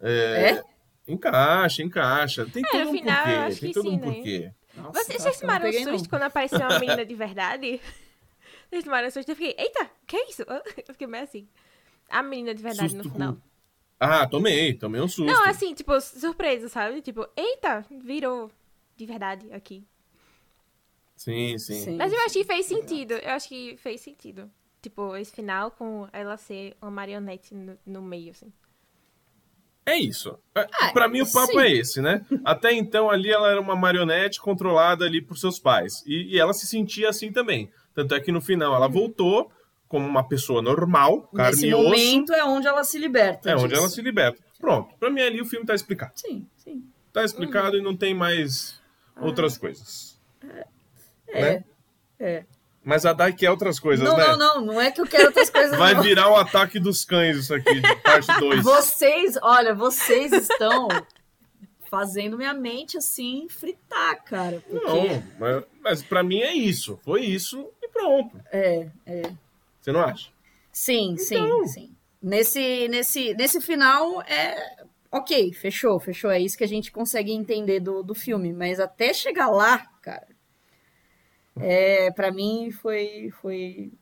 É? 0.01 0.51
É? 0.51 0.63
Encaixa, 1.07 1.83
encaixa. 1.83 2.45
Tem 2.51 2.63
É, 2.65 2.69
todo 2.69 2.83
no 2.85 2.89
um 2.89 2.93
final, 2.93 3.17
porquê. 3.17 3.31
acho 3.37 3.59
Tem 3.59 3.69
que 3.69 3.73
todo 3.73 3.89
sim, 3.89 3.95
um 3.95 3.99
né? 3.99 4.05
porquê. 4.13 4.51
Nossa, 4.75 5.03
Vocês 5.03 5.23
não 5.25 5.33
tomaram 5.33 5.69
um 5.69 5.73
susto 5.73 5.91
não. 5.91 6.05
quando 6.09 6.23
apareceu 6.23 6.59
uma 6.59 6.77
menina 6.79 7.05
de 7.05 7.15
verdade? 7.15 7.81
Vocês 8.69 8.83
tomaram 8.83 9.07
um 9.07 9.11
susto? 9.11 9.29
Eu 9.29 9.35
fiquei, 9.35 9.55
eita, 9.63 9.89
que 10.07 10.17
é 10.17 10.29
isso? 10.29 10.43
Eu 10.43 10.61
fiquei 10.93 11.07
meio 11.07 11.23
assim. 11.23 11.47
A 12.09 12.21
menina 12.23 12.53
de 12.53 12.61
verdade 12.63 12.89
Susto 12.89 13.03
no 13.07 13.11
final. 13.13 13.37
Ah, 13.99 14.27
tomei, 14.27 14.73
tomei 14.73 15.01
um 15.01 15.07
susto. 15.07 15.25
Não, 15.25 15.45
assim, 15.45 15.73
tipo, 15.73 15.99
surpresa, 15.99 16.69
sabe? 16.69 17.01
Tipo, 17.01 17.27
eita, 17.35 17.85
virou 17.89 18.51
de 18.95 19.05
verdade 19.05 19.51
aqui. 19.51 19.83
Sim, 21.15 21.57
sim. 21.57 21.81
Sim. 21.81 21.97
Mas 21.97 22.13
eu 22.13 22.19
acho 22.21 22.33
que 22.33 22.43
fez 22.43 22.65
sentido. 22.67 23.13
Eu 23.13 23.31
acho 23.31 23.47
que 23.49 23.75
fez 23.77 24.01
sentido. 24.01 24.51
Tipo, 24.81 25.15
esse 25.15 25.31
final 25.31 25.71
com 25.71 26.07
ela 26.13 26.37
ser 26.37 26.77
uma 26.79 26.91
marionete 26.91 27.55
no, 27.55 27.77
no 27.85 28.01
meio, 28.01 28.31
assim. 28.31 28.53
É 29.83 29.95
isso. 29.95 30.37
É, 30.53 30.67
Ah, 30.81 30.91
pra 30.91 31.07
mim 31.07 31.21
o 31.21 31.31
papo 31.31 31.53
sim. 31.53 31.59
é 31.59 31.71
esse, 31.71 32.01
né? 32.01 32.23
Até 32.45 32.73
então 32.73 33.09
ali 33.09 33.31
ela 33.31 33.49
era 33.49 33.59
uma 33.59 33.75
marionete 33.75 34.39
controlada 34.39 35.05
ali 35.05 35.21
por 35.21 35.37
seus 35.37 35.57
pais. 35.57 36.03
E, 36.05 36.35
e 36.35 36.39
ela 36.39 36.53
se 36.53 36.67
sentia 36.67 37.09
assim 37.09 37.31
também. 37.31 37.71
Tanto 37.95 38.13
é 38.13 38.19
que 38.19 38.31
no 38.31 38.41
final 38.41 38.75
ela 38.75 38.87
voltou 38.87 39.49
como 39.87 40.05
uma 40.05 40.27
pessoa 40.27 40.61
normal, 40.61 41.21
carne 41.35 41.51
Nesse 41.55 41.67
e 41.67 41.73
osso. 41.73 41.83
momento 41.83 42.33
é 42.33 42.43
onde 42.43 42.67
ela 42.67 42.83
se 42.83 42.97
liberta. 42.97 43.49
É 43.49 43.55
onde 43.55 43.69
disso. 43.69 43.79
ela 43.81 43.89
se 43.89 44.01
liberta. 44.01 44.41
Pronto. 44.59 44.93
Pra 44.99 45.09
mim 45.09 45.21
ali 45.21 45.41
o 45.41 45.45
filme 45.45 45.65
tá 45.65 45.73
explicado. 45.75 46.11
Sim, 46.15 46.47
sim. 46.57 46.83
Tá 47.13 47.23
explicado 47.23 47.77
e 47.77 47.81
não 47.81 47.95
tem 47.95 48.13
mais 48.13 48.79
outras 49.19 49.57
coisas. 49.57 50.19
É. 51.29 51.41
Né? 51.41 51.63
É. 52.19 52.43
Mas 52.83 53.05
a 53.05 53.11
Dai 53.11 53.33
quer 53.33 53.49
outras 53.51 53.79
coisas, 53.79 54.07
não, 54.07 54.15
né? 54.15 54.27
não, 54.27 54.37
não. 54.37 54.61
Não 54.67 54.81
é 54.81 54.91
que 54.91 55.01
eu 55.01 55.05
quero 55.05 55.25
outras 55.27 55.49
coisas. 55.49 55.77
Vai 55.77 55.93
não. 55.93 56.01
virar 56.03 56.29
o 56.29 56.35
ataque 56.37 56.79
dos 56.79 57.03
cães 57.03 57.35
isso 57.37 57.53
aqui, 57.53 57.81
de 57.81 57.95
parte 57.97 58.27
2. 58.39 58.63
Vocês, 58.63 59.37
olha, 59.41 59.73
vocês 59.75 60.31
estão 60.31 60.87
fazendo 61.89 62.37
minha 62.37 62.53
mente 62.53 62.97
assim 62.97 63.47
fritar, 63.49 64.23
cara. 64.23 64.61
Porque 64.69 64.85
Não, 64.85 65.23
mas, 65.39 65.63
mas 65.81 66.03
pra 66.03 66.23
mim 66.23 66.39
é 66.39 66.53
isso. 66.53 66.97
Foi 67.03 67.21
isso 67.21 67.69
e 67.81 67.87
pronto. 67.89 68.39
é, 68.51 68.87
Você 69.87 69.91
não 69.93 70.01
acha? 70.01 70.29
sim, 70.69 71.15
sim, 71.17 71.35
Então. 71.35 71.65
sim. 71.65 71.95
Nesse, 72.21 72.89
nesse, 72.89 73.33
nesse 73.35 73.61
final 73.61 74.21
é 74.23 74.83
ok, 75.09 75.53
fechou, 75.53 75.97
fechou. 75.97 76.29
É 76.29 76.41
isso 76.41 76.57
que 76.57 76.63
a 76.65 76.67
gente 76.67 76.91
consegue 76.91 77.31
entender 77.31 77.79
do, 77.79 78.03
do 78.03 78.13
filme. 78.13 78.51
Mas 78.51 78.81
até 78.81 79.13
chegar 79.13 79.49
lá, 79.49 79.77
cara, 80.01 80.27
é, 81.55 82.11
para 82.11 82.33
mim 82.33 82.69
foi, 82.69 83.31
foi. 83.41 83.93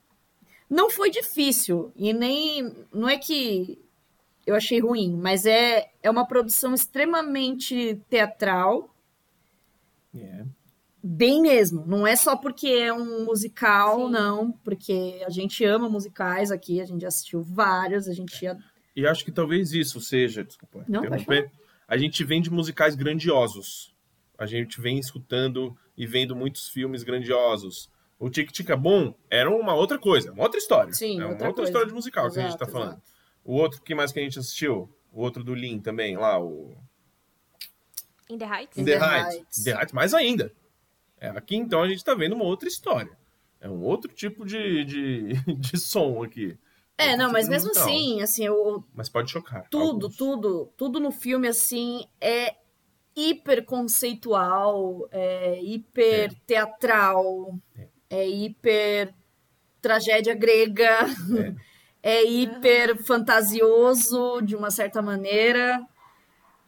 Não 0.68 0.90
foi 0.90 1.12
difícil. 1.12 1.92
E 1.96 2.12
nem. 2.14 2.74
Não 2.92 3.08
é 3.08 3.20
que 3.20 3.78
eu 4.44 4.56
achei 4.56 4.80
ruim, 4.80 5.16
mas 5.16 5.46
é, 5.46 5.92
é 6.02 6.10
uma 6.10 6.26
produção 6.28 6.74
extremamente 6.74 8.02
teatral. 8.10 8.90
É. 10.16 10.46
Bem 11.08 11.40
mesmo. 11.40 11.86
Não 11.86 12.08
é 12.08 12.16
só 12.16 12.36
porque 12.36 12.68
é 12.68 12.92
um 12.92 13.26
musical, 13.26 14.08
Sim. 14.08 14.12
não. 14.12 14.52
Porque 14.64 15.22
a 15.24 15.30
gente 15.30 15.64
ama 15.64 15.88
musicais 15.88 16.50
aqui, 16.50 16.82
a 16.82 16.86
gente 16.86 17.02
já 17.02 17.10
assistiu 17.10 17.44
vários, 17.44 18.08
a 18.08 18.14
gente 18.14 18.42
já. 18.42 18.58
E 18.96 19.06
acho 19.06 19.24
que 19.24 19.32
talvez 19.32 19.72
isso 19.72 20.02
seja, 20.02 20.44
desculpa, 20.44 20.84
Não. 20.88 21.04
A 21.88 21.96
gente 21.96 22.24
vem 22.24 22.42
de 22.42 22.50
musicais 22.50 22.96
grandiosos. 22.96 23.94
A 24.36 24.48
gente 24.48 24.82
vem 24.82 24.98
escutando 24.98 25.78
e 25.96 26.08
vendo 26.08 26.36
muitos 26.36 26.70
filmes 26.70 27.04
grandiosos. 27.04 27.88
O 28.18 28.28
Tic 28.28 28.52
Tic 28.52 28.68
é 28.72 28.76
bom 28.76 29.14
era 29.30 29.48
uma 29.48 29.76
outra 29.76 30.00
coisa, 30.00 30.32
uma 30.32 30.42
outra 30.42 30.58
história. 30.58 30.92
Sim, 30.92 31.20
é 31.20 31.24
uma 31.24 31.34
outra 31.34 31.50
outra 31.50 31.66
história 31.66 31.88
de 31.88 31.94
musical 31.94 32.32
que 32.32 32.40
a 32.40 32.42
gente 32.42 32.56
Exato, 32.56 32.66
tá 32.66 32.72
falando. 32.72 32.94
exato. 32.94 33.04
O 33.44 33.54
outro, 33.54 33.80
que 33.84 33.94
mais 33.94 34.12
que 34.12 34.20
a 34.20 34.24
gente 34.24 34.40
assistiu? 34.40 34.90
O 35.14 35.22
outro 35.22 35.44
do 35.44 35.54
Lean 35.54 35.78
também, 35.78 36.18
lá, 36.18 36.42
o 36.42 36.76
In 38.28 38.40
the 38.40 38.46
Heights? 38.46 38.76
In 38.76 38.82
In 38.82 38.86
the, 38.86 38.98
the 38.98 39.06
Heights. 39.06 39.36
Heights. 39.36 39.58
In 39.60 39.64
the 39.66 39.74
Heights 39.74 39.94
mais 39.94 40.14
ainda. 40.16 40.52
É, 41.26 41.30
aqui 41.30 41.56
então 41.56 41.82
a 41.82 41.88
gente 41.88 42.04
tá 42.04 42.14
vendo 42.14 42.36
uma 42.36 42.46
outra 42.46 42.68
história. 42.68 43.12
É 43.60 43.68
um 43.70 43.82
outro 43.82 44.14
tipo 44.14 44.46
de, 44.46 44.86
de, 44.86 45.34
de 45.58 45.78
som 45.78 46.24
aqui. 46.24 46.58
É, 46.98 47.18
não, 47.18 47.32
mas 47.32 47.50
mesmo 47.50 47.70
musical. 47.70 47.88
assim, 47.88 48.22
assim, 48.22 48.48
o, 48.48 48.84
Mas 48.94 49.10
pode 49.10 49.30
chocar. 49.32 49.68
tudo, 49.70 50.06
alguns. 50.06 50.16
tudo, 50.16 50.74
tudo 50.78 51.00
no 51.00 51.12
filme, 51.12 51.48
assim, 51.48 52.06
é 52.22 52.56
hiper 53.16 53.66
conceitual, 53.66 55.08
é 55.12 55.62
hiper 55.62 56.34
teatral, 56.46 57.58
é, 58.10 58.28
hiper 58.28 59.14
tragédia 59.82 60.34
grega, 60.34 61.00
é, 62.02 62.24
hiper 62.24 63.04
fantasioso 63.04 64.42
de 64.42 64.56
uma 64.56 64.72
certa 64.72 65.02
maneira. 65.02 65.86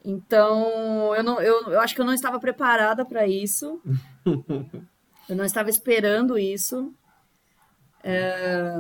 Então, 0.10 1.14
eu, 1.14 1.22
não, 1.22 1.42
eu, 1.42 1.70
eu 1.70 1.82
acho 1.82 1.94
que 1.94 2.00
eu 2.00 2.06
não 2.06 2.14
estava 2.14 2.40
preparada 2.40 3.04
para 3.04 3.28
isso. 3.28 3.82
eu 5.28 5.36
não 5.36 5.44
estava 5.44 5.70
esperando 5.70 6.40
isso. 6.40 6.94
É, 8.02 8.74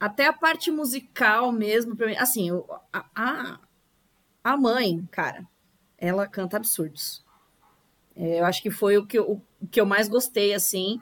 até 0.00 0.26
a 0.26 0.32
parte 0.32 0.70
musical 0.70 1.52
mesmo, 1.52 1.94
pra 1.94 2.06
mim, 2.06 2.16
assim, 2.16 2.48
a, 2.90 3.04
a, 3.14 3.60
a 4.42 4.56
mãe, 4.56 5.06
cara, 5.10 5.46
ela 5.98 6.26
canta 6.26 6.56
absurdos. 6.56 7.22
É, 8.16 8.40
eu 8.40 8.46
acho 8.46 8.62
que 8.62 8.70
foi 8.70 8.96
o 8.96 9.04
que 9.04 9.18
eu, 9.18 9.42
o 9.60 9.66
que 9.66 9.78
eu 9.78 9.84
mais 9.84 10.08
gostei, 10.08 10.54
assim, 10.54 10.98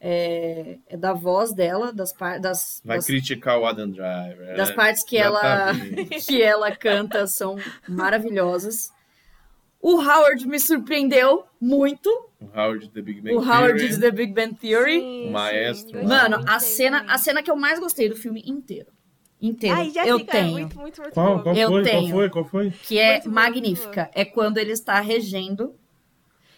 é, 0.00 0.76
é 0.88 0.96
da 0.96 1.12
voz 1.12 1.52
dela, 1.52 1.92
das, 1.92 2.12
par- 2.12 2.40
das, 2.40 2.80
Vai 2.84 2.98
das, 2.98 3.06
criticar 3.06 3.58
o 3.58 3.66
Adam 3.66 3.90
Driver. 3.90 4.56
das 4.56 4.68
né? 4.70 4.74
partes 4.74 5.04
que 5.04 5.16
Já 5.18 5.24
ela, 5.24 5.40
tá 5.40 5.72
que 6.26 6.42
ela 6.42 6.70
canta 6.76 7.26
são 7.26 7.56
maravilhosas. 7.88 8.90
O 9.80 9.96
Howard 10.00 10.46
me 10.46 10.58
surpreendeu 10.58 11.44
muito. 11.60 12.08
O 12.40 12.46
Howard 12.58 12.88
The 12.90 13.00
Big 13.00 13.20
Bang 13.20 13.36
o 13.36 13.38
Howard 13.40 13.88
de 13.88 14.00
The 14.00 14.10
Big 14.10 14.32
Bang 14.32 14.54
Theory. 14.54 15.00
Sim, 15.00 15.28
O 15.28 15.32
maestro. 15.32 15.92
gostei 16.00 16.08
Mano, 16.08 16.44
a 16.48 16.58
cena, 16.60 17.04
a 17.08 17.18
cena 17.18 17.42
que 17.42 17.50
eu 17.50 17.56
mais 17.56 17.78
gostei 17.78 18.08
do 18.08 18.16
filme 18.16 18.42
inteiro. 18.44 18.88
Inteiro. 19.40 19.76
Ai, 19.76 19.90
já 19.90 20.04
eu 20.04 20.18
fica 20.18 20.32
tenho. 20.32 20.50
muito, 20.50 20.76
muito, 20.80 21.00
muito 21.00 21.12
Qual, 21.14 21.40
qual 21.44 21.54
Eu 21.54 21.68
foi? 21.70 21.82
Qual 21.82 21.94
tenho. 21.94 22.10
foi? 22.10 22.28
Qual 22.30 22.44
foi? 22.44 22.70
Que 22.70 22.98
é 22.98 23.12
Muito 23.18 23.30
magnífica. 23.30 24.10
É 24.12 24.24
quando 24.24 24.58
ele 24.58 24.72
está 24.72 24.98
regendo 24.98 25.76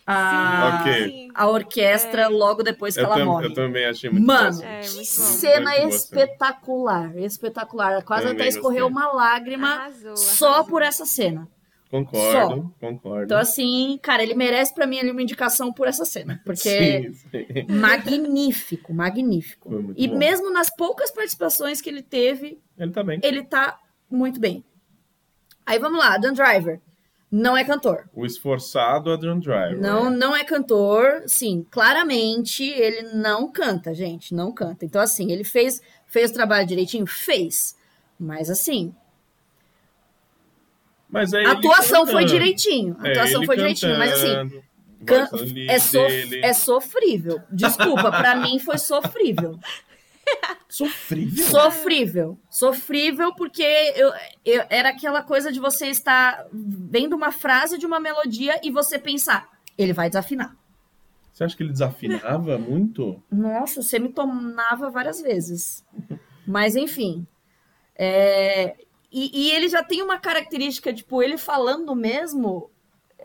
a. 0.07 0.82
Sim. 0.84 1.28
a 1.34 1.48
orquestra 1.48 2.28
logo 2.28 2.62
depois 2.62 2.94
que 2.94 3.01
Eu, 3.01 3.07
ela 3.07 3.16
tam- 3.16 3.24
morre. 3.26 3.46
eu 3.46 3.55
também 3.55 3.84
achei 3.86 4.11
muito 4.11 4.26
Mano. 4.26 4.62
É, 4.62 4.80
que 4.80 4.94
muito 4.94 5.07
cena 5.09 5.76
espetacular. 5.86 7.16
Espetacular. 7.18 8.03
Quase 8.05 8.22
Também 8.26 8.40
até 8.40 8.48
escorreu 8.48 8.88
gostei. 8.90 9.05
uma 9.05 9.12
lágrima 9.12 9.68
Arrasou, 9.68 10.16
só 10.16 10.46
arrasou. 10.48 10.64
por 10.66 10.82
essa 10.82 11.07
cena. 11.07 11.48
Concordo, 11.90 12.72
concordo. 12.78 13.24
Então, 13.24 13.36
assim, 13.38 13.98
cara, 14.01 14.22
ele 14.22 14.34
merece 14.34 14.72
pra 14.72 14.86
mim 14.86 15.01
ali 15.01 15.11
uma 15.11 15.22
indicação 15.22 15.72
por 15.72 15.88
essa 15.88 16.05
cena. 16.05 16.40
Porque 16.44 16.61
Sim, 17.03 17.12
sim. 17.14 17.66
magnífico, 17.68 18.94
magnífico. 18.94 19.68
Foi 19.70 19.82
muito 19.82 20.01
E 20.01 20.07
bom. 20.07 20.16
mesmo 20.16 20.53
nas 20.53 20.70
poucas 20.70 21.11
participações 21.11 21.80
que 21.80 21.90
ele 21.90 22.03
teve, 22.03 22.61
Ele 22.78 22.92
tá 22.92 23.03
bem. 23.03 23.18
ele 23.24 23.42
tá 23.42 23.76
muito 24.09 24.38
bem. 24.38 24.64
Aí 25.66 25.80
vamos 25.80 25.98
lá, 25.98 26.16
Dan 26.16 26.32
Driver. 26.32 26.80
Não 27.30 27.56
é 27.56 27.62
cantor. 27.64 28.08
O 28.12 28.26
esforçado 28.26 29.12
Adam 29.12 29.38
Driver. 29.38 29.80
Não, 29.80 30.10
não 30.10 30.34
é 30.34 30.42
cantor. 30.42 31.22
Sim, 31.26 31.64
claramente 31.70 32.64
ele 32.64 33.14
não 33.14 33.50
canta, 33.52 33.94
gente. 33.94 34.34
Não 34.34 34.50
canta. 34.52 34.84
Então, 34.84 35.00
assim, 35.00 35.30
ele 35.30 35.44
fez, 35.44 35.80
fez 36.06 36.30
o 36.30 36.34
trabalho 36.34 36.66
direitinho? 36.66 37.06
Fez. 37.06 37.76
Mas, 38.18 38.50
assim, 38.50 38.92
Mas 41.08 41.32
aí 41.34 41.44
a 41.46 41.52
atuação 41.52 42.04
foi 42.06 42.22
cantando. 42.22 42.26
direitinho. 42.32 42.96
A 43.00 43.08
É, 43.08 43.10
atuação 43.12 43.36
ele 43.40 43.46
foi 43.46 43.56
direitinho. 43.56 43.98
Mas, 43.98 44.12
assim, 44.12 44.62
cantando, 45.06 45.44
can- 45.54 45.60
é, 45.68 45.78
sof- 45.78 46.40
é 46.42 46.52
sofrível. 46.52 47.40
Desculpa, 47.50 48.10
pra 48.10 48.36
mim 48.36 48.58
foi 48.58 48.78
sofrível. 48.78 49.58
sofrível. 50.68 51.44
Sofrível. 51.46 52.38
Sofrível 52.48 53.34
porque 53.34 53.62
eu, 53.96 54.12
eu- 54.44 54.64
era 54.70 54.90
aquela 54.90 55.22
coisa 55.22 55.50
de 55.52 55.58
você 55.60 55.86
estar 55.88 56.46
vendo 56.52 57.14
uma 57.16 57.32
frase 57.32 57.78
de 57.78 57.86
uma 57.86 57.98
melodia 58.00 58.60
e 58.62 58.70
você 58.70 58.98
pensar, 58.98 59.48
ele 59.76 59.92
vai 59.92 60.08
desafinar. 60.08 60.56
Você 61.32 61.44
acha 61.44 61.56
que 61.56 61.62
ele 61.62 61.72
desafinava 61.72 62.58
muito? 62.58 63.22
Nossa, 63.30 63.82
você 63.82 63.98
me 63.98 64.08
tomava 64.10 64.90
várias 64.90 65.20
vezes. 65.20 65.84
Mas, 66.46 66.74
enfim. 66.76 67.26
É, 67.96 68.76
E, 69.12 69.30
e 69.48 69.50
ele 69.52 69.68
já 69.68 69.82
tem 69.82 70.02
uma 70.02 70.18
característica, 70.18 70.92
tipo, 70.92 71.22
ele 71.22 71.36
falando 71.36 71.94
mesmo, 71.96 72.70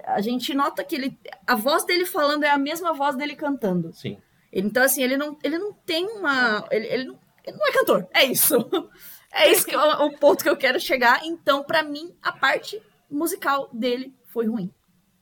a 0.03 0.19
gente 0.21 0.53
nota 0.53 0.83
que 0.83 0.95
ele. 0.95 1.19
A 1.47 1.55
voz 1.55 1.83
dele 1.85 2.05
falando 2.05 2.43
é 2.43 2.49
a 2.49 2.57
mesma 2.57 2.93
voz 2.93 3.15
dele 3.15 3.35
cantando. 3.35 3.93
Sim. 3.93 4.17
Então, 4.57 4.83
assim, 4.83 5.03
ele 5.03 5.17
não, 5.17 5.37
ele 5.43 5.57
não 5.57 5.73
tem 5.73 6.05
uma. 6.05 6.65
Ele, 6.71 6.87
ele, 6.87 7.03
não, 7.03 7.19
ele 7.45 7.57
não 7.57 7.67
é 7.67 7.71
cantor. 7.73 8.07
É 8.13 8.23
isso. 8.23 8.55
É 9.37 9.51
isso 9.51 9.65
que 9.65 9.75
é 9.75 9.77
o, 9.77 10.11
ponto 10.11 10.41
que 10.41 10.49
eu 10.49 10.55
quero 10.55 10.79
chegar. 10.79 11.19
Então, 11.25 11.61
pra 11.61 11.83
mim, 11.83 12.15
a 12.23 12.31
parte 12.31 12.81
musical 13.11 13.69
dele 13.73 14.13
foi 14.27 14.47
ruim. 14.47 14.71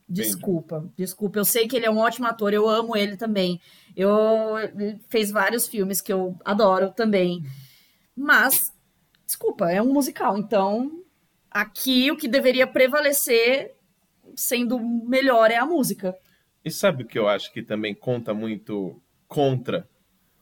Desculpa, 0.08 0.88
desculpa. 0.96 1.40
Eu 1.40 1.46
sei 1.46 1.68
que 1.68 1.76
ele 1.76 1.88
é 1.88 1.90
um 1.90 1.98
ótimo 1.98 2.28
ator, 2.28 2.54
eu 2.54 2.70
amo 2.70 2.96
ele 2.96 3.18
também. 3.18 3.60
Eu 3.96 4.56
ele 4.60 5.00
fez 5.10 5.32
vários 5.32 5.68
filmes 5.68 6.00
que 6.00 6.14
eu 6.14 6.38
adoro 6.46 6.92
também. 6.92 7.44
Mas, 8.16 8.72
desculpa, 9.26 9.72
é 9.72 9.82
um 9.82 9.92
musical. 9.92 10.38
Então, 10.38 11.04
aqui 11.50 12.12
o 12.12 12.16
que 12.16 12.28
deveria 12.28 12.68
prevalecer, 12.68 13.74
sendo 14.36 14.80
melhor, 14.80 15.50
é 15.50 15.58
a 15.58 15.66
música. 15.66 16.16
E 16.64 16.70
sabe 16.70 17.02
o 17.04 17.08
que 17.08 17.18
eu 17.18 17.28
acho 17.28 17.52
que 17.52 17.64
também 17.64 17.96
conta 17.96 18.32
muito 18.32 19.02
contra 19.34 19.88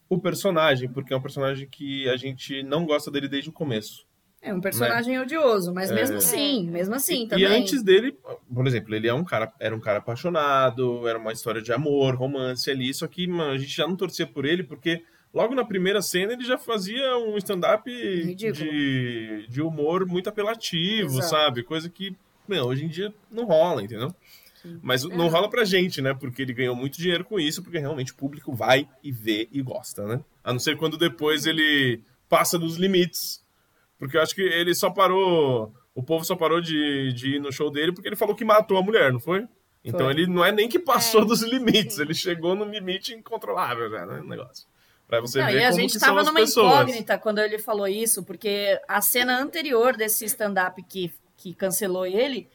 o 0.09 0.19
personagem, 0.19 0.89
porque 0.89 1.13
é 1.13 1.17
um 1.17 1.21
personagem 1.21 1.67
que 1.69 2.09
a 2.09 2.17
gente 2.17 2.61
não 2.63 2.85
gosta 2.85 3.09
dele 3.09 3.27
desde 3.29 3.49
o 3.49 3.53
começo. 3.53 4.05
É 4.41 4.51
um 4.51 4.59
personagem 4.59 5.19
odioso, 5.19 5.71
mas 5.71 5.91
mesmo 5.91 6.17
assim, 6.17 6.67
mesmo 6.67 6.95
assim 6.95 7.25
E 7.25 7.27
também. 7.27 7.45
antes 7.45 7.83
dele, 7.83 8.17
por 8.53 8.65
exemplo, 8.65 8.95
ele 8.95 9.07
é 9.07 9.13
um 9.13 9.23
cara, 9.23 9.53
era 9.59 9.75
um 9.75 9.79
cara 9.79 9.99
apaixonado, 9.99 11.07
era 11.07 11.19
uma 11.19 11.31
história 11.31 11.61
de 11.61 11.71
amor, 11.71 12.15
romance 12.15 12.69
ali, 12.69 12.91
só 12.91 13.05
que 13.07 13.27
mano, 13.27 13.51
a 13.51 13.57
gente 13.57 13.69
já 13.75 13.87
não 13.87 13.95
torcia 13.95 14.25
por 14.25 14.43
ele 14.43 14.63
porque 14.63 15.03
logo 15.31 15.53
na 15.53 15.63
primeira 15.63 16.01
cena 16.01 16.33
ele 16.33 16.43
já 16.43 16.57
fazia 16.57 17.15
um 17.17 17.37
stand-up 17.37 17.87
de, 18.35 19.47
de 19.47 19.61
humor 19.61 20.07
muito 20.07 20.27
apelativo, 20.27 21.19
Exato. 21.19 21.29
sabe? 21.29 21.63
Coisa 21.63 21.87
que, 21.87 22.15
meu, 22.47 22.65
hoje 22.65 22.83
em 22.83 22.87
dia 22.89 23.13
não 23.31 23.45
rola, 23.45 23.83
entendeu? 23.83 24.13
Mas 24.82 25.03
não 25.03 25.28
rola 25.28 25.49
pra 25.49 25.64
gente, 25.66 26.01
né? 26.01 26.14
Porque 26.14 26.41
ele 26.41 26.53
ganhou 26.53 26.76
muito 26.76 26.97
dinheiro 26.97 27.24
com 27.26 27.39
isso, 27.39 27.62
porque 27.64 27.80
realmente 27.80 28.12
o 28.12 28.16
público 28.16 28.53
vai 28.53 28.88
e 29.03 29.12
vê 29.12 29.47
e 29.51 29.62
gosta, 29.62 30.05
né? 30.05 30.22
A 30.43 30.51
não 30.53 30.59
ser 30.59 30.78
quando 30.78 30.97
depois 30.97 31.45
ele 31.45 32.01
passa 32.30 32.57
dos 32.59 32.78
limites. 32.78 33.43
Porque 33.97 34.18
eu 34.18 34.22
acho 34.22 34.34
que 34.36 34.41
ele 34.41 34.74
só 34.74 34.89
parou. 34.89 35.74
O 35.93 36.01
povo 36.01 36.24
só 36.24 36.36
parou 36.36 36.62
de, 36.62 37.12
de 37.14 37.36
ir 37.36 37.39
no 37.39 37.51
show 37.51 37.70
dele 37.70 37.91
porque 37.91 38.07
ele 38.07 38.16
falou 38.16 38.36
que 38.36 38.45
matou 38.45 38.78
a 38.78 38.82
mulher, 38.82 39.12
não 39.12 39.20
foi? 39.20 39.47
Então 39.84 40.01
Foi. 40.05 40.14
ele 40.14 40.28
não 40.28 40.45
é 40.45 40.51
nem 40.51 40.70
que 40.70 40.78
passou 40.80 41.24
É, 41.24 41.26
dos 41.26 41.41
limites, 41.41 41.95
sim. 41.95 42.03
ele 42.03 42.14
chegou 42.14 42.55
no 42.55 42.66
limite 42.66 43.14
incontrolável 43.16 43.89
já, 43.89 44.05
né? 44.05 44.20
O 44.22 44.28
negócio. 44.28 44.68
Pra 45.07 45.20
você 45.20 45.39
Não, 45.39 45.47
ver 45.47 45.59
e 45.59 45.64
a 45.66 45.72
gente 45.72 45.93
que 45.93 45.99
são 45.99 46.09
tava 46.09 46.22
as 46.22 46.28
numa 46.28 46.39
pessoas. 46.39 46.68
incógnita 46.74 47.18
quando 47.18 47.39
ele 47.39 47.57
falou 47.57 47.88
isso, 47.88 48.24
porque 48.24 48.80
a 48.88 49.01
cena 49.01 49.39
anterior 49.41 49.97
desse 49.97 50.24
stand-up 50.26 50.82
que, 50.84 51.12
que 51.36 51.53
cancelou 51.55 52.05
ele 52.05 52.47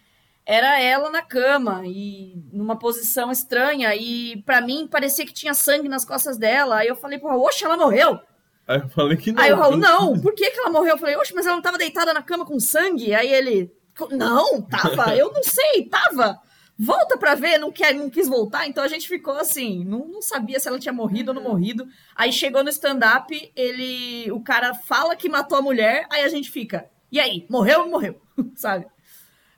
era 0.47 0.81
ela 0.81 1.11
na 1.11 1.23
cama 1.23 1.83
e 1.85 2.41
numa 2.53 2.79
posição 2.79 3.33
estranha 3.33 3.95
e 3.97 4.41
pra 4.43 4.61
mim 4.61 4.87
parecia 4.87 5.27
que 5.27 5.33
tinha 5.33 5.53
sangue 5.53 5.89
nas 5.89 6.05
costas 6.05 6.39
dela. 6.39 6.77
Aí 6.77 6.87
eu 6.87 6.95
falei, 6.95 7.19
pô, 7.19 7.29
oxe, 7.45 7.65
ela 7.65 7.77
morreu. 7.77 8.21
Aí 8.69 8.79
eu 8.79 8.89
falei 8.89 9.17
que 9.17 9.33
não. 9.33 9.43
Aí 9.43 9.51
eu 9.51 9.59
falo, 9.59 9.77
não, 9.77 10.21
por 10.21 10.35
que, 10.35 10.49
que 10.49 10.59
ela 10.59 10.71
morreu? 10.71 10.93
Eu 10.93 10.99
falei, 10.99 11.17
oxe, 11.17 11.35
mas 11.35 11.47
ela 11.47 11.57
não 11.57 11.63
tava 11.63 11.77
deitada 11.77 12.15
na 12.15 12.23
cama 12.23 12.47
com 12.47 12.61
sangue? 12.61 13.13
Aí 13.13 13.29
ele, 13.29 13.73
não, 14.13 14.63
tava, 14.63 15.15
eu 15.19 15.33
não 15.33 15.43
sei, 15.43 15.85
tava. 15.91 16.41
Volta 16.79 17.17
pra 17.17 17.35
ver, 17.35 17.59
não, 17.59 17.73
quer, 17.73 17.95
não 17.95 18.11
quis 18.11 18.29
voltar, 18.29 18.69
então 18.69 18.85
a 18.85 18.89
gente 18.89 19.09
ficou 19.09 19.35
assim, 19.39 19.83
não, 19.85 20.07
não 20.07 20.21
sabia 20.21 20.61
se 20.61 20.69
ela 20.69 20.79
tinha 20.79 20.93
morrido 20.93 21.31
ou 21.31 21.35
não 21.35 21.43
morrido. 21.43 21.89
Aí 22.15 22.33
chegou 22.33 22.63
no 22.63 22.69
stand-up, 22.71 23.53
ele. 23.57 24.31
O 24.31 24.41
cara 24.41 24.75
fala 24.75 25.17
que 25.17 25.29
matou 25.29 25.59
a 25.59 25.63
mulher, 25.63 26.07
aí 26.11 26.23
a 26.23 26.29
gente 26.29 26.51
fica. 26.51 26.89
E 27.11 27.19
aí, 27.19 27.47
morreu 27.49 27.79
ou 27.79 27.85
não 27.87 27.93
morreu? 27.93 28.21
Sabe? 28.55 28.87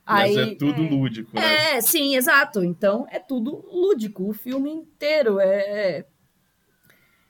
Mas 0.09 0.36
Aí, 0.36 0.52
é 0.52 0.54
tudo 0.54 0.82
é. 0.82 0.88
lúdico, 0.88 1.30
né? 1.34 1.76
é, 1.76 1.80
sim, 1.82 2.16
exato. 2.16 2.64
Então 2.64 3.06
é 3.11 3.18
tudo 3.18 3.62
lúdico, 3.70 4.26
o 4.26 4.32
filme 4.32 4.70
inteiro 4.70 5.38
é 5.38 6.06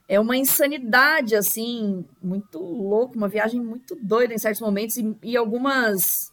é 0.09 0.18
uma 0.18 0.37
insanidade 0.37 1.37
assim, 1.37 2.05
muito 2.22 2.59
louco, 2.59 3.16
uma 3.16 3.29
viagem 3.29 3.61
muito 3.61 3.95
doida 4.01 4.33
em 4.33 4.39
certos 4.39 4.61
momentos 4.61 4.97
e, 4.97 5.14
e 5.22 5.37
algumas 5.37 6.33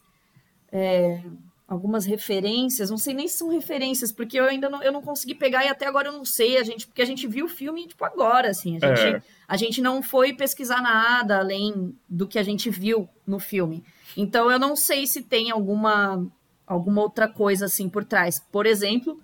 é, 0.72 1.20
algumas 1.68 2.06
referências, 2.06 2.90
não 2.90 2.96
sei 2.96 3.12
nem 3.12 3.26
se 3.26 3.38
são 3.38 3.48
referências, 3.48 4.12
porque 4.12 4.38
eu 4.38 4.44
ainda 4.44 4.70
não, 4.70 4.82
eu 4.82 4.92
não 4.92 5.02
consegui 5.02 5.34
pegar 5.34 5.64
e 5.64 5.68
até 5.68 5.86
agora 5.86 6.08
eu 6.08 6.12
não 6.12 6.24
sei, 6.24 6.56
a 6.58 6.62
gente, 6.62 6.86
porque 6.86 7.02
a 7.02 7.06
gente 7.06 7.26
viu 7.26 7.46
o 7.46 7.48
filme 7.48 7.86
tipo 7.88 8.04
agora, 8.04 8.50
assim, 8.50 8.78
a 8.80 8.94
gente, 8.94 9.16
É. 9.16 9.22
a 9.48 9.56
gente 9.56 9.82
não 9.82 10.00
foi 10.00 10.32
pesquisar 10.32 10.80
nada 10.80 11.38
além 11.38 11.92
do 12.08 12.28
que 12.28 12.38
a 12.38 12.42
gente 12.42 12.70
viu 12.70 13.08
no 13.26 13.40
filme. 13.40 13.84
Então 14.16 14.50
eu 14.50 14.58
não 14.58 14.74
sei 14.74 15.06
se 15.06 15.22
tem 15.22 15.50
alguma 15.50 16.26
alguma 16.66 17.02
outra 17.02 17.28
coisa 17.28 17.66
assim 17.66 17.88
por 17.88 18.04
trás. 18.04 18.40
Por 18.50 18.66
exemplo, 18.66 19.20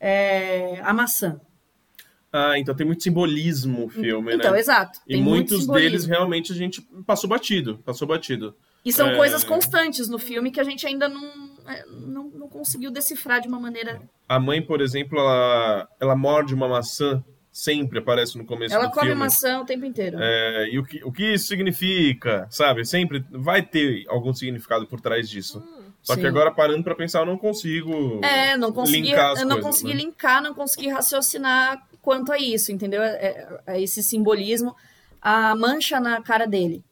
é, 0.00 0.80
a 0.82 0.92
maçã. 0.92 1.40
Ah, 2.32 2.58
então 2.58 2.74
tem 2.74 2.86
muito 2.86 3.02
simbolismo 3.02 3.86
o 3.86 3.88
filme, 3.88 4.34
então, 4.34 4.52
né? 4.52 4.58
exato. 4.58 5.00
E 5.06 5.16
muito 5.16 5.28
muitos 5.28 5.60
simbolismo. 5.60 5.90
deles 5.90 6.04
realmente 6.06 6.52
a 6.52 6.54
gente 6.54 6.82
passou 7.06 7.28
batido, 7.30 7.78
passou 7.84 8.06
batido. 8.06 8.54
E 8.84 8.92
são 8.92 9.08
É. 9.08 9.16
coisas 9.16 9.42
constantes 9.42 10.08
no 10.08 10.18
filme 10.18 10.50
que 10.50 10.60
a 10.60 10.64
gente 10.64 10.86
ainda 10.86 11.08
não, 11.08 11.24
é, 11.66 11.84
não, 11.86 12.24
não 12.30 12.48
conseguiu 12.48 12.90
decifrar 12.90 13.40
de 13.40 13.48
uma 13.48 13.58
maneira. 13.58 14.02
A 14.28 14.38
mãe, 14.38 14.60
por 14.60 14.80
exemplo, 14.80 15.18
ela, 15.18 15.88
ela 15.98 16.14
morde 16.16 16.54
uma 16.54 16.68
maçã, 16.68 17.24
sempre 17.58 18.00
aparece 18.00 18.36
no 18.36 18.44
começo 18.44 18.74
Ela 18.74 18.84
do 18.86 18.90
come 18.92 19.06
filme. 19.06 19.18
maçã 19.18 19.60
o 19.60 19.64
tempo 19.64 19.86
inteiro. 19.86 20.18
É, 20.20 20.68
e 20.68 20.78
o 20.78 20.84
que, 20.84 21.02
o 21.02 21.10
que 21.10 21.32
isso 21.32 21.46
significa, 21.46 22.46
sabe? 22.50 22.84
Sempre 22.84 23.24
vai 23.30 23.62
ter 23.62 24.04
algum 24.08 24.34
significado 24.34 24.86
por 24.86 25.00
trás 25.00 25.26
disso. 25.30 25.64
Só 26.02 26.14
que 26.14 26.20
Sim. 26.20 26.26
agora, 26.26 26.50
parando 26.50 26.84
pra 26.84 26.94
pensar, 26.94 27.20
eu 27.20 27.26
não 27.26 27.38
consigo 27.38 28.20
É, 28.22 28.58
não 28.58 28.70
consegui, 28.72 29.08
linkar 29.08 29.32
as 29.32 29.40
eu 29.40 29.46
não 29.46 29.56
coisas, 29.56 29.70
consegui 29.80 29.94
né? 29.94 30.00
linkar, 30.04 30.42
não 30.42 30.52
consegui 30.54 30.88
raciocinar 30.90 31.82
quanto 32.02 32.30
a 32.30 32.38
isso, 32.38 32.70
entendeu? 32.72 33.02
É, 33.02 33.08
é- 33.16 33.60
é 33.68 33.82
esse 33.82 34.02
simbolismo. 34.02 34.76
A 35.20 35.56
mancha 35.56 35.98
na 35.98 36.20
cara 36.20 36.46
dele. 36.46 36.84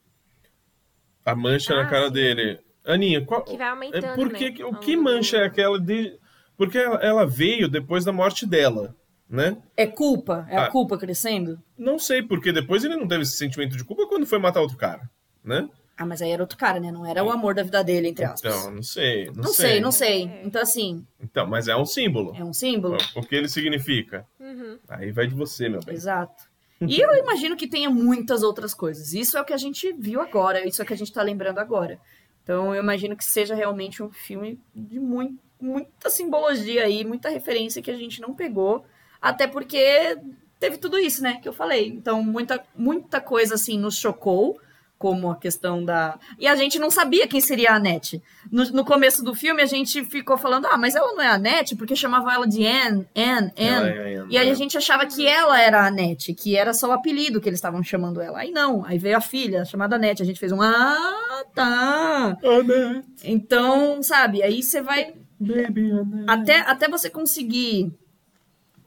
A 1.24 1.34
mancha 1.34 1.74
Ah, 1.74 1.82
na 1.82 1.90
cara 1.90 2.06
sim. 2.06 2.12
dele. 2.14 2.58
Aninha, 2.86 3.24
qual, 3.24 3.42
Que 3.42 3.56
vai 3.56 3.68
aumentando, 3.68 4.04
é, 4.06 4.14
por 4.14 4.32
que, 4.32 4.44
né, 4.46 4.50
que- 4.56 4.64
o 4.64 4.74
que 4.74 4.96
mancha 4.96 5.36
é 5.38 5.44
aquela 5.44 5.78
de... 5.78 6.18
Porque 6.56 6.78
ela, 6.78 6.96
ela 7.02 7.26
veio 7.26 7.68
depois 7.68 8.04
da 8.04 8.12
morte 8.12 8.46
dela, 8.46 8.94
né? 9.28 9.56
É 9.76 9.86
culpa? 9.86 10.46
É 10.50 10.56
a 10.56 10.64
Ah. 10.66 10.70
culpa 10.70 10.96
crescendo? 10.98 11.60
Não 11.76 11.98
sei, 11.98 12.22
porque 12.22 12.52
depois 12.52 12.84
ele 12.84 12.96
não 12.96 13.06
teve 13.08 13.22
esse 13.22 13.36
sentimento 13.36 13.76
de 13.76 13.84
culpa 13.84 14.06
quando 14.06 14.26
foi 14.26 14.38
matar 14.38 14.60
outro 14.60 14.76
cara, 14.76 15.08
né? 15.42 15.68
Ah, 15.96 16.04
mas 16.04 16.20
aí 16.20 16.30
era 16.30 16.42
outro 16.42 16.58
cara, 16.58 16.80
né? 16.80 16.90
Não 16.90 17.06
era 17.06 17.22
o 17.22 17.30
amor 17.30 17.54
da 17.54 17.62
vida 17.62 17.82
dele, 17.84 18.08
entre 18.08 18.24
aspas. 18.24 18.52
Então, 18.56 18.70
não 18.72 18.82
sei, 18.82 19.26
não, 19.26 19.34
não 19.34 19.52
sei, 19.52 19.80
não 19.80 19.92
sei. 19.92 20.22
Então, 20.44 20.60
assim, 20.60 21.06
Então, 21.20 21.46
mas 21.46 21.68
é 21.68 21.76
um 21.76 21.86
símbolo. 21.86 22.34
é 22.36 22.42
um 22.44 22.52
símbolo. 22.52 22.96
O 23.14 23.22
que 23.22 23.34
ele 23.36 23.48
significa? 23.48 24.26
Uhum. 24.40 24.76
Aí 24.88 25.12
vai 25.12 25.26
de 25.28 25.34
você, 25.36 25.68
meu 25.68 25.78
bem. 25.80 25.94
Exato. 25.94 26.52
E 26.80 27.00
eu 27.00 27.14
imagino 27.14 27.56
que 27.56 27.68
tenha 27.68 27.88
muitas 27.88 28.42
outras 28.42 28.74
coisas. 28.74 29.14
Isso 29.14 29.38
é 29.38 29.40
o 29.40 29.44
que 29.44 29.52
a 29.52 29.56
gente 29.56 29.92
viu 29.92 30.20
agora, 30.20 30.66
isso 30.66 30.82
é 30.82 30.84
o 30.84 30.86
que 30.86 30.92
a 30.92 30.96
gente 30.96 31.12
tá 31.12 31.22
lembrando 31.22 31.58
agora. 31.60 31.98
Então 32.42 32.74
eu 32.74 32.82
imagino 32.82 33.16
que 33.16 33.24
seja 33.24 33.54
realmente 33.54 34.02
um 34.02 34.10
filme 34.10 34.60
de 34.74 34.98
mui- 34.98 35.38
muita 35.60 36.10
simbologia 36.10 36.82
aí, 36.84 37.04
muita 37.04 37.28
referência 37.30 37.80
que 37.80 37.90
a 37.90 37.96
gente 37.96 38.20
não 38.20 38.34
pegou. 38.34 38.84
Até 39.24 39.46
porque 39.46 40.18
teve 40.60 40.76
tudo 40.76 40.98
isso, 40.98 41.22
né, 41.22 41.38
que 41.40 41.48
eu 41.48 41.52
falei. 41.54 41.88
Então 41.88 42.22
muita, 42.22 42.62
muita 42.76 43.22
coisa 43.22 43.54
assim 43.54 43.78
nos 43.78 43.96
chocou, 43.96 44.60
como 44.98 45.30
a 45.30 45.36
questão 45.36 45.82
da. 45.82 46.18
E 46.38 46.46
a 46.46 46.54
gente 46.54 46.78
não 46.78 46.90
sabia 46.90 47.26
quem 47.26 47.40
seria 47.40 47.70
a 47.72 47.76
Annette. 47.76 48.22
No, 48.52 48.64
no 48.66 48.84
começo 48.84 49.24
do 49.24 49.34
filme 49.34 49.62
a 49.62 49.66
gente 49.66 50.04
ficou 50.04 50.36
falando, 50.36 50.66
ah, 50.66 50.76
mas 50.76 50.94
ela 50.94 51.14
não 51.14 51.22
é 51.22 51.28
a 51.28 51.34
Annette, 51.34 51.74
porque 51.74 51.96
chamavam 51.96 52.30
ela 52.30 52.46
de 52.46 52.66
Anne, 52.66 53.06
Anne, 53.16 53.52
Anne. 53.58 53.88
É, 53.88 54.12
é, 54.12 54.14
é, 54.14 54.24
E 54.28 54.36
aí 54.36 54.48
é. 54.48 54.50
a 54.50 54.54
gente 54.54 54.76
achava 54.76 55.06
que 55.06 55.26
ela 55.26 55.58
era 55.58 55.80
a 55.80 55.86
Annette, 55.86 56.34
que 56.34 56.54
era 56.54 56.74
só 56.74 56.90
o 56.90 56.92
apelido 56.92 57.40
que 57.40 57.48
eles 57.48 57.58
estavam 57.58 57.82
chamando 57.82 58.20
ela. 58.20 58.40
Aí 58.40 58.50
não, 58.50 58.84
aí 58.84 58.98
veio 58.98 59.16
a 59.16 59.22
filha 59.22 59.64
chamada 59.64 59.96
Annette, 59.96 60.22
a 60.22 60.26
gente 60.26 60.38
fez 60.38 60.52
um 60.52 60.60
ah, 60.60 61.44
tá. 61.54 62.36
Annette, 62.42 63.06
Então, 63.24 64.02
sabe, 64.02 64.42
aí 64.42 64.62
você 64.62 64.82
vai 64.82 65.14
baby 65.40 65.90
Annette. 65.90 66.24
até 66.28 66.60
até 66.60 66.88
você 66.88 67.08
conseguir 67.08 67.90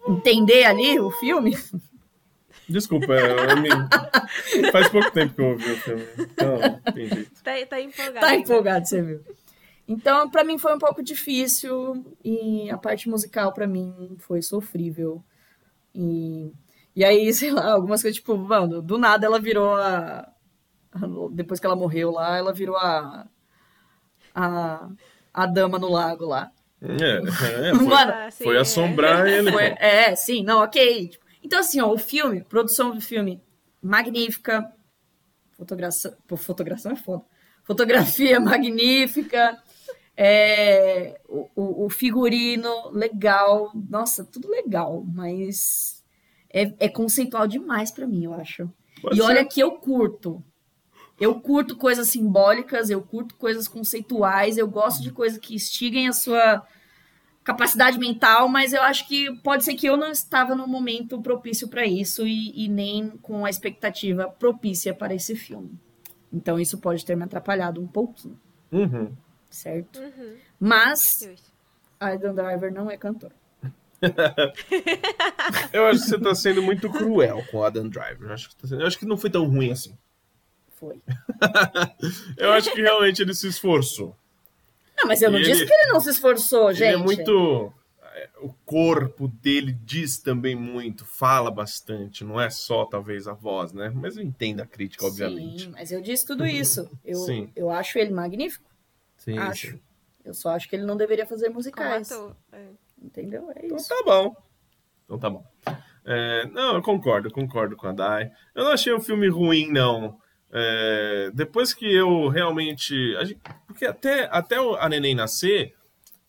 entender 0.09 0.65
ali 0.65 0.99
o 0.99 1.11
filme. 1.11 1.57
Desculpa, 2.69 3.13
eu 3.13 3.57
me... 3.57 3.69
faz 4.71 4.89
pouco 4.89 5.09
tempo 5.11 5.33
que 5.33 5.41
eu 5.41 5.45
ouvi 5.47 5.71
o 5.71 5.77
filme. 5.77 6.03
Então, 6.19 6.81
tem 6.93 7.07
jeito. 7.07 7.43
Tá, 7.43 7.51
tá 7.69 7.81
empolgado. 7.81 8.19
Tá 8.19 8.35
empolgado, 8.35 8.87
você 8.87 9.01
viu. 9.01 9.21
Então, 9.87 10.29
pra 10.29 10.43
mim 10.43 10.57
foi 10.57 10.75
um 10.75 10.79
pouco 10.79 11.01
difícil 11.01 12.05
e 12.23 12.69
a 12.69 12.77
parte 12.77 13.07
musical 13.09 13.53
pra 13.53 13.65
mim 13.65 14.17
foi 14.19 14.41
sofrível. 14.41 15.23
E, 15.95 16.51
e 16.93 17.05
aí, 17.05 17.31
sei 17.33 17.51
lá, 17.51 17.71
algumas 17.71 18.01
coisas, 18.01 18.17
tipo, 18.17 18.37
mano, 18.37 18.81
do 18.81 18.97
nada 18.97 19.25
ela 19.25 19.39
virou 19.39 19.73
a. 19.73 20.27
a- 20.91 21.29
Depois 21.31 21.59
que 21.61 21.65
ela 21.65 21.75
morreu 21.75 22.11
lá, 22.11 22.37
ela 22.37 22.51
virou 22.51 22.75
a. 22.75 23.27
A, 24.35 24.89
a 25.33 25.45
dama 25.45 25.79
no 25.79 25.89
lago 25.89 26.25
lá. 26.25 26.51
É, 26.81 27.17
é, 27.69 27.73
foi, 27.75 27.85
Mano, 27.85 28.11
Ah, 28.13 28.29
foi 28.31 28.55
é. 28.55 28.59
assombrar 28.59 29.27
ele. 29.27 29.51
Foi- 29.51 29.75
é, 29.79 30.15
sim, 30.15 30.43
não, 30.43 30.59
ok. 30.63 31.11
Então, 31.43 31.59
assim, 31.59 31.79
ó, 31.81 31.91
o 31.91 31.97
filme, 31.97 32.43
produção 32.43 32.93
do 32.93 33.01
filme 33.01 33.41
magnífica. 33.81 34.71
Fotogração. 35.57 36.13
Pô, 36.27 36.37
fotogração 36.37 36.91
é 36.91 36.95
foda. 36.95 37.23
Fotografia 37.63 38.39
magnífica. 38.39 39.57
é, 40.15 41.19
o, 41.27 41.47
o- 41.55 41.85
o 41.85 41.89
figurino 41.89 42.89
legal. 42.91 43.71
Nossa, 43.89 44.23
tudo 44.23 44.49
legal, 44.49 45.03
mas 45.13 46.03
é, 46.51 46.73
é 46.79 46.89
conceitual 46.89 47.47
demais 47.47 47.91
pra 47.91 48.07
mim, 48.07 48.23
eu 48.25 48.33
acho. 48.33 48.69
Pode 49.01 49.15
e 49.15 49.17
ser. 49.19 49.23
olha 49.23 49.45
que 49.45 49.59
eu 49.59 49.71
curto. 49.73 50.43
Eu 51.19 51.39
curto 51.41 51.75
coisas 51.75 52.07
simbólicas, 52.09 52.89
eu 52.89 53.01
curto 53.01 53.35
coisas 53.35 53.67
conceituais, 53.67 54.57
eu 54.57 54.67
gosto 54.67 55.01
de 55.01 55.11
coisas 55.11 55.39
que 55.39 55.55
instiguem 55.55 56.07
a 56.07 56.13
sua 56.13 56.63
capacidade 57.43 57.97
mental, 57.97 58.47
mas 58.49 58.73
eu 58.73 58.81
acho 58.83 59.07
que 59.07 59.33
pode 59.41 59.63
ser 59.63 59.73
que 59.75 59.87
eu 59.87 59.95
não 59.97 60.11
estava 60.11 60.53
no 60.53 60.67
momento 60.67 61.21
propício 61.21 61.67
para 61.69 61.85
isso 61.85 62.27
e, 62.27 62.65
e 62.65 62.67
nem 62.67 63.09
com 63.21 63.45
a 63.45 63.49
expectativa 63.49 64.27
propícia 64.29 64.93
para 64.93 65.15
esse 65.15 65.35
filme. 65.35 65.71
Então 66.31 66.59
isso 66.59 66.77
pode 66.77 67.05
ter 67.05 67.15
me 67.15 67.23
atrapalhado 67.23 67.81
um 67.81 67.87
pouquinho, 67.87 68.37
Uhum. 68.71 69.11
certo? 69.49 69.99
Uhum, 69.99 70.35
Mas 70.59 71.19
justo. 71.23 71.51
Adam 71.99 72.35
Driver 72.35 72.71
não 72.71 72.91
é 72.91 72.97
cantor. 72.97 73.31
Eu 75.73 75.85
acho 75.87 76.01
que 76.03 76.09
você 76.09 76.19
tá 76.19 76.35
sendo 76.35 76.61
muito 76.61 76.89
cruel 76.89 77.43
com 77.49 77.57
o 77.57 77.63
Adam 77.63 77.87
Driver. 77.87 78.27
Eu 78.29 78.33
acho, 78.33 78.49
que 78.49 78.55
tá 78.57 78.67
sendo- 78.67 78.81
eu 78.81 78.87
acho 78.87 78.99
que 78.99 79.05
não 79.05 79.17
foi 79.17 79.29
tão 79.29 79.45
ruim 79.47 79.71
assim. 79.71 79.97
Foi. 80.79 81.01
Eu 82.37 82.51
acho 82.53 82.71
que 82.71 82.81
realmente 82.81 83.21
ele 83.21 83.33
se 83.33 83.47
esforçou. 83.47 84.15
Não, 84.97 85.07
mas 85.07 85.21
eu 85.21 85.29
não 85.31 85.39
E 85.39 85.43
disse 85.43 85.61
ele- 85.61 85.67
que 85.67 85.73
ele 85.73 85.91
não 85.91 85.99
se 85.99 86.09
esforçou, 86.09 86.73
gente. 86.73 86.83
Ele 86.93 87.01
é 87.01 87.05
muito. 87.05 87.71
é, 88.15 88.29
O 88.41 88.51
corpo 88.65 89.27
dele 89.27 89.71
diz 89.83 90.17
também 90.17 90.55
muito, 90.55 91.05
fala 91.05 91.51
bastante. 91.51 92.23
Não 92.23 92.41
é 92.41 92.49
só, 92.49 92.83
talvez, 92.85 93.27
a 93.27 93.33
voz, 93.33 93.73
né? 93.73 93.91
Mas 93.93 94.17
eu 94.17 94.23
entendo 94.23 94.61
a 94.61 94.65
crítica, 94.65 95.05
obviamente. 95.05 95.63
Sim, 95.65 95.69
mas 95.71 95.91
eu 95.91 96.01
disse 96.01 96.25
tudo 96.25 96.45
isso. 96.47 96.89
Eu, 97.05 97.17
Sim. 97.19 97.51
eu 97.55 97.69
acho 97.69 97.99
ele 97.99 98.11
magnífico. 98.11 98.65
Sim, 99.17 99.37
acho. 99.37 99.71
sim. 99.71 99.79
Eu 100.25 100.33
só 100.33 100.49
acho 100.49 100.67
que 100.67 100.75
ele 100.75 100.85
não 100.85 100.97
deveria 100.97 101.25
fazer 101.27 101.49
musicais. 101.49 102.09
é. 102.51 102.67
Entendeu? 103.01 103.51
É 103.55 103.65
Então 103.65 103.77
isso. 103.77 103.89
tá 103.89 104.01
bom. 104.03 104.35
Então 105.05 105.19
tá 105.19 105.29
bom. 105.29 105.45
É, 106.03 106.45
não, 106.47 106.75
eu 106.75 106.81
concordo, 106.81 107.27
eu 107.27 107.31
concordo 107.31 107.75
com 107.77 107.87
a 107.87 107.91
Dai. 107.91 108.31
Eu 108.55 108.63
não 108.63 108.71
achei 108.71 108.91
o 108.91 108.99
filme 108.99 109.27
ruim, 109.29 109.71
não. 109.71 110.19
É, 110.59 111.31
depois 111.33 111.73
que 111.73 111.85
eu 111.85 112.27
realmente. 112.29 112.95
gente- 113.25 113.37
porque 113.67 113.85
até, 113.85 114.27
até 114.31 114.55
a 114.57 114.89
neném 114.89 115.13
nascer, 115.13 115.75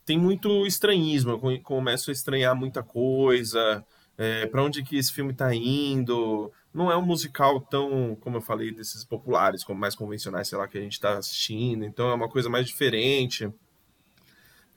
tem 0.05 0.19
muito 0.19 0.67
estranhismo. 0.67 1.31
Eu 1.33 1.39
come- 1.39 1.61
começo 1.61 2.11
a 2.11 2.13
estranhar 2.13 2.55
muita 2.55 2.83
coisa. 2.83 3.85
É, 4.19 4.47
para 4.47 4.63
onde 4.63 4.83
que 4.83 4.97
esse 4.99 5.13
filme 5.13 5.33
tá 5.33 5.55
indo? 5.55 6.53
Não 6.75 6.91
é 6.93 6.97
um 6.97 7.07
musical 7.07 7.61
tão, 7.61 8.17
como 8.21 8.37
eu 8.37 8.41
falei, 8.43 8.71
desses 8.73 9.05
populares, 9.05 9.65
como 9.65 9.81
mais 9.81 9.95
convencionais, 9.95 10.49
sei 10.49 10.59
lá, 10.59 10.69
que 10.69 10.77
a 10.77 10.81
gente 10.81 11.01
tá 11.01 11.17
assistindo. 11.17 11.85
Então 11.85 12.11
é 12.11 12.15
uma 12.15 12.29
coisa 12.29 12.51
mais 12.51 12.67
diferente. 12.67 13.49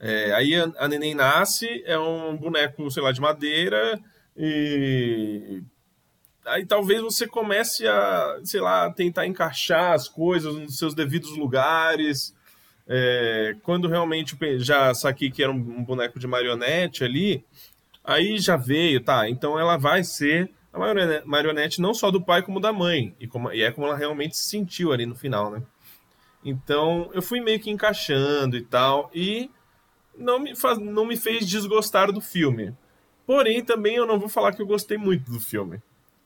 É, 0.00 0.32
aí 0.32 0.54
a, 0.54 0.72
a 0.78 0.88
neném 0.88 1.14
nasce, 1.14 1.82
é 1.84 1.98
um 1.98 2.36
boneco, 2.36 2.90
sei 2.90 3.02
lá, 3.02 3.12
de 3.12 3.20
madeira, 3.20 4.00
e 4.36 5.62
aí 6.44 6.66
talvez 6.66 7.00
você 7.00 7.26
comece 7.26 7.86
a, 7.86 8.40
sei 8.44 8.60
lá, 8.60 8.90
tentar 8.90 9.26
encaixar 9.26 9.92
as 9.92 10.08
coisas 10.08 10.54
nos 10.54 10.78
seus 10.78 10.94
devidos 10.94 11.36
lugares. 11.36 12.34
É, 12.86 13.56
quando 13.62 13.88
realmente 13.88 14.36
já 14.58 14.92
saquei 14.92 15.30
que 15.30 15.42
era 15.42 15.52
um, 15.52 15.84
boneco 15.84 16.18
de 16.18 16.26
marionete 16.26 17.04
ali, 17.04 17.44
aí 18.02 18.38
já 18.38 18.56
veio, 18.56 19.00
tá, 19.00 19.28
então 19.28 19.58
ela 19.58 19.76
vai 19.76 20.02
ser 20.02 20.50
a 20.72 20.78
marione- 20.78 21.22
marionete 21.24 21.80
não 21.80 21.94
só 21.94 22.10
do 22.10 22.20
pai 22.20 22.42
como 22.42 22.58
da 22.58 22.72
mãe, 22.72 23.14
e, 23.20 23.26
como, 23.26 23.52
e 23.52 23.62
é 23.62 23.70
como 23.70 23.86
ela 23.86 23.96
realmente 23.96 24.36
se 24.36 24.48
sentiu 24.48 24.92
ali 24.92 25.06
no 25.06 25.14
final, 25.14 25.50
né? 25.50 25.62
Então 26.44 27.08
eu 27.14 27.22
fui 27.22 27.40
meio 27.40 27.60
que 27.60 27.70
encaixando 27.70 28.56
e 28.56 28.62
tal, 28.62 29.10
e 29.14 29.48
não 30.18 30.40
me, 30.40 30.56
faz, 30.56 30.78
não 30.78 31.04
me 31.04 31.16
fez 31.16 31.46
desgostar 31.46 32.10
do 32.10 32.20
filme. 32.20 32.74
Porém, 33.24 33.64
também 33.64 33.94
eu 33.94 34.06
não 34.06 34.18
vou 34.18 34.28
falar 34.28 34.52
que 34.52 34.60
eu 34.60 34.66
gostei 34.66 34.98
muito 34.98 35.30
do 35.30 35.38
filme. 35.38 35.80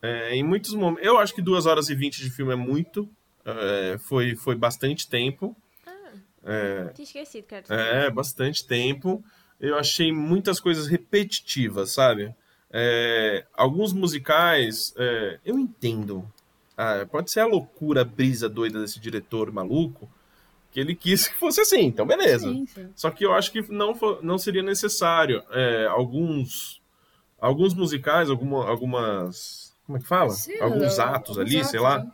É, 0.07 0.35
em 0.35 0.43
muitos 0.43 0.75
momentos. 0.75 1.07
Eu 1.07 1.19
acho 1.19 1.35
que 1.35 1.43
2 1.43 1.67
horas 1.67 1.89
e 1.89 1.95
20 1.95 2.23
de 2.23 2.31
filme 2.31 2.53
é 2.53 2.57
muito. 2.57 3.09
é, 3.45 3.99
foi, 3.99 4.35
foi 4.35 4.55
bastante 4.55 5.09
tempo. 5.09 5.57
É, 6.45 6.93
Tinha 6.95 7.05
esquecido, 7.05 7.45
cara. 7.45 7.65
é, 7.69 8.09
bastante 8.11 8.65
tempo. 8.67 9.23
Eu 9.61 9.77
achei 9.77 10.13
muitas 10.13 10.61
coisas 10.61 10.87
repetitivas, 10.87 11.93
sabe? 11.93 12.33
É, 12.71 13.45
alguns 13.55 13.93
musicais, 13.93 14.95
é, 14.97 15.41
eu 15.45 15.59
entendo. 15.59 16.31
Ah, 16.77 17.07
pode 17.11 17.31
ser 17.31 17.41
a 17.41 17.47
loucura, 17.47 18.03
a 18.03 18.05
brisa 18.05 18.49
doida 18.49 18.81
desse 18.81 19.01
diretor 19.01 19.51
maluco, 19.51 20.09
que 20.71 20.79
ele 20.79 20.95
quis 20.95 21.27
que 21.27 21.35
fosse 21.35 21.61
assim, 21.63 21.85
então 21.85 22.07
beleza. 22.07 22.51
Sim, 22.51 22.67
sim. 22.67 22.91
Só 22.95 23.11
que 23.11 23.25
eu 23.25 23.33
acho 23.33 23.51
que 23.51 23.63
não, 23.73 23.95
não 24.23 24.37
seria 24.37 24.63
necessário. 24.63 25.43
É, 25.51 25.87
alguns, 25.87 26.83
alguns 27.41 27.73
musicais, 27.75 28.29
alguma, 28.29 28.69
algumas. 28.69 29.66
Como 29.87 29.99
é 29.99 30.01
que 30.01 30.07
fala? 30.09 30.35
Alguns 30.61 30.99
atos 30.99 31.39
alguns 31.39 31.39
ali, 31.39 31.57
atos, 31.59 31.71
sei 31.71 31.81
lá. 31.81 31.99
né? 32.01 32.11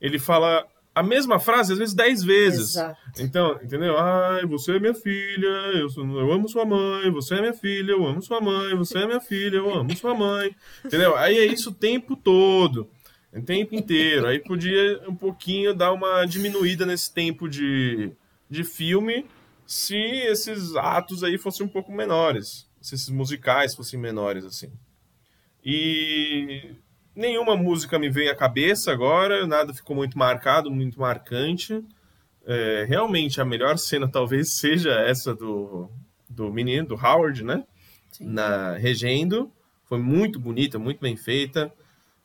Ele 0.00 0.18
fala 0.18 0.66
a 0.94 1.02
mesma 1.02 1.38
frase, 1.38 1.72
às 1.72 1.78
vezes, 1.78 1.94
dez 1.94 2.22
vezes. 2.22 2.70
Exato. 2.76 3.00
Então, 3.18 3.58
entendeu? 3.62 3.96
Ai, 3.96 4.44
você 4.44 4.76
é 4.76 4.80
minha 4.80 4.92
filha, 4.94 5.46
eu, 5.74 5.88
sou- 5.88 6.04
eu 6.20 6.30
amo 6.32 6.48
sua 6.48 6.64
mãe, 6.66 7.10
você 7.10 7.36
é 7.36 7.40
minha 7.40 7.54
filha, 7.54 7.92
eu 7.92 8.04
amo 8.06 8.20
sua 8.20 8.40
mãe, 8.40 8.74
você 8.74 8.98
é 8.98 9.06
minha 9.06 9.20
filha, 9.20 9.56
eu 9.56 9.72
amo 9.72 9.96
sua 9.96 10.14
mãe. 10.14 10.54
Entendeu? 10.84 11.16
Aí 11.16 11.38
é 11.38 11.46
isso 11.46 11.70
o 11.70 11.74
tempo 11.74 12.14
todo. 12.16 12.90
O 13.32 13.40
tempo 13.40 13.74
inteiro. 13.74 14.26
Aí 14.26 14.38
podia 14.40 15.00
um 15.08 15.14
pouquinho 15.14 15.72
dar 15.74 15.92
uma 15.92 16.26
diminuída 16.26 16.84
nesse 16.84 17.10
tempo 17.14 17.48
de, 17.48 18.12
de 18.50 18.62
filme 18.64 19.24
se 19.64 19.96
esses 19.96 20.76
atos 20.76 21.24
aí 21.24 21.38
fossem 21.38 21.64
um 21.64 21.68
pouco 21.68 21.90
menores. 21.90 22.66
Se 22.82 22.94
esses 22.96 23.08
musicais 23.08 23.74
fossem 23.74 23.98
menores, 23.98 24.44
assim. 24.44 24.70
E 25.64 26.74
nenhuma 27.14 27.56
música 27.56 27.98
me 27.98 28.08
veio 28.08 28.30
à 28.30 28.34
cabeça 28.34 28.92
agora, 28.92 29.46
nada 29.46 29.72
ficou 29.74 29.94
muito 29.94 30.18
marcado, 30.18 30.70
muito 30.70 30.98
marcante. 30.98 31.82
É, 32.44 32.84
realmente 32.88 33.40
a 33.40 33.44
melhor 33.44 33.78
cena 33.78 34.08
talvez 34.10 34.52
seja 34.54 34.92
essa 34.92 35.34
do, 35.34 35.88
do 36.28 36.52
menino, 36.52 36.88
do 36.88 36.94
Howard, 36.94 37.44
né? 37.44 37.64
Sim. 38.10 38.26
Na 38.26 38.74
regendo. 38.76 39.50
Foi 39.84 39.98
muito 39.98 40.40
bonita, 40.40 40.78
muito 40.78 41.00
bem 41.00 41.16
feita. 41.16 41.72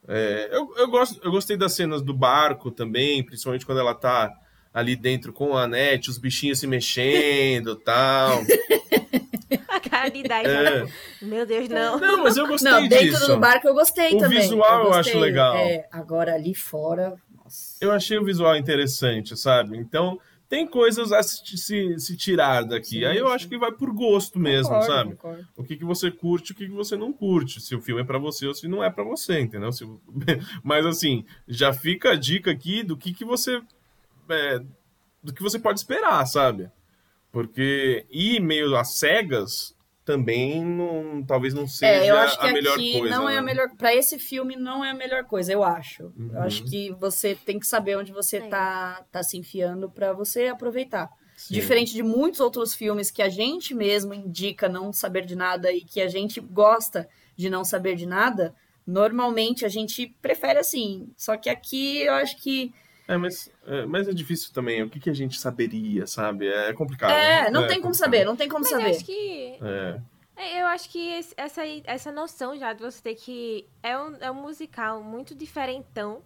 É, 0.08 0.50
eu, 0.52 0.74
eu, 0.78 0.88
gosto, 0.90 1.20
eu 1.24 1.30
gostei 1.32 1.58
das 1.58 1.74
cenas 1.74 2.02
do 2.02 2.14
barco 2.14 2.72
também, 2.72 3.24
principalmente 3.24 3.66
quando 3.66 3.80
ela 3.80 3.94
tá 3.94 4.34
ali 4.74 4.96
dentro 4.96 5.34
com 5.34 5.58
a 5.58 5.64
Anete, 5.64 6.10
os 6.10 6.18
bichinhos 6.18 6.60
se 6.60 6.68
mexendo 6.68 7.76
tal. 7.76 8.42
Cara 9.98 10.10
de. 10.10 10.24
É. 10.49 10.88
Meu 11.22 11.45
Deus, 11.45 11.68
não. 11.69 11.99
Não, 11.99 12.24
mas 12.24 12.38
eu 12.38 12.48
gostei 12.48 12.72
Não, 12.72 12.88
dentro 12.88 13.06
disso. 13.11 13.28
do 13.28 13.40
barco 13.40 13.68
eu 13.68 13.74
gostei 13.74 14.15
O 14.15 14.19
também. 14.19 14.40
visual 14.40 14.80
eu 14.86 14.91
gostei. 14.91 15.14
acho 15.14 15.19
legal. 15.19 15.56
É, 15.57 15.88
agora 15.91 16.34
ali 16.36 16.53
fora, 16.53 17.15
nossa. 17.36 17.76
Eu 17.82 17.91
achei 17.91 18.18
o 18.18 18.24
visual 18.26 18.56
interessante, 18.56 19.36
sabe? 19.38 19.78
Então, 19.78 20.19
tem 20.49 20.65
coisas 20.68 21.11
a 21.11 21.22
se, 21.24 21.57
se, 21.57 21.99
se 21.99 22.15
tirar 22.15 22.64
daqui. 22.64 22.99
Sim, 22.99 23.06
Aí 23.06 23.18
eu 23.18 23.28
sim. 23.28 23.34
acho 23.34 23.49
que 23.49 23.57
vai 23.57 23.72
por 23.72 23.91
gosto 23.94 24.40
mesmo, 24.40 24.69
Concordo, 24.69 24.94
sabe? 24.94 25.10
concordo. 25.15 25.48
O 25.57 25.64
que, 25.64 25.76
que 25.76 25.84
você 25.84 26.10
curte, 26.10 26.52
o 26.52 26.56
que, 26.56 26.68
que 26.68 26.74
você 26.74 26.95
não 26.95 27.11
curte. 27.11 27.60
Se 27.60 27.76
o 27.76 27.82
filme 27.82 28.02
é 28.02 28.06
pra 28.06 28.18
você 28.18 28.48
ou 28.48 28.53
se 28.53 28.68
não 28.68 28.84
é 28.84 28.90
pra 28.90 29.03
você, 29.03 29.40
entendeu? 29.41 29.72
Se- 29.74 29.86
Mas 30.64 30.86
assim, 30.86 31.26
já 31.48 31.74
fica 31.74 32.11
a 32.11 32.15
dica 32.15 32.49
aqui 32.52 32.82
do 32.84 32.95
que, 32.95 33.14
que 33.14 33.26
você. 33.26 33.61
é, 34.30 34.60
do 35.24 35.34
que 35.34 35.41
você 35.44 35.60
pode 35.60 35.80
esperar, 35.80 36.26
sabe? 36.26 36.69
Porque 37.32 38.06
ir 38.10 38.40
meio 38.40 38.76
às 38.76 38.98
cegas 38.98 39.76
também 40.08 40.64
não, 40.64 41.22
talvez 41.22 41.54
não 41.54 41.68
seja 41.68 42.06
É, 42.06 42.10
eu 42.10 42.18
acho 42.18 42.40
que 42.40 42.48
a 42.48 42.54
melhor 42.54 42.74
aqui 42.76 42.98
coisa. 43.00 43.14
não 43.16 43.30
é 43.30 43.34
a 43.38 43.42
né? 43.42 43.46
melhor. 43.46 43.70
Pra 43.78 43.94
esse 43.94 44.18
filme 44.18 44.56
não 44.56 44.84
é 44.84 44.92
a 44.92 44.94
melhor 44.94 45.26
coisa, 45.26 45.52
eu 45.52 45.64
acho. 45.64 46.06
Uhum. 46.18 46.30
Eu 46.34 46.42
acho 46.42 46.64
que 46.64 46.92
você 46.94 47.36
tem 47.36 47.60
que 47.60 47.68
saber 47.68 47.98
onde 47.98 48.14
você 48.14 48.38
É. 48.38 48.48
tá, 48.48 49.06
tá 49.12 49.22
se 49.22 49.38
enfiando 49.38 49.90
pra 49.90 50.14
você 50.14 50.48
aproveitar. 50.48 51.10
Sim. 51.36 51.54
Diferente 51.54 51.94
de 51.94 52.02
muitos 52.02 52.40
outros 52.40 52.74
filmes 52.74 53.12
que 53.12 53.22
a 53.22 53.30
gente 53.30 53.76
mesmo 53.76 54.14
indica 54.14 54.70
não 54.70 54.92
saber 54.94 55.26
de 55.26 55.36
nada 55.36 55.72
e 55.72 55.82
que 55.82 56.00
a 56.02 56.08
gente 56.08 56.40
gosta 56.40 57.08
de 57.36 57.50
não 57.50 57.64
saber 57.66 57.96
de 57.96 58.06
nada, 58.08 58.56
normalmente 58.88 59.66
a 59.66 59.70
gente 59.70 60.08
prefere 60.22 60.58
assim. 60.58 61.10
Só 61.16 61.36
que 61.38 61.50
aqui 61.50 62.02
eu 62.02 62.14
acho 62.14 62.38
que. 62.42 62.74
É, 63.08 63.16
mas 63.18 63.50
é, 63.66 63.86
mas 63.86 64.08
é 64.08 64.14
difícil 64.14 64.52
também. 64.54 64.84
O 64.84 64.90
que, 64.90 65.00
que 65.00 65.10
a 65.10 65.14
gente 65.14 65.40
saberia, 65.40 66.06
sabe? 66.06 66.48
É 66.48 66.74
complicado. 66.74 67.12
É, 67.12 67.50
não 67.50 67.62
tem 67.68 67.80
como 67.82 67.94
complicado. 67.94 67.94
saber, 67.96 68.26
não 68.26 68.36
tem 68.36 68.50
como 68.50 68.64
Mas 68.64 68.72
eu 68.74 68.80
saber. 68.80 68.92
acho 68.92 69.06
que. 69.06 69.58
É. 69.62 70.02
é, 70.36 70.62
Eu 70.62 70.68
acho 70.68 70.90
que 70.90 71.00
esse- 71.14 71.34
essa, 71.38 71.62
essa 71.86 72.12
noção 72.12 72.58
já 72.58 72.74
de 72.74 72.82
você 72.82 73.02
ter 73.02 73.16
que. 73.16 73.66
É 73.82 73.98
um, 73.98 74.16
é 74.20 74.30
um 74.30 74.36
musical 74.36 75.02
muito 75.02 75.34
diferentão. 75.34 76.22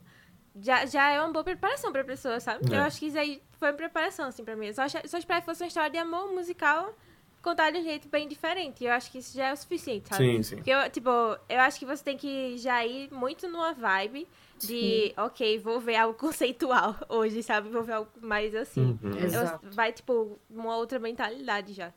Já, 0.60 0.86
já 0.86 1.10
é 1.12 1.22
uma 1.22 1.32
boa 1.32 1.44
preparação 1.46 1.92
pra 1.94 2.04
pessoa, 2.04 2.40
sabe? 2.40 2.66
É. 2.74 2.78
Eu 2.78 2.82
acho 2.82 3.00
que 3.00 3.06
isso 3.06 3.18
aí 3.18 3.42
foi 3.60 3.70
uma 3.70 3.78
preparação, 3.78 4.28
assim, 4.28 4.44
pra 4.44 4.56
mim. 4.56 4.68
Eu 4.68 4.74
só, 4.74 4.88
só 4.90 5.18
esperava 5.18 5.42
que 5.42 5.46
fosse 5.46 5.64
uma 5.64 5.68
história 5.68 5.90
de 5.90 5.98
amor 5.98 6.34
musical 6.34 6.94
contar 7.42 7.72
de 7.72 7.80
um 7.80 7.84
jeito 7.84 8.10
bem 8.10 8.28
diferente. 8.28 8.84
Eu 8.84 8.92
acho 8.92 9.10
que 9.12 9.20
isso 9.20 9.36
já 9.38 9.48
é 9.48 9.54
o 9.54 9.58
suficiente, 9.58 10.10
sabe? 10.10 10.24
Sim, 10.26 10.44
sim. 10.44 10.56
Porque, 10.58 10.70
eu, 10.72 10.90
tipo, 10.90 11.10
eu 11.48 11.60
acho 11.62 11.80
que 11.80 11.86
você 11.86 12.04
tem 12.04 12.18
que 12.18 12.58
já 12.58 12.86
ir 12.86 13.10
muito 13.14 13.48
numa 13.48 13.72
vibe 13.74 14.28
de, 14.68 15.14
ok, 15.18 15.60
vou 15.60 15.80
ver 15.80 15.96
algo 15.96 16.18
conceitual 16.20 16.96
hoje, 17.10 17.42
sabe? 17.44 17.70
Vou 17.70 17.84
ver 17.84 17.94
algo 17.94 18.12
mais 18.22 18.54
assim. 18.56 18.98
Uhum. 19.04 19.12
Eu- 19.14 19.72
vai, 19.72 19.92
tipo, 19.92 20.40
uma 20.50 20.76
outra 20.78 21.00
mentalidade 21.00 21.74
já. 21.74 21.94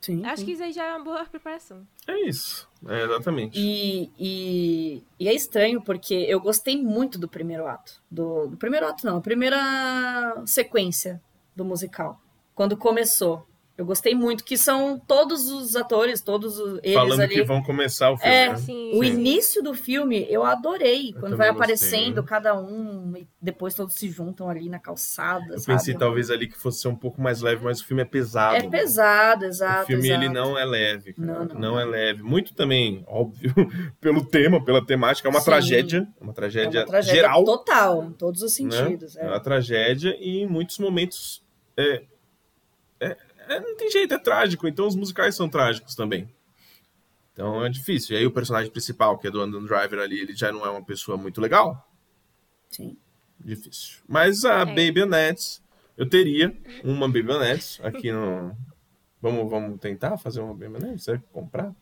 Sim. 0.00 0.24
Acho 0.26 0.38
sim. 0.38 0.46
que 0.46 0.52
isso 0.52 0.62
aí 0.64 0.72
já 0.72 0.84
é 0.84 0.96
uma 0.96 1.04
boa 1.04 1.24
preparação. 1.24 1.86
É 2.08 2.28
isso. 2.28 2.68
É, 2.88 3.04
exatamente. 3.04 3.56
E, 3.56 4.10
e, 4.18 5.02
e 5.18 5.28
é 5.28 5.32
estranho 5.32 5.80
porque 5.80 6.14
eu 6.14 6.40
gostei 6.40 6.76
muito 6.82 7.18
do 7.18 7.28
primeiro 7.28 7.68
ato. 7.68 8.02
Do, 8.10 8.48
do 8.48 8.56
primeiro 8.56 8.86
ato, 8.86 9.06
não, 9.06 9.18
a 9.18 9.20
primeira 9.20 10.42
sequência 10.44 11.22
do 11.54 11.64
musical. 11.64 12.20
Quando 12.54 12.76
começou. 12.76 13.46
Eu 13.76 13.86
gostei 13.86 14.14
muito, 14.14 14.44
que 14.44 14.56
são 14.58 14.98
todos 14.98 15.50
os 15.50 15.74
atores, 15.76 16.20
todos 16.20 16.58
os- 16.58 16.78
eles 16.82 16.94
Falando 16.94 17.20
ali. 17.22 17.34
que 17.34 17.42
vão 17.42 17.62
começar 17.62 18.10
o 18.10 18.18
filme. 18.18 18.32
É, 18.34 18.48
né? 18.48 18.52
Assim, 18.52 18.90
O 18.94 19.02
Sim. 19.02 19.10
início 19.10 19.62
do 19.62 19.72
filme 19.72 20.26
eu 20.28 20.44
adorei. 20.44 21.08
Eu 21.14 21.20
quando 21.20 21.36
vai 21.38 21.48
também 21.48 21.68
gostei, 21.68 21.88
aparecendo 21.88 22.20
né? 22.20 22.28
cada 22.28 22.54
um 22.54 23.16
e 23.16 23.26
depois 23.40 23.74
todos 23.74 23.94
se 23.94 24.10
juntam 24.10 24.48
ali 24.50 24.68
na 24.68 24.78
calçada. 24.78 25.54
Eu 25.54 25.58
sabe? 25.58 25.78
pensei 25.78 25.94
talvez 25.94 26.30
ali 26.30 26.46
que 26.48 26.56
fosse 26.56 26.82
ser 26.82 26.88
um 26.88 26.94
pouco 26.94 27.20
mais 27.22 27.40
leve, 27.40 27.64
mas 27.64 27.80
o 27.80 27.86
filme 27.86 28.02
é 28.02 28.04
pesado. 28.04 28.56
É 28.56 28.68
pesado, 28.68 29.46
exato. 29.46 29.84
O 29.84 29.86
filme 29.86 30.06
exato. 30.08 30.22
ele 30.24 30.32
não 30.32 30.58
é 30.58 30.64
leve, 30.66 31.14
cara. 31.14 31.26
Não, 31.26 31.44
Não, 31.46 31.60
não. 31.72 31.80
é 31.80 31.84
leve. 31.86 32.22
Muito 32.22 32.52
também, 32.54 33.02
óbvio, 33.08 33.54
pelo 34.02 34.22
tema, 34.24 34.62
pela 34.62 34.84
temática. 34.84 35.26
É 35.26 35.30
uma 35.30 35.40
Sim. 35.40 35.46
tragédia. 35.46 36.08
Uma 36.20 36.32
É 36.32 36.34
tragédia, 36.34 36.80
uma 36.80 36.86
tragédia 36.86 37.14
geral. 37.22 37.44
total, 37.44 38.04
em 38.04 38.12
todos 38.12 38.42
os 38.42 38.58
né? 38.60 38.70
sentidos. 38.70 39.16
É 39.16 39.24
é. 39.24 39.28
uma 39.28 39.40
tragédia 39.40 40.14
e 40.20 40.42
em 40.42 40.46
muitos 40.46 40.78
momentos 40.78 41.42
é, 41.74 42.02
é- 43.00 43.16
é- 43.48 43.60
não 43.60 43.76
tem 43.76 43.90
jeito, 43.90 44.14
é 44.14 44.18
trágico. 44.18 44.66
Então 44.68 44.86
os 44.86 44.96
musicais 44.96 45.34
são 45.34 45.48
trágicos 45.48 45.94
também. 45.94 46.28
Então 47.32 47.64
é 47.64 47.68
difícil. 47.68 48.14
E 48.14 48.18
aí 48.20 48.26
o 48.26 48.30
personagem 48.30 48.70
principal, 48.70 49.16
que 49.18 49.26
é 49.26 49.30
do 49.30 49.40
Andon 49.40 49.64
Driver 49.64 49.98
ali, 50.00 50.20
ele 50.20 50.34
já 50.36 50.52
não 50.52 50.64
é 50.66 50.70
uma 50.70 50.84
pessoa 50.84 51.16
muito 51.16 51.40
legal. 51.40 51.88
Sim. 52.70 52.96
Difícil. 53.40 53.98
Mas 54.08 54.44
a 54.44 54.60
É. 54.60 54.64
Baby 54.64 55.02
Annette, 55.02 55.60
eu 55.96 56.08
teria 56.08 56.56
uma 56.84 57.06
Baby 57.08 57.32
Annette 57.32 57.80
aqui 57.82 58.12
no. 58.12 58.56
Vamos, 59.22 59.48
vamos 59.48 59.78
tentar 59.78 60.18
fazer 60.18 60.40
uma 60.40 60.52
Baby 60.52 60.76
Annette? 60.78 61.04
Será 61.04 61.16
que 61.16 61.24
comprar? 61.32 61.72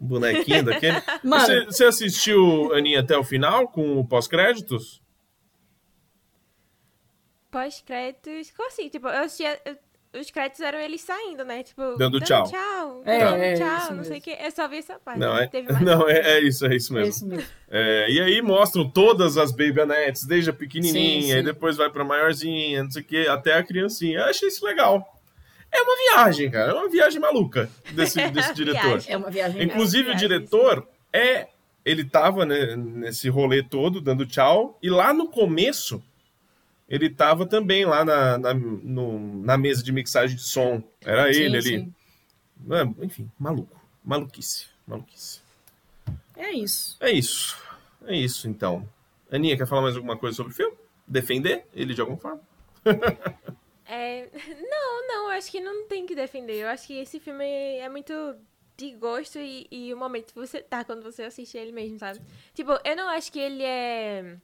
Um 0.00 0.06
bonequinho 0.06 0.64
daquele. 0.64 1.00
Mano, 1.24 1.44
Você, 1.46 1.64
você 1.64 1.84
assistiu, 1.84 2.72
Aninha, 2.74 3.00
até 3.00 3.16
o 3.18 3.24
final 3.24 3.66
com 3.68 3.98
o 3.98 4.06
pós-créditos? 4.06 5.02
Pós-créditos, 7.54 8.50
como 8.56 8.68
assim? 8.68 8.88
Tipo, 8.88 9.06
eu 9.08 9.22
assistia. 9.24 9.58
eu- 9.64 9.76
os 10.20 10.30
créditos 10.30 10.60
eram 10.60 10.78
eles 10.78 11.00
saindo, 11.00 11.44
né? 11.44 11.64
Tipo, 11.64 11.96
Dando 11.96 12.20
tchau. 12.20 12.44
tchau. 12.48 13.02
É, 13.04 13.18
dando 13.18 13.42
é, 13.42 13.54
tchau, 13.54 13.78
isso 13.78 13.94
não 13.94 14.04
sei 14.04 14.10
o 14.12 14.14
mesmo. 14.14 14.20
que. 14.22 14.30
Eu 14.44 14.50
só 14.52 14.68
vi 14.68 14.76
essa 14.78 14.96
parte. 14.98 15.18
Não, 15.18 15.36
é, 15.36 15.46
Teve 15.48 15.72
mais. 15.72 15.84
não 15.84 16.08
é, 16.08 16.18
é 16.36 16.40
isso, 16.40 16.64
é 16.66 16.76
isso 16.76 16.92
é 16.92 17.00
mesmo. 17.00 17.10
isso 17.10 17.26
mesmo. 17.26 17.46
É, 17.68 18.10
e 18.10 18.20
aí 18.20 18.40
mostram 18.40 18.88
todas 18.88 19.36
as 19.36 19.50
Baby 19.50 19.80
Annettes, 19.80 20.24
desde 20.24 20.50
a 20.50 20.52
pequenininha, 20.52 21.20
Sim, 21.22 21.32
sim. 21.32 21.38
e 21.38 21.42
depois 21.42 21.76
vai 21.76 21.90
pra 21.90 22.04
maiorzinha, 22.04 22.84
não 22.84 22.90
sei 22.92 23.02
o 23.02 23.04
que, 23.04 23.26
até 23.26 23.54
a 23.54 23.62
criancinha. 23.64 24.20
Eu 24.20 24.24
achei 24.26 24.48
isso 24.48 24.64
legal. 24.64 25.20
É 25.72 25.80
uma 25.82 25.96
viagem, 25.96 26.48
cara. 26.50 26.70
É 26.70 26.74
uma 26.74 26.88
viagem 26.88 27.20
maluca 27.20 27.68
desse, 27.92 28.20
desse 28.30 28.54
diretor. 28.54 28.82
Viagem. 28.82 29.12
É 29.12 29.16
uma 29.16 29.30
viagem. 29.30 29.62
Inclusive, 29.64 30.02
o 30.02 30.06
viagem, 30.16 30.28
diretor 30.28 30.86
é. 31.12 31.48
Ele 31.84 32.02
tava 32.04 32.46
né, 32.46 32.74
nesse 32.76 33.28
rolê 33.28 33.62
todo, 33.62 34.00
dando 34.00 34.24
tchau, 34.24 34.78
e 34.82 34.88
lá 34.88 35.12
no 35.12 35.28
começo, 35.28 36.02
ele 36.88 37.10
tava 37.10 37.46
também 37.46 37.84
lá 37.84 38.04
na, 38.04 38.38
na, 38.38 38.54
no- 38.54 39.42
na 39.42 39.56
mesa 39.56 39.82
de 39.82 39.92
mixagem 39.92 40.36
de 40.36 40.42
som. 40.42 40.82
Era 41.00 41.32
Sim, 41.32 41.40
ele 41.40 41.56
ali. 41.56 41.62
sim. 41.62 41.94
É, 42.70 43.04
Enfim, 43.04 43.30
maluco. 43.38 43.80
Maluquice. 44.04 44.66
Maluquice. 44.86 45.40
É 46.36 46.52
isso. 46.52 46.96
É 47.00 47.10
isso. 47.12 47.56
É 48.06 48.14
isso, 48.16 48.48
então. 48.48 48.88
Aninha, 49.30 49.56
quer 49.56 49.66
falar 49.66 49.82
mais 49.82 49.96
alguma 49.96 50.16
coisa 50.16 50.36
sobre 50.36 50.52
o 50.52 50.56
filme? 50.56 50.76
Defender 51.06 51.66
ele 51.74 51.94
de 51.94 52.00
alguma 52.00 52.18
forma? 52.18 52.40
É, 53.86 54.30
não, 54.70 55.06
não, 55.06 55.24
eu 55.26 55.36
acho 55.36 55.50
que 55.50 55.60
não 55.60 55.86
tem 55.86 56.06
que 56.06 56.14
defender. 56.14 56.54
Eu 56.62 56.68
acho 56.68 56.86
que 56.86 56.94
esse 56.94 57.20
filme 57.20 57.44
é 57.44 57.86
muito 57.88 58.14
de 58.78 58.92
gosto 58.92 59.38
e, 59.38 59.66
e 59.70 59.92
o 59.92 59.96
momento 59.96 60.32
que 60.32 60.38
você 60.38 60.62
tá 60.62 60.82
quando 60.84 61.02
você 61.02 61.22
assiste 61.24 61.56
ele 61.58 61.70
mesmo, 61.70 61.98
sabe? 61.98 62.18
Tipo, 62.54 62.78
eu 62.82 62.96
não 62.96 63.08
acho 63.10 63.30
que 63.30 63.38
ele 63.38 63.62
é. 63.62 64.38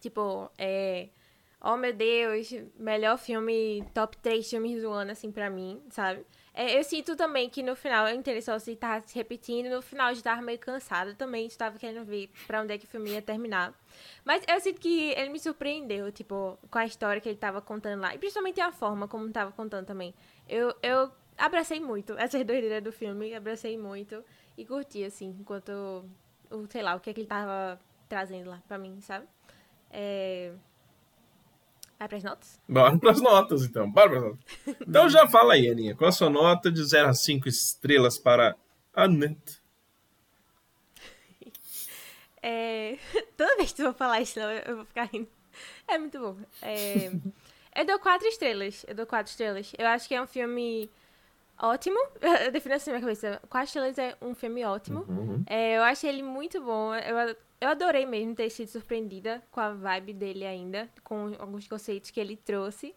Tipo, 0.00 0.50
é. 0.56 1.10
Oh 1.64 1.76
meu 1.76 1.92
Deus, 1.92 2.52
melhor 2.76 3.16
filme, 3.16 3.84
top 3.94 4.16
3 4.18 4.50
filmes 4.50 4.82
do 4.82 4.90
ano, 4.90 5.12
assim, 5.12 5.30
pra 5.30 5.48
mim, 5.48 5.80
sabe? 5.90 6.26
É, 6.52 6.76
eu 6.76 6.82
sinto 6.82 7.14
também 7.14 7.48
que 7.48 7.62
no 7.62 7.76
final, 7.76 8.08
eu 8.08 8.42
só 8.42 8.58
se 8.58 8.74
tava 8.74 9.06
se 9.06 9.14
repetindo, 9.14 9.70
no 9.70 9.80
final 9.80 10.08
eu 10.08 10.16
já 10.16 10.22
tava 10.22 10.42
meio 10.42 10.58
cansada 10.58 11.14
também, 11.14 11.46
estava 11.46 11.78
querendo 11.78 12.04
ver 12.04 12.28
pra 12.48 12.62
onde 12.62 12.74
é 12.74 12.78
que 12.78 12.84
o 12.84 12.88
filme 12.88 13.10
ia 13.10 13.22
terminar. 13.22 13.72
Mas 14.24 14.42
eu 14.48 14.60
sinto 14.60 14.80
que 14.80 15.10
ele 15.12 15.30
me 15.30 15.38
surpreendeu, 15.38 16.10
tipo, 16.10 16.58
com 16.68 16.78
a 16.78 16.84
história 16.84 17.20
que 17.20 17.28
ele 17.28 17.38
tava 17.38 17.62
contando 17.62 18.00
lá. 18.00 18.12
E 18.12 18.18
principalmente 18.18 18.60
a 18.60 18.72
forma 18.72 19.06
como 19.06 19.30
tava 19.30 19.52
contando 19.52 19.86
também. 19.86 20.12
Eu, 20.48 20.74
eu 20.82 21.12
abracei 21.38 21.78
muito 21.78 22.14
essas 22.18 22.42
doideiras 22.44 22.82
do 22.82 22.90
filme, 22.90 23.34
abracei 23.36 23.78
muito 23.78 24.24
e 24.58 24.66
curti, 24.66 25.04
assim, 25.04 25.36
enquanto, 25.38 25.70
o, 26.50 26.66
sei 26.68 26.82
lá, 26.82 26.96
o 26.96 27.00
que, 27.00 27.10
é 27.10 27.14
que 27.14 27.20
ele 27.20 27.28
tava 27.28 27.80
trazendo 28.08 28.50
lá 28.50 28.60
pra 28.66 28.78
mim, 28.78 29.00
sabe? 29.00 29.28
É... 29.90 30.52
Vai 32.02 32.08
pras 32.08 32.24
notas? 32.24 32.60
Bora 32.68 32.98
pras 32.98 33.20
notas, 33.20 33.62
então. 33.62 33.88
Bora 33.88 34.10
pras 34.10 34.22
notas. 34.22 34.40
Então 34.88 35.08
já 35.08 35.28
fala 35.28 35.54
aí, 35.54 35.70
Aninha. 35.70 35.94
Qual 35.94 36.08
a 36.08 36.12
sua 36.12 36.28
nota 36.28 36.68
de 36.68 36.82
0 36.84 37.08
a 37.08 37.14
5 37.14 37.48
estrelas 37.48 38.18
para 38.18 38.56
Annette? 38.92 39.62
É... 42.44 42.98
Toda 43.36 43.56
vez 43.56 43.70
que 43.70 43.76
tu 43.76 43.84
for 43.84 43.94
falar 43.94 44.20
isso, 44.20 44.40
eu 44.40 44.48
eu 44.48 44.76
vou 44.78 44.84
ficar 44.84 45.04
rindo. 45.04 45.28
É 45.86 45.96
muito 45.96 46.18
bom. 46.18 46.36
É... 46.60 47.12
eu 47.76 47.86
dou 47.86 48.00
quatro 48.00 48.26
estrelas. 48.26 48.84
Eu 48.88 48.96
dou 48.96 49.06
quatro 49.06 49.30
estrelas. 49.30 49.72
Eu 49.78 49.86
acho 49.86 50.08
que 50.08 50.14
é 50.16 50.20
um 50.20 50.26
filme 50.26 50.90
ótimo. 51.60 51.98
Eu 52.44 52.50
defino 52.52 52.74
assim 52.74 52.90
na 52.90 52.98
minha 52.98 53.06
cabeça. 53.06 53.40
Quatro 53.48 53.66
estrelas 53.66 53.98
é 53.98 54.16
um 54.20 54.34
filme 54.34 54.64
ótimo. 54.64 55.04
Uhum. 55.08 55.44
É, 55.46 55.76
eu 55.76 55.82
achei 55.82 56.10
ele 56.10 56.22
muito 56.22 56.60
bom. 56.60 56.94
Eu, 56.94 57.36
eu 57.60 57.68
adorei 57.68 58.04
mesmo 58.06 58.34
ter 58.34 58.50
sido 58.50 58.68
surpreendida 58.68 59.42
com 59.50 59.60
a 59.60 59.72
vibe 59.72 60.12
dele 60.14 60.44
ainda, 60.44 60.88
com 61.04 61.34
alguns 61.38 61.66
conceitos 61.68 62.10
que 62.10 62.18
ele 62.18 62.36
trouxe. 62.36 62.94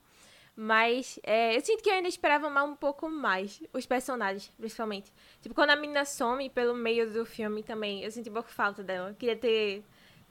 Mas 0.56 1.20
é, 1.24 1.56
eu 1.56 1.62
sinto 1.62 1.84
que 1.84 1.90
eu 1.90 1.94
ainda 1.94 2.08
esperava 2.08 2.50
mais 2.50 2.70
um 2.70 2.76
pouco 2.76 3.10
mais. 3.10 3.62
Os 3.74 3.86
personagens, 3.86 4.50
principalmente. 4.58 5.12
Tipo, 5.42 5.54
quando 5.54 5.72
a 5.72 5.76
menina 5.76 6.06
some 6.06 6.50
pelo 6.50 6.74
meio 6.74 7.12
do 7.12 7.26
filme 7.26 7.62
também, 7.62 8.04
eu 8.04 8.10
senti 8.10 8.30
um 8.30 8.34
pouco 8.34 8.50
falta 8.50 8.82
dela. 8.82 9.10
Eu 9.10 9.16
queria 9.16 9.36
ter. 9.36 9.84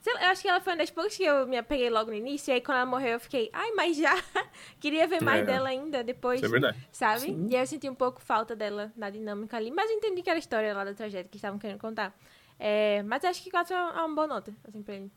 Sei 0.05 0.13
lá, 0.13 0.21
eu 0.25 0.29
acho 0.29 0.41
que 0.43 0.47
ela 0.47 0.61
foi 0.61 0.73
uma 0.73 0.77
das 0.77 0.91
poucas 0.91 1.17
que 1.17 1.23
eu 1.23 1.47
me 1.47 1.57
apeguei 1.57 1.89
logo 1.89 2.11
no 2.11 2.15
início. 2.15 2.51
E 2.51 2.53
aí 2.53 2.61
quando 2.61 2.77
ela 2.77 2.85
morreu, 2.85 3.13
eu 3.13 3.19
fiquei, 3.19 3.49
ai, 3.51 3.71
mas 3.71 3.97
já 3.97 4.13
queria 4.79 5.07
ver 5.07 5.19
mais 5.19 5.41
É. 5.41 5.45
dela 5.45 5.69
ainda 5.69 6.03
depois. 6.03 6.35
Isso 6.39 6.45
é 6.45 6.49
verdade. 6.49 6.77
Sabe? 6.91 7.21
Sim. 7.21 7.47
E 7.49 7.55
aí 7.55 7.63
eu 7.63 7.65
senti 7.65 7.89
um 7.89 7.95
pouco 7.95 8.21
falta 8.21 8.55
dela 8.55 8.93
na 8.95 9.09
dinâmica 9.09 9.57
ali. 9.57 9.71
Mas 9.71 9.89
eu 9.89 9.97
entendi 9.97 10.21
que 10.21 10.29
era 10.29 10.37
a 10.37 10.39
história 10.39 10.75
lá 10.75 10.83
da 10.83 10.93
tragédia 10.93 11.27
que 11.27 11.37
estavam 11.37 11.57
querendo 11.57 11.79
contar. 11.79 12.15
É, 12.59 13.01
mas 13.01 13.25
acho 13.25 13.41
que 13.41 13.49
4 13.49 13.73
é 13.73 13.81
uma 14.05 14.13
boa 14.13 14.27
nota, 14.27 14.53
assim, 14.67 14.83
pra 14.83 14.93
ele. 14.93 15.11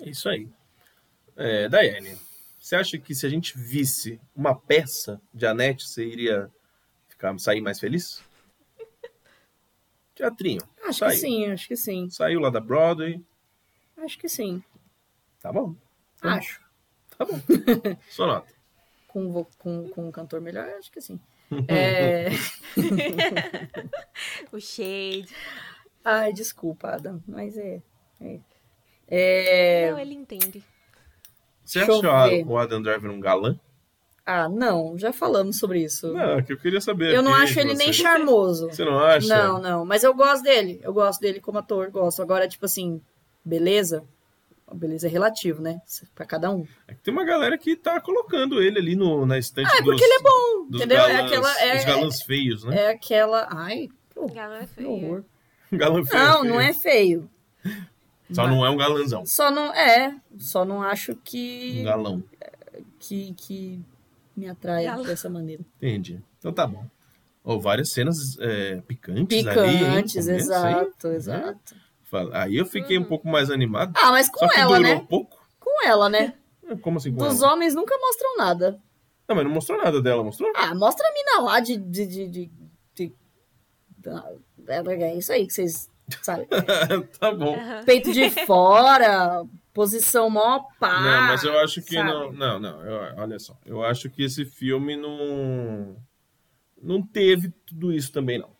É 0.00 0.10
isso 0.10 0.28
aí. 0.28 0.48
É, 1.36 1.68
Daiane, 1.68 2.18
você 2.58 2.74
acha 2.74 2.98
que 2.98 3.14
se 3.14 3.24
a 3.26 3.28
gente 3.28 3.56
visse 3.56 4.20
uma 4.34 4.56
peça 4.58 5.20
de 5.32 5.46
Annette, 5.46 5.88
você 5.88 6.04
iria 6.04 6.50
ficar, 7.06 7.38
sair 7.38 7.60
mais 7.60 7.78
feliz? 7.78 8.20
Teatrinho. 10.16 10.62
Acho 10.84 10.98
Saiu. 10.98 11.10
que 11.12 11.16
sim, 11.18 11.46
acho 11.52 11.68
que 11.68 11.76
sim. 11.76 12.10
Saiu 12.10 12.40
lá 12.40 12.50
da 12.50 12.58
Broadway. 12.60 13.22
Acho 13.98 14.18
que 14.18 14.28
sim. 14.28 14.62
Tá 15.40 15.52
bom. 15.52 15.68
Bom. 16.22 16.28
Acho. 16.28 16.60
Tá 17.16 17.24
bom. 17.24 17.40
Sua 18.10 18.26
nota. 18.26 18.52
Com, 19.08 19.30
vo- 19.32 19.48
com, 19.58 19.88
com 19.88 20.08
um 20.08 20.12
cantor 20.12 20.40
melhor, 20.40 20.68
acho 20.78 20.90
que 20.92 21.00
sim. 21.00 21.18
É... 21.68 22.26
O 24.52 24.60
shade. 24.60 25.28
Ai, 26.04 26.32
desculpa, 26.32 26.88
Adam, 26.90 27.22
mas 27.26 27.56
é. 27.56 27.82
É. 28.20 28.40
É, 29.08 29.90
Não, 29.90 29.98
ele 29.98 30.14
entende. 30.14 30.62
Você 31.64 31.84
Deixa 31.84 32.06
eu 32.06 32.10
acha 32.12 32.44
o 32.46 32.58
Adam 32.58 32.82
Driver 32.82 33.10
um 33.10 33.20
galã? 33.20 33.58
Ah, 34.24 34.48
não, 34.48 34.98
já 34.98 35.12
falamos 35.12 35.58
sobre 35.58 35.82
isso. 35.84 36.12
Não, 36.12 36.38
é 36.38 36.42
que 36.42 36.52
eu 36.52 36.58
queria 36.58 36.80
saber. 36.80 37.14
eu 37.14 37.22
não 37.22 37.32
acho 37.34 37.58
ele 37.60 37.74
você. 37.76 37.84
nem 37.84 37.92
charmoso. 37.92 38.66
Você 38.68 38.84
não 38.84 38.98
acha? 38.98 39.28
Não, 39.28 39.60
não, 39.60 39.84
mas 39.84 40.02
eu 40.02 40.12
gosto 40.14 40.42
dele. 40.42 40.80
Eu 40.82 40.92
gosto 40.92 41.20
dele 41.20 41.40
como 41.40 41.58
ator, 41.58 41.90
gosto. 41.90 42.22
Agora, 42.22 42.48
tipo 42.48 42.64
assim, 42.64 43.00
beleza? 43.46 44.04
Beleza 44.74 45.06
é 45.06 45.10
relativo, 45.10 45.62
né? 45.62 45.80
Pra 46.14 46.26
cada 46.26 46.50
um. 46.50 46.66
É 46.88 46.94
que 46.94 47.00
tem 47.00 47.14
uma 47.14 47.24
galera 47.24 47.56
que 47.56 47.76
tá 47.76 48.00
colocando 48.00 48.60
ele 48.60 48.78
ali 48.80 48.96
no, 48.96 49.24
na 49.24 49.38
estante 49.38 49.68
Ah, 49.72 49.76
é 49.78 49.82
dos, 49.82 49.84
porque 49.84 50.02
ele 50.04 50.14
é 50.14 50.20
bom, 50.22 50.66
dos 50.68 50.80
entendeu? 50.80 50.98
É 50.98 51.12
galãs, 51.12 51.26
aquela- 51.32 51.60
é- 51.62 51.76
dos 51.76 51.84
galãs 51.84 52.22
feios, 52.22 52.64
né? 52.64 52.76
É 52.76 52.90
aquela. 52.90 53.46
Ai, 53.50 53.88
horror. 54.16 54.34
Galera 54.34 54.66
que 54.66 54.74
feia. 54.74 54.88
horror. 54.88 55.24
Galã 55.72 56.04
feio. 56.04 56.22
Não, 56.24 56.40
feio. 56.42 56.52
não 56.54 56.60
é 56.60 56.72
feio. 56.74 57.30
Só 58.32 58.48
não 58.48 58.66
é 58.66 58.70
um 58.70 58.76
galãzão. 58.76 59.24
Só 59.24 59.52
não 59.52 59.72
é. 59.72 60.16
Só 60.36 60.64
não 60.64 60.82
acho 60.82 61.12
Um 61.12 61.18
que. 61.22 61.82
galão. 61.84 62.22
que, 62.98 63.34
que 63.34 63.80
me 64.36 64.48
atrai 64.48 64.84
Galo. 64.86 65.04
dessa 65.04 65.30
maneira. 65.30 65.62
Entendi. 65.76 66.20
Então 66.40 66.52
tá 66.52 66.66
bom. 66.66 66.84
Ou 67.44 67.60
várias 67.60 67.90
cenas 67.90 68.36
é, 68.40 68.80
picantes, 68.88 69.46
ali. 69.46 69.78
Picantes, 69.78 70.12
Começo, 70.14 70.30
hein? 70.30 70.36
exato, 70.38 71.08
Né? 71.08 71.14
exato. 71.14 71.76
Aí 72.32 72.56
eu 72.56 72.64
fiquei 72.66 72.96
um 72.98 73.02
Uhum. 73.02 73.08
pouco 73.08 73.28
mais 73.28 73.50
animado. 73.50 73.92
Ah, 73.96 74.10
mas 74.12 74.28
com 74.28 74.38
só 74.40 74.48
que 74.48 74.58
ela, 74.60 74.76
durou 74.78 74.94
né? 74.94 75.06
pouco. 75.08 75.46
Com 75.58 75.86
ela, 75.86 76.08
né? 76.08 76.34
Como 76.82 76.98
assim 76.98 77.12
com 77.12 77.18
Dos 77.18 77.42
ela? 77.42 77.52
homens 77.52 77.74
nunca 77.74 77.96
mostram 77.98 78.36
nada. 78.36 78.80
Não, 79.28 79.34
mas 79.36 79.44
não 79.44 79.50
mostrou 79.52 79.78
nada 79.82 80.00
dela, 80.00 80.22
mostrou? 80.22 80.50
Ah, 80.54 80.74
mostra 80.74 81.06
a 81.08 81.12
mina 81.12 81.40
lá 81.50 81.60
de. 81.60 81.76
de, 81.76 82.06
de, 82.06 82.28
de, 82.28 82.50
de- 82.94 83.14
da- 83.98 84.32
é, 84.68 84.78
é 85.02 85.16
isso 85.16 85.32
aí 85.32 85.46
que 85.46 85.52
vocês. 85.52 85.90
Sabe? 86.22 86.46
tá 87.18 87.32
bom. 87.32 87.56
Peito 87.84 88.12
de 88.12 88.30
fora, 88.46 89.44
posição 89.74 90.30
mó 90.30 90.60
pá. 90.78 91.00
não, 91.00 91.22
mas 91.22 91.42
eu 91.42 91.58
acho 91.58 91.82
que 91.82 91.94
sabe? 91.94 92.08
não. 92.08 92.32
Não, 92.32 92.60
não. 92.60 92.82
eu- 92.84 93.14
olha 93.16 93.38
só. 93.40 93.56
Eu 93.66 93.82
acho 93.84 94.08
que 94.08 94.22
esse 94.22 94.44
filme 94.44 94.96
não. 94.96 95.96
Não 96.80 97.02
teve 97.02 97.48
tudo 97.66 97.92
isso 97.92 98.12
também, 98.12 98.38
não. 98.38 98.50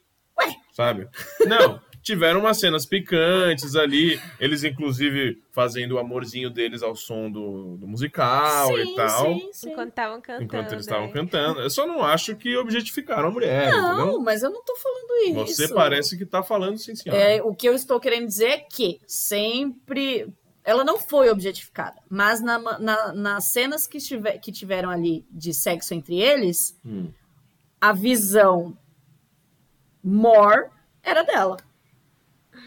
Ué? 0.41 0.57
Sabe? 0.73 1.09
Não. 1.47 1.81
Tiveram 2.07 2.39
umas 2.39 2.61
cenas 2.61 2.87
picantes 2.87 3.75
ali. 3.75 4.21
Eles, 4.39 4.63
inclusive, 4.63 5.43
fazendo 5.51 5.97
o 5.97 5.99
amorzinho 5.99 6.49
deles 6.49 6.81
ao 6.81 6.95
som 6.95 7.29
do, 7.29 7.77
do 7.79 7.89
musical 7.89 8.69
sim, 8.69 8.93
e 8.93 8.95
tal. 8.95 9.25
Sim, 9.25 9.51
sim. 9.53 9.71
Enquanto 9.73 9.89
estavam 9.89 10.21
cantando. 10.21 10.45
Enquanto 10.45 10.73
eles 10.73 10.85
estavam 10.85 11.07
é. 11.09 11.13
cantando. 11.13 11.61
Eu 11.63 11.69
só 11.69 11.85
não 11.85 12.05
acho 12.05 12.37
que 12.37 12.57
objetificaram 12.57 13.27
a 13.27 13.31
mulher, 13.33 13.73
Não, 13.73 14.03
entendeu? 14.05 14.21
mas 14.21 14.45
eu 14.45 14.51
não 14.51 14.63
tô 14.63 14.77
falando 14.77 15.47
isso. 15.49 15.57
Você 15.57 15.75
parece 15.75 16.17
que 16.17 16.25
tá 16.25 16.45
falando 16.45 16.79
sim, 16.79 16.95
senhora. 16.95 17.21
É, 17.21 17.43
o 17.43 17.53
que 17.53 17.69
eu 17.69 17.75
estou 17.75 17.99
querendo 17.99 18.27
dizer 18.29 18.51
é 18.51 18.59
que 18.59 19.01
sempre. 19.05 20.33
Ela 20.63 20.85
não 20.85 21.01
foi 21.01 21.29
objetificada, 21.29 22.01
mas 22.09 22.41
na, 22.41 22.59
na- 22.79 23.13
nas 23.13 23.45
cenas 23.47 23.85
que, 23.89 23.99
estiver- 23.99 24.39
que 24.39 24.53
tiveram 24.53 24.91
ali 24.91 25.27
de 25.29 25.53
sexo 25.53 25.93
entre 25.93 26.21
eles, 26.21 26.79
Hum. 26.87 27.09
a 27.81 27.93
visão 27.93 28.79
more 30.05 30.69
era 31.03 31.23
dela. 31.25 31.57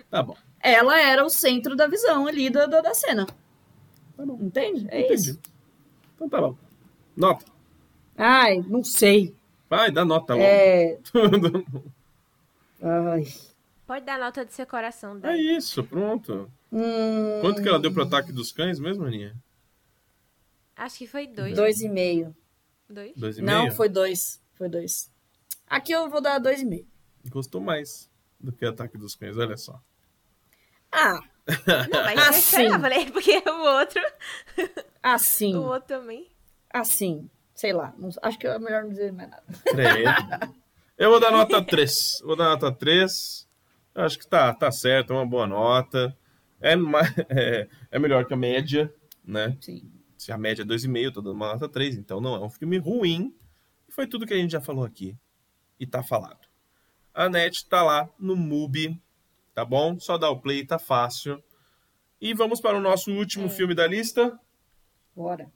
Tá 0.10 0.24
bom. 0.24 0.36
Ela 0.60 1.00
era 1.02 1.26
o 1.26 1.30
centro 1.30 1.76
da 1.76 1.88
visão 1.88 2.28
ali 2.28 2.50
da, 2.50 2.66
da, 2.66 2.82
da 2.82 2.94
cena. 2.94 3.26
Tá 3.26 4.26
bom. 4.26 4.38
Entende? 4.42 4.88
É 4.90 5.02
Entendi. 5.02 5.14
isso. 5.32 5.40
Então 6.16 6.28
tá 6.30 6.42
bom. 6.42 6.58
Nota. 7.16 7.46
Ai, 8.18 8.60
não 8.68 8.84
sei. 8.84 9.36
Vai, 9.70 9.92
dá 9.92 10.04
nota 10.04 10.34
logo. 10.34 10.44
É. 10.46 10.98
Ai. 12.82 13.24
Pode 13.86 14.06
dar 14.06 14.20
nota 14.20 14.46
do 14.46 14.52
seu 14.52 14.68
coração, 14.68 15.20
É 15.24 15.36
isso, 15.38 15.84
pronto. 15.84 16.52
Hum, 16.72 17.40
Quanto 17.42 17.62
que 17.62 17.68
ela 17.68 17.80
deu 17.80 17.92
pro 17.92 18.04
ataque 18.04 18.32
dos 18.32 18.52
cães 18.52 18.80
mesmo, 18.80 19.04
Aninha? 19.06 19.36
Acho 20.76 20.98
que 21.00 21.08
foi 21.08 21.28
dois. 21.28 21.56
Dois 21.56 21.82
e 21.82 21.90
meio. 21.90 22.36
Dois? 22.90 23.14
Dois 23.16 23.38
e 23.38 23.42
Não, 23.42 23.64
meio? 23.64 23.76
foi 23.76 23.90
dois. 23.90 24.42
Foi 24.54 24.70
dois. 24.70 25.12
Aqui 25.68 25.92
eu 25.92 26.10
vou 26.10 26.22
dar 26.22 26.40
dois 26.40 26.62
e 26.62 26.66
meio. 26.66 26.88
Gostou 27.30 27.60
mais 27.60 28.10
do 28.40 28.52
que 28.52 28.64
ataque 28.66 28.98
dos 28.98 29.16
cães, 29.16 29.38
olha 29.38 29.58
só. 29.58 29.82
Ah, 30.92 31.20
Não, 31.92 32.04
mas 32.04 32.16
eu 32.20 32.24
Assim. 32.30 32.40
esperava, 32.40 32.90
né? 32.90 33.06
Porque 33.12 33.38
o 33.46 33.78
outro, 33.80 34.02
assim. 35.02 35.56
o 35.56 35.64
outro 35.64 35.88
também. 36.00 36.28
Assim. 36.72 37.30
Sei 37.54 37.74
lá. 37.74 37.94
não- 37.98 38.10
acho 38.22 38.38
que 38.40 38.48
é 38.48 38.58
melhor 38.60 38.84
não 38.84 38.90
dizer 38.90 39.12
mais 39.12 39.30
nada. 39.30 39.44
Credo. 39.66 40.54
Eu 40.98 41.10
vou 41.10 41.20
dar 41.20 41.32
nota 41.32 41.62
3. 41.64 42.22
Vou 42.24 42.36
dar 42.36 42.46
nota 42.50 42.72
3. 42.72 43.48
Eu 43.96 44.04
acho 44.04 44.18
que 44.20 44.28
tá, 44.28 44.54
tá 44.54 44.72
certo, 44.72 45.12
é 45.14 45.16
uma 45.16 45.26
boa 45.26 45.48
nota. 45.48 46.16
É, 46.62 46.74
é, 47.30 47.68
é 47.92 48.00
melhor 48.00 48.26
que 48.26 48.34
a 48.34 48.38
média, 48.38 48.94
né? 49.24 49.58
Sim. 49.62 49.90
Se 50.18 50.32
a 50.32 50.38
média 50.38 50.64
é 50.64 50.66
2,5, 50.66 51.04
eu 51.04 51.12
tô 51.14 51.22
dando 51.22 51.36
uma 51.36 51.54
nota 51.54 51.68
3. 51.70 51.96
Então 51.98 52.20
não 52.22 52.36
é 52.36 52.40
um 52.40 52.50
filme 52.50 52.78
ruim. 52.78 53.34
Foi 53.90 54.06
tudo 54.06 54.26
que 54.26 54.34
a 54.34 54.38
gente 54.38 54.52
já 54.52 54.62
falou 54.62 54.86
aqui. 54.86 55.16
E 55.80 55.86
tá 55.88 56.04
falado. 56.04 56.48
A 57.14 57.28
net 57.30 57.66
tá 57.68 57.82
lá 57.82 58.10
no 58.20 58.36
MUBI. 58.36 59.02
Tá 59.60 59.66
bom? 59.66 60.00
Só 60.00 60.18
dá 60.18 60.30
o 60.30 60.40
play, 60.40 60.66
tá 60.66 60.80
fácil. 60.80 61.44
E 62.22 62.34
vamos 62.34 62.62
para 62.62 62.78
o 62.78 62.80
nosso 62.80 63.12
último 63.12 63.48
É. 63.48 63.50
filme 63.50 63.76
da 63.76 63.86
lista. 63.86 64.40
Bora. 65.14 65.52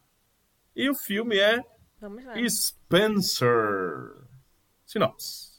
E 0.75 0.89
o 0.89 0.93
filme 0.93 1.38
é 1.38 1.63
Vamos 2.01 2.25
lá. 2.25 2.34
Spencer. 2.49 4.27
Sinopse. 4.85 5.53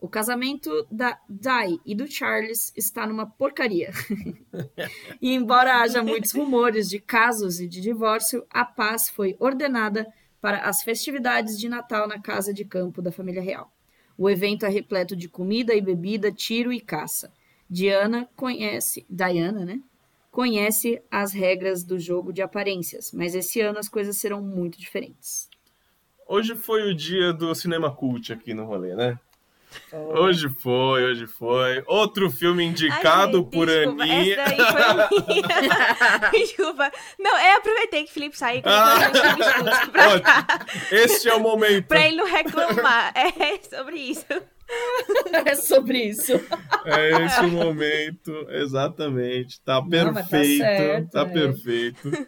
O 0.00 0.08
casamento 0.08 0.84
da 0.90 1.16
Dai 1.28 1.78
e 1.86 1.94
do 1.94 2.10
Charles 2.10 2.72
está 2.76 3.06
numa 3.06 3.24
porcaria. 3.24 3.92
e 5.22 5.32
embora 5.32 5.82
haja 5.82 6.02
muitos 6.02 6.32
rumores 6.32 6.88
de 6.88 6.98
casos 6.98 7.60
e 7.60 7.68
de 7.68 7.80
divórcio, 7.80 8.44
a 8.50 8.64
paz 8.64 9.08
foi 9.08 9.36
ordenada 9.38 10.12
para 10.40 10.68
as 10.68 10.82
festividades 10.82 11.56
de 11.56 11.68
Natal 11.68 12.08
na 12.08 12.20
casa 12.20 12.52
de 12.52 12.64
campo 12.64 13.00
da 13.00 13.12
família 13.12 13.40
real. 13.40 13.72
O 14.20 14.28
evento 14.28 14.66
é 14.66 14.68
repleto 14.68 15.16
de 15.16 15.30
comida 15.30 15.74
e 15.74 15.80
bebida, 15.80 16.30
tiro 16.30 16.70
e 16.70 16.78
caça. 16.78 17.32
Diana 17.70 18.28
conhece, 18.36 19.06
Diana, 19.08 19.64
né? 19.64 19.80
Conhece 20.30 21.00
as 21.10 21.32
regras 21.32 21.82
do 21.82 21.98
jogo 21.98 22.30
de 22.30 22.42
aparências, 22.42 23.12
mas 23.12 23.34
esse 23.34 23.62
ano 23.62 23.78
as 23.78 23.88
coisas 23.88 24.18
serão 24.18 24.42
muito 24.42 24.78
diferentes. 24.78 25.48
Hoje 26.28 26.54
foi 26.54 26.82
o 26.90 26.94
dia 26.94 27.32
do 27.32 27.54
cinema 27.54 27.90
cult 27.90 28.30
aqui 28.30 28.52
no 28.52 28.66
rolê, 28.66 28.94
né? 28.94 29.18
Hoje 29.92 30.48
foi, 30.48 31.04
hoje 31.04 31.26
foi. 31.26 31.82
Outro 31.86 32.30
filme 32.30 32.62
Ai, 32.62 32.68
indicado 32.70 33.38
gente, 33.38 33.50
por 33.50 33.66
desculpa, 33.68 34.02
Aninha. 34.02 34.34
Essa 34.34 34.44
daí 34.44 34.56
foi 34.56 34.82
minha. 35.28 36.30
desculpa. 36.30 36.92
Não, 37.18 37.38
eu 37.38 37.56
aproveitei 37.56 38.04
que 38.04 38.10
o 38.10 38.14
Felipe 38.14 38.38
saiu. 38.38 38.62
Ah. 38.64 39.10
um. 40.90 40.94
Este 40.94 41.28
é 41.28 41.34
o 41.34 41.40
momento. 41.40 41.86
pra 41.86 42.06
ele 42.06 42.16
não 42.16 42.26
reclamar. 42.26 43.12
É 43.14 43.60
sobre 43.76 43.96
isso. 43.96 44.26
é 45.46 45.54
sobre 45.56 45.98
isso. 46.04 46.32
É 46.84 47.24
esse 47.24 47.40
o 47.40 47.48
momento, 47.48 48.32
exatamente. 48.50 49.60
Tá 49.62 49.80
Não, 49.80 50.14
tá 50.14 50.22
perfeito. 50.22 50.58
certo, 50.58 51.10
tá 51.10 51.20
é. 51.22 51.24
perfeito. 51.24 52.26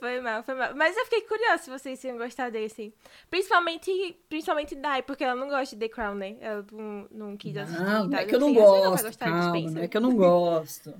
Foi 0.00 0.20
mal, 0.20 0.42
foi 0.42 0.54
mal. 0.54 0.74
Mas 0.74 0.96
eu 0.96 1.04
fiquei 1.04 1.22
curiosa 1.22 1.62
se 1.64 1.70
vocês 1.70 2.02
iam 2.04 2.16
gostar 2.16 2.50
desse. 2.50 2.94
Principalmente, 3.30 4.16
principalmente 4.28 4.74
Dai, 4.74 5.02
porque 5.02 5.24
ela 5.24 5.34
não 5.34 5.48
gosta 5.48 5.74
de 5.76 5.80
The 5.80 5.88
Crown, 5.88 6.14
né? 6.14 6.36
Ela 6.40 6.64
não, 6.72 7.08
não 7.10 7.36
quis 7.36 7.56
assistir. 7.56 7.82
Não, 7.82 8.04
não 8.04 8.10
tá? 8.10 8.20
é 8.20 8.24
que 8.26 8.34
eu 8.34 8.40
não 8.40 8.54
vai 8.54 8.62
gosto, 8.62 9.04
gostar 9.04 9.08
de 9.10 9.18
calma, 9.18 9.48
Spencer. 9.48 9.74
não 9.74 9.82
é 9.82 9.88
que 9.88 9.96
eu 9.96 10.00
não 10.00 10.16
gosto. 10.16 10.94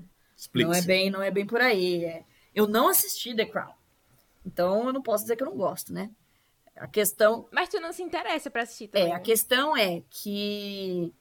Não 0.53 0.73
é 0.73 0.81
bem, 0.81 1.09
não 1.09 1.21
é 1.21 1.31
bem 1.31 1.45
por 1.45 1.61
aí. 1.61 2.05
é. 2.05 2.23
Eu 2.53 2.67
não 2.67 2.87
assisti 2.89 3.35
The 3.35 3.45
Crown. 3.45 3.73
Então 4.45 4.87
eu 4.87 4.93
não 4.93 5.01
posso 5.01 5.23
dizer 5.23 5.35
que 5.35 5.43
eu 5.43 5.47
não 5.47 5.55
gosto, 5.57 5.93
né? 5.93 6.09
A 6.75 6.87
questão 6.87 7.47
Mas 7.51 7.67
tu 7.69 7.79
não 7.79 7.91
se 7.91 8.01
interessa 8.01 8.49
pra 8.49 8.63
assistir 8.63 8.87
também. 8.87 9.09
é, 9.09 9.11
a 9.11 9.17
né? 9.17 9.23
questão 9.23 9.75
é 9.75 10.01
que 10.09 11.13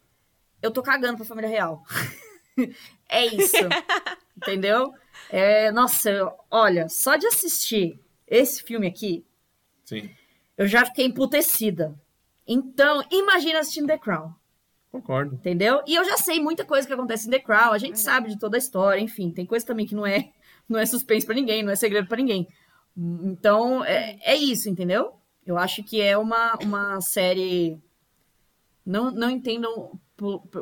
eu 0.63 0.71
tô 0.71 0.83
cagando 0.83 1.17
pra 1.17 1.27
família 1.27 1.51
real. 1.51 1.83
é 3.09 3.27
isso. 3.27 3.57
entendeu? 4.37 4.93
É, 5.31 5.71
nossa, 5.73 6.33
olha, 6.51 6.89
só 6.89 7.17
de 7.17 7.27
assistir 7.27 7.99
esse 8.27 8.63
filme 8.63 8.87
aqui, 8.87 9.25
Sim, 9.85 10.11
eu 10.57 10.67
já 10.67 10.85
fiquei 10.85 11.07
emputecida. 11.07 11.95
Então, 12.47 13.03
imagina 13.11 13.59
assistindo 13.61 13.87
The 13.87 13.99
Crown. 13.99 14.33
concordo. 14.91 15.35
Entendeu? 15.37 15.83
E 15.87 15.95
eu 15.95 16.05
já 16.05 16.17
sei 16.17 16.41
muita 16.41 16.65
coisa 16.65 16.87
que 16.87 16.93
acontece 16.93 17.27
em 17.27 17.31
The 17.31 17.39
Crown, 17.41 17.73
a 17.73 17.79
gente 17.79 17.97
Uhum. 17.97 18.03
sabe 18.03 18.29
de 18.29 18.39
toda 18.39 18.57
a 18.57 18.59
história, 18.59 19.01
enfim, 19.01 19.31
tem 19.31 19.45
coisa 19.47 19.65
também 19.67 19.87
que 19.87 19.95
não 19.95 20.07
é, 20.07 20.31
não 20.69 20.79
é 20.79 20.85
suspense 20.87 21.25
pra 21.27 21.35
ninguém, 21.35 21.63
não 21.63 21.73
é 21.73 21.77
segredo 21.77 22.07
pra 22.09 22.17
ninguém. 22.19 22.47
Então, 22.97 23.85
é, 23.85 24.19
é 24.23 24.35
isso, 24.37 24.69
entendeu? 24.69 25.13
Eu 25.47 25.57
acho 25.57 25.83
que 25.85 26.01
é 26.01 26.17
uma, 26.19 26.55
uma 26.63 27.01
série. 27.01 27.79
Não, 28.89 29.11
não 29.11 29.29
entendam 29.29 30.01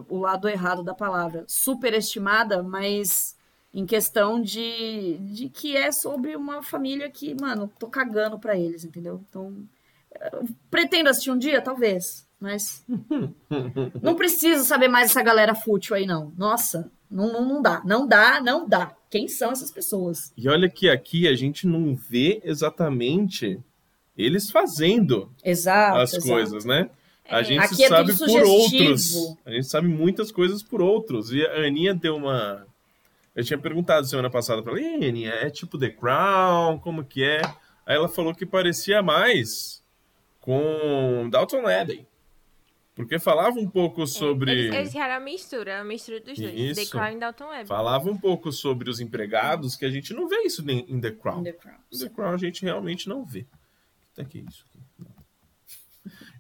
o 0.09 0.19
lado 0.19 0.49
errado 0.49 0.83
da 0.83 0.93
palavra. 0.93 1.45
Superestimada, 1.47 2.61
mas 2.61 3.37
em 3.73 3.87
questão 3.87 4.43
de, 4.43 5.17
de 5.21 5.49
que 5.49 5.77
é 5.77 5.93
sobre 5.93 6.35
uma 6.35 6.61
família 6.61 7.09
que, 7.09 7.41
mano, 7.41 7.71
tô 7.79 7.87
cagando 7.87 8.37
pra 8.37 8.59
eles, 8.59 8.85
entendeu? 8.85 9.25
Então, 9.31 9.55
pretendo 10.69 11.09
assistir 11.09 11.31
um 11.31 11.39
dia, 11.39 11.63
talvez, 11.63 12.27
mas 12.41 12.85
não 14.03 14.17
preciso 14.17 14.65
saber 14.65 14.89
mais 14.89 15.11
essa 15.11 15.23
galera 15.23 15.55
fútil 15.55 15.95
aí, 15.95 16.05
não. 16.05 16.33
Nossa, 16.37 16.91
não, 17.09 17.33
não, 17.33 17.45
não 17.47 17.63
dá. 17.63 17.81
Não 17.85 18.09
dá, 18.09 18.41
não 18.41 18.69
dá. 18.69 18.93
Quem 19.09 19.29
são 19.29 19.53
essas 19.53 19.71
pessoas? 19.71 20.33
E 20.37 20.49
olha 20.49 20.69
que 20.69 20.91
aqui 20.91 21.29
a 21.29 21.35
gente 21.37 21.65
não 21.65 21.95
vê 21.95 22.41
exatamente 22.45 23.61
eles 24.19 24.51
fazendo 24.51 25.31
Exato. 25.45 25.99
as 25.99 26.15
exato. 26.15 26.29
coisas, 26.29 26.65
né? 26.65 26.91
A 27.29 27.41
É. 27.41 27.45
gente 27.45 27.61
Aqui 27.61 27.85
é 27.85 27.89
sabe 27.89 28.13
tudo 28.17 28.27
por 28.33 28.43
outros. 28.45 29.37
A 29.45 29.51
gente 29.51 29.67
sabe 29.67 29.89
muitas 29.89 30.31
coisas 30.33 30.63
por 30.63 30.81
outros. 30.81 31.33
E 31.33 31.45
a 31.45 31.67
Aninha 31.67 31.95
deu 31.95 32.17
uma. 32.17 32.67
Eu 33.35 33.45
tinha 33.45 33.59
perguntado 33.59 34.07
semana 34.07 34.31
passada 34.31 34.63
pra 34.63 34.73
ela, 34.73 34.81
"Ih, 34.81 35.09
Aninha, 35.09 35.31
é 35.33 35.51
tipo 35.51 35.79
The 35.79 35.91
Crown? 35.91 36.79
Como 36.79 37.05
que 37.05 37.23
é? 37.25 37.43
Aí 37.85 37.95
ela 37.97 38.09
falou 38.09 38.35
que 38.35 38.47
parecia 38.47 39.03
mais 39.03 39.83
com 40.41 41.29
Dalton 41.31 41.67
Abbey. 41.67 42.07
Porque 42.95 43.19
falava 43.19 43.59
um 43.59 43.69
pouco 43.69 44.07
sobre. 44.07 44.51
Eles, 44.53 44.75
eles 44.75 44.91
criaram 44.91 45.17
a 45.17 45.21
mistura, 45.21 45.81
a 45.81 45.85
mistura 45.85 46.19
dos 46.19 46.39
dois. 46.39 46.55
Isso. 46.55 46.81
The 46.83 46.87
Crown 46.91 47.13
e 47.13 47.19
Dalton 47.21 47.49
Web. 47.49 47.69
Falava 47.69 48.11
um 48.11 48.17
pouco 48.17 48.51
sobre 48.51 48.89
os 48.89 49.01
empregados, 49.01 49.77
que 49.77 49.85
a 49.85 49.91
gente 49.91 50.15
não 50.15 50.27
vê 50.27 50.37
isso 50.45 50.65
nem 50.65 50.79
em 50.89 50.99
The 50.99 51.11
Crown. 51.11 51.43
The 51.43 51.53
Crown. 51.53 51.77
The 51.99 52.09
Crown 52.09 52.33
a 52.33 52.37
gente 52.39 52.63
realmente 52.65 53.07
não 53.07 53.23
vê. 53.23 53.45
Até 54.15 54.25
que 54.25 54.39
é 54.39 54.43
isso 54.49 54.65
aqui. 54.71 54.79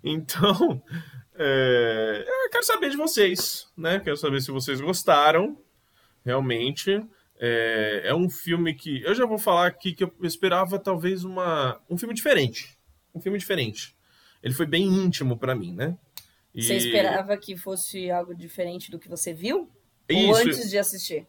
Então, 0.02 0.82
é, 1.34 2.24
eu 2.44 2.50
quero 2.50 2.64
saber 2.64 2.90
de 2.90 2.96
vocês, 2.96 3.68
né? 3.76 4.00
Quero 4.00 4.16
saber 4.16 4.40
se 4.40 4.50
vocês 4.50 4.80
gostaram, 4.80 5.58
realmente. 6.24 7.02
É, 7.38 8.02
é 8.06 8.14
um 8.14 8.30
filme 8.30 8.74
que. 8.74 9.02
Eu 9.02 9.14
já 9.14 9.26
vou 9.26 9.38
falar 9.38 9.66
aqui 9.66 9.92
que 9.92 10.04
eu 10.04 10.12
esperava 10.22 10.78
talvez 10.78 11.24
uma, 11.24 11.80
um 11.88 11.98
filme 11.98 12.14
diferente. 12.14 12.78
Um 13.14 13.20
filme 13.20 13.38
diferente. 13.38 13.94
Ele 14.42 14.54
foi 14.54 14.66
bem 14.66 14.84
íntimo 14.84 15.36
para 15.36 15.54
mim, 15.54 15.74
né? 15.74 15.96
E... 16.54 16.62
Você 16.62 16.76
esperava 16.76 17.36
que 17.36 17.56
fosse 17.56 18.10
algo 18.10 18.34
diferente 18.34 18.90
do 18.90 18.98
que 18.98 19.08
você 19.08 19.34
viu? 19.34 19.70
Isso. 20.08 20.28
Ou 20.28 20.36
antes 20.36 20.70
de 20.70 20.78
assistir? 20.78 21.26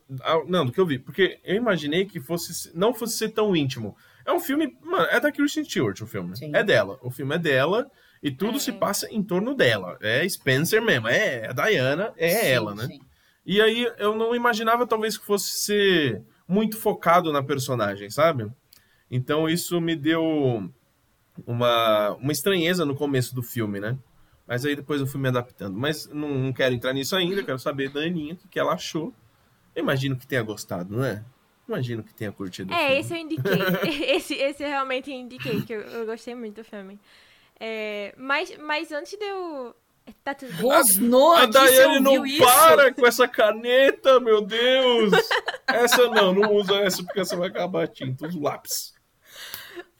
Não, 0.47 0.65
do 0.65 0.71
que 0.71 0.79
eu 0.79 0.85
vi. 0.85 0.99
Porque 0.99 1.39
eu 1.43 1.55
imaginei 1.55 2.05
que 2.05 2.19
fosse 2.19 2.71
não 2.75 2.93
fosse 2.93 3.17
ser 3.17 3.29
tão 3.29 3.55
íntimo. 3.55 3.95
É 4.25 4.31
um 4.31 4.39
filme. 4.39 4.77
Mano, 4.81 5.07
é 5.09 5.19
da 5.19 5.31
Kristen 5.31 5.63
Stewart 5.63 5.99
o 6.01 6.07
filme. 6.07 6.37
Sim. 6.37 6.51
É 6.55 6.63
dela. 6.63 6.99
O 7.01 7.09
filme 7.09 7.35
é 7.35 7.39
dela. 7.39 7.89
E 8.21 8.31
tudo 8.31 8.57
é. 8.57 8.59
se 8.59 8.71
passa 8.71 9.07
em 9.11 9.21
torno 9.23 9.53
dela. 9.53 9.97
É 10.01 10.27
Spencer 10.27 10.81
mesmo. 10.81 11.07
É 11.07 11.47
a 11.47 11.53
Diana, 11.53 12.13
é 12.17 12.29
sim, 12.29 12.47
ela, 12.47 12.75
né? 12.75 12.87
Sim. 12.87 13.01
E 13.45 13.61
aí 13.61 13.91
eu 13.97 14.15
não 14.15 14.35
imaginava 14.35 14.85
talvez 14.85 15.17
que 15.17 15.25
fosse 15.25 15.51
ser 15.61 16.21
muito 16.47 16.77
focado 16.77 17.31
na 17.31 17.41
personagem, 17.41 18.09
sabe? 18.09 18.51
Então 19.09 19.47
isso 19.47 19.79
me 19.79 19.95
deu 19.95 20.69
uma, 21.45 22.11
uma 22.15 22.31
estranheza 22.31 22.85
no 22.85 22.95
começo 22.95 23.33
do 23.33 23.41
filme, 23.41 23.79
né? 23.79 23.97
Mas 24.47 24.65
aí 24.65 24.75
depois 24.75 25.01
eu 25.01 25.07
fui 25.07 25.19
me 25.19 25.27
adaptando. 25.27 25.77
Mas 25.77 26.07
não, 26.07 26.29
não 26.29 26.53
quero 26.53 26.73
entrar 26.73 26.93
nisso 26.93 27.15
ainda, 27.15 27.43
quero 27.43 27.59
saber 27.59 27.89
da 27.89 28.01
Aninha 28.01 28.33
o 28.33 28.37
que, 28.37 28.47
que 28.47 28.59
ela 28.59 28.73
achou. 28.73 29.13
Eu 29.75 29.83
imagino 29.83 30.15
que 30.15 30.25
tenha 30.25 30.41
gostado, 30.41 30.97
né? 30.97 31.23
Imagino 31.67 32.01
que 32.01 32.13
tenha 32.13 32.31
curtido. 32.31 32.73
É, 32.73 32.97
esse 32.97 33.13
eu 33.13 33.17
indiquei. 33.17 33.51
esse, 34.15 34.33
esse 34.35 34.63
eu 34.63 34.69
realmente 34.69 35.11
indiquei, 35.11 35.61
que 35.61 35.73
eu, 35.73 35.81
eu 35.81 36.05
gostei 36.05 36.33
muito 36.33 36.55
do 36.55 36.63
filme. 36.63 36.97
É, 37.59 38.13
mas, 38.17 38.55
mas 38.57 38.91
antes 38.91 39.17
de 39.17 39.25
eu 39.25 39.75
Tá 40.23 40.33
tudo 40.33 40.51
Rosnou 40.53 41.33
A 41.33 41.45
Daiane 41.45 41.99
não 41.99 42.25
isso? 42.25 42.43
para 42.43 42.93
com 42.93 43.05
essa 43.05 43.27
caneta, 43.27 44.19
meu 44.19 44.41
Deus! 44.41 45.11
Essa 45.67 46.07
não, 46.09 46.33
não 46.33 46.53
usa 46.53 46.75
essa 46.75 47.03
porque 47.03 47.19
você 47.19 47.35
vai 47.35 47.49
acabar 47.49 47.89
tinta, 47.89 48.25
os 48.25 48.39
lápis. 48.39 48.93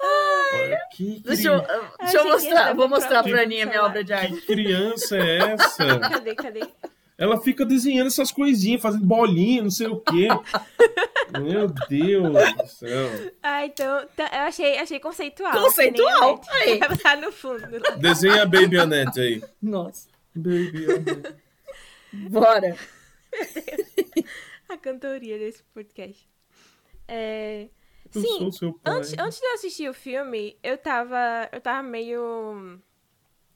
Ai, 0.02 0.78
que 0.96 1.22
deixa 1.22 1.50
eu, 1.50 1.62
deixa 2.00 2.18
eu 2.20 2.24
mostrar, 2.24 2.74
vou 2.74 2.88
mostrar 2.88 3.22
pra 3.22 3.42
Aninha 3.42 3.66
minha 3.66 3.84
obra 3.84 4.02
de 4.02 4.14
arte. 4.14 4.34
Que 4.34 4.46
criança 4.46 5.18
é 5.18 5.38
essa? 5.52 6.00
Cadê, 6.00 6.36
cadê? 6.36 6.62
Ela 7.18 7.42
fica 7.42 7.66
desenhando 7.66 8.08
essas 8.08 8.32
coisinhas, 8.32 8.82
fazendo 8.82 9.06
bolinha, 9.06 9.64
não 9.64 9.72
sei 9.72 9.88
o 9.88 10.00
quê. 10.00 10.28
Meu 11.42 11.68
Deus 11.90 12.56
do 12.56 12.68
céu. 12.68 13.10
Ah, 13.42 13.66
então, 13.66 14.08
tá, 14.16 14.30
eu 14.32 14.42
achei, 14.42 14.78
achei 14.78 15.00
conceitual. 15.00 15.52
Conceitual? 15.52 16.42
Aí. 16.50 16.80
Tá 17.02 17.16
no 17.16 17.32
fundo. 17.32 17.80
Desenha 18.00 18.44
a 18.44 18.46
Baby 18.46 18.78
Annette 18.78 19.20
aí. 19.20 19.44
Nossa. 19.62 20.10
Baby 20.36 20.86
Annette. 20.92 21.36
Bora. 22.30 22.78
a 24.70 24.78
cantoria 24.78 25.40
desse 25.40 25.64
podcast. 25.74 26.28
É... 27.08 27.68
Sim, 28.12 28.50
antes, 28.86 29.14
antes 29.20 29.40
de 29.40 29.46
eu 29.46 29.54
assistir 29.54 29.90
o 29.90 29.94
filme, 29.94 30.58
eu 30.64 30.78
tava, 30.78 31.50
eu 31.52 31.60
tava 31.60 31.84
meio... 31.84 32.80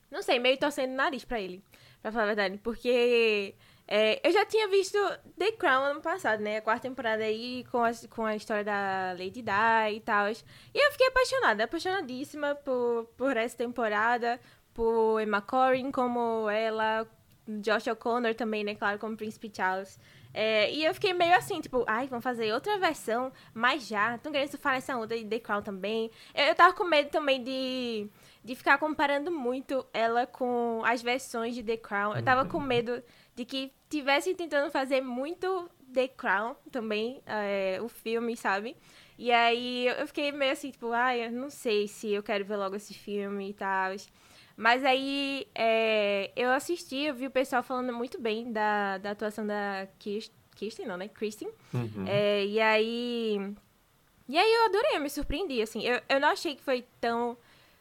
Não 0.10 0.22
sei, 0.22 0.40
meio 0.40 0.58
torcendo 0.58 0.92
o 0.92 0.96
nariz 0.96 1.24
pra 1.24 1.40
ele 1.40 1.64
pra 2.02 2.12
falar 2.12 2.24
a 2.24 2.28
verdade. 2.28 2.58
Porque 2.58 3.56
é, 3.88 4.26
eu 4.26 4.32
já 4.32 4.46
tinha 4.46 4.68
visto 4.68 4.98
The 5.38 5.52
Crown 5.52 5.84
ano 5.84 6.02
passado, 6.02 6.42
né? 6.42 6.58
A 6.58 6.62
quarta 6.62 6.84
temporada 6.84 7.24
aí 7.24 7.66
com 7.72 7.84
a, 7.84 7.92
com 8.10 8.26
a 8.26 8.36
história 8.36 8.64
da 8.64 9.12
Lady 9.12 9.42
Di 9.42 9.96
e 9.96 10.00
tal. 10.00 10.30
E 10.30 10.36
eu 10.74 10.92
fiquei 10.94 11.08
apaixonada, 11.08 11.64
apaixonadíssima 11.66 12.56
por, 12.56 13.06
por 13.18 13.36
essa 13.36 13.58
temporada, 13.58 14.40
por 14.74 15.20
Emma 15.22 15.42
Corrin 15.42 15.92
como 15.92 16.50
ela, 16.50 17.06
Josh 17.48 17.88
O'Connor 17.88 18.34
também, 18.36 18.64
né? 18.64 18.76
Claro, 18.76 18.98
como 18.98 19.18
Príncipe 19.18 19.52
Charles. 19.54 20.00
É, 20.34 20.72
e 20.72 20.84
eu 20.86 20.94
fiquei 20.94 21.14
meio 21.14 21.36
assim, 21.36 21.60
tipo, 21.60 21.84
ai, 21.88 22.08
vamos 22.08 22.24
fazer 22.24 22.54
outra 22.54 22.78
versão, 22.78 23.32
mas 23.54 23.88
já. 23.88 24.18
Tão 24.18 24.32
querendo 24.32 24.58
falar 24.58 24.78
essa 24.78 24.96
onda 24.96 25.18
de 25.18 25.26
The 25.26 25.40
Crown 25.40 25.62
também. 25.62 26.10
Eu, 26.34 26.46
eu 26.46 26.56
tava 26.56 26.74
com 26.74 26.84
medo 26.84 27.10
também 27.10 27.44
de 27.44 28.10
de 28.44 28.56
ficar 28.56 28.78
comparando 28.78 29.32
muito 29.32 29.86
ela 29.94 30.26
com 30.26 30.82
as 30.84 31.02
versões 31.02 31.54
de 31.54 31.64
The 31.64 31.78
Crown. 31.78 32.16
Eu 32.16 32.24
tava 32.24 32.46
com 32.46 32.58
uhum. 32.58 32.64
medo 32.64 33.04
de 33.36 33.46
que 33.46 33.72
tivessem 33.90 34.36
tentando 34.36 34.72
fazer 34.72 35.02
muito 35.02 35.70
The 35.94 36.08
Crown 36.08 36.56
também, 36.72 37.22
é, 37.26 37.80
o 37.82 37.88
filme, 37.88 38.36
sabe? 38.36 38.76
E 39.18 39.32
aí 39.32 39.88
eu 39.88 40.08
fiquei 40.08 40.32
meio 40.32 40.52
assim, 40.52 40.72
tipo, 40.72 40.92
ai, 40.92 41.28
eu 41.28 41.32
não 41.32 41.50
sei 41.50 41.88
se 41.88 42.12
eu 42.12 42.24
quero 42.24 42.44
ver 42.44 42.56
logo 42.56 42.76
esse 42.76 42.94
filme 42.94 43.50
e 43.50 43.54
tal. 43.54 43.92
Mas 44.62 44.86
aí 44.86 45.48
é, 45.56 46.30
eu 46.36 46.52
assisti, 46.52 46.98
eu 46.98 47.16
vi 47.16 47.26
o 47.26 47.32
pessoal 47.32 47.64
falando 47.64 47.92
muito 47.92 48.22
bem 48.22 48.52
da, 48.52 49.00
da 49.00 49.10
atuação 49.10 49.48
da 49.48 49.88
Kirsten, 49.98 50.36
Kirsten 50.56 50.86
não, 50.86 50.98
né? 50.98 51.08
Kristen. 51.08 51.50
Uhum. 51.74 52.06
É, 52.08 52.46
e 52.46 52.62
aí. 52.62 53.56
E 54.30 54.38
aí 54.38 54.54
eu 54.54 54.66
adorei, 54.66 54.98
eu 54.98 55.02
me 55.02 55.10
surpreendi, 55.10 55.60
assim. 55.64 55.82
Eu, 55.82 56.00
eu 56.08 56.20
não 56.20 56.28
achei 56.28 56.56
que 56.56 56.62
foi 56.62 56.86
tão 57.00 57.36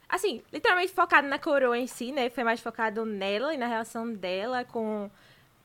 assim, 0.09 0.43
literalmente 0.51 0.90
focado 0.90 1.28
na 1.28 1.39
coroa 1.39 1.77
em 1.77 1.86
si, 1.86 2.12
né? 2.12 2.31
Foi 2.31 2.44
mais 2.44 2.61
focado 2.61 3.05
nela 3.05 3.52
e 3.52 3.59
na 3.59 3.66
relação 3.66 4.11
dela 4.11 4.65
com. 4.65 5.11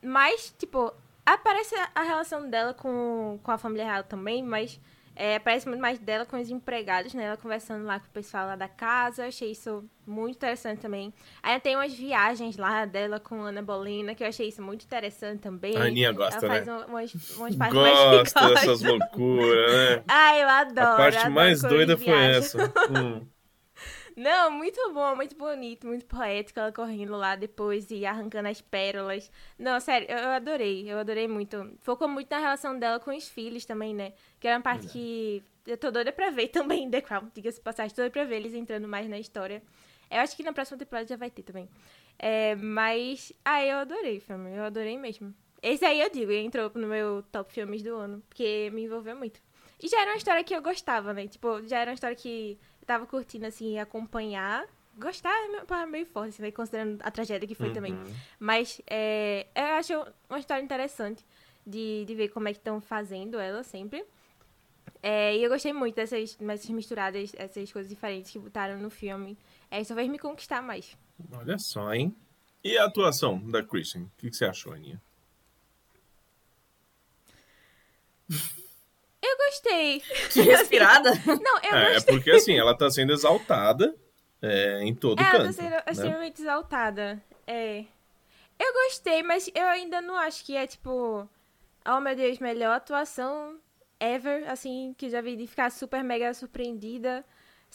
Mas, 0.01 0.53
tipo, 0.59 0.93
aparece 1.25 1.73
a 1.95 2.03
relação 2.03 2.49
dela 2.49 2.73
com, 2.73 3.39
com 3.41 3.51
a 3.51 3.57
família 3.57 3.85
real 3.85 4.03
também, 4.03 4.43
mas 4.43 4.81
é, 5.15 5.35
aparece 5.37 5.67
muito 5.67 5.81
mais 5.81 5.97
dela 5.97 6.25
com 6.25 6.37
os 6.39 6.49
empregados, 6.49 7.13
né? 7.13 7.23
Ela 7.25 7.37
conversando 7.37 7.85
lá 7.85 7.99
com 7.99 8.07
o 8.07 8.09
pessoal 8.09 8.47
lá 8.47 8.55
da 8.55 8.67
casa. 8.67 9.25
Achei 9.27 9.51
isso 9.51 9.83
muito 10.05 10.35
interessante 10.35 10.79
também. 10.81 11.13
Aí 11.41 11.59
tem 11.59 11.75
umas 11.75 11.93
viagens 11.93 12.57
lá 12.57 12.85
dela 12.85 13.19
com 13.19 13.41
Ana 13.41 13.61
Bolina, 13.61 14.13
que 14.13 14.23
eu 14.23 14.27
achei 14.27 14.49
isso 14.49 14.61
muito 14.61 14.83
interessante 14.83 15.39
também. 15.39 15.75
A 15.77 15.83
Aninha 15.83 16.11
gosta, 16.11 16.45
Ela 16.45 16.47
faz 16.47 16.67
né? 16.67 16.85
umas, 16.87 17.13
umas 17.37 17.55
partes 17.55 17.77
gosta 17.77 18.41
mais 18.41 18.53
dessas 18.53 18.81
loucuras, 18.81 19.73
né? 19.73 20.03
Ah, 20.07 20.37
eu 20.37 20.49
adoro. 20.49 20.87
A 20.87 20.97
parte 20.97 21.29
mais 21.29 21.61
doida 21.61 21.97
foi 21.97 22.13
essa. 22.13 22.57
hum. 22.91 23.25
Não, 24.15 24.49
muito 24.49 24.79
bom, 24.93 25.13
muito 25.15 25.35
bonito, 25.35 25.85
muito 25.85 26.05
poético 26.05 26.59
ela 26.59 26.71
correndo 26.71 27.17
lá 27.17 27.35
depois 27.35 27.91
e 27.91 28.05
arrancando 28.05 28.47
as 28.47 28.61
pérolas. 28.61 29.29
Não, 29.59 29.77
sério, 29.79 30.07
eu, 30.09 30.29
adorei, 30.29 30.89
eu 30.89 30.97
adorei 30.97 31.27
muito. 31.27 31.77
Focou 31.81 32.07
muito 32.07 32.29
na 32.29 32.39
relação 32.39 32.79
dela 32.79 32.97
com 32.99 33.11
os 33.11 33.27
filhos 33.27 33.65
também, 33.65 33.93
né? 33.93 34.13
Que 34.39 34.47
era 34.47 34.57
uma 34.57 34.63
parte 34.63 34.87
que 34.87 35.43
eu 35.67 35.77
tô 35.77 35.91
doida 35.91 36.13
pra 36.13 36.29
ver 36.29 36.47
também 36.49 36.89
The 36.89 37.01
Crown, 37.01 37.29
diga-se 37.33 37.59
passagem, 37.59 37.93
tô 37.93 38.03
doida 38.03 38.11
pra 38.11 38.23
ver 38.23 38.37
eles 38.37 38.53
entrando 38.53 38.87
mais 38.87 39.09
na 39.09 39.19
história. 39.19 39.61
Eu 40.09 40.19
acho 40.19 40.35
que 40.37 40.43
na 40.43 40.53
próxima 40.53 40.77
temporada 40.77 41.07
já 41.07 41.17
vai 41.17 41.29
ter 41.29 41.43
também. 41.43 41.67
É, 42.17 42.55
mas, 42.55 43.33
ah, 43.43 43.65
eu 43.65 43.79
adorei 43.79 44.17
o 44.17 44.21
filme, 44.21 44.55
eu 44.55 44.63
adorei 44.63 44.97
mesmo. 44.97 45.33
Esse 45.61 45.83
aí 45.83 45.99
eu 45.99 46.09
digo, 46.09 46.31
entrou 46.31 46.71
no 46.75 46.87
meu 46.87 47.23
top 47.31 47.51
filmes 47.51 47.83
do 47.83 47.95
ano, 47.95 48.23
porque 48.29 48.69
me 48.71 48.83
envolveu 48.83 49.15
muito. 49.15 49.41
E 49.81 49.87
já 49.87 50.01
era 50.01 50.11
uma 50.11 50.17
história 50.17 50.43
que 50.43 50.55
eu 50.55 50.61
gostava, 50.61 51.13
né? 51.13 51.27
Tipo, 51.27 51.61
já 51.67 51.79
era 51.79 51.91
uma 51.91 51.95
história 51.95 52.15
que 52.15 52.57
tava 52.86 53.06
curtindo, 53.06 53.45
assim, 53.45 53.80
acompanhar. 53.80 54.66
Gostar 54.98 55.34
é 55.70 55.86
meio 55.86 56.06
forte, 56.06 56.41
né? 56.41 56.52
Considerando 56.52 57.02
a 57.02 57.12
tragédia 57.12 57.48
que 57.48 57.56
foi 57.56 57.68
uhum. 57.68 57.74
também. 57.74 57.98
Mas 58.40 58.82
é, 58.88 59.48
eu 59.56 59.76
acho 59.76 59.94
uma 60.30 60.40
história 60.40 60.64
interessante 60.64 61.26
de, 61.66 62.06
de 62.06 62.16
ver 62.16 62.30
como 62.30 62.48
é 62.48 62.53
que 62.53 62.60
estão 62.60 62.80
fazendo 62.80 63.38
ela 63.38 63.64
sempre. 63.64 64.06
É, 65.03 65.36
e 65.36 65.44
eu 65.44 65.49
gostei 65.49 65.74
muito 65.74 65.95
dessas, 65.95 66.36
dessas 66.36 66.70
misturadas, 66.70 67.32
essas 67.36 67.72
coisas 67.72 67.90
diferentes 67.90 68.32
que 68.32 68.40
botaram 68.40 68.80
no 68.80 68.90
filme. 68.90 69.38
É, 69.70 69.82
isso 69.82 69.94
fez 69.94 70.10
me 70.10 70.18
conquistar 70.18 70.62
mais. 70.62 70.98
Olha 71.32 71.60
só, 71.60 71.94
hein? 71.94 72.16
E 72.64 72.78
a 72.78 72.86
atuação 72.86 73.40
da 73.52 73.62
Kristen? 73.62 74.03
O 74.03 74.12
que, 74.18 74.30
que 74.30 74.36
você 74.36 74.45
achou, 74.45 74.74
Aninha? 74.74 75.02
Eu 79.26 79.38
gostei. 79.38 79.99
Que 80.31 80.41
respirada? 80.41 81.11
Não, 81.26 81.60
eu 81.64 81.76
é, 81.76 81.91
é, 81.91 81.93
gostei. 81.93 82.14
É 82.14 82.18
porque 82.18 82.31
assim, 82.31 82.57
ela 82.57 82.77
tá 82.77 82.89
sendo 82.91 83.11
exaltada 83.11 83.95
é, 84.41 84.81
em 84.84 84.93
todo 84.93 85.19
é, 85.19 85.23
canto. 85.23 85.35
Ela 85.35 85.45
tá 85.45 85.53
sendo 85.53 85.69
né? 85.69 85.84
extremamente 85.89 86.41
exaltada. 86.41 87.23
É. 87.47 87.85
Eu 88.60 88.73
gostei, 88.85 89.23
mas 89.23 89.49
eu 89.53 89.65
ainda 89.65 90.02
não 90.02 90.15
acho 90.15 90.45
que 90.45 90.56
é 90.56 90.65
tipo. 90.65 91.27
Oh 91.88 91.99
meu 91.99 92.15
Deus, 92.15 92.39
melhor 92.39 92.76
atuação 92.76 93.60
ever, 93.99 94.49
assim, 94.49 94.93
que 94.97 95.10
já 95.10 95.22
vi 95.22 95.35
de 95.35 95.47
ficar 95.47 95.72
super 95.72 96.03
mega 96.03 96.34
surpreendida. 96.34 97.23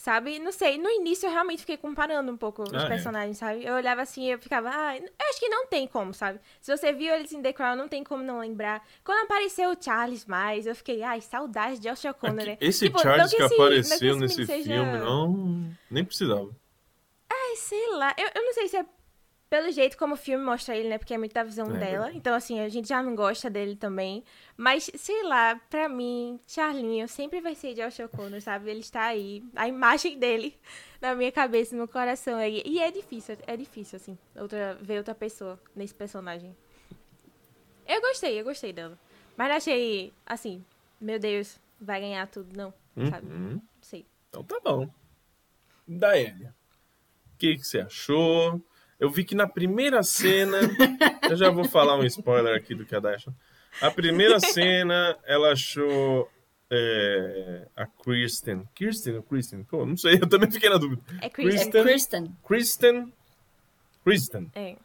Sabe? 0.01 0.39
Não 0.39 0.51
sei, 0.51 0.79
no 0.79 0.89
início 0.89 1.27
eu 1.27 1.31
realmente 1.31 1.59
fiquei 1.59 1.77
comparando 1.77 2.31
um 2.31 2.35
pouco 2.35 2.63
os 2.63 2.73
ah, 2.73 2.85
é. 2.85 2.87
personagens, 2.87 3.39
é. 3.39 3.39
sabe? 3.39 3.63
Eu 3.63 3.75
olhava 3.75 4.01
assim 4.01 4.23
e 4.23 4.31
eu 4.31 4.39
ficava, 4.39 4.67
ah, 4.73 4.97
eu 4.97 5.05
acho 5.29 5.39
que 5.39 5.47
não 5.47 5.67
tem 5.67 5.85
como, 5.85 6.11
sabe? 6.11 6.39
Se 6.59 6.75
você 6.75 6.91
viu 6.91 7.13
eles 7.13 7.31
em 7.31 7.39
The 7.39 7.53
Crown, 7.53 7.75
não 7.75 7.87
tem 7.87 8.03
como 8.03 8.23
não 8.23 8.39
lembrar. 8.39 8.83
Quando 9.03 9.25
apareceu 9.25 9.69
o 9.69 9.77
Charles 9.79 10.25
mais, 10.25 10.65
eu 10.65 10.73
fiquei, 10.73 11.03
ai, 11.03 11.21
saudade 11.21 11.77
de 11.77 11.87
Josh 11.87 12.05
O'Connor, 12.05 12.47
né? 12.47 12.57
Esse 12.59 12.87
tipo, 12.87 12.99
Charles 12.99 13.29
que, 13.29 13.37
que, 13.37 13.43
apareceu 13.43 14.15
nesse 14.17 14.43
seja... 14.43 14.73
filme, 14.73 14.97
não. 14.97 15.71
Nem 15.91 16.03
precisava. 16.03 16.49
Ai, 17.29 17.55
sei 17.57 17.91
lá. 17.91 18.11
Eu, 18.17 18.27
eu 18.33 18.43
não 18.43 18.53
sei 18.53 18.69
se 18.69 18.77
é 18.77 18.85
pelo 19.51 19.69
jeito 19.69 19.97
como 19.97 20.13
o 20.13 20.17
filme 20.17 20.41
mostra 20.45 20.77
ele, 20.77 20.87
né? 20.87 20.97
Porque 20.97 21.13
é 21.13 21.17
muito 21.17 21.33
da 21.33 21.43
visão 21.43 21.67
É 21.75 21.77
dela. 21.77 21.91
verdade. 22.05 22.17
Então, 22.17 22.33
assim, 22.33 22.61
a 22.61 22.69
gente 22.69 22.87
já 22.87 23.03
não 23.03 23.13
gosta 23.13 23.49
dele 23.49 23.75
também. 23.75 24.23
Mas, 24.55 24.89
sei 24.95 25.23
lá, 25.23 25.59
pra 25.69 25.89
mim, 25.89 26.39
Charlinho 26.47 27.05
sempre 27.09 27.41
vai 27.41 27.53
ser 27.53 27.73
Josh 27.73 27.99
O'Connor, 27.99 28.39
sabe? 28.39 28.69
Ele 28.71 28.79
está 28.79 29.03
aí. 29.07 29.43
A 29.53 29.67
imagem 29.67 30.17
dele 30.17 30.57
na 31.01 31.13
minha 31.13 31.33
cabeça, 31.33 31.75
no 31.75 31.79
meu 31.79 31.87
coração 31.89 32.37
aí. 32.37 32.63
E 32.65 32.79
é 32.79 32.89
difícil, 32.91 33.37
é 33.45 33.57
difícil, 33.57 33.97
assim, 33.97 34.17
outra, 34.37 34.77
ver 34.81 34.99
outra 34.99 35.13
pessoa 35.13 35.59
nesse 35.75 35.93
personagem. 35.93 36.55
Eu 37.85 37.99
gostei, 37.99 38.39
eu 38.39 38.45
gostei 38.45 38.71
dela. 38.71 38.97
Mas 39.35 39.49
não 39.49 39.55
achei, 39.57 40.13
assim, 40.25 40.63
meu 40.99 41.19
Deus, 41.19 41.59
vai 41.77 41.99
ganhar 41.99 42.25
tudo, 42.27 42.55
não. 42.55 42.73
Sabe? 43.09 43.27
Uhum. 43.27 43.51
Não 43.55 43.61
sei. 43.81 44.05
Então 44.29 44.45
tá 44.45 44.61
bom. 44.63 44.89
Daélia, 45.85 46.55
o 47.33 47.37
que, 47.37 47.57
que 47.57 47.63
você 47.67 47.81
achou? 47.81 48.61
Eu 49.01 49.09
vi 49.09 49.23
que 49.23 49.33
na 49.33 49.47
primeira 49.47 50.03
cena. 50.03 50.59
eu 51.27 51.35
já 51.35 51.49
vou 51.49 51.63
falar 51.63 51.97
um 51.97 52.05
spoiler 52.05 52.55
aqui 52.55 52.75
do 52.75 52.85
que 52.85 52.95
a. 52.95 53.01
A 53.81 53.89
primeira 53.89 54.39
cena, 54.39 55.17
ela 55.25 55.53
achou 55.53 56.29
é, 56.69 57.67
a 57.75 57.87
Kristen. 57.87 58.63
Kirsten 58.75 59.15
ou 59.15 59.23
Kristen? 59.23 59.63
Pô, 59.63 59.87
não 59.87 59.97
sei, 59.97 60.19
eu 60.21 60.29
também 60.29 60.51
fiquei 60.51 60.69
na 60.69 60.77
dúvida. 60.77 61.01
É. 61.19 61.25
É 61.25 61.29
Kristen. 61.29 61.83
Kristen. 61.83 62.37
Kristen. 62.45 63.13
Kristen. 64.03 64.51
É. 64.53 64.75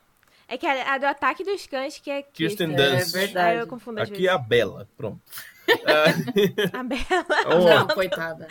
É 0.48 0.56
que 0.56 0.66
a, 0.66 0.94
a 0.94 0.98
do 0.98 1.04
ataque 1.06 1.44
dos 1.44 1.66
cães 1.66 1.98
que 1.98 2.10
é 2.10 2.22
Kirsten 2.22 2.68
Kirsten. 2.74 2.96
Dunst. 2.98 3.14
É 3.14 3.18
verdade. 3.18 3.48
Aí 3.50 3.58
eu 3.58 3.66
confundo 3.66 4.00
Aqui 4.00 4.12
é 4.12 4.16
vezes. 4.16 4.28
a 4.30 4.38
Bela. 4.38 4.88
Pronto. 4.96 5.20
A 6.72 6.82
Bela. 6.84 7.26
Ó, 7.46 7.68
Não, 7.68 7.86
coitada. 7.88 8.46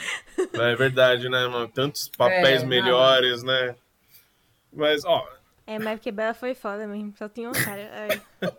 é 0.54 0.76
verdade, 0.76 1.28
né, 1.30 1.48
mano? 1.48 1.68
Tantos 1.70 2.10
papéis 2.10 2.62
É, 2.62 2.66
melhores, 2.66 3.42
né? 3.42 3.76
Mas, 4.74 5.06
ó, 5.06 5.26
É, 5.68 5.80
mas 5.80 5.96
porque 6.00 6.12
Bela 6.12 6.34
foi 6.34 6.54
foda 6.54 6.86
mesmo. 6.88 7.14
Só 7.18 7.28
tinha 7.28 7.50
uma 7.50 7.64
cara. 7.64 7.90
Ai. 8.10 8.52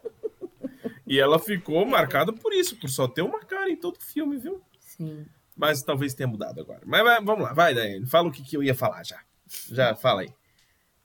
E 1.07 1.21
ela 1.21 1.39
ficou 1.39 1.87
marcada 1.87 2.33
por 2.33 2.53
isso, 2.53 2.77
por 2.77 2.89
só 2.91 3.07
ter 3.07 3.23
uma 3.23 3.41
cara 3.41 3.71
em 3.71 3.77
todo 3.77 4.01
filme, 4.01 4.37
viu? 4.39 4.61
Sim. 4.81 5.25
Mas 5.57 5.83
talvez 5.83 6.15
tenha 6.15 6.27
mudado 6.27 6.61
agora. 6.61 6.81
Mas 6.85 7.03
vai- 7.03 7.23
vamos 7.25 7.45
lá, 7.45 7.53
vai, 7.53 7.75
Daiane. 7.75 8.07
Fala 8.07 8.29
o 8.29 8.33
que, 8.33 8.43
que 8.43 8.57
eu 8.57 8.63
ia 8.63 8.75
falar 8.75 9.05
já. 9.05 9.21
Já 9.71 9.95
fala 9.95 10.23
aí. 10.23 10.29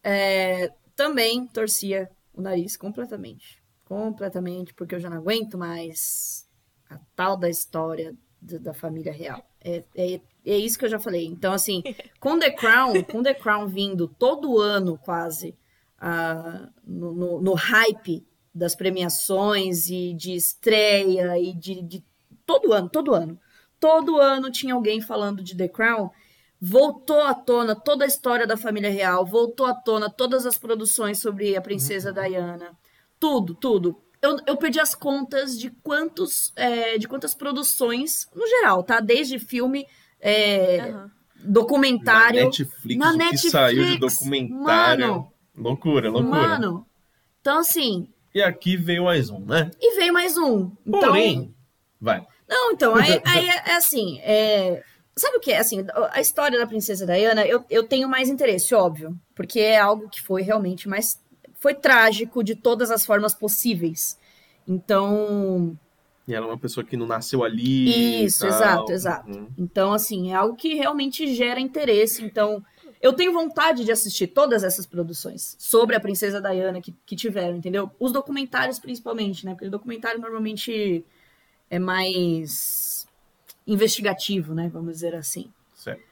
É, 0.04 0.72
também 0.96 1.46
torcia 1.48 2.10
o 2.34 2.42
nariz 2.42 2.76
completamente. 2.76 3.62
Completamente, 3.86 4.74
porque 4.74 4.96
eu 4.96 5.00
já 5.00 5.10
não 5.10 5.18
aguento 5.18 5.58
mais 5.58 6.48
a 6.90 6.98
tal 7.16 7.38
da 7.38 7.50
história 7.50 8.16
da 8.42 8.74
família 8.74 9.14
real. 9.14 9.46
É, 9.64 9.84
é, 9.96 10.20
é 10.46 10.58
isso 10.58 10.80
que 10.80 10.86
eu 10.86 10.90
já 10.90 11.00
falei. 11.00 11.26
Então, 11.28 11.54
assim, 11.54 11.84
com 12.20 12.40
The 12.40 12.52
Crown, 12.52 13.04
com 13.04 13.22
The 13.22 13.36
Crown 13.36 13.68
vindo 13.68 14.08
todo 14.08 14.60
ano 14.60 14.98
quase 14.98 15.56
no, 16.86 17.14
no- 17.14 17.42
no 17.42 17.54
hype 17.54 18.26
das 18.54 18.76
premiações 18.76 19.88
e 19.90 20.14
de 20.14 20.34
estreia 20.34 21.38
e 21.38 21.54
de, 21.54 21.82
de 21.82 22.04
todo 22.46 22.74
ano, 22.74 22.90
todo 22.90 23.14
ano. 23.14 23.40
Todo 23.80 24.20
ano 24.20 24.52
tinha 24.52 24.74
alguém 24.74 25.02
falando 25.02 25.44
de 25.44 25.56
The 25.56 25.68
Crown 25.68 26.10
voltou 26.64 27.20
à 27.24 27.34
tona 27.34 27.74
toda 27.76 28.04
a 28.06 28.08
história 28.08 28.46
da 28.46 28.56
família 28.56 28.92
real, 28.92 29.26
voltou 29.26 29.66
à 29.66 29.74
tona 29.74 30.12
todas 30.12 30.46
as 30.46 30.60
produções 30.60 31.20
sobre 31.20 31.56
a 31.58 31.62
princesa 31.62 32.14
Diana, 32.14 32.78
tudo, 33.20 33.56
tudo. 33.56 34.00
Eu, 34.22 34.38
eu 34.46 34.56
perdi 34.58 34.80
as 34.80 34.94
contas 34.94 35.58
de 35.60 35.72
quantos, 35.72 36.54
é, 36.56 37.00
de 37.00 37.08
quantas 37.08 37.34
produções, 37.34 38.28
no 38.36 38.46
geral, 38.48 38.84
tá? 38.84 39.00
Desde 39.00 39.40
filme, 39.40 39.88
é, 40.20 40.82
Aham. 40.82 41.12
documentário. 41.36 42.42
Na 42.42 42.46
Netflix, 42.46 43.00
na 43.00 43.10
o 43.10 43.12
que 43.14 43.18
Netflix, 43.18 43.52
saiu 43.52 43.84
de 43.84 43.98
documentário. 43.98 45.08
mano. 45.08 45.31
Loucura, 45.62 46.10
loucura. 46.10 46.42
Mano, 46.42 46.86
então 47.40 47.60
assim, 47.60 48.08
E 48.34 48.42
aqui 48.42 48.76
veio 48.76 49.06
mais 49.06 49.30
um, 49.30 49.40
né? 49.40 49.70
e 49.80 49.96
veio 49.96 50.14
mais 50.14 50.38
um. 50.38 50.72
Então, 50.86 51.00
Porém, 51.02 51.54
vai. 52.00 52.26
Não, 52.50 52.72
então, 52.74 52.96
aí, 52.96 53.22
aí 53.24 53.50
é, 53.50 53.72
é 53.72 53.76
assim, 53.78 54.20
é, 54.20 54.84
sabe 55.16 55.38
o 55.38 55.40
que 55.40 55.52
é? 55.52 55.60
Assim, 55.60 55.86
a 56.12 56.20
história 56.20 56.60
da 56.60 56.68
princesa 56.68 57.06
Diana, 57.06 57.46
eu, 57.46 57.64
eu 57.70 57.88
tenho 57.88 58.10
mais 58.10 58.28
interesse, 58.30 58.76
óbvio, 58.76 59.18
porque 59.36 59.60
é 59.60 59.80
algo 59.80 60.10
que 60.10 60.22
foi 60.22 60.42
realmente 60.42 60.90
mais, 60.90 61.22
foi 61.60 61.74
trágico 61.74 62.44
de 62.44 62.56
todas 62.56 62.92
as 62.92 63.06
formas 63.06 63.34
possíveis. 63.34 64.18
Então, 64.68 65.78
E 66.28 66.34
ela 66.34 66.46
é 66.46 66.50
uma 66.50 66.58
pessoa 66.58 66.84
que 66.84 66.98
não 66.98 67.08
nasceu 67.08 67.44
ali. 67.44 68.24
Isso, 68.26 68.46
exato, 68.46 68.92
exato. 68.92 69.32
Uhum. 69.32 69.48
então 69.58 69.94
assim, 69.94 70.32
é 70.32 70.36
algo 70.36 70.56
que 70.56 70.74
realmente 70.76 71.34
gera 71.34 71.60
interesse, 71.60 72.24
então... 72.24 72.64
Eu 73.02 73.14
tenho 73.14 73.34
vontade 73.34 73.84
de 73.84 73.92
assistir 73.92 74.28
todas 74.28 74.64
essas 74.64 74.86
produções 74.86 75.56
sobre 75.58 75.96
a 75.96 76.00
princesa 76.00 76.40
Diana 76.40 76.80
que, 76.80 76.94
que 77.06 77.16
tiveram, 77.16 77.58
entendeu? 77.58 77.90
Os 78.00 78.12
documentários, 78.12 78.80
principalmente, 78.80 79.44
né? 79.44 79.54
Porque 79.54 79.68
o 79.68 79.72
documentário 79.72 80.22
normalmente 80.22 81.04
é 81.70 81.80
mais 81.80 83.08
investigativo, 83.66 84.54
né? 84.54 84.70
Vamos 84.72 84.94
dizer 84.94 85.16
assim. 85.16 85.52
Certo. 85.76 86.04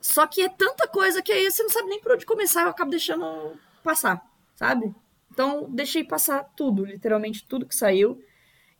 Só 0.00 0.26
que 0.26 0.42
é 0.42 0.48
tanta 0.48 0.88
coisa 0.88 1.22
que 1.22 1.30
aí 1.30 1.48
você 1.48 1.62
não 1.62 1.70
sabe 1.70 1.88
nem 1.88 2.00
por 2.00 2.12
onde 2.12 2.26
começar, 2.26 2.62
eu 2.62 2.70
acabo 2.70 2.90
deixando 2.90 3.52
passar, 3.84 4.20
sabe? 4.56 4.92
Então, 5.30 5.70
deixei 5.70 6.02
passar 6.02 6.42
tudo, 6.56 6.84
literalmente 6.84 7.46
tudo 7.46 7.66
que 7.66 7.74
saiu. 7.74 8.20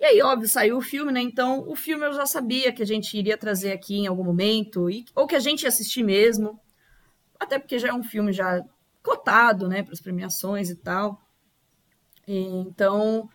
E 0.00 0.04
aí, 0.04 0.20
óbvio, 0.20 0.48
saiu 0.48 0.78
o 0.78 0.82
filme, 0.82 1.12
né? 1.12 1.20
Então, 1.20 1.64
o 1.68 1.76
filme 1.76 2.04
eu 2.04 2.12
já 2.12 2.26
sabia 2.26 2.72
que 2.72 2.82
a 2.82 2.86
gente 2.86 3.16
iria 3.16 3.38
trazer 3.38 3.70
aqui 3.70 3.98
em 3.98 4.08
algum 4.08 4.24
momento, 4.24 4.90
e, 4.90 5.04
ou 5.14 5.28
que 5.28 5.36
a 5.36 5.40
gente 5.40 5.62
ia 5.62 5.68
assistir 5.68 6.02
mesmo. 6.02 6.58
Até 7.42 7.58
porque 7.58 7.78
já 7.78 7.88
é 7.88 7.92
um 7.92 8.02
filme 8.02 8.32
já 8.32 8.64
cotado, 9.02 9.68
né, 9.68 9.82
para 9.82 9.92
as 9.92 10.00
premiações 10.00 10.70
e 10.70 10.76
tal. 10.76 11.20
E, 12.26 12.38
então, 12.38 13.28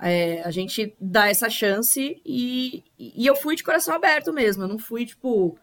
é, 0.00 0.42
a 0.42 0.50
gente 0.50 0.94
dá 1.00 1.28
essa 1.28 1.48
chance 1.48 2.20
e, 2.24 2.82
e 2.98 3.26
eu 3.26 3.36
fui 3.36 3.54
de 3.54 3.62
coração 3.62 3.94
aberto 3.94 4.32
mesmo. 4.32 4.64
Eu 4.64 4.68
não 4.68 4.78
fui, 4.78 5.06
tipo, 5.06 5.56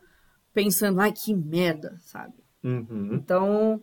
pensando, 0.54 1.02
ai, 1.02 1.12
que 1.12 1.34
merda, 1.34 1.98
sabe? 2.00 2.34
Uhum. 2.64 3.10
Então, 3.14 3.82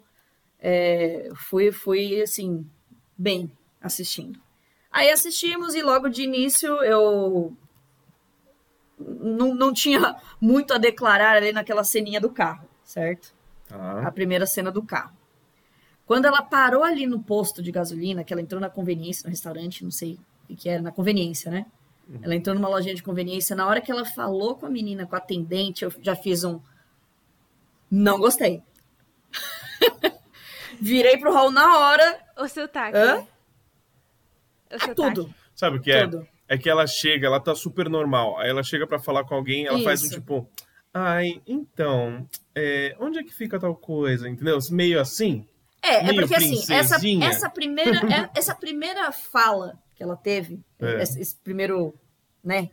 é, 0.58 1.30
fui, 1.34 1.70
fui, 1.70 2.22
assim, 2.22 2.66
bem 3.16 3.52
assistindo. 3.80 4.40
Aí 4.90 5.10
assistimos 5.10 5.74
e 5.74 5.82
logo 5.82 6.08
de 6.08 6.22
início 6.22 6.82
eu 6.82 7.54
não, 8.98 9.54
não 9.54 9.72
tinha 9.72 10.16
muito 10.40 10.72
a 10.72 10.78
declarar 10.78 11.36
ali 11.36 11.52
naquela 11.52 11.84
ceninha 11.84 12.20
do 12.20 12.30
carro, 12.30 12.66
certo? 12.82 13.37
A 13.70 14.10
primeira 14.10 14.46
cena 14.46 14.70
do 14.70 14.82
carro. 14.82 15.16
Quando 16.06 16.24
ela 16.24 16.40
parou 16.42 16.82
ali 16.82 17.06
no 17.06 17.22
posto 17.22 17.62
de 17.62 17.70
gasolina, 17.70 18.24
que 18.24 18.32
ela 18.32 18.40
entrou 18.40 18.60
na 18.60 18.70
conveniência, 18.70 19.24
no 19.24 19.30
restaurante, 19.30 19.84
não 19.84 19.90
sei 19.90 20.18
o 20.48 20.56
que 20.56 20.68
era, 20.68 20.80
na 20.80 20.90
conveniência, 20.90 21.50
né? 21.50 21.66
Ela 22.22 22.34
entrou 22.34 22.54
numa 22.54 22.68
lojinha 22.68 22.94
de 22.94 23.02
conveniência. 23.02 23.54
Na 23.54 23.66
hora 23.66 23.82
que 23.82 23.92
ela 23.92 24.04
falou 24.06 24.54
com 24.56 24.64
a 24.64 24.70
menina, 24.70 25.06
com 25.06 25.14
a 25.14 25.18
atendente, 25.18 25.84
eu 25.84 25.92
já 26.00 26.16
fiz 26.16 26.42
um. 26.42 26.58
Não 27.90 28.18
gostei. 28.18 28.62
Virei 30.80 31.18
pro 31.18 31.32
hall 31.32 31.50
na 31.50 31.78
hora. 31.78 32.18
O 32.38 32.48
sotaque. 32.48 32.96
Hã? 32.96 33.20
O 33.20 33.26
É 34.70 34.78
sotaque. 34.78 34.94
tudo. 34.94 35.34
Sabe 35.54 35.76
o 35.76 35.80
que 35.82 35.90
é? 35.92 36.04
Tudo. 36.06 36.26
É 36.48 36.56
que 36.56 36.70
ela 36.70 36.86
chega, 36.86 37.26
ela 37.26 37.40
tá 37.40 37.54
super 37.54 37.90
normal. 37.90 38.38
Aí 38.38 38.48
ela 38.48 38.62
chega 38.62 38.86
pra 38.86 38.98
falar 38.98 39.24
com 39.24 39.34
alguém, 39.34 39.66
ela 39.66 39.82
faz 39.82 40.00
um 40.02 40.06
Isso. 40.06 40.14
tipo. 40.14 40.48
Ai, 40.92 41.42
então, 41.46 42.26
é, 42.54 42.96
onde 42.98 43.18
é 43.18 43.22
que 43.22 43.34
fica 43.34 43.58
tal 43.60 43.74
coisa? 43.76 44.28
Entendeu? 44.28 44.58
Meio 44.70 45.00
assim. 45.00 45.46
É, 45.82 45.96
é 45.98 46.02
Meio 46.04 46.16
porque 46.22 46.34
assim, 46.34 46.58
essa, 46.72 46.96
essa, 47.24 47.50
primeira, 47.50 47.98
é- 48.12 48.30
essa 48.34 48.54
primeira 48.54 49.12
fala 49.12 49.78
que 49.94 50.02
ela 50.02 50.16
teve, 50.16 50.60
É. 50.80 51.02
esse, 51.02 51.20
esse 51.20 51.36
primeiro, 51.36 51.94
né, 52.42 52.68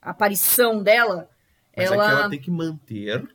aparição 0.00 0.82
dela, 0.82 1.28
Mas 1.76 1.90
ela, 1.90 2.08
é 2.08 2.12
ela 2.12 2.30
tem 2.30 2.40
que 2.40 2.50
manter 2.50 3.28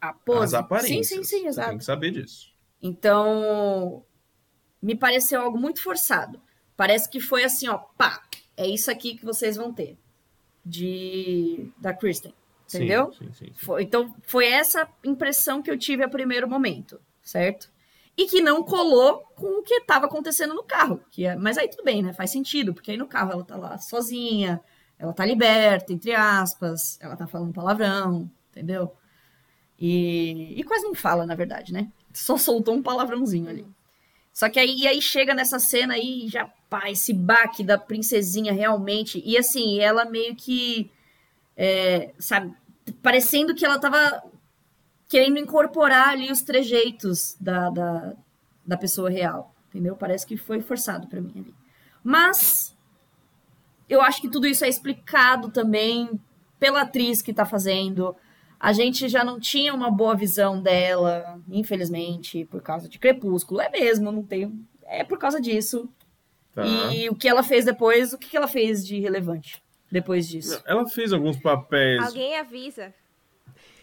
a 0.00 0.12
pose. 0.12 0.44
as 0.44 0.54
aparências. 0.54 1.06
Sim, 1.08 1.22
sim, 1.22 1.24
sim, 1.24 1.40
Você 1.42 1.48
exato. 1.48 1.68
tem 1.70 1.78
que 1.78 1.84
saber 1.84 2.10
disso. 2.12 2.50
Então, 2.80 4.04
me 4.80 4.94
pareceu 4.96 5.40
algo 5.42 5.58
muito 5.58 5.82
forçado. 5.82 6.40
Parece 6.76 7.08
que 7.10 7.20
foi 7.20 7.44
assim, 7.44 7.68
ó, 7.68 7.78
pá, 7.78 8.22
é 8.56 8.66
isso 8.66 8.90
aqui 8.90 9.16
que 9.16 9.24
vocês 9.24 9.56
vão 9.56 9.72
ter. 9.72 9.98
De 10.64 11.70
da 11.78 11.94
Kristen, 11.94 12.34
entendeu? 12.68 13.12
Sim, 13.12 13.26
sim, 13.32 13.46
sim. 13.46 13.52
Foi- 13.54 13.82
então, 13.82 14.14
foi 14.22 14.46
essa 14.46 14.88
impressão 15.04 15.62
que 15.62 15.70
eu 15.70 15.78
tive 15.78 16.02
a 16.02 16.08
primeiro 16.08 16.48
momento, 16.48 17.00
certo? 17.22 17.70
E 18.16 18.26
que 18.26 18.40
não 18.40 18.62
colou 18.62 19.20
com 19.36 19.60
o 19.60 19.62
que 19.62 19.74
estava 19.74 20.06
acontecendo 20.06 20.54
no 20.54 20.62
carro. 20.62 21.00
Que 21.10 21.26
é, 21.26 21.36
mas 21.36 21.58
aí 21.58 21.68
tudo 21.68 21.84
bem, 21.84 22.02
né? 22.02 22.12
Faz 22.12 22.30
sentido, 22.30 22.72
porque 22.72 22.90
aí 22.90 22.96
no 22.96 23.06
carro 23.06 23.32
ela 23.32 23.44
tá 23.44 23.56
lá 23.56 23.76
sozinha, 23.78 24.60
ela 24.98 25.12
tá 25.12 25.24
liberta, 25.26 25.92
entre 25.92 26.14
aspas, 26.14 26.98
ela 27.00 27.16
tá 27.16 27.26
falando 27.26 27.52
palavrão, 27.52 28.30
entendeu? 28.50 28.92
E, 29.78 30.54
e 30.58 30.64
quase 30.64 30.84
não 30.84 30.94
fala, 30.94 31.26
na 31.26 31.34
verdade, 31.34 31.72
né? 31.72 31.88
Só 32.12 32.38
soltou 32.38 32.74
um 32.74 32.82
palavrãozinho 32.82 33.48
ali. 33.48 33.66
Só 34.32 34.48
que 34.48 34.58
aí, 34.58 34.86
aí 34.86 35.00
chega 35.00 35.34
nessa 35.34 35.58
cena 35.58 35.94
aí, 35.94 36.28
já, 36.28 36.46
pá, 36.68 36.90
esse 36.90 37.12
baque 37.12 37.62
da 37.62 37.78
princesinha 37.78 38.52
realmente. 38.52 39.22
E 39.24 39.36
assim, 39.36 39.80
ela 39.80 40.04
meio 40.04 40.34
que, 40.34 40.90
é, 41.56 42.12
sabe, 42.18 42.54
parecendo 43.02 43.54
que 43.54 43.64
ela 43.64 43.78
tava 43.78 44.22
querendo 45.08 45.38
incorporar 45.38 46.10
ali 46.10 46.30
os 46.30 46.42
trejeitos 46.42 47.36
da, 47.40 47.70
da, 47.70 48.12
da 48.64 48.76
pessoa 48.76 49.08
real, 49.08 49.54
entendeu? 49.68 49.96
Parece 49.96 50.26
que 50.26 50.36
foi 50.36 50.60
forçado 50.60 51.06
pra 51.06 51.20
mim 51.20 51.32
ali. 51.36 51.54
Mas 52.04 52.76
eu 53.88 54.02
acho 54.02 54.20
que 54.20 54.28
tudo 54.28 54.46
isso 54.46 54.64
é 54.64 54.68
explicado 54.68 55.50
também 55.50 56.20
pela 56.58 56.82
atriz 56.82 57.22
que 57.22 57.32
tá 57.32 57.44
fazendo. 57.44 58.14
A 58.58 58.72
gente 58.72 59.08
já 59.08 59.24
não 59.24 59.38
tinha 59.38 59.72
uma 59.72 59.90
boa 59.90 60.14
visão 60.14 60.60
dela, 60.60 61.40
infelizmente, 61.48 62.44
por 62.46 62.62
causa 62.62 62.88
de 62.88 62.98
Crepúsculo. 62.98 63.60
É 63.60 63.70
mesmo, 63.70 64.10
não 64.10 64.22
tenho. 64.22 64.58
É 64.84 65.04
por 65.04 65.18
causa 65.18 65.40
disso. 65.40 65.88
Tá. 66.54 66.64
E 66.64 67.08
o 67.08 67.14
que 67.14 67.28
ela 67.28 67.42
fez 67.42 67.64
depois, 67.64 68.12
o 68.12 68.18
que 68.18 68.36
ela 68.36 68.48
fez 68.48 68.84
de 68.84 68.98
relevante 68.98 69.62
depois 69.90 70.28
disso? 70.28 70.62
Ela 70.66 70.86
fez 70.88 71.12
alguns 71.12 71.36
papéis. 71.36 72.02
Alguém 72.02 72.36
avisa. 72.36 72.94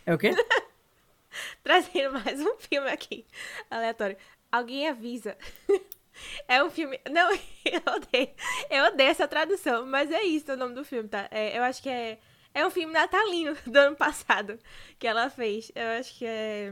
É 0.05 0.13
o 0.13 0.17
quê? 0.17 0.31
Trazendo 1.63 2.13
mais 2.13 2.39
um 2.39 2.55
filme 2.57 2.89
aqui, 2.89 3.25
aleatório. 3.69 4.17
Alguém 4.51 4.87
avisa. 4.87 5.37
É 6.47 6.63
um 6.63 6.69
filme. 6.69 6.99
Não, 7.09 7.31
eu 7.65 7.81
odeio. 7.95 8.29
Eu 8.69 8.85
odeio 8.85 9.09
essa 9.09 9.27
tradução, 9.27 9.85
mas 9.85 10.11
é 10.11 10.23
isso 10.23 10.51
o 10.51 10.57
nome 10.57 10.75
do 10.75 10.85
filme, 10.85 11.09
tá? 11.09 11.27
É, 11.31 11.57
eu 11.57 11.63
acho 11.63 11.81
que 11.81 11.89
é. 11.89 12.19
É 12.53 12.63
um 12.65 12.69
filme 12.69 12.93
natalino 12.93 13.57
do 13.65 13.75
ano 13.75 13.95
passado 13.95 14.59
que 14.99 15.07
ela 15.07 15.27
fez. 15.29 15.71
Eu 15.73 15.87
acho 15.99 16.15
que 16.15 16.25
é. 16.25 16.71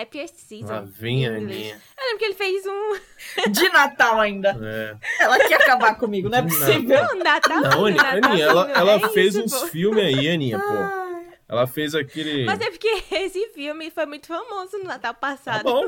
Happiest 0.00 0.36
Season. 0.36 0.72
Lá 0.72 0.80
vem 0.86 1.26
a. 1.26 1.30
Aninha. 1.36 1.80
Eu 1.98 2.04
lembro 2.04 2.18
que 2.18 2.24
ele 2.26 2.34
fez 2.34 2.64
um. 2.66 2.98
De 3.50 3.68
Natal 3.70 4.20
ainda. 4.20 4.56
É. 4.60 4.96
Ela 5.24 5.38
quer 5.48 5.62
acabar 5.62 5.94
comigo, 5.96 6.28
não 6.28 6.38
é 6.38 6.42
Não. 6.42 6.48
possível. 6.48 7.02
Não, 7.02 7.18
Natal. 7.18 7.60
Não, 7.60 7.86
Aninha, 7.86 8.02
Natal, 8.02 8.30
Aninha, 8.30 8.44
ela, 8.46 8.70
ela 8.72 8.92
é 8.92 9.08
fez 9.10 9.34
isso, 9.34 9.44
uns 9.44 9.60
pô. 9.60 9.66
filmes 9.68 10.04
aí, 10.04 10.28
Aninha, 10.28 10.58
pô. 10.58 11.06
Ela 11.48 11.66
fez 11.66 11.94
aquele. 11.94 12.44
Mas 12.44 12.60
é 12.60 12.70
porque 12.70 12.88
esse 13.14 13.48
filme 13.50 13.90
foi 13.90 14.06
muito 14.06 14.26
famoso 14.26 14.78
no 14.78 14.84
Natal 14.84 15.14
Tá 15.14 15.14
passado. 15.14 15.62
bom. 15.64 15.86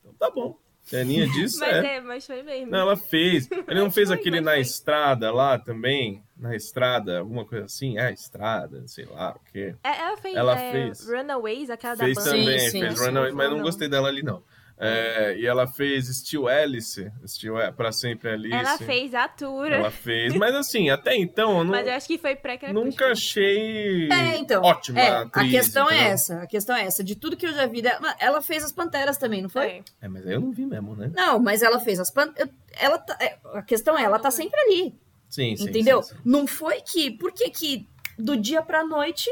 Então 0.00 0.14
tá 0.18 0.30
bom. 0.30 0.58
Se 0.88 0.96
a 0.96 1.00
Aninha 1.02 1.26
disse, 1.28 1.60
Mas 1.60 1.68
é. 1.84 1.96
é, 1.96 2.00
mas 2.00 2.26
foi 2.26 2.42
mesmo. 2.42 2.70
Não, 2.70 2.78
ela 2.78 2.96
fez. 2.96 3.46
Ele 3.68 3.78
não 3.80 3.90
fez 3.90 4.08
Foi, 4.08 4.16
aquele 4.16 4.40
na 4.40 4.52
foi. 4.52 4.60
estrada 4.60 5.30
lá 5.30 5.58
também? 5.58 6.22
Na 6.34 6.56
estrada, 6.56 7.18
alguma 7.18 7.44
coisa 7.44 7.66
assim? 7.66 7.98
Ah, 7.98 8.10
estrada, 8.10 8.82
sei 8.86 9.04
lá 9.04 9.32
o 9.36 9.52
quê. 9.52 9.74
É, 9.84 10.00
ela 10.00 10.16
fez, 10.16 10.34
Ela 10.36 10.58
é, 10.60 10.72
fez. 10.72 11.06
Runaways, 11.06 11.68
aquela 11.68 11.96
Fez 11.96 12.16
da 12.16 12.22
banda. 12.24 12.36
também, 12.36 12.58
Sim, 12.60 12.70
sim. 12.70 12.80
fez 12.80 12.98
Não 13.00 13.06
Runaway, 13.06 13.30
foi, 13.32 13.36
mas 13.36 13.50
não 13.50 13.60
gostei 13.62 13.88
dela 13.88 14.08
ali, 14.08 14.22
não. 14.22 14.42
É, 14.80 15.34
e 15.36 15.44
ela 15.44 15.66
fez 15.66 16.06
Steel 16.06 16.46
Alice, 16.46 17.10
Steel 17.26 17.58
é, 17.58 17.72
Pra 17.72 17.90
Sempre 17.90 18.30
Alice. 18.30 18.54
Ela 18.54 18.78
fez 18.78 19.12
a 19.12 19.26
tour. 19.26 19.66
Ela 19.66 19.90
fez, 19.90 20.32
mas 20.34 20.54
assim, 20.54 20.88
até 20.88 21.16
então 21.16 21.58
eu 21.58 21.64
não, 21.64 21.70
Mas 21.72 21.86
eu 21.86 21.92
acho 21.94 22.06
que 22.06 22.16
foi 22.16 22.36
pré-crepúsculo. 22.36 22.84
nunca 22.88 23.06
achei 23.10 24.08
É, 24.08 24.36
então. 24.36 24.62
ótima 24.62 25.00
é, 25.00 25.08
atriz. 25.08 25.46
a 25.46 25.50
questão 25.50 25.90
é 25.90 25.94
entendeu? 25.94 26.12
essa. 26.12 26.42
A 26.42 26.46
questão 26.46 26.76
é 26.76 26.84
essa. 26.84 27.02
De 27.02 27.16
tudo 27.16 27.36
que 27.36 27.46
eu 27.46 27.52
já 27.52 27.66
vi 27.66 27.82
dela. 27.82 28.14
Ela 28.20 28.40
fez 28.40 28.62
as 28.62 28.70
Panteras 28.72 29.18
também, 29.18 29.42
não 29.42 29.48
foi? 29.48 29.66
É. 29.66 29.82
É, 30.02 30.08
mas 30.08 30.24
aí 30.26 30.34
eu 30.34 30.40
não 30.40 30.52
vi 30.52 30.64
mesmo, 30.64 30.94
né? 30.94 31.10
Não, 31.12 31.40
mas 31.40 31.62
ela 31.62 31.80
fez 31.80 31.98
as 31.98 32.10
Panteras. 32.10 32.48
Ela 32.78 32.98
tá- 32.98 33.16
é, 33.20 33.36
A 33.54 33.62
questão 33.62 33.98
é, 33.98 34.04
ela 34.04 34.18
tá 34.20 34.30
sempre 34.30 34.60
ali. 34.60 34.94
Sim, 35.28 35.56
sim. 35.56 35.64
entendeu? 35.64 36.02
sim, 36.04 36.14
sim. 36.14 36.20
Não 36.24 36.46
foi 36.46 36.80
que. 36.82 37.10
Por 37.10 37.32
que 37.32 37.50
que 37.50 37.88
do 38.16 38.36
dia 38.36 38.62
pra 38.62 38.84
noite 38.84 39.28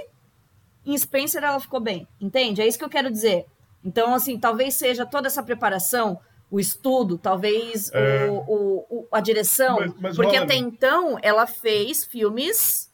em 0.85 0.99
Spencer 0.99 1.43
ela 1.45 1.61
ficou 1.61 1.79
bem? 1.81 2.07
Entende? 2.21 2.61
É 2.61 2.67
isso 2.67 2.79
que 2.79 2.85
eu 2.85 2.89
quero 2.91 3.11
dizer. 3.11 3.47
Então, 3.87 4.13
assim, 4.13 4.37
talvez 4.37 4.75
seja 4.75 5.07
toda 5.07 5.29
essa 5.29 5.45
preparação, 5.45 6.19
o 6.51 6.59
estudo, 6.59 7.17
talvez 7.17 7.89
É. 7.95 8.27
o, 8.29 8.35
o- 8.35 8.87
o- 8.91 9.09
a 9.13 9.21
direção. 9.21 9.79
Mas- 9.79 9.95
mas 10.01 10.17
porque 10.17 10.37
até 10.37 10.57
então 10.57 11.17
ela 11.23 11.47
fez 11.47 12.05
filmes 12.05 12.91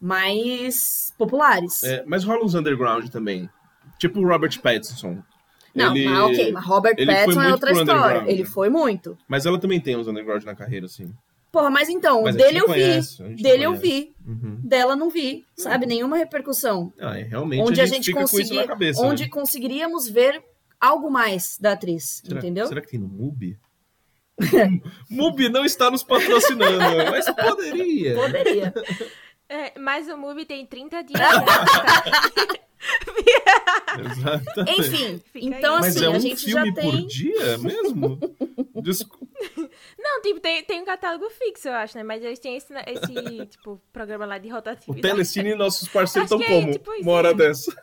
mais 0.00 1.12
populares. 1.18 1.82
É, 1.82 2.02
mas 2.06 2.24
rola 2.24 2.44
uns 2.44 2.54
underground 2.54 3.08
também. 3.08 3.48
Tipo 3.98 4.20
o 4.20 4.26
Robert 4.28 4.58
Pattinson. 4.60 5.22
Não, 5.74 5.94
Ele- 5.94 6.08
mas 6.08 6.18
ok, 6.24 6.52
mas 6.52 6.64
Robert 6.64 6.96
Pattinson 6.96 7.42
é 7.42 7.52
outra 7.52 7.72
história. 7.72 8.24
Ele 8.30 8.44
foi 8.44 8.68
muito. 8.70 9.18
Mas 9.28 9.44
ela 9.44 9.58
também 9.58 9.80
tem 9.80 9.96
uns 9.96 10.06
underground 10.06 10.44
na 10.44 10.54
carreira, 10.54 10.86
assim. 10.86 11.12
Porra, 11.54 11.70
mas 11.70 11.88
então, 11.88 12.22
Mas 12.22 12.34
a 12.34 12.38
dele 12.38 12.50
gente 12.54 12.60
eu 12.62 12.66
conhece, 12.66 13.22
a 13.22 13.24
vi. 13.26 13.30
gente 13.30 13.42
Dele 13.44 13.62
eu 13.62 13.74
vi. 13.74 14.12
Uhum. 14.26 14.58
Dela 14.64 14.96
não 14.96 15.08
vi. 15.08 15.44
Sabe? 15.56 15.86
Nenhuma 15.86 16.16
repercussão. 16.16 16.92
Ah, 17.00 17.16
é, 17.16 17.22
realmente 17.22 17.62
onde 17.62 17.80
a 17.80 17.86
gente, 17.86 18.06
fica 18.06 18.18
com 18.18 18.24
isso 18.24 18.36
conseguir- 18.36 18.56
na 18.56 18.66
cabeça. 18.66 19.00
onde 19.00 19.22
né? 19.22 19.28
conseguiríamos 19.28 20.08
ver 20.08 20.42
algo 20.80 21.08
mais 21.08 21.56
da 21.60 21.72
atriz, 21.72 22.20
Será, 22.24 22.38
entendeu? 22.40 22.66
será 22.66 22.80
que 22.80 22.88
tem 22.88 22.98
no 22.98 23.06
MUBI? 23.06 23.56
MUBI 25.08 25.48
não 25.48 25.64
está 25.64 25.90
nos 25.92 26.02
patrocinando, 26.02 26.78
mas 27.10 27.24
poderia. 27.30 28.14
Poderia. 28.18 28.74
É, 29.48 29.78
mas 29.78 30.08
o 30.08 30.16
movie 30.16 30.44
tem 30.46 30.64
30 30.66 31.02
dias. 31.02 31.20
Exatamente. 33.98 34.80
Enfim, 34.80 35.22
Fica 35.32 35.46
então 35.46 35.76
aí. 35.76 35.80
Mas 35.82 35.96
assim, 35.96 36.04
é 36.04 36.08
um 36.08 36.14
a 36.14 36.18
gente 36.18 36.44
filme 36.44 36.66
já 36.68 36.72
por 36.74 36.80
tem. 36.92 37.06
dia 37.06 37.58
mesmo? 37.58 38.18
Desculpa. 38.82 39.26
Não, 39.98 40.20
tipo, 40.22 40.40
tem, 40.40 40.62
tem 40.64 40.82
um 40.82 40.84
catálogo 40.84 41.28
fixo, 41.30 41.68
eu 41.68 41.74
acho, 41.74 41.96
né? 41.96 42.02
Mas 42.02 42.22
eles 42.22 42.38
têm 42.38 42.56
esse, 42.56 42.72
esse 42.86 43.46
tipo, 43.46 43.80
programa 43.92 44.26
lá 44.26 44.38
de 44.38 44.48
O 44.48 44.52
rotatividade. 44.52 45.00
Telecine 45.02 45.50
e 45.50 45.54
nossos 45.54 45.88
parceiros 45.88 46.30
estão 46.30 46.44
é, 46.44 46.48
como? 46.48 46.72
tipo, 46.72 46.92
isso 46.94 47.02
Uma 47.02 47.12
hora 47.12 47.34
dessa. 47.34 47.74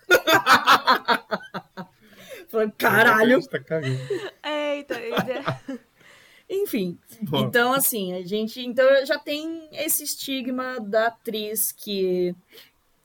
Falando, 2.50 2.74
Caralho! 2.78 3.38
A 3.38 3.40
gente 3.40 3.50
tá 3.50 3.60
cagando. 3.60 3.98
É, 4.44 4.80
então, 4.80 4.98
é- 4.98 5.80
Enfim. 6.50 7.00
Então, 7.22 7.74
assim, 7.74 8.14
a 8.14 8.22
gente. 8.26 8.60
Então 8.66 9.06
já 9.06 9.20
tem 9.20 9.70
esse 9.72 10.04
estigma 10.04 10.80
da 10.80 11.08
atriz 11.08 11.72
que. 11.72 12.36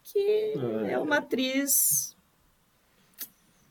que 0.04 0.54
é 0.88 0.98
uma 0.98 1.18
atriz. 1.18 2.16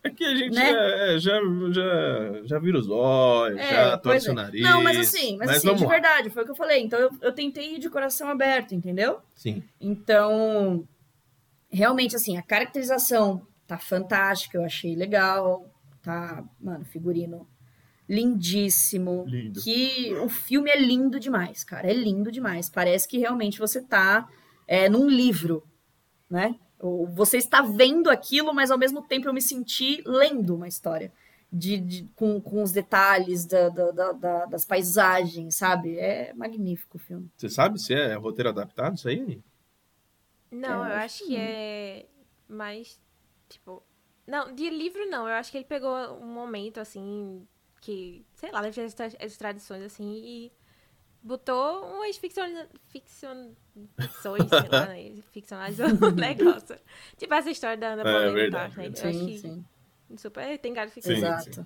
Aqui 0.04 0.24
a 0.24 0.36
gente 0.36 0.54
Né? 0.54 1.16
é, 1.16 1.20
já, 1.20 1.40
já, 1.72 2.42
já 2.44 2.60
vira 2.60 2.78
os 2.78 2.88
olhos, 2.88 3.60
É, 3.60 3.74
já 3.74 3.98
torce 3.98 4.28
é. 4.28 4.32
o 4.32 4.36
nariz. 4.36 4.62
Não, 4.62 4.84
mas 4.84 5.00
assim, 5.00 5.36
mas, 5.36 5.50
assim, 5.50 5.66
vamos 5.66 5.82
de 5.82 5.88
lá. 5.88 5.92
verdade, 5.94 6.30
foi 6.30 6.44
o 6.44 6.46
que 6.46 6.52
eu 6.52 6.56
falei. 6.56 6.84
Então 6.84 7.00
eu, 7.00 7.10
eu 7.22 7.32
tentei 7.34 7.74
ir 7.74 7.80
de 7.80 7.90
coração 7.90 8.30
aberto, 8.30 8.76
entendeu? 8.76 9.20
Sim. 9.34 9.64
Então, 9.82 10.88
realmente, 11.72 12.16
assim, 12.16 12.38
a 12.38 12.44
caracterização 12.44 13.42
tá 13.66 13.80
fantástica, 13.80 14.60
eu 14.60 14.64
achei 14.64 14.96
legal. 14.96 15.68
Tá, 16.04 16.44
mano, 16.62 16.86
figurino 16.86 17.48
lindíssimo. 18.08 19.26
Lindo. 19.28 19.62
Que 19.62 20.14
o 20.16 20.30
filme 20.30 20.70
é 20.70 20.80
lindo 20.80 21.20
demais, 21.20 21.64
cara. 21.64 21.90
É 21.90 21.94
lindo 21.94 22.32
demais. 22.32 22.70
Parece 22.70 23.08
que 23.08 23.18
realmente 23.18 23.60
você 23.60 23.82
tá 23.82 24.28
é, 24.68 24.88
num 24.90 25.10
livro, 25.10 25.64
né? 26.30 26.56
Ou 26.80 27.08
Você 27.08 27.38
está 27.38 27.62
vendo 27.62 28.10
aquilo, 28.10 28.54
mas 28.54 28.70
ao 28.72 28.78
mesmo 28.78 29.02
tempo 29.02 29.28
eu 29.28 29.34
me 29.34 29.42
senti 29.42 30.02
lendo 30.06 30.56
uma 30.56 30.68
história. 30.68 31.12
De, 31.52 31.78
de- 31.78 32.04
com, 32.16 32.42
com 32.42 32.62
os 32.62 32.72
detalhes 32.74 33.46
da- 33.46 33.70
da- 33.70 33.92
da- 33.92 34.12
da- 34.12 34.46
das 34.46 34.66
paisagens, 34.66 35.56
sabe? 35.56 35.98
É 35.98 36.34
magnífico 36.34 36.98
o 36.98 37.00
filme. 37.00 37.30
Você 37.38 37.48
sabe 37.50 37.80
se 37.80 37.94
é 37.94 38.14
roteiro 38.16 38.50
adaptado 38.50 38.98
isso 38.98 39.08
aí? 39.08 39.40
Não, 40.52 40.84
É, 40.84 40.90
eu 40.90 40.94
acho 40.96 41.06
acho 41.06 41.26
que 41.28 41.36
é 41.38 42.06
mais, 42.50 43.00
tipo... 43.48 43.82
Não, 44.28 44.54
de 44.54 44.70
livro 44.70 45.06
não. 45.10 45.28
Eu 45.30 45.36
acho 45.36 45.50
que 45.52 45.58
ele 45.58 45.66
pegou 45.66 45.96
um 46.22 46.28
momento, 46.34 46.80
assim, 46.80 47.48
que, 47.86 48.26
sei 48.36 48.52
lá, 48.52 48.62
deve 48.62 48.76
ter 48.76 48.86
as, 48.86 48.94
tra- 48.94 49.26
as 49.26 49.38
tradições, 49.38 49.84
assim, 49.84 50.06
e 50.24 50.52
botou 51.24 51.86
umas 51.98 52.18
ficcion... 52.18 52.68
ficcion... 52.90 53.56
ficções, 54.00 54.54
sei 54.54 54.70
lá, 54.70 54.88
né? 54.88 55.22
Ficcionalizou 55.34 55.88
o 56.02 56.12
negócio. 56.18 56.80
Tipo 57.18 57.34
essa 57.36 57.52
história 57.52 57.78
da 57.78 57.90
Ana 57.94 58.06
É, 58.06 58.08
Paula 58.08 58.32
verdade, 58.32 58.74
né? 58.78 58.92
Eu 58.94 58.94
verdade. 58.94 59.00
acho 59.06 59.24
Sim, 59.24 59.24
que 59.24 59.34
sim. 59.34 59.66
super 60.18 60.58
tem 60.60 60.74
cara 60.76 60.88
de 60.88 60.94
ficção. 60.94 61.16
Sim, 61.16 61.36
Exato. 61.44 61.66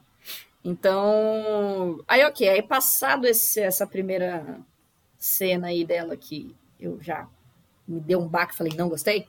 Então, 0.63 2.03
aí 2.07 2.23
ok, 2.25 2.49
aí 2.49 2.61
passado 2.63 3.27
esse- 3.27 3.61
essa 3.61 3.87
primeira 3.87 4.59
cena 5.19 5.67
aí 5.69 5.85
dela 5.85 6.17
que 6.17 6.55
eu 6.79 7.01
já 7.01 7.27
me 7.87 7.99
deu 8.01 8.19
um 8.21 8.27
baque, 8.27 8.55
falei 8.55 8.73
não 8.77 8.89
gostei, 8.89 9.27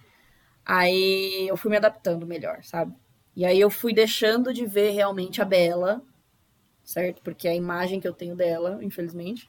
aí 0.67 1.49
eu 1.49 1.57
fui 1.57 1.71
me 1.71 1.79
adaptando 1.79 2.27
melhor, 2.27 2.63
sabe? 2.65 2.95
E 3.37 3.45
aí 3.45 3.61
eu 3.61 3.71
fui 3.71 3.95
deixando 3.95 4.53
de 4.55 4.67
ver 4.67 4.91
realmente 4.93 5.43
a 5.43 5.45
Bela, 5.47 6.03
certo? 6.91 7.23
Porque 7.23 7.47
é 7.47 7.53
a 7.53 7.57
imagem 7.57 8.01
que 8.01 8.09
eu 8.09 8.13
tenho 8.13 8.35
dela, 8.35 8.81
infelizmente, 8.83 9.49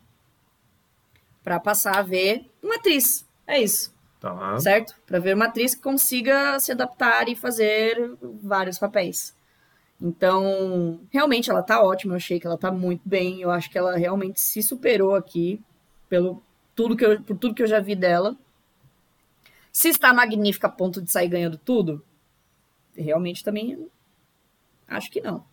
pra 1.44 1.60
passar 1.60 1.98
a 1.98 2.04
ver 2.04 2.50
uma 2.62 2.76
atriz. 2.76 3.28
É 3.48 3.60
isso 3.60 3.94
Tá. 4.20 4.60
certo? 4.60 4.96
Para 5.08 5.18
ver 5.18 5.36
uma 5.36 5.46
atriz 5.46 5.74
que 5.74 5.82
consiga 5.82 6.60
se 6.60 6.72
adaptar 6.72 7.28
e 7.28 7.36
fazer 7.36 8.16
vários 8.22 8.78
papéis. 8.78 9.36
Então, 10.00 11.00
realmente 11.10 11.50
ela 11.50 11.64
tá 11.64 11.84
ótima, 11.84 12.14
eu 12.14 12.18
achei 12.18 12.40
que 12.40 12.46
ela 12.46 12.58
tá 12.58 12.72
muito 12.72 13.02
bem, 13.04 13.42
eu 13.42 13.50
acho 13.50 13.70
que 13.72 13.78
ela 13.78 13.98
realmente 13.98 14.40
se 14.40 14.62
superou 14.62 15.16
aqui 15.16 15.60
pelo 16.08 16.44
tudo 16.76 16.96
que 16.96 17.04
eu, 17.04 17.20
por 17.24 17.36
tudo 17.36 17.56
que 17.56 17.64
eu 17.64 17.68
já 17.68 17.80
vi 17.80 17.96
dela. 17.96 18.38
Se 19.72 19.90
está 19.90 20.14
magnífica 20.14 20.68
a 20.68 20.72
ponto 20.72 21.02
de 21.02 21.12
sair 21.12 21.28
ganhando 21.28 21.58
tudo, 21.58 22.06
realmente 22.96 23.44
também 23.44 23.88
acho 24.88 25.10
que 25.10 25.22
não. 25.22 25.44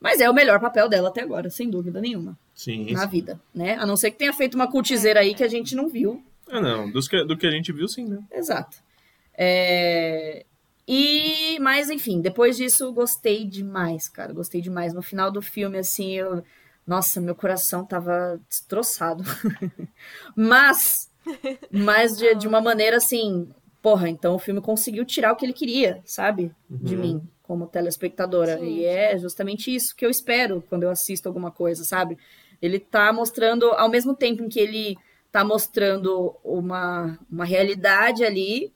Mas 0.00 0.20
é 0.20 0.28
o 0.28 0.34
melhor 0.34 0.60
papel 0.60 0.88
dela 0.88 1.08
até 1.08 1.22
agora, 1.22 1.48
sem 1.50 1.70
dúvida 1.70 2.00
nenhuma, 2.00 2.38
Sim. 2.54 2.92
na 2.92 3.06
vida, 3.06 3.40
né? 3.54 3.74
A 3.76 3.86
não 3.86 3.96
ser 3.96 4.10
que 4.10 4.18
tenha 4.18 4.32
feito 4.32 4.54
uma 4.54 4.70
cultizeira 4.70 5.20
aí 5.20 5.34
que 5.34 5.42
a 5.44 5.48
gente 5.48 5.74
não 5.74 5.88
viu, 5.88 6.22
Ah, 6.48 6.60
não. 6.60 6.90
Dos 6.90 7.08
que, 7.08 7.24
do 7.24 7.36
que 7.36 7.46
a 7.46 7.50
gente 7.50 7.72
viu, 7.72 7.88
sim, 7.88 8.04
né? 8.04 8.18
Exato. 8.30 8.76
É, 9.36 10.44
E, 10.86 11.58
mas 11.60 11.88
enfim, 11.88 12.20
depois 12.20 12.56
disso, 12.58 12.92
gostei 12.92 13.44
demais, 13.46 14.08
cara. 14.08 14.32
Gostei 14.34 14.60
demais. 14.60 14.92
No 14.92 15.00
final 15.02 15.30
do 15.30 15.40
filme, 15.40 15.78
assim, 15.78 16.12
eu... 16.12 16.44
nossa, 16.86 17.18
meu 17.20 17.34
coração 17.34 17.84
tava 17.86 18.38
destroçado. 18.48 19.24
mas, 20.36 21.10
mas 21.70 22.16
de, 22.16 22.34
de 22.34 22.46
uma 22.46 22.60
maneira 22.60 22.98
assim, 22.98 23.48
porra, 23.82 24.08
então 24.08 24.34
o 24.34 24.38
filme 24.38 24.60
conseguiu 24.60 25.04
tirar 25.04 25.32
o 25.32 25.36
que 25.36 25.44
ele 25.46 25.52
queria, 25.52 26.00
sabe? 26.04 26.52
De 26.68 26.94
Uhum. 26.94 27.00
mim, 27.00 27.28
como 27.44 27.66
telespectadora. 27.66 28.58
Sim, 28.58 28.64
e 28.64 28.84
é 28.84 29.16
justamente 29.18 29.72
isso 29.72 29.94
que 29.94 30.04
eu 30.04 30.10
espero 30.10 30.62
quando 30.68 30.82
eu 30.82 30.90
assisto 30.90 31.28
alguma 31.28 31.50
coisa, 31.50 31.84
sabe? 31.84 32.18
Ele 32.60 32.78
tá 32.80 33.12
mostrando, 33.12 33.66
ao 33.72 33.88
mesmo 33.88 34.14
tempo 34.16 34.42
em 34.42 34.48
que 34.48 34.58
ele 34.58 34.96
tá 35.30 35.44
mostrando 35.44 36.34
uma, 36.42 37.18
uma 37.30 37.44
realidade 37.44 38.24
ali, 38.24 38.72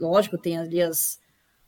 lógico, 0.00 0.38
tem 0.38 0.56
ali 0.56 0.80
as, 0.80 1.20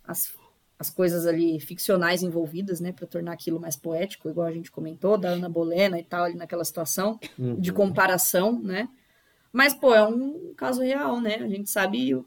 as, 0.02 0.32
as 0.78 0.88
coisas 0.88 1.26
ali 1.26 1.60
ficcionais 1.60 2.22
envolvidas, 2.22 2.80
né, 2.80 2.92
para 2.92 3.06
tornar 3.06 3.32
aquilo 3.32 3.60
mais 3.60 3.76
poético, 3.76 4.28
igual 4.30 4.46
a 4.46 4.52
gente 4.52 4.70
comentou, 4.70 5.18
da 5.18 5.30
Ana 5.30 5.48
Bolena 5.48 5.98
e 5.98 6.04
tal, 6.04 6.24
ali 6.24 6.36
naquela 6.36 6.64
situação 6.64 7.20
de 7.38 7.70
Uhum. 7.70 7.76
comparação, 7.76 8.60
né? 8.62 8.88
Mas, 9.52 9.74
pô, 9.74 9.94
é 9.94 10.04
um 10.04 10.52
caso 10.56 10.82
real, 10.82 11.20
né? 11.20 11.36
A 11.36 11.48
gente 11.48 11.70
sabe 11.70 12.14
o- 12.14 12.24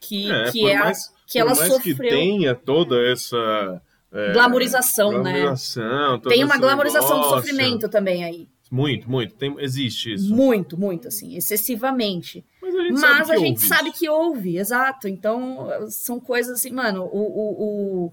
que, 0.00 0.30
É, 0.30 0.50
que, 0.50 0.66
é 0.68 0.76
a- 0.76 0.84
mais, 0.84 1.08
que 1.26 1.38
por 1.38 1.50
ela 1.50 1.54
sofreu 1.54 1.80
que 1.80 1.94
tenha 1.94 2.54
toda 2.54 2.96
essa 3.06 3.80
é, 4.12 4.32
glamorização, 4.32 5.10
né? 5.22 5.32
glamorização, 5.32 6.18
todo 6.18 6.32
Tem 6.32 6.42
uma 6.44 6.58
glamorização 6.58 7.20
do 7.20 7.26
sofrimento 7.28 7.88
também 7.88 8.24
aí. 8.24 8.48
Muito, 8.70 9.10
muito. 9.10 9.34
Tem, 9.34 9.54
existe 9.58 10.14
isso. 10.14 10.32
Muito, 10.34 10.78
muito, 10.78 11.08
assim, 11.08 11.36
excessivamente. 11.36 12.44
Mas 12.62 12.74
a 12.74 12.82
gente 12.82 12.92
Mas 12.92 13.00
sabe 13.00 13.24
que 13.26 13.32
a 13.32 13.38
gente 13.38 13.56
houve 13.56 13.68
sabe 13.68 13.92
que 13.92 14.08
houve, 14.08 14.56
exato. 14.58 15.08
Então, 15.08 15.68
são 15.90 16.20
coisas 16.20 16.58
assim, 16.58 16.70
mano, 16.70 17.02
o, 17.04 17.18
o, 17.18 18.06
o- 18.06 18.12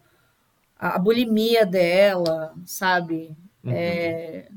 a 0.79 0.97
bulimia 0.99 1.65
dela, 1.65 2.53
sabe? 2.65 3.35
Uhum. 3.63 3.71
É, 3.71 4.47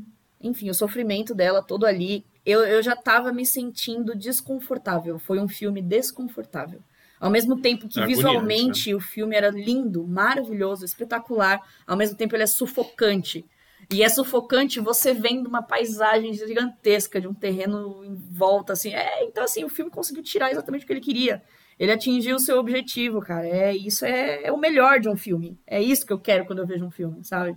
enfim, 0.40 0.70
o 0.70 0.74
sofrimento 0.74 1.35
dela 1.35 1.62
todo 1.62 1.85
ali. 1.86 2.24
Eu, 2.47 2.65
eu 2.65 2.82
já 2.82 2.97
tava 2.97 3.31
me 3.32 3.44
sentindo 3.44 4.15
desconfortável. 4.16 5.19
Foi 5.19 5.39
um 5.39 5.48
filme 5.48 5.82
desconfortável. 5.82 6.81
Ao 7.20 7.30
mesmo 7.30 7.60
tempo 7.60 7.86
que 7.86 8.01
É 8.01 8.06
visualmente 8.06 8.94
o 8.94 8.98
filme 8.98 9.36
era 9.36 9.51
lindo, 9.51 10.06
maravilhoso, 10.06 10.86
espetacular, 10.86 11.60
ao 11.86 11.97
mesmo 11.97 12.16
tempo 12.16 12.34
ele 12.34 12.44
é 12.44 12.47
sufocante. 12.47 13.44
E 13.92 14.02
é 14.02 14.09
sufocante 14.09 14.80
você 14.80 15.12
vendo 15.12 15.47
uma 15.47 15.62
paisagem 15.62 16.32
gigantesca 16.32 17.20
de 17.20 17.28
um 17.28 17.34
terreno 17.34 18.05
em 18.05 18.14
volta, 18.14 18.72
assim. 18.72 18.94
É, 18.94 19.24
então, 19.24 19.44
assim, 19.44 19.64
o 19.64 19.68
filme 19.68 19.90
conseguiu 19.90 20.22
tirar 20.22 20.51
exatamente 20.51 20.84
o 20.84 20.86
que 20.86 20.92
ele 20.92 21.01
queria. 21.01 21.42
Ele 21.78 21.92
atingiu 21.92 22.36
o 22.36 22.40
seu 22.40 22.59
objetivo, 22.59 23.20
cara. 23.20 23.47
É, 23.47 23.74
isso 23.74 24.05
é, 24.05 24.44
é 24.44 24.52
o 24.52 24.56
melhor 24.59 25.01
de 25.01 25.09
um 25.09 25.16
filme. 25.16 25.59
É 25.66 25.82
isso 25.82 26.06
que 26.06 26.12
eu 26.12 26.18
quero 26.18 26.47
quando 26.47 26.60
eu 26.60 26.66
vejo 26.66 26.84
um 26.84 26.90
filme, 26.90 27.24
sabe? 27.24 27.56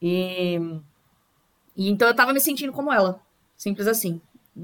E, 0.00 0.58
e 1.76 1.88
então 1.90 2.06
eu 2.08 2.14
tava 2.14 2.32
me 2.32 2.40
sentindo 2.40 2.72
como 2.72 2.92
ela. 2.92 3.20
Simples 3.56 3.86
assim. 3.88 4.20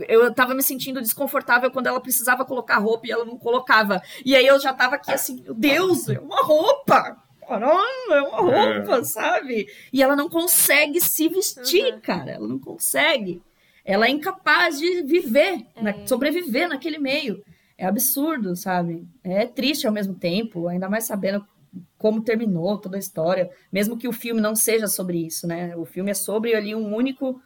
Eu 0.09 0.33
tava 0.33 0.55
me 0.55 0.63
sentindo 0.63 1.01
desconfortável 1.01 1.71
quando 1.71 1.87
ela 1.87 2.01
precisava 2.01 2.45
colocar 2.45 2.79
roupa 2.79 3.07
e 3.07 3.11
ela 3.11 3.25
não 3.25 3.37
colocava. 3.37 4.01
E 4.25 4.35
aí 4.35 4.47
eu 4.47 4.59
já 4.59 4.73
tava 4.73 4.95
aqui 4.97 5.13
assim, 5.13 5.43
meu 5.43 5.55
Deus, 5.55 6.09
é 6.09 6.19
uma 6.19 6.43
roupa! 6.43 7.17
Caramba, 7.47 7.77
é 8.11 8.23
uma 8.23 8.39
roupa, 8.39 9.05
sabe? 9.05 9.67
E 9.93 10.03
ela 10.03 10.17
não 10.17 10.29
consegue 10.29 11.01
se 11.01 11.29
vestir, 11.29 11.93
Uhum. 11.95 12.01
cara. 12.01 12.31
Ela 12.31 12.49
não 12.49 12.59
consegue. 12.59 13.43
Ela 13.85 14.07
é 14.07 14.11
incapaz 14.11 14.79
de 14.79 15.03
viver, 15.03 15.67
na- 15.81 15.91
É. 15.91 16.07
sobreviver 16.07 16.69
naquele 16.69 16.99
meio. 16.99 17.45
É 17.77 17.85
absurdo, 17.85 18.55
sabe? 18.57 19.07
É 19.25 19.45
triste 19.45 19.87
ao 19.87 19.93
mesmo 19.93 20.15
tempo, 20.15 20.69
ainda 20.69 20.89
mais 20.89 21.05
sabendo 21.05 21.45
como 21.99 22.23
terminou 22.23 22.79
toda 22.79 22.97
a 22.97 23.01
história. 23.01 23.51
Mesmo 23.73 23.97
que 23.99 24.07
o 24.09 24.13
filme 24.13 24.41
não 24.41 24.55
seja 24.55 24.87
sobre 24.87 25.27
isso, 25.27 25.47
né? 25.47 25.75
O 25.77 25.85
filme 25.85 26.11
é 26.11 26.15
sobre 26.15 26.55
ali 26.55 26.75
um 26.75 26.95
único, 26.95 27.43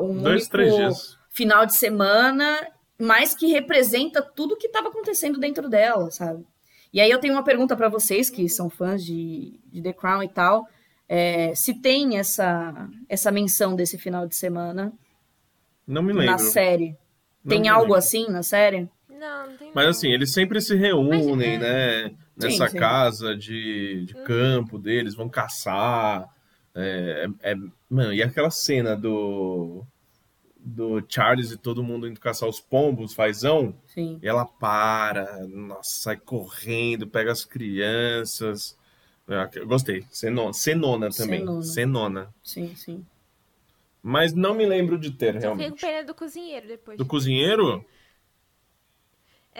um 0.00 0.20
Dois, 0.20 0.42
único 0.42 0.50
três 0.50 0.74
dias. 0.74 1.17
Final 1.38 1.64
de 1.64 1.74
semana, 1.74 2.66
mas 2.98 3.32
que 3.32 3.46
representa 3.46 4.20
tudo 4.20 4.56
que 4.56 4.66
estava 4.66 4.88
acontecendo 4.88 5.38
dentro 5.38 5.68
dela, 5.68 6.10
sabe? 6.10 6.44
E 6.92 7.00
aí 7.00 7.08
eu 7.08 7.20
tenho 7.20 7.34
uma 7.34 7.44
pergunta 7.44 7.76
para 7.76 7.88
vocês 7.88 8.28
que 8.28 8.48
são 8.48 8.68
fãs 8.68 9.04
de, 9.04 9.60
de 9.72 9.80
The 9.80 9.92
Crown 9.92 10.24
e 10.24 10.28
tal, 10.28 10.66
é, 11.08 11.54
se 11.54 11.74
tem 11.80 12.18
essa 12.18 12.88
essa 13.08 13.30
menção 13.30 13.76
desse 13.76 13.96
final 13.96 14.26
de 14.26 14.34
semana 14.34 14.92
Não 15.86 16.02
me 16.02 16.12
na 16.12 16.20
lembro. 16.22 16.38
série. 16.40 16.96
Não 17.44 17.50
tem 17.50 17.68
algo 17.68 17.82
lembro. 17.84 17.98
assim 17.98 18.28
na 18.28 18.42
série? 18.42 18.88
Não, 19.08 19.46
não 19.46 19.56
tem 19.56 19.70
Mas 19.72 19.86
assim, 19.88 20.10
eles 20.12 20.32
sempre 20.32 20.60
se 20.60 20.74
reúnem, 20.74 21.56
Mas, 21.56 21.60
né? 21.60 22.14
Nessa 22.36 22.66
Sim, 22.66 22.72
sim. 22.72 22.78
casa 22.78 23.36
de, 23.36 24.04
de 24.06 24.14
campo 24.24 24.76
deles, 24.78 25.14
vão 25.14 25.28
caçar. 25.28 26.28
É, 26.74 27.26
é- 27.42 27.54
mano, 27.88 28.12
e 28.12 28.22
aquela 28.22 28.50
cena 28.50 28.96
do, 28.96 29.84
do 30.68 31.02
Charles 31.08 31.50
e 31.50 31.56
todo 31.56 31.82
mundo 31.82 32.06
indo 32.06 32.20
caçar 32.20 32.48
os 32.48 32.60
pombos, 32.60 33.14
fazão, 33.14 33.74
Sim. 33.86 34.18
e 34.22 34.28
ela 34.28 34.44
para, 34.44 35.46
nossa, 35.46 35.82
sai 36.02 36.16
correndo, 36.16 37.06
pega 37.06 37.32
as 37.32 37.44
crianças. 37.44 38.76
É, 39.28 39.48
eu 39.58 39.66
gostei. 39.66 40.04
Senona, 40.10 40.52
Senona 40.52 41.10
também. 41.10 41.40
Senona. 41.40 41.62
Senona. 41.62 42.34
Sim, 42.42 42.74
sim. 42.74 43.04
Mas 44.02 44.32
não 44.32 44.54
me 44.54 44.64
lembro 44.64 44.98
de 44.98 45.10
ter, 45.10 45.34
Eu 45.34 45.40
fiquei 45.40 45.50
com 45.50 45.56
realmente. 45.56 45.80
pena 45.80 46.04
do 46.04 46.14
cozinheiro 46.14 46.68
depois. 46.68 46.96
Do 46.96 47.04
cozinheiro? 47.04 47.84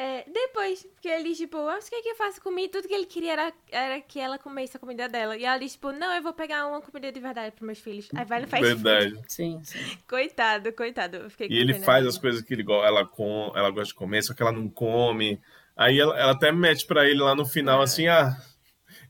É, 0.00 0.24
depois, 0.32 0.86
porque 0.94 1.08
ele, 1.08 1.34
tipo, 1.34 1.56
ah, 1.56 1.80
você 1.80 1.90
quer 1.90 2.02
que 2.02 2.10
eu 2.10 2.14
faça 2.14 2.40
comida? 2.40 2.70
Tudo 2.70 2.86
que 2.86 2.94
ele 2.94 3.04
queria 3.04 3.32
era, 3.32 3.52
era 3.68 4.00
que 4.00 4.20
ela 4.20 4.38
comesse 4.38 4.76
a 4.76 4.80
comida 4.80 5.08
dela. 5.08 5.36
E 5.36 5.44
ela 5.44 5.58
disse, 5.58 5.74
tipo, 5.74 5.90
não, 5.90 6.14
eu 6.14 6.22
vou 6.22 6.32
pegar 6.32 6.68
uma 6.68 6.80
comida 6.80 7.10
de 7.10 7.18
verdade 7.18 7.50
pros 7.50 7.66
meus 7.66 7.80
filhos. 7.80 8.08
Aí 8.14 8.24
vai 8.24 8.42
não 8.42 8.46
faz. 8.46 8.64
Verdade. 8.64 9.20
Sim, 9.26 9.60
sim. 9.64 9.98
Coitado, 10.08 10.72
coitado. 10.72 11.16
Eu 11.16 11.30
fiquei 11.30 11.48
E 11.50 11.58
ele 11.58 11.74
faz 11.80 12.06
as 12.06 12.16
coisas 12.16 12.42
que 12.42 12.54
ele, 12.54 12.64
ela, 12.70 13.04
com, 13.04 13.50
ela 13.56 13.70
gosta 13.70 13.88
de 13.88 13.94
comer, 13.94 14.22
só 14.22 14.32
que 14.34 14.40
ela 14.40 14.52
não 14.52 14.68
come. 14.68 15.40
Aí 15.76 15.98
ela, 15.98 16.16
ela 16.16 16.30
até 16.30 16.52
mete 16.52 16.86
pra 16.86 17.04
ele 17.04 17.18
lá 17.20 17.34
no 17.34 17.44
final, 17.44 17.82
assim, 17.82 18.06
ah, 18.06 18.36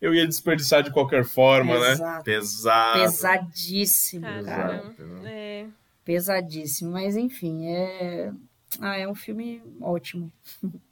eu 0.01 0.15
ia 0.15 0.27
desperdiçar 0.27 0.83
de 0.83 0.91
qualquer 0.91 1.23
forma, 1.23 1.79
né? 1.79 1.93
Exato. 1.93 2.25
Pesado. 2.25 2.99
Pesadíssimo, 3.01 4.27
cara. 4.43 4.95
É. 5.27 5.67
Pesadíssimo. 6.03 6.93
Mas 6.93 7.15
enfim, 7.15 7.67
é. 7.67 8.33
Ah, 8.81 8.97
é 8.97 9.09
um 9.09 9.15
filme 9.15 9.63
ótimo. 9.81 10.33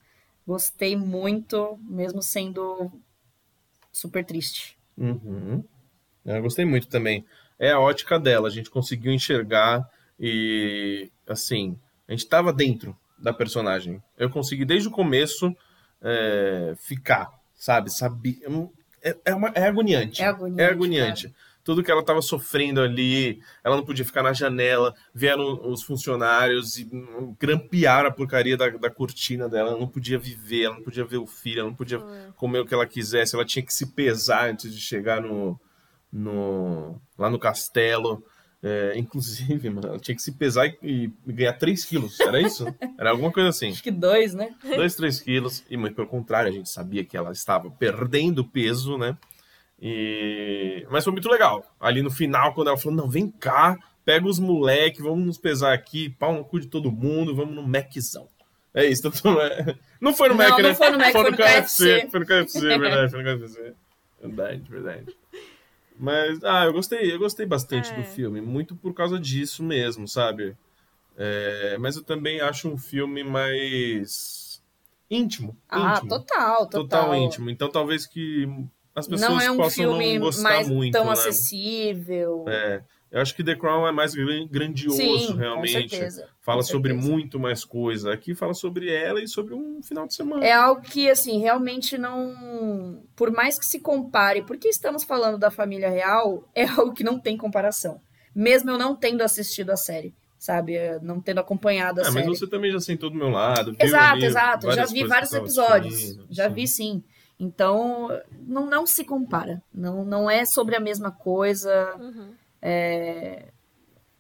Gostei 0.47 0.97
muito, 0.97 1.79
mesmo 1.83 2.23
sendo 2.23 2.91
super 3.93 4.25
triste. 4.25 4.79
Uhum. 4.97 5.65
Eu 6.25 6.43
gostei 6.43 6.65
muito 6.65 6.89
também. 6.89 7.25
É 7.59 7.73
a 7.73 7.81
ótica 7.81 8.19
dela, 8.19 8.49
a 8.49 8.51
gente 8.51 8.71
conseguiu 8.71 9.13
enxergar 9.13 9.89
e, 10.19 11.11
assim, 11.27 11.79
a 12.09 12.13
gente 12.13 12.27
tava 12.27 12.53
dentro 12.53 12.97
da 13.19 13.33
personagem. 13.33 14.03
Eu 14.17 14.31
consegui, 14.31 14.65
desde 14.65 14.89
o 14.89 14.93
começo, 14.93 15.55
é, 16.03 16.75
ficar, 16.79 17.31
sabe? 17.55 17.91
Sabe? 17.91 18.41
É, 19.03 19.17
é, 19.25 19.35
uma- 19.35 19.49
é 19.55 19.67
agoniante. 19.67 20.23
É 20.23 20.27
agoniante, 20.27 20.63
É 20.63 20.67
agoniante. 20.67 21.35
Tudo 21.67 21.83
que 21.83 21.91
ela 21.91 22.05
tava 22.05 22.23
sofrendo 22.23 22.81
ali, 22.81 23.41
ela 23.65 23.75
não 23.75 23.85
podia 23.85 24.05
ficar 24.05 24.23
na 24.23 24.33
janela, 24.33 24.95
vieram 25.13 25.69
os 25.69 25.83
funcionários 25.83 26.79
e 26.79 26.89
grampearam 27.41 28.09
a 28.09 28.13
porcaria 28.13 28.57
da, 28.57 28.69
da 28.69 28.89
cortina 28.89 29.49
dela, 29.49 29.71
ela 29.71 29.81
não 29.81 29.89
podia 29.89 30.17
viver, 30.17 30.67
ela 30.67 30.77
não 30.77 30.85
podia 30.85 31.05
ver 31.05 31.17
o 31.17 31.27
filho, 31.27 31.59
ela 31.59 31.69
não 31.69 31.75
podia 31.75 31.99
Foi. 31.99 32.09
comer 32.37 32.61
o 32.61 32.65
que 32.65 32.73
ela 32.73 32.87
quisesse, 32.87 33.35
ela 33.35 33.45
tinha 33.45 33.67
que 33.67 33.75
se 33.75 33.87
pesar 33.87 34.49
antes 34.49 34.73
de 34.73 34.81
chegar 34.81 35.21
no, 35.21 35.59
no 36.13 37.01
lá 37.19 37.29
no 37.29 37.39
castelo. 37.39 38.25
É, 38.63 38.97
inclusive, 38.97 39.69
mano, 39.69 39.89
ela 39.89 39.99
tinha 39.99 40.15
que 40.15 40.23
se 40.23 40.33
pesar 40.33 40.69
e, 40.81 41.11
e 41.27 41.33
ganhar 41.33 41.55
3 41.55 41.85
quilos, 41.85 42.21
era 42.21 42.41
isso? 42.41 42.65
Era 42.97 43.11
alguma 43.11 43.33
coisa 43.33 43.49
assim. 43.49 43.71
Acho 43.71 43.83
que 43.83 43.91
dois, 43.91 44.35
né? 44.35 44.55
2, 44.63 44.95
3 44.95 45.21
quilos, 45.21 45.65
e 45.69 45.77
muito 45.77 45.97
pelo 45.97 46.07
contrário, 46.07 46.49
a 46.49 46.53
gente 46.53 46.69
sabia 46.69 47.05
que 47.05 47.17
ela 47.17 47.33
estava 47.33 47.69
perdendo 47.73 48.45
peso, 48.45 48.97
né? 48.97 49.19
E... 49.81 50.87
Mas 50.91 51.05
foi 51.05 51.13
muito 51.13 51.29
legal. 51.29 51.65
Ali 51.79 52.03
no 52.03 52.11
final, 52.11 52.55
quando 52.55 52.69
ela 52.69 52.77
falou, 52.77 52.97
não, 52.97 53.09
vem 53.09 53.31
cá, 53.31 53.77
pega 54.05 54.27
os 54.27 54.39
moleque, 54.39 55.03
vamos 55.03 55.27
nos 55.27 55.39
pesar 55.39 55.73
aqui, 55.75 56.09
pau 56.11 56.35
no 56.35 56.45
cu 56.45 56.61
de 56.61 56.69
todo 56.69 56.91
mundo, 56.91 57.35
vamos 57.35 57.55
no 57.55 57.67
Maczão. 57.67 58.29
É 58.73 58.85
isso, 58.87 59.09
é. 59.41 59.77
Não 60.01 60.13
foi 60.15 60.29
no 60.29 60.35
Não, 60.35 60.45
Mac, 60.49 60.59
não 60.59 60.69
né? 60.69 60.75
foi 60.75 60.91
no 60.91 60.99
Mac, 60.99 61.13
foi 61.13 61.31
no 61.31 61.37
KFC. 61.37 62.09
Foi 62.11 62.21
no 62.21 62.27
KFC, 62.27 62.61
verdade, 62.79 63.11
foi 63.11 63.23
no 63.23 63.39
KFC. 63.39 63.75
Verdade, 64.21 64.63
verdade. 64.71 65.17
Mas, 65.99 66.45
ah, 66.45 66.67
eu 66.67 66.73
gostei, 66.75 67.11
eu 67.13 67.19
gostei 67.19 67.47
bastante 67.47 67.91
É. 67.91 67.97
do 67.97 68.03
filme, 68.03 68.41
muito 68.41 68.77
por 68.77 68.93
causa 68.93 69.19
disso 69.19 69.63
mesmo, 69.63 70.07
sabe? 70.07 70.55
É, 71.17 71.79
mas 71.79 71.97
eu 71.97 72.03
também 72.03 72.41
acho 72.43 72.69
um 72.69 72.77
filme 72.77 73.25
mais 73.25 74.63
íntimo. 75.11 75.57
Ah, 75.69 75.95
íntimo. 75.95 76.09
total, 76.11 76.67
total. 76.67 76.83
Total 76.83 77.15
íntimo. 77.17 77.49
Então 77.49 77.71
talvez 77.71 78.07
que 78.07 78.47
as 78.97 79.07
pessoas 79.07 79.31
Não 79.31 79.41
é 79.41 79.51
um 79.51 79.57
possam 79.57 79.85
filme 79.85 80.15
não 80.15 80.25
gostar 80.27 80.43
mais 80.43 80.69
muito, 80.69 80.93
tão 80.93 81.05
né? 81.07 81.13
acessível. 81.13 82.45
É, 82.49 82.83
eu 83.11 83.21
acho 83.21 83.35
que 83.35 83.45
The 83.45 83.55
Crown 83.55 83.87
é 83.87 83.93
mais 83.93 84.15
gran- 84.15 84.47
grandioso, 84.51 84.97
Sim, 84.97 85.37
realmente. 85.37 85.91
certeza. 85.91 86.29
Fala 86.41 86.63
sobre 86.63 86.93
muito 86.93 87.39
mais 87.39 87.65
coisa. 87.65 88.13
Aqui 88.13 88.35
fala 88.35 88.55
sobre 88.55 88.93
ela 88.93 89.21
e 89.23 89.29
sobre 89.29 89.55
um 89.55 89.81
final 89.83 90.07
de 90.07 90.15
semana. 90.15 90.45
É 90.45 90.53
algo 90.53 90.81
que, 90.83 91.09
assim, 91.11 91.39
realmente 91.41 91.97
não. 91.99 93.03
Por 93.15 93.31
mais 93.31 93.59
que 93.59 93.67
se 93.67 93.81
compare, 93.81 94.43
porque 94.43 94.69
estamos 94.69 95.05
falando 95.05 95.39
da 95.39 95.51
família 95.51 95.89
real, 95.91 96.49
é 96.55 96.65
algo 96.65 96.93
que 96.93 97.05
não 97.05 97.19
tem 97.19 97.37
comparação. 97.37 98.01
mesmo 98.35 98.71
eu 98.71 98.79
não 98.79 98.95
tendo 98.95 99.23
assistido 99.23 99.71
a 99.71 99.77
série, 99.77 100.15
sabe? 100.39 100.75
Eh, 100.77 100.99
Não 101.03 101.21
tendo 101.23 101.41
acompanhado 101.41 102.01
a 102.01 102.05
mas 102.05 102.13
série. 102.13 102.27
você 102.29 102.47
também 102.47 102.71
já 102.71 102.81
sentou 102.81 103.09
do 103.09 103.17
meu 103.17 103.31
lado. 103.31 103.75
Exato, 103.79 104.15
ali 104.17 104.25
exato. 104.27 104.71
Já 104.73 104.85
vi 104.85 105.05
vários 105.05 105.33
episódios. 105.33 105.95
assistindo, 105.95 106.27
Já 106.31 106.47
vi 106.49 106.69
sim. 106.69 107.03
Então, 107.39 108.09
não, 108.47 108.67
não 108.67 108.87
se 108.87 109.05
compara. 109.05 109.63
Não, 109.73 110.05
não 110.05 110.31
é 110.31 110.45
sobre 110.47 110.75
a 110.75 110.81
mesma 110.81 111.11
coisa. 111.11 111.95
Uhum. 111.97 112.35
É, 112.63 113.49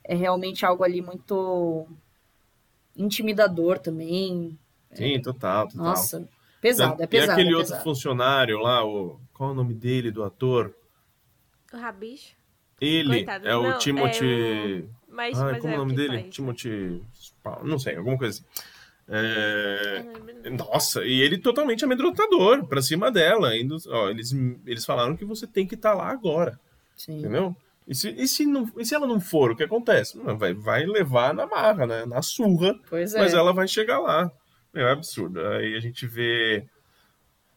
é 0.05 0.15
realmente 0.15 0.67
algo 0.67 0.85
ali 0.85 1.01
muito 1.01 1.87
intimidador 2.95 3.79
também. 3.79 4.59
Sim, 4.93 5.21
total, 5.21 5.69
total. 5.69 5.85
Nossa, 5.85 6.29
pesado, 6.61 7.03
é 7.03 7.07
pesado. 7.07 7.31
E 7.31 7.33
aquele 7.33 7.55
é 7.55 7.57
outro 7.57 7.73
pesado. 7.73 7.85
funcionário 7.85 8.59
lá, 8.59 8.85
o... 8.85 9.19
qual 9.33 9.51
é 9.51 9.53
o 9.53 9.57
nome 9.57 9.75
dele, 9.75 10.11
do 10.11 10.23
ator? 10.23 10.75
O 11.73 11.77
Rabicho. 11.77 12.35
Ele 12.81 13.09
Coitado. 13.25 13.49
é 13.49 13.57
o 13.57 13.63
Não, 13.63 13.79
Timothy... 13.79 14.89
Mas, 15.09 15.39
Ai, 15.41 15.53
mas 15.53 15.61
como 15.63 15.73
é 15.73 15.77
é 15.77 15.79
o 15.79 15.81
nome 15.81 15.97
dele? 15.97 16.21
faz. 16.21 16.35
Timothy... 16.35 17.03
Não 17.65 17.79
sei, 17.79 17.97
alguma 17.97 18.19
coisa 18.19 18.39
assim. 18.39 18.45
É, 19.09 20.03
não 20.05 20.24
lembro. 20.24 20.57
Nossa, 20.57 21.05
e 21.05 21.20
ele 21.20 21.39
totalmente 21.39 21.85
amedrontador 21.85 22.66
pra 22.66 22.83
cima 22.83 23.11
dela. 23.11 23.57
Indo... 23.57 23.77
Ó, 23.89 24.09
eles, 24.09 24.33
eles 24.66 24.85
falaram 24.85 25.16
que 25.16 25.24
você 25.24 25.47
tem 25.47 25.66
que 25.66 25.74
estar 25.74 25.95
lá 25.95 26.09
agora, 26.09 26.59
Sim. 26.97 27.19
entendeu? 27.19 27.55
E 27.87 27.95
se, 27.95 28.11
e, 28.11 28.27
se 28.27 28.45
não, 28.45 28.69
e 28.77 28.85
se 28.85 28.95
ela 28.95 29.07
não 29.07 29.20
for, 29.20 29.53
o 29.53 29.57
que 29.57 29.62
acontece? 29.62 30.19
Vai, 30.19 30.53
vai 30.53 30.85
levar 30.85 31.33
na 31.33 31.47
marra, 31.47 31.87
né? 31.87 32.05
Na 32.05 32.20
surra, 32.20 32.74
Pois 32.89 33.15
é. 33.15 33.19
mas 33.19 33.33
ela 33.33 33.53
vai 33.53 33.69
chegar 33.69 34.01
lá. 34.01 34.31
É 34.74 34.91
absurdo. 34.91 35.41
Aí 35.41 35.77
a 35.77 35.81
gente 35.81 36.07
vê. 36.07 36.66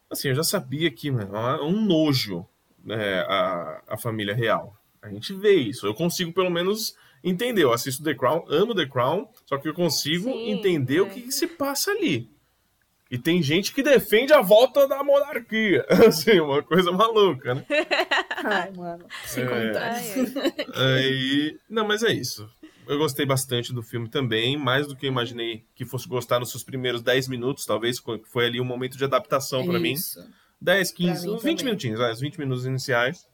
Assim, 0.10 0.30
eu 0.30 0.36
já 0.36 0.44
sabia 0.44 0.90
que, 0.92 1.10
mano, 1.10 1.36
é 1.36 1.64
um 1.64 1.82
nojo 1.82 2.46
né, 2.84 3.22
a, 3.22 3.82
a 3.90 3.98
família 3.98 4.36
real. 4.36 4.76
A 5.02 5.10
gente 5.10 5.34
vê 5.34 5.54
isso. 5.54 5.86
Eu 5.86 5.94
consigo, 5.94 6.32
pelo 6.32 6.50
menos, 6.50 6.96
entender. 7.24 7.64
Eu 7.64 7.74
assisto 7.74 8.04
The 8.04 8.14
Crown, 8.14 8.46
amo 8.50 8.74
The 8.76 8.86
Crown, 8.86 9.28
só 9.46 9.58
que 9.58 9.68
eu 9.70 9.74
consigo 9.74 10.32
Sim, 10.32 10.52
entender 10.52 11.02
o 11.02 11.08
é. 11.08 11.10
que, 11.10 11.22
que 11.22 11.32
se 11.32 11.48
passa 11.48 11.92
ali. 11.92 12.30
E 13.12 13.18
tem 13.18 13.42
gente 13.42 13.74
que 13.74 13.82
defende 13.82 14.32
a 14.34 14.40
volta 14.42 14.88
da 14.88 15.04
monarquia. 15.04 15.84
Assim, 16.08 16.40
uma 16.40 16.62
coisa 16.62 16.92
maluca, 16.92 17.56
né? 17.56 17.66
Ai, 18.44 18.72
mano, 18.76 19.04
sem 19.26 19.44
É. 19.44 19.78
ai. 19.78 20.04
Aí, 20.76 21.58
não, 21.70 21.88
mas 21.88 22.04
é 22.04 22.12
isso. 22.14 22.48
Eu 22.88 22.98
gostei 22.98 23.26
bastante 23.26 23.72
do 23.74 23.82
filme 23.84 24.10
também, 24.10 24.58
mais 24.58 24.88
do 24.88 24.96
que 24.96 25.06
eu 25.06 25.12
imaginei 25.12 25.64
que 25.76 25.86
fosse 25.86 26.08
gostar 26.08 26.40
nos 26.40 26.50
seus 26.52 26.64
primeiros 26.64 27.02
10 27.04 27.28
minutos, 27.28 27.66
talvez 27.66 28.02
foi 28.26 28.46
ali 28.46 28.60
um 28.60 28.66
momento 28.66 28.98
de 28.98 29.04
adaptação 29.04 29.66
pra 29.66 29.80
mim. 29.80 29.94
Isso. 29.94 30.20
10, 30.62 30.92
Pra 30.92 30.98
15, 30.98 31.28
mim 31.28 31.34
uns 31.34 31.44
20 31.44 31.58
também. 31.60 31.66
minutinhos, 31.66 32.00
uns 32.00 32.20
20 32.20 32.38
minutos 32.40 32.66
iniciais. 32.66 33.26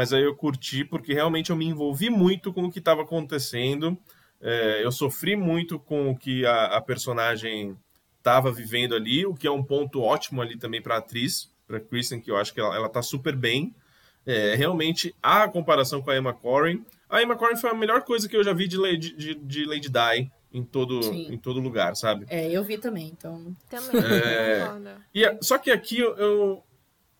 Mas 0.00 0.14
aí 0.14 0.22
eu 0.24 0.34
curti 0.34 0.82
porque 0.82 1.12
realmente 1.12 1.50
eu 1.50 1.56
me 1.56 1.66
envolvi 1.66 2.08
muito 2.08 2.54
com 2.54 2.64
o 2.64 2.72
que 2.72 2.78
estava 2.78 3.02
acontecendo. 3.02 3.98
É, 4.40 4.80
eu 4.82 4.90
sofri 4.90 5.36
muito 5.36 5.78
com 5.78 6.10
o 6.10 6.16
que 6.16 6.46
a, 6.46 6.76
a 6.76 6.80
personagem 6.80 7.76
estava 8.16 8.50
vivendo 8.50 8.94
ali, 8.94 9.26
o 9.26 9.34
que 9.34 9.46
é 9.46 9.50
um 9.50 9.62
ponto 9.62 10.00
ótimo 10.00 10.40
ali 10.40 10.56
também 10.56 10.80
para 10.80 10.94
a 10.94 10.98
atriz, 11.00 11.52
para 11.66 11.78
Kristen, 11.78 12.18
que 12.18 12.30
eu 12.30 12.38
acho 12.38 12.54
que 12.54 12.60
ela, 12.60 12.74
ela 12.74 12.88
tá 12.88 13.02
super 13.02 13.36
bem. 13.36 13.74
É, 14.24 14.54
realmente, 14.54 15.14
há 15.22 15.42
a 15.42 15.48
comparação 15.50 16.00
com 16.00 16.10
a 16.10 16.16
Emma 16.16 16.32
Corrin. 16.32 16.82
A 17.06 17.20
Emma 17.22 17.36
Corrin 17.36 17.56
foi 17.56 17.68
a 17.68 17.74
melhor 17.74 18.00
coisa 18.02 18.26
que 18.26 18.34
eu 18.34 18.42
já 18.42 18.54
vi 18.54 18.66
de 18.66 18.78
Lady, 18.78 19.14
de, 19.14 19.34
de 19.34 19.66
Lady 19.66 19.90
Di 19.90 20.30
em 20.50 20.64
todo, 20.64 21.02
Sim. 21.02 21.26
em 21.30 21.36
todo 21.36 21.60
lugar, 21.60 21.94
sabe? 21.94 22.24
É, 22.30 22.50
eu 22.50 22.64
vi 22.64 22.78
também, 22.78 23.08
então. 23.08 23.54
Também, 23.68 24.00
É. 24.02 24.96
E 25.14 25.26
a- 25.26 25.36
só 25.42 25.58
que 25.58 25.70
aqui 25.70 25.98
eu, 25.98 26.16
eu- 26.16 26.64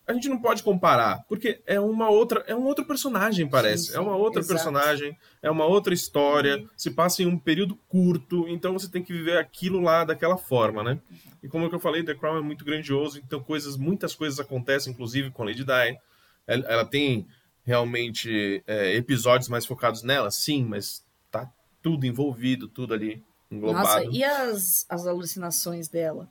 a 0.07 0.13
gente 0.13 0.29
não 0.29 0.41
pode 0.41 0.63
comparar, 0.63 1.25
porque 1.29 1.61
é 1.67 1.79
uma 1.79 2.09
outra, 2.09 2.43
é 2.47 2.55
um 2.55 2.65
outro 2.65 2.85
personagem, 2.85 3.49
parece. 3.49 3.85
Sim, 3.85 3.93
sim, 3.93 3.97
é 3.97 4.01
uma 4.01 4.17
outra 4.17 4.41
exato. 4.41 4.55
personagem, 4.55 5.17
é 5.43 5.51
uma 5.51 5.65
outra 5.65 5.95
história, 5.95 6.65
se 6.77 6.91
passa 6.91 7.23
em 7.23 7.27
um 7.27 7.39
período 7.39 7.77
curto, 7.89 8.49
então 8.49 8.73
você 8.73 8.89
tem 8.89 9.03
que 9.03 9.13
viver 9.13 9.39
aquilo 9.39 9.81
lá 9.81 10.05
daquela 10.05 10.37
forma, 10.37 10.83
né? 10.83 10.99
E 11.43 11.49
como 11.49 11.67
eu 11.67 11.79
falei, 11.79 12.03
The 12.03 12.15
Crown 12.15 12.39
é 12.39 12.43
muito 12.43 12.65
grandioso, 12.65 13.19
então 13.19 13.41
coisas, 13.41 13.77
muitas 13.77 14.15
coisas 14.15 14.41
acontecem, 14.41 14.93
inclusive 14.93 15.31
com 15.31 15.45
Lady 15.45 15.65
Di. 15.65 15.99
Ela, 16.47 16.67
ela 16.67 16.85
tem 16.85 17.27
realmente 17.65 18.63
é, 18.67 18.97
episódios 18.97 19.49
mais 19.49 19.65
focados 19.65 20.03
nela, 20.03 20.31
sim, 20.31 20.65
mas 20.65 21.05
tá 21.31 21.51
tudo 21.83 22.05
envolvido, 22.05 22.69
tudo 22.69 22.95
ali 22.95 23.23
englobado. 23.51 24.05
Nossa, 24.05 24.05
e 24.17 24.25
as, 24.25 24.87
as 24.89 25.07
alucinações 25.07 25.89
dela? 25.89 26.29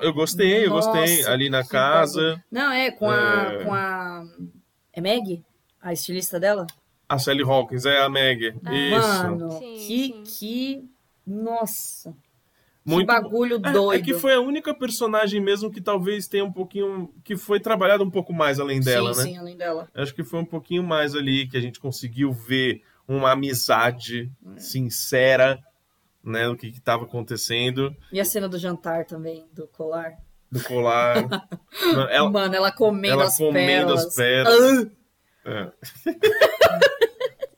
Eu 0.00 0.12
gostei, 0.12 0.66
eu 0.66 0.70
gostei. 0.70 1.24
Ali 1.26 1.48
na 1.48 1.64
casa. 1.64 2.42
Não, 2.50 2.72
é, 2.72 2.90
com 2.90 3.08
a. 3.10 3.52
É. 3.52 3.64
Com 3.64 3.74
a. 3.74 4.24
É 4.92 5.00
Meg? 5.00 5.44
A 5.80 5.92
estilista 5.92 6.40
dela? 6.40 6.66
A 7.08 7.18
Sally 7.18 7.42
Hawkins 7.42 7.86
é 7.86 7.98
a 8.02 8.08
Meg. 8.08 8.46
Isso. 8.48 9.22
Mano, 9.22 9.50
Sim, 9.52 9.74
que, 9.74 9.80
sim. 9.80 10.22
que. 10.26 10.84
Nossa. 11.26 12.14
Muito 12.84 13.06
Que 13.06 13.20
bagulho 13.20 13.56
É, 13.62 13.70
doido. 13.72 14.00
É 14.00 14.02
que 14.02 14.14
foi 14.14 14.32
a 14.32 14.40
única 14.40 14.72
personagem 14.74 15.40
mesmo 15.42 15.70
que 15.70 15.80
talvez 15.80 16.26
tenha 16.26 16.44
um 16.44 16.52
pouquinho. 16.52 17.12
que 17.22 17.36
foi 17.36 17.60
trabalhado 17.60 18.02
um 18.02 18.10
pouco 18.10 18.32
mais 18.32 18.58
além 18.58 18.80
dela, 18.80 19.12
sim, 19.12 19.20
né? 19.20 19.26
sim, 19.28 19.36
além 19.38 19.56
dela. 19.56 19.88
Acho 19.94 20.14
que 20.14 20.24
foi 20.24 20.40
um 20.40 20.44
pouquinho 20.44 20.82
mais 20.82 21.14
ali 21.14 21.46
que 21.46 21.56
a 21.56 21.60
gente 21.60 21.78
conseguiu 21.78 22.32
ver 22.32 22.82
uma 23.06 23.32
amizade 23.32 24.30
É. 24.56 24.58
sincera, 24.58 25.58
né? 26.28 26.46
Do 26.48 26.56
que 26.56 26.68
estava 26.68 27.04
acontecendo, 27.04 27.94
E 28.12 28.20
a 28.20 28.24
cena 28.24 28.48
do 28.48 28.58
jantar 28.58 29.04
também, 29.04 29.46
do 29.52 29.66
colar. 29.68 30.12
do 30.50 30.62
colar. 30.62 31.14
Mano, 31.94 32.08
ela, 32.10 32.30
Mano, 32.30 32.54
ela 32.54 32.72
comendo 32.72 33.14
ela 33.14 33.24
as 33.24 33.36
comendo 33.36 33.54
pérolas. 33.94 34.04
as 34.06 34.14
pérolas. 34.14 34.86
Ah, 35.44 35.50
É. 35.50 35.72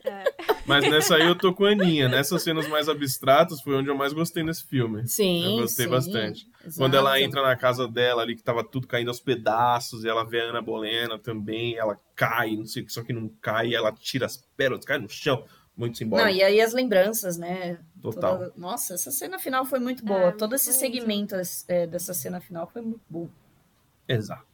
É. 0.08 0.24
Mas 0.66 0.88
nessa 0.88 1.16
aí 1.16 1.26
eu 1.26 1.34
tô 1.34 1.52
com 1.52 1.64
a 1.64 1.70
Aninha. 1.70 2.08
Nessas 2.08 2.42
cenas 2.42 2.68
mais 2.68 2.88
abstratas 2.88 3.60
foi 3.60 3.74
onde 3.74 3.88
eu 3.88 3.96
mais 3.96 4.12
gostei 4.12 4.42
nesse 4.42 4.64
filme. 4.66 5.06
sim, 5.06 5.44
Eu 5.56 5.62
gostei 5.62 5.86
sim, 5.86 5.90
bastante. 5.90 6.46
exato. 6.64 6.78
Quando 6.78 6.96
ela 6.96 7.20
entra 7.20 7.42
na 7.42 7.56
casa 7.56 7.88
dela 7.88 8.22
ali, 8.22 8.36
que 8.36 8.42
tava 8.42 8.62
tudo 8.62 8.86
caindo 8.86 9.08
aos 9.08 9.18
pedaços, 9.20 10.04
e 10.04 10.08
ela 10.08 10.24
vê 10.24 10.40
a 10.40 10.44
Ana 10.44 10.62
Bolena 10.62 11.18
também, 11.18 11.74
ela 11.76 11.98
cai, 12.14 12.54
não 12.56 12.66
sei, 12.66 12.84
só 12.88 13.02
que 13.02 13.12
não 13.12 13.28
cai, 13.40 13.74
ela 13.74 13.90
tira 13.92 14.26
as 14.26 14.36
pérolas, 14.56 14.84
cai 14.84 14.98
no 14.98 15.08
chão. 15.08 15.44
Muito 15.80 15.92
Não, 15.92 15.96
simbólico. 15.98 16.28
e 16.38 16.42
aí 16.42 16.60
as 16.60 16.72
lembranças, 16.74 17.38
né? 17.38 17.78
Total. 18.02 18.38
Toda- 18.38 18.52
Nossa, 18.56 18.94
essa 18.94 19.10
cena 19.10 19.38
final 19.38 19.64
foi 19.64 19.78
muito 19.78 20.04
boa. 20.04 20.28
É, 20.28 20.32
Todo 20.32 20.54
esse 20.54 20.72
segmento 20.74 21.34
é, 21.68 21.86
dessa 21.86 22.12
cena 22.12 22.38
final 22.40 22.66
foi 22.66 22.82
muito 22.82 23.00
bom. 23.08 23.28
Exato. 24.06 24.44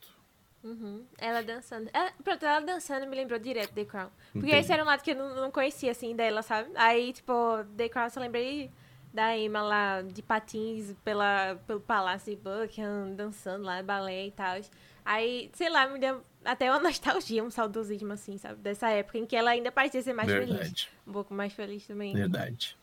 Uhum. 0.62 1.04
Ela 1.18 1.42
dançando. 1.42 1.88
Ela, 1.92 2.12
pronto, 2.24 2.44
ela 2.44 2.60
dançando 2.60 3.06
me 3.06 3.16
lembrou 3.16 3.38
direto 3.38 3.72
The 3.72 3.84
Crown. 3.84 4.08
Porque 4.32 4.46
Entendi. 4.48 4.56
esse 4.56 4.72
era 4.72 4.82
um 4.82 4.86
lado 4.86 5.02
que 5.02 5.10
eu 5.12 5.16
não, 5.16 5.34
não 5.34 5.50
conhecia, 5.50 5.90
assim, 5.90 6.14
dela, 6.14 6.42
sabe? 6.42 6.70
Aí, 6.74 7.12
tipo, 7.12 7.32
The 7.76 7.88
Crown, 7.88 8.04
eu 8.06 8.10
só 8.10 8.20
lembrei 8.20 8.70
da 9.12 9.36
Emma 9.36 9.62
lá 9.62 10.02
de 10.02 10.22
patins 10.22 10.94
pela, 11.04 11.56
pelo 11.66 11.80
palácio 11.80 12.34
de 12.34 12.40
Buckingham, 12.42 13.14
dançando 13.14 13.64
lá, 13.64 13.82
balé 13.82 14.26
e 14.26 14.30
tal. 14.30 14.60
Aí, 15.08 15.48
sei 15.54 15.70
lá, 15.70 15.86
me 15.86 16.00
deu 16.00 16.20
até 16.44 16.68
uma 16.68 16.80
nostalgia, 16.90 17.44
um 17.44 17.50
saudosismo, 17.50 18.12
assim, 18.12 18.36
sabe? 18.38 18.56
Dessa 18.60 18.90
época 18.90 19.18
em 19.18 19.24
que 19.24 19.36
ela 19.36 19.50
ainda 19.52 19.70
parecia 19.70 20.02
ser 20.02 20.12
mais 20.12 20.28
feliz. 20.30 20.48
Verdade. 20.50 20.88
Um 21.06 21.12
pouco 21.12 21.32
mais 21.32 21.52
feliz 21.52 21.86
também. 21.86 22.12
Verdade. 22.12 22.76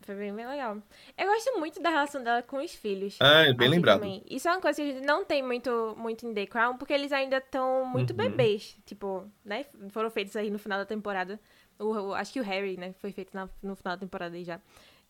Foi 0.00 0.14
bem, 0.14 0.32
bem 0.34 0.46
legal. 0.46 0.78
Eu 1.18 1.26
gosto 1.26 1.58
muito 1.58 1.82
da 1.82 1.90
relação 1.90 2.24
dela 2.24 2.42
com 2.42 2.56
os 2.64 2.74
filhos. 2.74 3.18
Ah, 3.20 3.42
é 3.42 3.52
bem 3.52 3.66
Assim 3.66 3.76
lembrado. 3.76 4.00
também. 4.00 4.22
Isso 4.30 4.48
é 4.48 4.52
uma 4.52 4.60
coisa 4.62 4.80
que 4.82 4.88
a 4.90 4.94
gente 4.94 5.04
não 5.06 5.22
tem 5.26 5.42
muito, 5.42 5.94
muito 5.98 6.26
em 6.26 6.32
The 6.32 6.46
Crown, 6.46 6.78
porque 6.78 6.94
eles 6.94 7.12
ainda 7.12 7.36
estão 7.36 7.84
muito 7.84 8.12
Uhum. 8.12 8.16
bebês. 8.16 8.74
Tipo, 8.86 9.30
né? 9.44 9.66
Foram 9.90 10.08
feitos 10.10 10.34
aí 10.34 10.48
no 10.50 10.58
final 10.58 10.78
da 10.78 10.86
temporada. 10.86 11.38
O, 11.78 11.88
o- 11.92 12.14
acho 12.14 12.32
que 12.32 12.40
o 12.40 12.42
Harry, 12.42 12.78
né? 12.78 12.94
Foi 12.94 13.12
feito 13.12 13.34
na- 13.34 13.50
no 13.62 13.76
final 13.76 13.94
da 13.96 14.00
temporada 14.00 14.34
aí 14.34 14.44
já. 14.44 14.58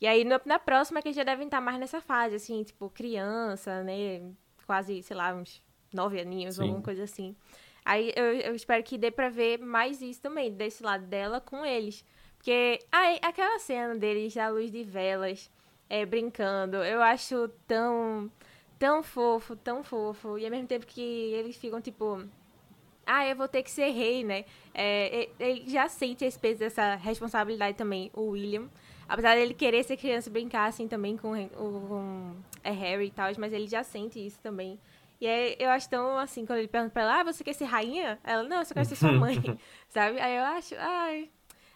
E 0.00 0.06
aí, 0.08 0.24
no- 0.24 0.40
na 0.44 0.58
próxima, 0.58 1.00
que 1.00 1.06
eles 1.08 1.16
já 1.16 1.22
devem 1.22 1.46
estar 1.46 1.60
mais 1.60 1.78
nessa 1.78 2.00
fase, 2.00 2.34
assim, 2.34 2.64
tipo, 2.64 2.90
criança, 2.90 3.84
né? 3.84 4.20
Quase, 4.66 5.00
sei 5.04 5.16
lá, 5.16 5.32
uns 5.32 5.62
nove 5.92 6.20
aninhos, 6.20 6.56
Sim. 6.56 6.62
alguma 6.62 6.82
coisa 6.82 7.04
assim. 7.04 7.34
Aí 7.84 8.12
eu, 8.14 8.24
eu 8.34 8.54
espero 8.54 8.82
que 8.82 8.98
dê 8.98 9.10
pra 9.10 9.30
ver 9.30 9.58
mais 9.58 10.02
isso 10.02 10.20
também, 10.20 10.52
desse 10.52 10.82
lado 10.82 11.06
dela 11.06 11.40
com 11.40 11.64
eles. 11.64 12.04
Porque 12.36 12.78
ai, 12.92 13.18
aquela 13.22 13.58
cena 13.58 13.94
deles 13.96 14.36
à 14.36 14.48
luz 14.48 14.70
de 14.70 14.84
velas, 14.84 15.50
é, 15.88 16.04
brincando, 16.04 16.76
eu 16.76 17.02
acho 17.02 17.48
tão, 17.66 18.30
tão 18.78 19.02
fofo, 19.02 19.56
tão 19.56 19.82
fofo. 19.82 20.38
E 20.38 20.44
ao 20.44 20.50
mesmo 20.50 20.66
tempo 20.66 20.86
que 20.86 21.00
eles 21.00 21.56
ficam 21.56 21.80
tipo. 21.80 22.24
Ah, 23.06 23.26
eu 23.26 23.34
vou 23.34 23.48
ter 23.48 23.62
que 23.62 23.70
ser 23.70 23.88
rei, 23.88 24.22
né? 24.22 24.44
É, 24.74 25.30
ele 25.40 25.64
já 25.66 25.88
sente 25.88 26.26
esse 26.26 26.38
peso 26.38 26.58
dessa 26.58 26.94
responsabilidade 26.94 27.74
também, 27.76 28.10
o 28.12 28.32
William. 28.32 28.68
Apesar 29.08 29.34
dele 29.34 29.54
querer 29.54 29.82
ser 29.82 29.96
criança 29.96 30.28
e 30.28 30.32
brincar 30.32 30.66
assim 30.66 30.86
também 30.86 31.16
com, 31.16 31.32
com 31.48 32.36
é, 32.62 32.70
Harry 32.70 33.06
e 33.06 33.10
tal, 33.10 33.32
mas 33.38 33.54
ele 33.54 33.66
já 33.66 33.82
sente 33.82 34.24
isso 34.24 34.38
também. 34.40 34.78
E 35.20 35.26
aí, 35.26 35.56
eu 35.58 35.70
acho 35.70 35.88
tão 35.88 36.16
assim, 36.18 36.46
quando 36.46 36.58
ele 36.60 36.68
pergunta 36.68 36.92
pra 36.92 37.02
ela, 37.02 37.20
ah, 37.20 37.24
você 37.24 37.42
quer 37.42 37.52
ser 37.52 37.64
rainha? 37.64 38.18
Ela, 38.22 38.42
não, 38.44 38.58
eu 38.58 38.64
só 38.64 38.72
quero 38.74 38.86
ser 38.88 38.96
sua 38.96 39.12
mãe, 39.12 39.34
sabe? 39.88 40.20
Aí 40.20 40.36
eu 40.36 40.44
acho, 40.44 40.74
ai, 40.78 41.28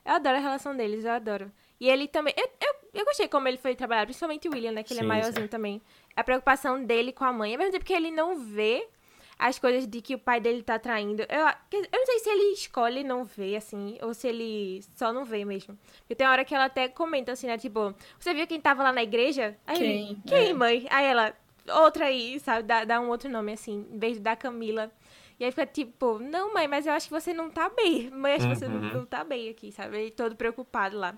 eu 0.05 0.13
adoro 0.15 0.37
a 0.37 0.41
relação 0.41 0.77
deles, 0.77 1.05
eu 1.05 1.11
adoro. 1.13 1.51
E 1.81 1.89
ele 1.89 2.07
também, 2.07 2.33
eu, 2.37 2.49
eu, 2.61 2.75
eu 2.95 3.05
gostei 3.05 3.27
como 3.27 3.49
ele 3.49 3.57
foi 3.59 3.75
trabalhar, 3.75 4.05
principalmente 4.07 4.49
o 4.49 4.53
William, 4.53 4.73
né, 4.73 4.83
que 4.85 4.93
ele 4.93 5.01
é 5.01 5.03
Sim, 5.03 5.09
maiorzinho 5.09 5.49
também. 5.49 5.83
A 6.15 6.23
preocupação 6.23 6.85
dele 6.85 7.13
com 7.13 7.25
a 7.25 7.33
mãe, 7.33 7.53
ao 7.53 7.59
mesmo 7.59 7.73
tempo 7.73 7.85
que 7.85 7.93
ele 7.93 8.11
não 8.13 8.37
vê 8.39 8.87
as 9.39 9.59
coisas 9.59 9.89
de 9.89 10.01
que 10.01 10.15
o 10.15 10.19
pai 10.21 10.41
dele 10.41 10.63
tá 10.63 10.79
traindo. 10.79 11.23
Eu, 11.23 11.41
eu 11.73 11.89
não 11.93 12.07
sei 12.07 12.19
se 12.21 12.31
ele 12.31 12.53
escolhe 12.53 13.03
não 13.03 13.25
ver, 13.25 13.57
assim, 13.57 13.99
ou 14.01 14.15
se 14.15 14.29
ele 14.29 14.85
só 14.95 15.13
não 15.13 15.25
vê 15.25 15.45
mesmo. 15.45 15.77
Porque 15.99 16.15
tem 16.15 16.29
hora 16.29 16.45
que 16.45 16.55
ela 16.55 16.67
até 16.67 16.89
comenta 16.89 17.33
assim, 17.33 17.49
né? 17.49 17.59
Tipo, 17.59 17.93
você 18.21 18.33
viu 18.33 18.47
quem 18.47 18.61
tava 18.61 18.85
lá 18.85 18.93
na 18.93 19.03
igreja? 19.03 19.57
Aí 19.67 19.79
Quem? 19.79 20.23
Quem, 20.25 20.51
É. 20.51 20.55
mãe? 20.55 20.87
Aí 20.91 21.07
ela, 21.07 21.35
outra 21.69 22.07
aí, 22.07 22.39
sabe? 22.41 22.63
Dá, 22.65 22.85
dá 22.85 23.01
um 23.01 23.09
outro 23.09 23.29
nome, 23.31 23.53
assim, 23.53 23.87
em 23.93 23.99
vez 23.99 24.19
da 24.21 24.35
Camila. 24.37 24.91
E 25.41 25.45
aí 25.45 25.51
fica 25.51 25.67
tipo, 25.67 26.19
não, 26.19 26.55
mãe, 26.55 26.69
mas 26.69 26.87
eu 26.87 26.93
acho 26.93 27.09
que 27.09 27.13
você 27.13 27.33
não 27.33 27.51
tá 27.51 27.69
bem. 27.69 28.11
Mãe, 28.11 28.35
acho 28.35 28.49
que 28.49 28.55
você 28.55 28.69
não, 28.69 28.81
Uhum. 28.81 28.93
não 28.95 29.07
tá 29.07 29.25
bem 29.25 29.49
aqui, 29.49 29.73
sabe? 29.73 29.97
Ele 29.99 30.11
todo 30.11 30.37
preocupado 30.37 30.97
lá. 30.99 31.15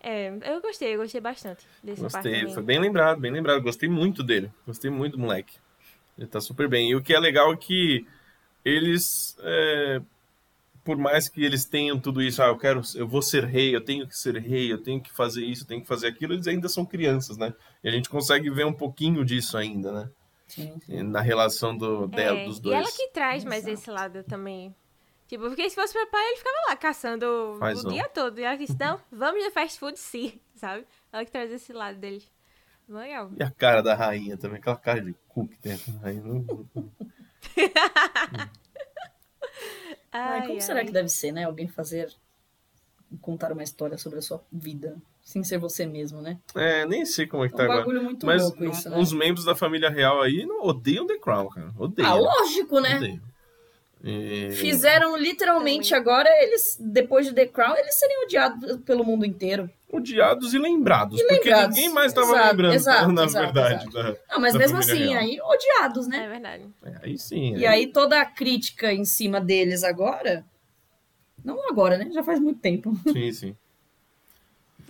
É, 0.00 0.32
eu 0.44 0.60
gostei, 0.60 0.94
eu 0.94 0.98
gostei 1.00 1.20
bastante 1.20 1.66
desse 1.82 2.02
Gostei, 2.02 2.48
foi 2.50 2.62
bem 2.62 2.78
lembrado, 2.78 3.20
bem 3.20 3.32
lembrado. 3.32 3.62
Gostei 3.62 3.88
muito 3.88 4.22
dele. 4.22 4.50
Gostei 4.66 4.90
muito 4.90 5.12
do 5.12 5.18
moleque. 5.18 5.58
Ele 6.16 6.26
tá 6.26 6.40
super 6.40 6.68
bem. 6.68 6.90
E 6.90 6.94
o 6.96 7.02
que 7.02 7.14
é 7.14 7.18
legal 7.18 7.52
é 7.52 7.56
que 7.56 8.06
eles, 8.64 9.36
é, 9.40 10.00
por 10.88 10.96
mais 10.96 11.28
que 11.28 11.44
eles 11.44 11.66
tenham 11.66 12.00
tudo 12.00 12.22
isso, 12.22 12.42
ah, 12.42 12.46
eu 12.46 12.56
quero, 12.56 12.80
eu 12.94 13.06
vou 13.06 13.20
ser 13.20 13.44
rei, 13.44 13.76
eu 13.76 13.84
tenho 13.84 14.08
que 14.08 14.16
ser 14.16 14.38
rei, 14.38 14.72
eu 14.72 14.82
tenho 14.82 15.02
que 15.02 15.12
fazer 15.12 15.44
isso, 15.44 15.64
eu 15.64 15.68
tenho 15.68 15.82
que 15.82 15.86
fazer 15.86 16.06
aquilo, 16.06 16.32
eles 16.32 16.46
ainda 16.46 16.66
são 16.66 16.82
crianças, 16.86 17.36
né? 17.36 17.52
E 17.84 17.88
a 17.90 17.92
gente 17.92 18.08
consegue 18.08 18.48
ver 18.48 18.64
um 18.64 18.72
pouquinho 18.72 19.22
disso 19.22 19.58
ainda, 19.58 19.92
né? 19.92 20.10
Sim. 20.46 20.72
Na 20.88 21.20
relação 21.20 21.76
do, 21.76 22.06
dela, 22.08 22.38
É, 22.38 22.44
dos 22.46 22.56
E 22.56 22.62
dois. 22.62 22.74
ela 22.78 22.90
que 22.90 23.08
traz 23.08 23.44
mais 23.44 23.64
Exato. 23.66 23.74
esse 23.74 23.90
lado 23.90 24.24
também. 24.24 24.74
Tipo, 25.26 25.44
porque 25.48 25.68
se 25.68 25.76
fosse 25.76 25.94
meu 25.94 26.06
pai, 26.06 26.26
ele 26.26 26.38
ficava 26.38 26.56
lá 26.70 26.76
caçando 26.76 27.56
Faz 27.58 27.80
o 27.80 27.82
não. 27.82 27.92
dia 27.92 28.08
todo. 28.08 28.38
E 28.40 28.44
ela 28.44 28.56
disse, 28.56 28.74
não, 28.80 28.98
vamos 29.12 29.44
no 29.44 29.50
fast 29.50 29.78
food 29.78 30.00
sim, 30.00 30.40
sabe? 30.56 30.86
Ela 31.12 31.22
que 31.22 31.30
traz 31.30 31.52
esse 31.52 31.70
lado 31.70 31.98
deles. 31.98 32.26
Legal. 32.88 33.30
E 33.38 33.42
a 33.42 33.50
cara 33.50 33.82
da 33.82 33.94
rainha 33.94 34.38
também, 34.38 34.56
aquela 34.58 34.78
cara 34.78 35.02
de 35.02 35.14
cu 35.28 35.46
que 35.46 35.58
tem 35.58 35.74
a 35.74 35.78
rainha. 36.02 36.22
Ai, 40.18 40.40
Ai, 40.40 40.46
como 40.46 40.54
ai. 40.54 40.60
será 40.60 40.84
que 40.84 40.92
deve 40.92 41.08
ser, 41.08 41.32
né? 41.32 41.44
Alguém 41.44 41.68
fazer. 41.68 42.12
contar 43.22 43.52
uma 43.52 43.62
história 43.62 43.96
sobre 43.96 44.18
a 44.18 44.22
sua 44.22 44.42
vida, 44.52 44.96
sem 45.22 45.42
ser 45.42 45.56
você 45.58 45.86
mesmo, 45.86 46.20
né? 46.20 46.38
É, 46.54 46.84
nem 46.84 47.06
sei 47.06 47.26
como 47.26 47.42
é 47.44 47.48
que 47.48 47.54
É 47.54 47.56
tá 47.56 47.62
um 47.62 47.66
agora. 47.66 47.80
bagulho 47.80 48.02
muito 48.04 48.26
Mas 48.26 48.42
louco 48.42 48.64
isso, 48.66 48.90
né? 48.90 48.98
uns 48.98 49.12
membros 49.14 49.44
da 49.46 49.54
família 49.54 49.88
real 49.88 50.20
aí 50.20 50.44
não 50.44 50.62
odeiam 50.62 51.06
The 51.06 51.18
Crown, 51.18 51.48
cara. 51.48 51.72
Odeiam. 51.78 52.10
Ah, 52.10 52.14
lógico, 52.14 52.80
né? 52.80 52.96
Odeiam. 52.96 53.20
E- 54.04 54.50
Fizeram 54.52 55.16
literalmente 55.16 55.88
Também. 55.90 56.00
agora, 56.02 56.28
eles, 56.42 56.76
depois 56.78 57.26
de 57.26 57.32
The 57.32 57.46
Crown, 57.46 57.76
eles 57.76 57.94
seriam 57.94 58.24
odiados 58.24 58.76
pelo 58.84 59.02
mundo 59.04 59.24
inteiro. 59.24 59.68
Odiados 59.90 60.52
e 60.52 60.58
lembrados. 60.58 61.18
E 61.18 61.26
porque 61.26 61.48
lembrados. 61.48 61.74
ninguém 61.76 61.92
mais 61.92 62.12
estava 62.12 62.26
Exato, 62.32 62.48
lembrando, 62.50 62.74
exato, 62.74 63.12
na 63.12 63.24
exato, 63.24 63.44
verdade. 63.54 63.90
da- 63.90 64.16
Não, 64.30 64.40
mas 64.40 64.52
Da 64.52 64.58
mesmo 64.58 64.76
assim, 64.78 64.98
real. 65.08 65.20
aí 65.22 65.40
odiados, 65.40 66.06
né? 66.06 66.24
É 66.24 66.28
verdade. 66.28 66.64
É, 66.84 66.94
aí 67.02 67.18
sim. 67.18 67.56
E 67.56 67.66
aí 67.66 67.86
toda 67.86 68.20
a 68.20 68.26
crítica 68.26 68.92
em 68.92 69.04
cima 69.06 69.40
deles 69.40 69.82
agora. 69.82 70.44
Não 71.42 71.68
agora, 71.70 71.96
né? 71.96 72.10
Já 72.12 72.22
faz 72.22 72.38
muito 72.38 72.60
tempo. 72.60 72.92
Sim, 73.10 73.32
sim. 73.32 73.56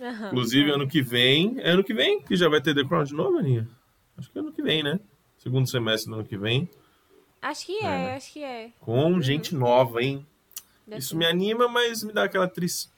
Aham. 0.01 0.27
Inclusive, 0.27 0.71
ano 0.71 0.87
que 0.87 1.01
vem. 1.01 1.55
É 1.59 1.71
ano 1.71 1.83
que 1.83 1.93
vem 1.93 2.21
que 2.21 2.35
já 2.35 2.49
vai 2.49 2.61
ter 2.61 2.73
The 2.73 2.83
Crown 2.83 3.03
de 3.03 3.13
novo, 3.13 3.37
Aninha? 3.37 3.67
Acho 4.17 4.29
que 4.31 4.37
é 4.37 4.41
ano 4.41 4.51
que 4.51 4.61
vem, 4.61 4.83
né? 4.83 4.99
Segundo 5.37 5.67
semestre 5.69 6.09
do 6.09 6.15
ano 6.19 6.25
que 6.25 6.37
vem. 6.37 6.69
Acho 7.41 7.65
que 7.65 7.79
é, 7.85 8.15
acho 8.15 8.33
que 8.33 8.43
é. 8.43 8.71
Com 8.81 9.21
gente 9.21 9.55
nova, 9.55 10.01
hein? 10.03 10.25
Deve 10.85 10.99
Isso 10.99 11.09
ser. 11.09 11.15
me 11.15 11.25
anima, 11.25 11.67
mas 11.69 12.03
me 12.03 12.11
dá 12.11 12.23
aquela, 12.23 12.47
tris... 12.47 12.91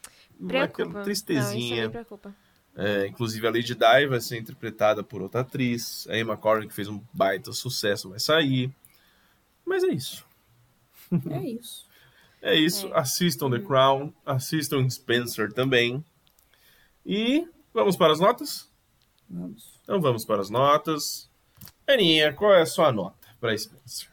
Preocupa. 0.47 0.63
aquela 0.63 0.89
Não, 0.89 1.11
isso 1.11 1.26
tristezinha. 1.26 1.84
me 1.85 1.89
preocupa. 1.91 2.35
É, 2.76 3.07
inclusive 3.07 3.45
a 3.45 3.51
Lady 3.51 3.76
Di 3.76 4.07
vai 4.07 4.22
ser 4.22 4.38
interpretada 4.38 5.03
por 5.03 5.22
outra 5.22 5.41
atriz. 5.41 6.07
A 6.09 6.18
Emma 6.18 6.38
Corrin, 6.38 6.68
que 6.68 6.73
fez 6.73 6.88
um 6.88 7.01
baita 7.13 7.51
sucesso, 7.51 8.09
vai 8.09 8.19
sair. 8.19 8.72
Mas 9.65 9.84
é 9.84 9.88
isso. 9.89 10.26
É 11.30 11.41
isso. 11.43 11.89
É 12.41 12.55
isso. 12.55 12.88
É. 12.88 12.97
Assistam 12.99 13.49
The 13.49 13.59
Crown. 13.59 14.13
Assistam 14.26 14.89
Spencer 14.89 15.51
também. 15.51 16.03
E 17.05 17.47
vamos 17.73 17.95
para 17.97 18.13
as 18.13 18.19
notas? 18.19 18.69
Vamos. 19.30 19.80
Então 19.84 19.99
vamos 19.99 20.23
para 20.26 20.41
as 20.41 20.49
notas. 20.49 21.30
Aninha, 21.88 22.34
qual 22.34 22.53
é 22.53 22.61
a 22.61 22.65
sua 22.65 22.91
nota 22.91 23.27
para 23.39 23.57
Spencer? 23.57 24.09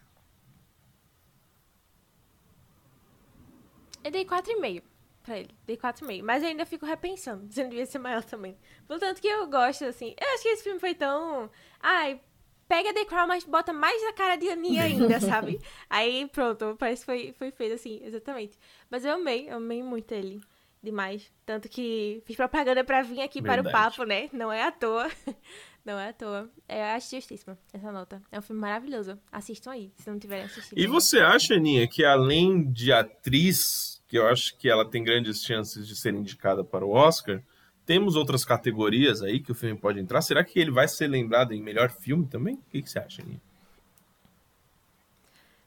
Eu 4.02 4.10
dei 4.10 4.24
4,5 4.24 4.82
pra 5.28 5.38
ele. 5.38 5.50
Dei 5.66 5.76
4,5. 5.76 6.22
Mas 6.22 6.42
eu 6.42 6.48
ainda 6.48 6.64
fico 6.64 6.86
repensando. 6.86 7.52
Se 7.52 7.62
não 7.62 7.68
devia 7.68 7.84
ser 7.84 7.98
maior 7.98 8.24
também. 8.24 8.56
Portanto 8.86 9.20
que 9.20 9.28
eu 9.28 9.46
gosto, 9.46 9.84
assim. 9.84 10.14
Eu 10.18 10.34
acho 10.34 10.42
que 10.42 10.48
esse 10.48 10.62
filme 10.62 10.80
foi 10.80 10.94
tão. 10.94 11.50
Ai, 11.80 12.18
pega 12.66 12.94
The 12.94 13.04
Crown, 13.04 13.26
mas 13.26 13.44
bota 13.44 13.72
mais 13.72 14.02
a 14.04 14.12
cara 14.14 14.36
de 14.36 14.48
Aninha 14.48 14.84
ainda, 14.84 15.20
sabe? 15.20 15.60
Aí 15.90 16.26
pronto, 16.32 16.76
parece 16.78 17.02
que 17.02 17.06
foi, 17.06 17.34
foi 17.36 17.50
feito 17.50 17.74
assim, 17.74 18.00
exatamente. 18.02 18.58
Mas 18.90 19.04
eu 19.04 19.12
amei, 19.12 19.50
eu 19.50 19.56
amei 19.56 19.82
muito 19.82 20.12
ele. 20.12 20.40
Demais. 20.82 21.30
Tanto 21.44 21.68
que 21.68 22.22
fiz 22.24 22.36
propaganda 22.36 22.84
pra 22.84 23.02
vir 23.02 23.20
aqui 23.20 23.42
para 23.42 23.60
o 23.60 23.64
Verdade. 23.64 23.72
papo, 23.72 24.04
né? 24.04 24.30
Não 24.32 24.50
é 24.50 24.62
à 24.62 24.70
toa. 24.72 25.10
Não 25.84 25.98
é 25.98 26.10
à 26.10 26.12
toa. 26.12 26.50
É, 26.68 26.80
eu 26.80 26.96
acho 26.96 27.16
justíssima 27.16 27.58
essa 27.72 27.90
nota. 27.90 28.22
É 28.30 28.38
um 28.38 28.42
filme 28.42 28.60
maravilhoso. 28.60 29.18
Assistam 29.32 29.70
aí, 29.70 29.90
se 29.96 30.10
não 30.10 30.18
tiverem 30.18 30.44
assistido. 30.44 30.78
E 30.78 30.82
ainda. 30.82 30.92
você 30.92 31.18
acha, 31.18 31.54
Aninha, 31.54 31.88
que 31.88 32.04
além 32.04 32.70
de 32.70 32.92
atriz, 32.92 33.97
que 34.08 34.16
eu 34.16 34.26
acho 34.26 34.56
que 34.56 34.68
ela 34.68 34.88
tem 34.88 35.04
grandes 35.04 35.44
chances 35.44 35.86
de 35.86 35.94
ser 35.94 36.14
indicada 36.14 36.64
para 36.64 36.84
o 36.84 36.90
Oscar, 36.90 37.42
temos 37.84 38.16
outras 38.16 38.44
categorias 38.44 39.22
aí 39.22 39.38
que 39.38 39.52
o 39.52 39.54
filme 39.54 39.78
pode 39.78 40.00
entrar? 40.00 40.22
Será 40.22 40.42
que 40.42 40.58
ele 40.58 40.70
vai 40.70 40.88
ser 40.88 41.06
lembrado 41.06 41.52
em 41.52 41.62
melhor 41.62 41.90
filme 41.90 42.26
também? 42.26 42.54
O 42.54 42.62
que, 42.70 42.82
que 42.82 42.90
você 42.90 42.98
acha, 42.98 43.22
Aninha? 43.22 43.40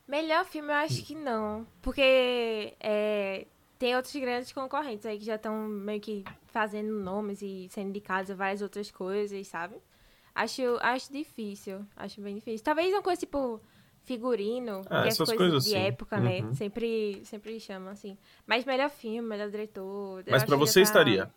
Melhor 0.07 0.43
filme 0.43 0.69
eu 0.69 0.75
acho 0.75 1.03
que 1.03 1.15
não. 1.15 1.65
Porque 1.81 2.73
é, 2.79 3.45
tem 3.79 3.95
outros 3.95 4.13
grandes 4.15 4.51
concorrentes 4.51 5.05
aí 5.05 5.17
que 5.17 5.25
já 5.25 5.35
estão 5.35 5.67
meio 5.67 6.01
que 6.01 6.23
fazendo 6.47 6.91
nomes 6.91 7.41
e 7.41 7.67
sendo 7.69 7.89
indicados 7.89 8.29
a 8.29 8.35
várias 8.35 8.61
outras 8.61 8.91
coisas, 8.91 9.47
sabe? 9.47 9.75
Acho, 10.35 10.77
acho 10.81 11.13
difícil. 11.13 11.85
Acho 11.95 12.21
bem 12.21 12.35
difícil. 12.35 12.63
Talvez 12.63 12.91
uma 12.91 13.01
coisa 13.01 13.19
tipo 13.19 13.61
figurino, 14.03 14.81
Ah, 14.89 15.03
que 15.03 15.07
essas 15.09 15.29
as 15.29 15.35
coisas, 15.35 15.37
coisas 15.37 15.63
de 15.65 15.75
assim. 15.75 15.85
época, 15.87 16.17
né? 16.19 16.41
Uhum. 16.41 16.53
Sempre, 16.53 17.21
sempre 17.23 17.59
chamam 17.59 17.89
assim. 17.91 18.17
Mas 18.45 18.65
melhor 18.65 18.89
filme, 18.89 19.21
melhor 19.21 19.49
diretor. 19.49 20.23
Mas 20.27 20.43
para 20.43 20.45
que 20.45 20.49
já 20.51 20.55
você 20.57 20.79
tá- 20.79 20.83
estaria? 20.83 21.31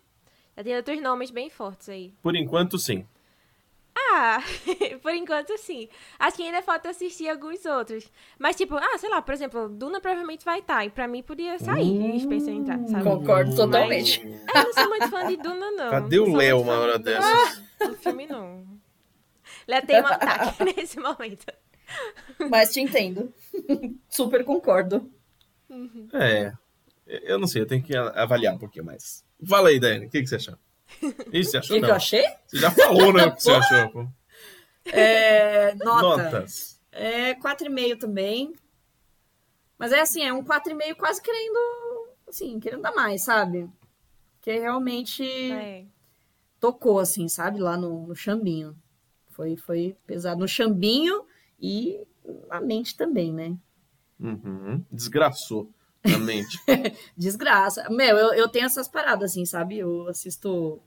Já 0.57 0.63
tem 0.63 0.75
outros 0.75 1.01
nomes 1.01 1.31
bem 1.31 1.49
fortes 1.49 1.89
aí. 1.89 2.13
Por 2.21 2.35
enquanto, 2.35 2.77
sim. 2.79 3.05
Ah, 3.97 4.39
por 5.01 5.13
enquanto 5.13 5.57
sim. 5.57 5.87
Acho 6.19 6.37
que 6.37 6.43
ainda 6.43 6.61
falta 6.61 6.89
assistir 6.89 7.29
alguns 7.29 7.65
outros. 7.65 8.09
Mas, 8.37 8.55
tipo, 8.55 8.75
ah, 8.75 8.97
sei 8.97 9.09
lá, 9.09 9.21
por 9.21 9.33
exemplo, 9.33 9.69
Duna 9.69 9.99
provavelmente 10.01 10.43
vai 10.43 10.59
estar. 10.59 10.85
E 10.85 10.89
pra 10.89 11.07
mim 11.07 11.21
podia 11.23 11.57
sair 11.59 11.81
Hum. 11.99 12.15
e 12.15 12.19
Spencer 12.19 12.53
entrar, 12.53 12.79
sabe? 12.87 13.03
Concordo 13.03 13.55
totalmente. 13.55 14.21
É, 14.53 14.59
eu 14.59 14.63
não 14.63 14.73
sou 14.73 14.89
muito 14.89 15.09
fã 15.09 15.27
de 15.27 15.37
Duna, 15.37 15.71
não. 15.71 15.89
Cadê 15.91 16.17
Não 16.17 16.25
o 16.25 16.35
Léo 16.35 16.61
uma 16.61 16.77
hora 16.77 16.97
de- 16.97 17.05
dessas? 17.05 17.61
Do 17.79 17.95
filme, 17.95 18.25
não. 18.27 18.65
Léo 19.67 19.85
tem 19.85 20.01
um 20.01 20.07
ataque 20.07 20.63
nesse 20.75 20.99
momento. 20.99 21.45
Mas 22.49 22.71
te 22.71 22.79
entendo. 22.81 23.33
Super 24.09 24.43
concordo. 24.43 25.11
É. 26.13 26.53
Eu 27.05 27.37
não 27.39 27.47
sei, 27.47 27.61
eu 27.61 27.67
tenho 27.67 27.83
que 27.83 27.95
avaliar 27.95 28.53
um 28.55 28.57
pouquinho 28.57 28.85
mais. 28.85 29.23
Fala 29.47 29.69
aí, 29.69 29.79
Dani, 29.79 30.05
o 30.07 30.09
que, 30.09 30.21
que 30.21 30.27
você 30.27 30.35
achou? 30.35 30.57
Isso, 31.31 31.51
você 31.51 31.57
O 31.57 31.59
achou? 31.59 31.75
que, 31.77 31.83
que 31.85 31.91
eu 31.91 31.95
achei? 31.95 32.25
Você 32.47 32.57
já 32.57 32.71
falou, 32.71 33.13
né, 33.13 33.25
o 33.25 33.35
que 33.35 33.43
você 33.43 33.51
achou. 33.53 33.89
pô. 33.89 34.07
É, 34.85 35.75
nota. 35.75 36.23
Notas. 36.23 36.79
É 36.91 37.33
4,5 37.35 37.97
também. 37.99 38.53
Mas 39.77 39.91
é 39.91 39.99
assim, 39.99 40.23
é 40.23 40.31
um 40.33 40.43
4,5 40.43 40.95
quase 40.95 41.21
querendo, 41.21 41.59
assim, 42.27 42.59
querendo 42.59 42.81
dar 42.81 42.93
mais, 42.93 43.23
sabe? 43.23 43.69
Que 44.41 44.57
realmente 44.57 45.23
É. 45.51 45.83
tocou, 46.59 46.99
assim, 46.99 47.27
sabe? 47.27 47.59
Lá 47.59 47.75
no, 47.75 48.07
no 48.07 48.15
chambinho. 48.15 48.75
Foi, 49.31 49.57
foi 49.57 49.97
pesado 50.07 50.39
no 50.39 50.47
chambinho 50.47 51.25
e 51.65 52.05
na 52.47 52.61
mente 52.61 52.95
também, 52.95 53.33
né? 53.33 53.57
Uhum. 54.19 54.85
Desgraçou 54.91 55.71
na 56.03 56.19
mente. 56.19 56.59
Desgraça. 57.17 57.89
Meu, 57.89 58.15
eu, 58.15 58.33
eu 58.33 58.47
tenho 58.47 58.67
essas 58.67 58.87
paradas, 58.87 59.31
assim, 59.31 59.45
sabe? 59.45 59.79
Eu 59.79 60.07
assisto 60.07 60.79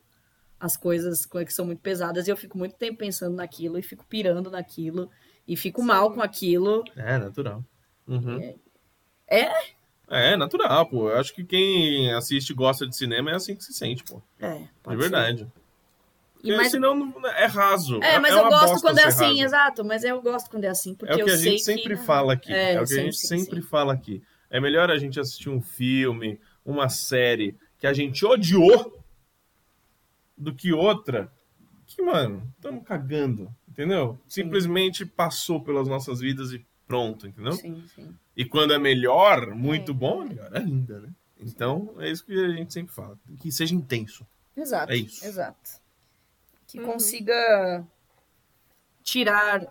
as 0.60 0.76
coisas 0.76 1.26
que 1.26 1.52
são 1.52 1.66
muito 1.66 1.80
pesadas 1.80 2.28
e 2.28 2.30
eu 2.30 2.36
fico 2.36 2.56
muito 2.56 2.76
tempo 2.76 2.98
pensando 2.98 3.34
naquilo 3.34 3.76
e 3.76 3.82
fico 3.82 4.06
pirando 4.06 4.50
naquilo 4.52 5.10
e 5.46 5.56
fico 5.56 5.82
mal 5.82 6.12
com 6.12 6.22
aquilo. 6.22 6.84
É, 6.96 7.18
natural. 7.18 7.64
Uhum. 8.06 8.38
É? 9.26 9.52
É, 10.08 10.36
natural, 10.36 10.88
pô. 10.88 11.10
Eu 11.10 11.18
acho 11.18 11.34
que 11.34 11.44
quem 11.44 12.12
assiste 12.14 12.50
e 12.50 12.54
gosta 12.54 12.86
de 12.86 12.96
cinema 12.96 13.32
é 13.32 13.34
assim 13.34 13.56
que 13.56 13.64
se 13.64 13.72
sente, 13.72 14.04
pô. 14.04 14.22
É, 14.38 14.58
De 14.58 14.68
pode 14.82 15.02
ser. 15.02 15.48
E 16.38 16.42
Porque 16.42 16.56
mas, 16.56 16.70
senão 16.70 16.94
não- 16.94 17.26
é 17.30 17.46
raso. 17.46 18.00
é, 18.02 18.18
mas 18.20 18.32
eu 18.32 18.40
uma 18.42 18.48
gosto 18.50 18.80
quando 18.80 18.98
é 18.98 19.04
assim, 19.04 19.42
exato. 19.42 19.84
Mas 19.84 20.04
eu 20.04 20.22
gosto 20.22 20.48
quando 20.50 20.64
é 20.64 20.68
assim, 20.68 20.94
porque 20.94 21.12
É 21.12 21.16
o 21.16 21.24
que 21.24 21.30
eu 21.30 21.34
a 21.34 21.36
gente 21.36 21.62
sempre 21.62 21.96
que... 21.96 22.02
fala 22.04 22.32
aqui. 22.32 22.52
É, 22.52 22.74
É, 22.74 22.78
o 22.80 22.84
que 22.84 22.86
sim, 22.88 23.00
a 23.00 23.02
gente 23.04 23.16
sim, 23.16 23.26
sempre 23.38 23.60
sim. 23.60 23.66
fala 23.68 23.92
aqui. 23.92 24.22
É 24.48 24.60
melhor 24.60 24.90
a 24.90 24.96
gente 24.98 25.18
assistir 25.18 25.48
um 25.50 25.60
filme, 25.60 26.40
uma 26.64 26.88
série 26.88 27.56
que 27.78 27.86
a 27.86 27.92
gente 27.92 28.24
odiou 28.24 29.02
do 30.36 30.54
que 30.54 30.72
outra 30.72 31.30
que, 31.86 32.02
mano, 32.02 32.42
estamos 32.56 32.84
cagando, 32.84 33.50
entendeu? 33.68 34.18
Simplesmente 34.28 35.04
passou 35.06 35.60
pelas 35.62 35.88
nossas 35.88 36.20
vidas 36.20 36.52
e 36.52 36.64
pronto, 36.86 37.26
entendeu? 37.26 37.52
Sim, 37.52 37.82
sim. 37.94 38.14
E 38.36 38.44
quando 38.44 38.72
é 38.72 38.78
melhor, 38.78 39.54
muito 39.54 39.90
É. 39.92 39.94
bom, 39.94 40.22
melhor 40.24 40.50
ainda, 40.54 41.00
né? 41.00 41.08
Então, 41.40 41.94
é 41.98 42.10
isso 42.10 42.24
que 42.24 42.32
a 42.32 42.50
gente 42.50 42.72
sempre 42.72 42.94
fala. 42.94 43.18
Que 43.40 43.50
seja 43.50 43.74
intenso. 43.74 44.26
Exato. 44.56 44.92
É 44.92 44.96
isso. 44.96 45.24
Exato. 45.24 45.77
Que 46.68 46.78
Uhum. 46.78 46.86
consiga 46.86 47.84
tirar 49.02 49.66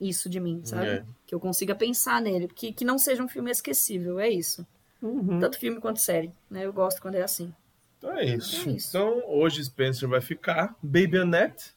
isso 0.00 0.28
de 0.28 0.38
mim, 0.38 0.60
sabe? 0.64 0.86
É. 0.88 1.04
Que 1.26 1.34
eu 1.34 1.40
consiga 1.40 1.74
pensar 1.74 2.20
nele. 2.20 2.46
Que, 2.48 2.72
que 2.72 2.84
não 2.84 2.98
seja 2.98 3.22
um 3.22 3.28
filme 3.28 3.50
esquecível, 3.50 4.20
é 4.20 4.28
isso. 4.28 4.64
Uhum. 5.02 5.40
Tanto 5.40 5.58
filme 5.58 5.80
quanto 5.80 5.98
série, 6.00 6.30
né? 6.50 6.64
Eu 6.66 6.72
gosto 6.72 7.00
quando 7.02 7.14
é 7.16 7.22
assim. 7.22 7.52
Então 7.98 8.12
é 8.16 8.24
isso. 8.24 8.68
É 8.68 8.72
isso. 8.72 8.88
Então, 8.90 9.22
hoje 9.26 9.64
Spencer 9.64 10.08
vai 10.08 10.20
ficar. 10.20 10.74
Baby 10.82 11.18
Annette. 11.18 11.74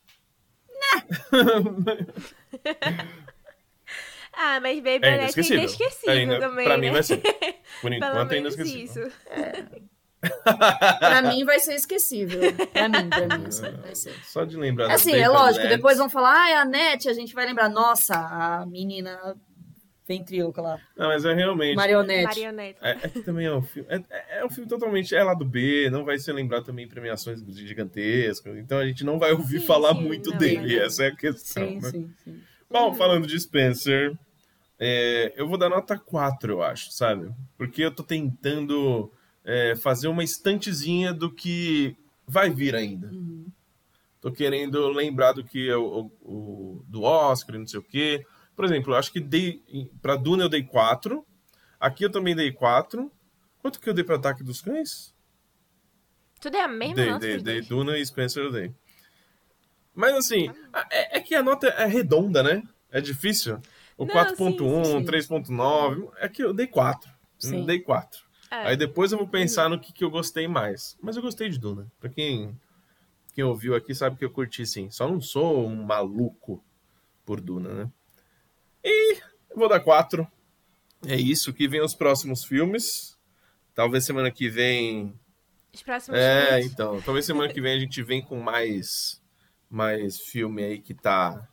Ah, 4.41 4.57
mas 4.61 4.77
Baby 4.77 4.90
É 4.90 4.95
Annette 4.95 5.10
é 5.10 5.22
inesquecível. 5.23 5.57
inesquecível 5.60 6.14
Ainda- 6.14 6.40
também, 6.40 6.64
pra 6.65 6.77
né? 6.77 6.88
mim 6.88 6.94
vai 6.94 7.03
ser. 7.03 7.22
Por 7.81 7.91
enquanto 7.91 8.31
é 8.31 8.36
menos 8.36 8.53
inesquecível. 8.56 9.07
isso. 9.07 9.15
Pra 11.00 11.22
mim 11.22 11.46
vai 11.46 11.60
ser 11.60 11.76
esquecível. 11.76 12.41
Pra 12.74 12.90
mim, 12.90 13.10
pra 13.10 13.28
mim, 13.28 13.46
vai 13.82 13.96
ser. 13.96 14.14
Só 14.24 14.44
de 14.44 14.58
lembrar 14.58 14.90
É 14.91 14.94
assim, 14.96 15.16
é 15.16 15.28
lógico, 15.28 15.68
depois 15.68 15.98
vão 15.98 16.10
falar, 16.10 16.44
ah, 16.44 16.50
é 16.50 16.58
a 16.58 16.66
Net, 16.66 17.08
a 17.08 17.14
gente 17.14 17.34
vai 17.34 17.46
lembrar, 17.46 17.70
nossa, 17.70 18.16
a 18.16 18.66
menina 18.66 19.36
ventríloca 20.08 20.60
lá, 20.60 20.80
Não, 20.98 21.08
mas 21.08 21.24
é 21.24 21.34
realmente. 21.36 21.76
marionete. 21.76 22.24
Marionete. 22.24 22.80
É, 22.82 22.98
é 23.04 23.10
que 23.10 23.22
também 23.22 23.46
é 23.46 23.54
um 23.54 23.62
filme. 23.62 23.88
É, 23.91 23.98
é- 24.10 24.40
é 24.40 24.46
um 24.46 24.50
filme 24.50 24.68
totalmente. 24.68 25.16
É 25.16 25.24
lá 25.24 25.36
do 25.36 25.46
B, 25.46 25.88
não 25.91 26.04
vai 26.04 26.18
ser 26.18 26.34
lembrado 26.34 26.66
também 26.66 26.86
em 26.86 26.90
premiações 26.90 27.40
gigantescas. 27.56 28.58
Então 28.58 28.80
a 28.80 28.88
gente 28.88 29.04
não 29.04 29.20
vai 29.20 29.32
ouvir 29.32 29.60
Sim, 29.60 29.68
falar 29.68 29.94
sim, 29.94 30.02
muito 30.02 30.32
não, 30.32 30.38
dele. 30.40 30.76
não. 30.78 30.84
Essa 30.84 31.04
é 31.04 31.08
a 31.10 31.16
questão. 31.16 31.68
Sim, 31.68 31.80
né? 31.80 31.91
sim, 31.91 32.14
sim. 32.24 32.41
Bom, 32.72 32.94
falando 32.96 33.28
de 33.28 33.40
Spencer, 33.40 34.18
é, 34.80 35.32
eu 35.36 35.48
vou 35.48 35.60
dar 35.60 35.70
nota 35.70 35.96
4, 35.96 36.54
eu 36.54 36.64
acho, 36.64 36.91
sabe? 36.91 37.32
Porque 37.56 37.84
eu 37.84 37.91
tô 37.94 38.02
tentando 38.02 39.12
é, 39.49 39.76
fazer 39.76 40.07
uma 40.07 40.23
estantezinha 40.23 41.13
do 41.13 41.31
que 41.34 41.95
vai 42.27 42.49
vir 42.49 42.76
ainda. 42.76 43.07
Uhum. 43.07 43.47
Tô 44.21 44.31
querendo 44.31 44.88
lembrar 44.89 45.31
do 45.34 45.43
que 45.43 45.69
é 45.69 45.76
o, 45.77 46.11
o- 46.21 46.84
do 46.88 47.03
Oscar, 47.03 47.55
e 47.55 47.59
não 47.59 47.67
sei 47.67 47.80
o 47.80 47.84
quê. 47.84 48.26
Por 48.55 48.65
exemplo, 48.65 48.93
eu 48.93 48.97
acho 48.97 49.11
que 49.11 49.19
dei 49.19 49.63
para 50.01 50.15
Duna 50.15 50.43
eu 50.43 50.49
dei 50.49 50.63
4. 50.63 51.26
Aqui 51.80 52.03
eu 52.05 52.11
também 52.11 52.35
dei 52.35 52.51
4. 52.51 53.11
Quanto 53.59 53.80
que 53.80 53.89
eu 53.89 53.93
dei 53.93 54.03
para 54.03 54.15
Ataque 54.15 54.43
dos 54.43 54.61
Cães? 54.61 55.13
Tudo 56.41 56.55
é 56.57 56.61
a 56.61 56.67
mesma 56.67 56.95
Dei, 56.95 57.05
nota 57.07 57.19
dei, 57.19 57.38
dei. 57.41 57.53
dois. 57.55 57.67
Duna 57.67 57.97
e 57.97 58.05
Spencer 58.05 58.43
eu 58.43 58.51
dei. 58.51 58.73
Mas 59.93 60.15
assim, 60.15 60.49
é, 60.91 61.17
é 61.17 61.21
que 61.21 61.35
a 61.35 61.43
nota 61.43 61.67
é 61.67 61.85
redonda, 61.85 62.41
né? 62.43 62.63
É 62.91 63.01
difícil. 63.01 63.59
O 63.97 64.05
Não, 64.05 64.13
4.1, 64.13 64.85
sim, 64.85 64.99
sim. 64.99 65.05
3.9, 65.05 66.09
é 66.17 66.30
que 66.30 66.41
eu 66.43 66.53
dei 66.53 66.67
4. 66.67 67.09
Sim. 67.38 67.65
Dei 67.65 67.80
4. 67.80 68.21
É. 68.51 68.67
Aí 68.69 68.77
depois 68.77 69.11
eu 69.11 69.17
vou 69.17 69.27
pensar 69.27 69.69
no 69.69 69.80
que, 69.80 69.93
que 69.93 70.03
eu 70.03 70.09
gostei 70.09 70.47
mais. 70.47 70.97
Mas 71.01 71.15
eu 71.15 71.21
gostei 71.21 71.49
de 71.49 71.59
Duna. 71.59 71.91
Pra 71.99 72.09
quem, 72.09 72.59
quem 73.34 73.43
ouviu 73.43 73.76
aqui 73.76 73.93
sabe 73.93 74.17
que 74.17 74.26
eu 74.26 74.31
curti 74.31 74.65
sim. 74.65 74.89
Só 74.89 75.07
não 75.07 75.21
sou 75.21 75.67
um 75.67 75.84
maluco 75.84 76.63
por 77.26 77.39
Duna, 77.39 77.73
né? 77.73 77.91
E 78.84 79.17
eu 79.51 79.57
vou 79.57 79.69
dar 79.69 79.80
4. 79.80 80.27
É 81.05 81.15
isso 81.15 81.53
que 81.53 81.67
vem 81.67 81.81
os 81.81 81.93
próximos 81.93 82.43
filmes. 82.43 83.17
Talvez 83.73 84.03
semana 84.03 84.31
que 84.31 84.49
vem 84.49 85.17
Os 85.73 85.81
próximos 85.84 86.19
é, 86.19 86.47
filmes. 86.47 86.71
então. 86.73 87.01
Talvez 87.01 87.26
semana 87.26 87.53
que 87.53 87.61
vem 87.61 87.76
a 87.76 87.80
gente 87.80 88.01
vem 88.01 88.21
com 88.21 88.39
mais, 88.41 89.21
mais 89.69 90.19
filme 90.19 90.63
aí 90.63 90.80
que 90.80 90.93
tá 90.93 91.47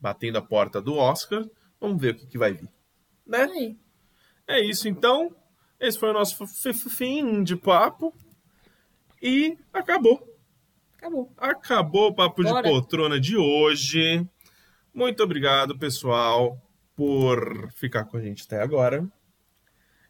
batendo 0.00 0.38
a 0.38 0.42
porta 0.42 0.80
do 0.80 0.96
Oscar. 0.96 1.44
Vamos 1.80 2.00
ver 2.00 2.14
o 2.14 2.16
que, 2.16 2.26
que 2.26 2.38
vai 2.38 2.52
vir. 2.52 2.68
Né? 3.26 3.76
É 4.46 4.60
isso, 4.60 4.88
então. 4.88 5.34
Esse 5.78 5.98
foi 5.98 6.10
o 6.10 6.14
nosso 6.14 6.46
fim 6.46 7.42
de 7.42 7.56
papo. 7.56 8.14
E 9.20 9.56
acabou. 9.72 10.22
Acabou. 10.98 11.32
Acabou 11.36 12.08
o 12.08 12.14
papo 12.14 12.42
Bora. 12.42 12.62
de 12.62 12.68
poltrona 12.68 13.20
de 13.20 13.36
hoje. 13.36 14.26
Muito 14.92 15.22
obrigado, 15.22 15.78
pessoal, 15.78 16.58
por 16.94 17.70
ficar 17.72 18.04
com 18.04 18.16
a 18.16 18.20
gente 18.20 18.44
até 18.44 18.62
agora. 18.62 19.06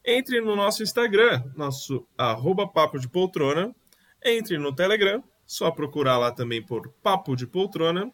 Entre 0.05 0.41
no 0.41 0.55
nosso 0.55 0.83
Instagram, 0.83 1.43
nosso 1.57 2.07
arroba 2.19 2.69
papo 2.69 2.99
de 2.99 3.09
poltrona. 3.09 3.75
Entre 4.23 4.57
no 4.59 4.75
Telegram, 4.75 5.23
só 5.47 5.71
procurar 5.71 6.19
lá 6.19 6.33
também 6.33 6.63
por 6.63 6.89
Papo 7.03 7.37
de 7.37 7.47
Poltrona. 7.47 8.11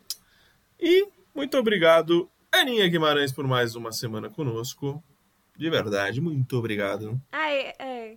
E 0.78 1.06
muito 1.34 1.56
obrigado, 1.56 2.28
Aninha 2.50 2.88
Guimarães, 2.88 3.32
por 3.32 3.46
mais 3.46 3.76
uma 3.76 3.92
semana 3.92 4.28
conosco. 4.28 5.02
De 5.56 5.70
verdade, 5.70 6.20
muito 6.20 6.56
obrigado. 6.56 7.20
Ai, 7.32 7.72
é. 7.78 8.16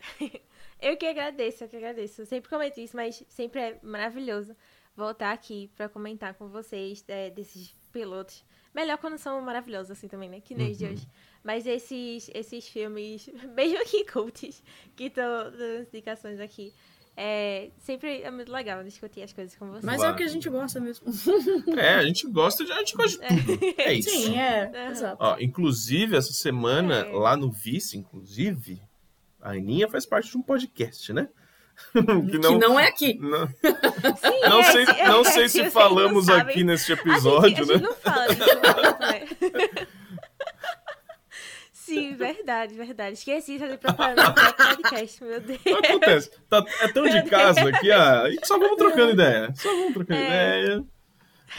Eu 0.80 0.96
que 0.96 1.06
agradeço, 1.06 1.62
eu 1.62 1.68
que 1.68 1.76
agradeço. 1.76 2.22
Eu 2.22 2.26
sempre 2.26 2.48
comento 2.48 2.80
isso, 2.80 2.96
mas 2.96 3.22
sempre 3.28 3.60
é 3.60 3.78
maravilhoso 3.82 4.56
voltar 4.96 5.32
aqui 5.32 5.70
pra 5.76 5.90
comentar 5.90 6.34
com 6.34 6.48
vocês 6.48 7.04
é, 7.06 7.28
desses 7.28 7.76
pilotos. 7.92 8.44
Melhor 8.74 8.96
quando 8.98 9.18
são 9.18 9.40
maravilhosos, 9.42 9.90
assim 9.90 10.08
também, 10.08 10.28
né? 10.30 10.40
Que 10.40 10.54
nem 10.54 10.70
os 10.70 10.78
de 10.78 10.86
hoje. 10.86 11.06
Mas 11.42 11.66
esses, 11.66 12.30
esses 12.32 12.68
filmes, 12.68 13.28
mesmo 13.54 13.84
que 13.84 14.04
cults, 14.04 14.62
que 14.96 15.04
estão 15.04 15.50
dando 15.50 15.82
indicações 15.82 16.40
aqui, 16.40 16.72
é, 17.16 17.70
sempre 17.78 18.22
é 18.22 18.30
muito 18.30 18.50
legal 18.50 18.82
discutir 18.82 19.22
as 19.22 19.32
coisas 19.32 19.54
com 19.56 19.66
vocês. 19.68 19.84
Mas 19.84 20.02
é 20.02 20.10
o 20.10 20.16
que 20.16 20.22
a 20.22 20.28
gente 20.28 20.48
gosta 20.48 20.80
mesmo. 20.80 21.06
É, 21.76 21.94
a 21.96 22.02
gente 22.04 22.26
gosta 22.28 22.64
de, 22.64 22.72
a 22.72 22.78
gente 22.78 22.96
gosta 22.96 23.18
de 23.28 23.42
tudo. 23.44 23.58
É 23.78 23.92
isso. 23.92 24.10
Sim, 24.10 24.38
é. 24.38 24.70
Aham. 24.74 24.90
Exato. 24.90 25.16
Ó, 25.20 25.36
inclusive, 25.38 26.16
essa 26.16 26.32
semana, 26.32 27.06
É. 27.06 27.12
lá 27.12 27.36
no 27.36 27.50
Vice, 27.50 27.98
inclusive, 27.98 28.80
a 29.40 29.50
Aninha 29.50 29.88
faz 29.88 30.06
parte 30.06 30.30
de 30.30 30.36
um 30.38 30.42
podcast, 30.42 31.12
né? 31.12 31.28
Que 32.30 32.38
não 32.38 32.78
é 32.78 32.88
aqui. 32.88 33.14
Não, 33.20 33.46
Sim, 33.48 34.40
não 34.48 34.60
é, 34.60 34.72
sei, 34.72 34.84
é, 34.84 35.08
não 35.08 35.20
é, 35.20 35.24
sei 35.24 35.48
se 35.48 35.62
não 35.62 35.70
falamos 35.70 36.28
aqui 36.28 36.62
nesse 36.62 36.92
A 36.92 36.96
gente- 36.96 37.08
episódio, 37.08 37.46
a 37.46 37.48
gente, 37.48 37.66
né? 37.68 37.76
não 37.78 37.94
fala 37.94 38.26
disso 38.34 38.48
muito, 38.48 39.00
né? 39.00 39.86
Sim, 41.94 42.14
verdade, 42.16 42.74
verdade. 42.74 43.12
Esqueci 43.14 43.58
de 43.58 43.76
preparar 43.76 44.30
o 44.30 44.34
podcast, 44.80 45.22
meu 45.24 45.40
Deus. 45.40 45.60
Acontece. 45.84 46.30
Tá- 46.48 46.64
é 46.80 46.88
tão 46.88 47.08
de 47.08 47.22
casa 47.24 47.68
aqui, 47.68 47.90
ah, 47.92 48.24
e 48.28 48.46
só 48.46 48.58
vamos 48.58 48.76
trocando 48.76 49.12
ideia. 49.12 49.52
Só 49.54 49.68
vamos 49.68 49.92
trocando 49.94 50.20
É. 50.20 50.26
ideia. 50.64 50.84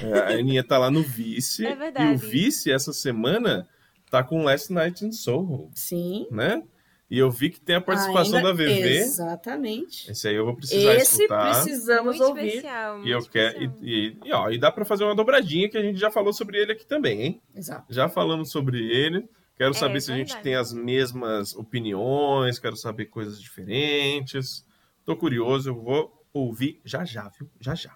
É, 0.02 0.20
a 0.20 0.28
Aninha 0.40 0.64
tá 0.64 0.78
lá 0.78 0.90
no 0.90 1.03
Vice. 1.03 1.66
É 1.66 1.72
e 1.72 1.76
verdade. 1.76 2.14
o 2.16 2.18
Vice, 2.18 2.72
essa 2.72 2.94
semana, 2.94 3.68
tá 4.10 4.24
com 4.24 4.44
Last 4.44 4.72
Night 4.72 5.06
in 5.06 5.12
Soho, 5.12 5.70
Sim. 5.76 6.28
né? 6.32 6.64
E 7.10 7.20
eu 7.20 7.30
vi 7.30 7.49
que 7.49 7.60
tem 7.60 7.76
a 7.76 7.82
participação 7.82 8.38
Ainda- 8.38 8.53
da 8.53 8.53
VV. 8.53 8.99
Exatamente. 8.99 10.10
Esse 10.10 10.30
aí 10.30 10.36
eu 10.36 10.45
vou 10.45 10.56
precisar 10.56 10.94
Esse 10.95 11.24
escutar. 11.24 11.62
precisamos 11.62 12.18
muito 12.18 12.30
ouvir. 12.30 12.48
especial. 12.48 13.03
E 13.06 13.12
eu 13.12 13.22
quero. 13.26 13.62
E, 13.62 13.70
e- 13.82 14.18
e, 14.24 14.32
ó, 14.34 14.49
e 14.49 14.58
dá 14.58 14.72
pra 14.72 14.86
fazer 14.86 15.03
uma 15.03 15.14
dobradinha 15.14 15.68
que 15.70 15.78
a 15.78 15.82
gente 15.82 15.99
já 15.99 16.10
falou 16.10 16.32
sobre 16.32 16.58
ele 16.58 16.72
aqui 16.72 16.86
também, 16.86 17.22
hein? 17.22 17.41
Exato. 17.53 17.86
Já 17.94 18.08
falamos 18.08 18.49
sobre 18.49 18.80
ele. 18.90 19.28
Quero 19.62 19.76
É, 19.76 19.78
saber 19.78 20.02
se 20.02 20.12
a 20.12 20.16
gente 20.16 20.36
tem 20.42 20.56
as 20.56 20.74
mesmas 20.74 21.56
opiniões, 21.56 22.58
quero 22.58 22.76
saber 22.76 23.06
coisas 23.06 23.40
diferentes. 23.40 24.66
Tô 25.06 25.16
curioso, 25.16 25.70
eu 25.70 25.76
vou 25.80 26.26
ouvir 26.34 26.82
já 26.84 27.06
já, 27.06 27.30
viu? 27.30 27.48
Já 27.60 27.76
já. 27.76 27.96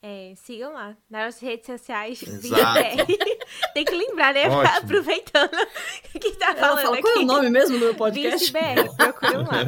É, 0.00 0.32
sigam 0.34 0.72
lá 0.72 0.96
nas 1.10 1.40
redes 1.40 1.66
sociais. 1.66 2.20
Tem 3.74 3.84
que 3.84 3.94
lembrar, 3.94 4.32
né? 4.32 4.48
Ótimo. 4.48 4.76
Aproveitando 4.80 5.50
que 6.18 6.32
tá 6.36 6.46
Ela 6.52 6.56
falando 6.56 6.82
fala, 6.82 6.94
aqui. 6.94 7.02
qual 7.02 7.14
é 7.14 7.18
o 7.18 7.26
nome 7.26 7.50
mesmo 7.50 7.78
do 7.78 7.84
meu 7.84 7.94
podcast? 7.94 8.50
ViceBR, 8.50 8.96
procuram 8.96 9.42
lá. 9.42 9.62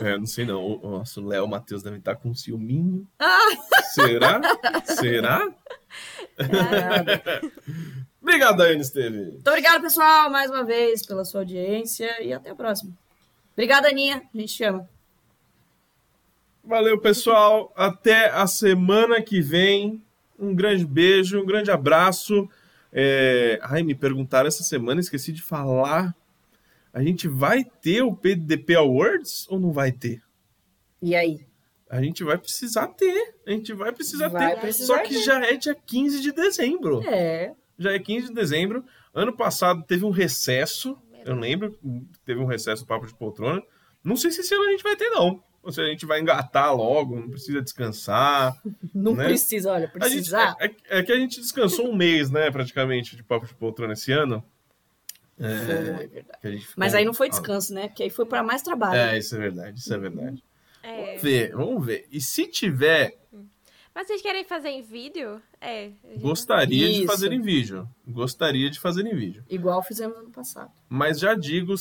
É, 0.00 0.18
não 0.18 0.26
sei 0.26 0.46
não. 0.46 0.62
O, 0.64 0.90
nossa, 0.90 1.20
o 1.20 1.26
Léo 1.26 1.46
Matheus 1.46 1.82
deve 1.82 1.98
estar 1.98 2.16
com 2.16 2.30
um 2.30 2.34
ciúminho. 2.34 3.06
Ah! 3.18 3.48
Será? 3.94 4.40
Será? 4.84 5.46
Obrigado, 8.20 8.58
Daiane 8.58 8.80
Esteve. 8.80 9.18
Muito 9.18 9.48
obrigada, 9.48 9.80
pessoal, 9.80 10.30
mais 10.30 10.50
uma 10.50 10.64
vez 10.64 11.04
pela 11.04 11.24
sua 11.24 11.40
audiência 11.40 12.22
e 12.22 12.32
até 12.32 12.50
a 12.50 12.54
próxima. 12.54 12.92
Obrigada, 13.52 13.88
Aninha. 13.88 14.22
A 14.34 14.38
gente 14.38 14.54
te 14.54 14.64
ama. 14.64 14.88
Valeu, 16.62 17.00
pessoal. 17.00 17.72
Até 17.74 18.28
a 18.30 18.46
semana 18.46 19.22
que 19.22 19.40
vem. 19.40 20.02
Um 20.38 20.54
grande 20.54 20.84
beijo, 20.84 21.40
um 21.40 21.46
grande 21.46 21.70
abraço. 21.70 22.48
É... 22.92 23.58
Ai, 23.62 23.82
me 23.82 23.94
perguntaram 23.94 24.46
essa 24.46 24.62
semana, 24.62 25.00
esqueci 25.00 25.32
de 25.32 25.42
falar. 25.42 26.14
A 26.92 27.02
gente 27.02 27.26
vai 27.26 27.64
ter 27.64 28.02
o 28.02 28.14
PDP 28.14 28.74
Awards 28.74 29.46
ou 29.48 29.58
não 29.58 29.72
vai 29.72 29.90
ter? 29.90 30.22
E 31.00 31.16
aí? 31.16 31.47
A 31.90 32.02
gente 32.02 32.22
vai 32.22 32.36
precisar 32.36 32.88
ter. 32.88 33.34
A 33.46 33.50
gente 33.50 33.72
vai 33.72 33.92
precisar 33.92 34.28
Vai 34.28 34.54
ter. 34.54 34.60
precisar 34.60 34.96
Só 34.96 35.02
que 35.02 35.14
ter. 35.14 35.22
já 35.22 35.40
é 35.44 35.56
dia 35.56 35.74
15 35.74 36.20
de 36.20 36.32
dezembro. 36.32 37.02
É. 37.06 37.54
Já 37.78 37.92
é 37.92 37.98
15 37.98 38.28
de 38.28 38.34
dezembro. 38.34 38.84
Ano 39.14 39.34
passado 39.34 39.82
teve 39.84 40.04
um 40.04 40.10
recesso. 40.10 40.96
Eu 41.24 41.34
lembro 41.34 41.78
teve 42.24 42.40
um 42.40 42.44
recesso 42.46 42.82
do 42.84 42.86
Papo 42.88 43.06
de 43.06 43.14
Poltrona. 43.14 43.62
Não 44.04 44.16
sei 44.16 44.30
se 44.30 44.40
esse 44.40 44.54
ano 44.54 44.64
a 44.64 44.70
gente 44.70 44.82
vai 44.82 44.96
ter, 44.96 45.08
não. 45.10 45.42
ou 45.62 45.72
se 45.72 45.80
a 45.80 45.84
gente 45.86 46.06
vai 46.06 46.20
engatar 46.20 46.74
logo, 46.74 47.18
não 47.18 47.28
precisa 47.30 47.60
descansar. 47.60 48.54
Não 48.94 49.14
Né? 49.14 49.24
precisa, 49.26 49.72
olha, 49.72 49.90
A 50.00 50.08
gente, 50.08 50.16
precisar. 50.16 50.56
é, 50.60 50.66
é- 50.66 50.98
é 50.98 51.02
que 51.02 51.12
a 51.12 51.16
gente 51.18 51.40
descansou 51.40 51.88
um 51.90 51.94
mês, 51.96 52.30
né, 52.30 52.50
praticamente, 52.50 53.16
de 53.16 53.22
Papo 53.24 53.44
de 53.46 53.54
Poltrona 53.54 53.92
esse 53.92 54.10
ano. 54.12 54.42
É, 55.38 55.56
Foi 55.58 55.74
verdade. 56.06 56.58
ficou- 56.60 56.74
Mas 56.76 56.94
aí 56.94 57.04
não 57.04 57.12
foi 57.14 57.28
descanso, 57.28 57.72
né? 57.74 57.88
Porque 57.88 58.02
aí 58.04 58.10
foi 58.10 58.24
para 58.26 58.42
mais 58.42 58.62
trabalho. 58.62 58.98
É, 58.98 59.18
isso 59.18 59.34
é 59.36 59.38
verdade, 59.38 59.78
isso 59.78 59.92
é 59.92 59.98
verdade. 59.98 60.42
É. 60.82 61.06
Vamos 61.06 61.22
ver, 61.22 61.52
vamos 61.52 61.86
ver. 61.86 62.06
E 62.10 62.20
se 62.20 62.46
tiver, 62.46 63.18
Mas 63.94 64.06
vocês 64.06 64.22
querem 64.22 64.44
fazer 64.44 64.68
em 64.68 64.82
vídeo? 64.82 65.42
É. 65.60 65.90
gostaria 66.20 66.86
de 66.86 66.98
Isso. 66.98 67.06
fazer 67.06 67.32
em 67.32 67.40
vídeo. 67.40 67.88
Gostaria 68.06 68.70
de 68.70 68.78
fazer 68.78 69.04
em 69.06 69.14
vídeo. 69.14 69.44
Igual 69.50 69.82
fizemos 69.82 70.16
ano 70.16 70.30
passado. 70.30 70.70
Mas 70.88 71.18
já 71.18 71.34
digo, 71.34 71.74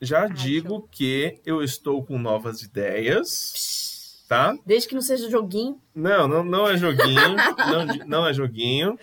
já 0.00 0.22
Ai, 0.22 0.32
digo 0.32 0.88
que 0.90 1.40
eu 1.44 1.62
estou 1.62 2.04
com 2.04 2.18
novas 2.18 2.62
ideias, 2.62 4.24
tá? 4.28 4.56
Desde 4.64 4.88
que 4.88 4.94
não 4.94 5.02
seja 5.02 5.28
joguinho. 5.28 5.80
Não, 5.94 6.28
não, 6.28 6.44
não 6.44 6.68
é 6.68 6.76
joguinho, 6.76 7.36
não, 7.58 8.06
não 8.06 8.26
é 8.26 8.32
joguinho. 8.32 8.98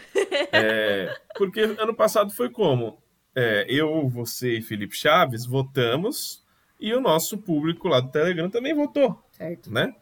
É, 0.51 1.13
porque 1.37 1.61
ano 1.61 1.93
passado 1.93 2.31
foi 2.31 2.49
como? 2.49 3.01
É, 3.35 3.65
eu, 3.69 4.07
você 4.09 4.57
e 4.57 4.61
Felipe 4.61 4.95
Chaves 4.95 5.45
votamos 5.45 6.43
e 6.79 6.93
o 6.93 7.01
nosso 7.01 7.37
público 7.37 7.87
lá 7.87 7.99
do 7.99 8.09
Telegram 8.09 8.49
também 8.49 8.73
votou, 8.73 9.21
Certo. 9.31 9.71
né? 9.71 9.93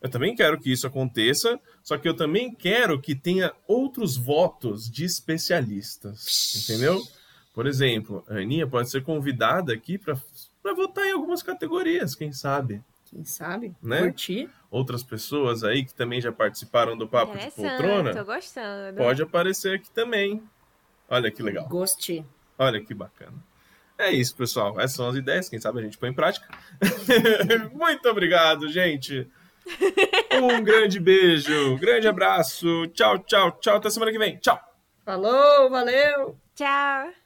Eu 0.00 0.08
também 0.10 0.34
quero 0.34 0.58
que 0.58 0.72
isso 0.72 0.86
aconteça, 0.86 1.60
só 1.82 1.96
que 1.96 2.08
eu 2.08 2.14
também 2.14 2.52
quero 2.52 3.00
que 3.00 3.14
tenha 3.14 3.52
outros 3.68 4.16
votos 4.16 4.90
de 4.90 5.04
especialistas, 5.04 6.66
entendeu? 6.68 7.00
Por 7.54 7.66
exemplo, 7.66 8.24
a 8.28 8.34
Aninha 8.34 8.66
pode 8.66 8.90
ser 8.90 9.02
convidada 9.04 9.72
aqui 9.72 9.98
para 9.98 10.16
votar 10.74 11.06
em 11.06 11.12
algumas 11.12 11.42
categorias, 11.42 12.14
quem 12.14 12.32
sabe? 12.32 12.82
Quem 13.04 13.24
sabe? 13.24 13.74
Né? 13.82 14.00
Curtir. 14.00 14.48
Outras 14.70 15.02
pessoas 15.02 15.62
aí 15.62 15.84
que 15.84 15.92
também 15.94 16.20
já 16.20 16.32
participaram 16.32 16.96
do 16.96 17.06
Papo 17.06 17.36
de 17.36 17.50
Poltrona, 17.50 18.14
tô 18.14 18.24
gostando. 18.24 18.96
pode 18.96 19.22
aparecer 19.22 19.76
aqui 19.76 19.90
também. 19.90 20.42
Olha 21.08 21.30
que 21.30 21.42
legal. 21.42 21.68
Gostei. 21.68 22.24
Olha 22.58 22.80
que 22.82 22.94
bacana. 22.94 23.34
É 23.98 24.10
isso, 24.10 24.34
pessoal. 24.34 24.78
Essas 24.80 24.96
são 24.96 25.08
as 25.08 25.16
ideias. 25.16 25.48
Quem 25.48 25.60
sabe 25.60 25.80
a 25.80 25.82
gente 25.82 25.98
põe 25.98 26.10
em 26.10 26.14
prática. 26.14 26.46
Muito 27.72 28.08
obrigado, 28.08 28.68
gente. 28.68 29.28
Um 30.32 30.62
grande 30.62 30.98
beijo, 30.98 31.76
grande 31.78 32.08
abraço. 32.08 32.86
Tchau, 32.88 33.18
tchau, 33.20 33.52
tchau. 33.60 33.76
Até 33.76 33.90
semana 33.90 34.10
que 34.10 34.18
vem. 34.18 34.36
Tchau. 34.38 34.58
Falou, 35.04 35.70
valeu! 35.70 36.36
Tchau. 36.54 37.21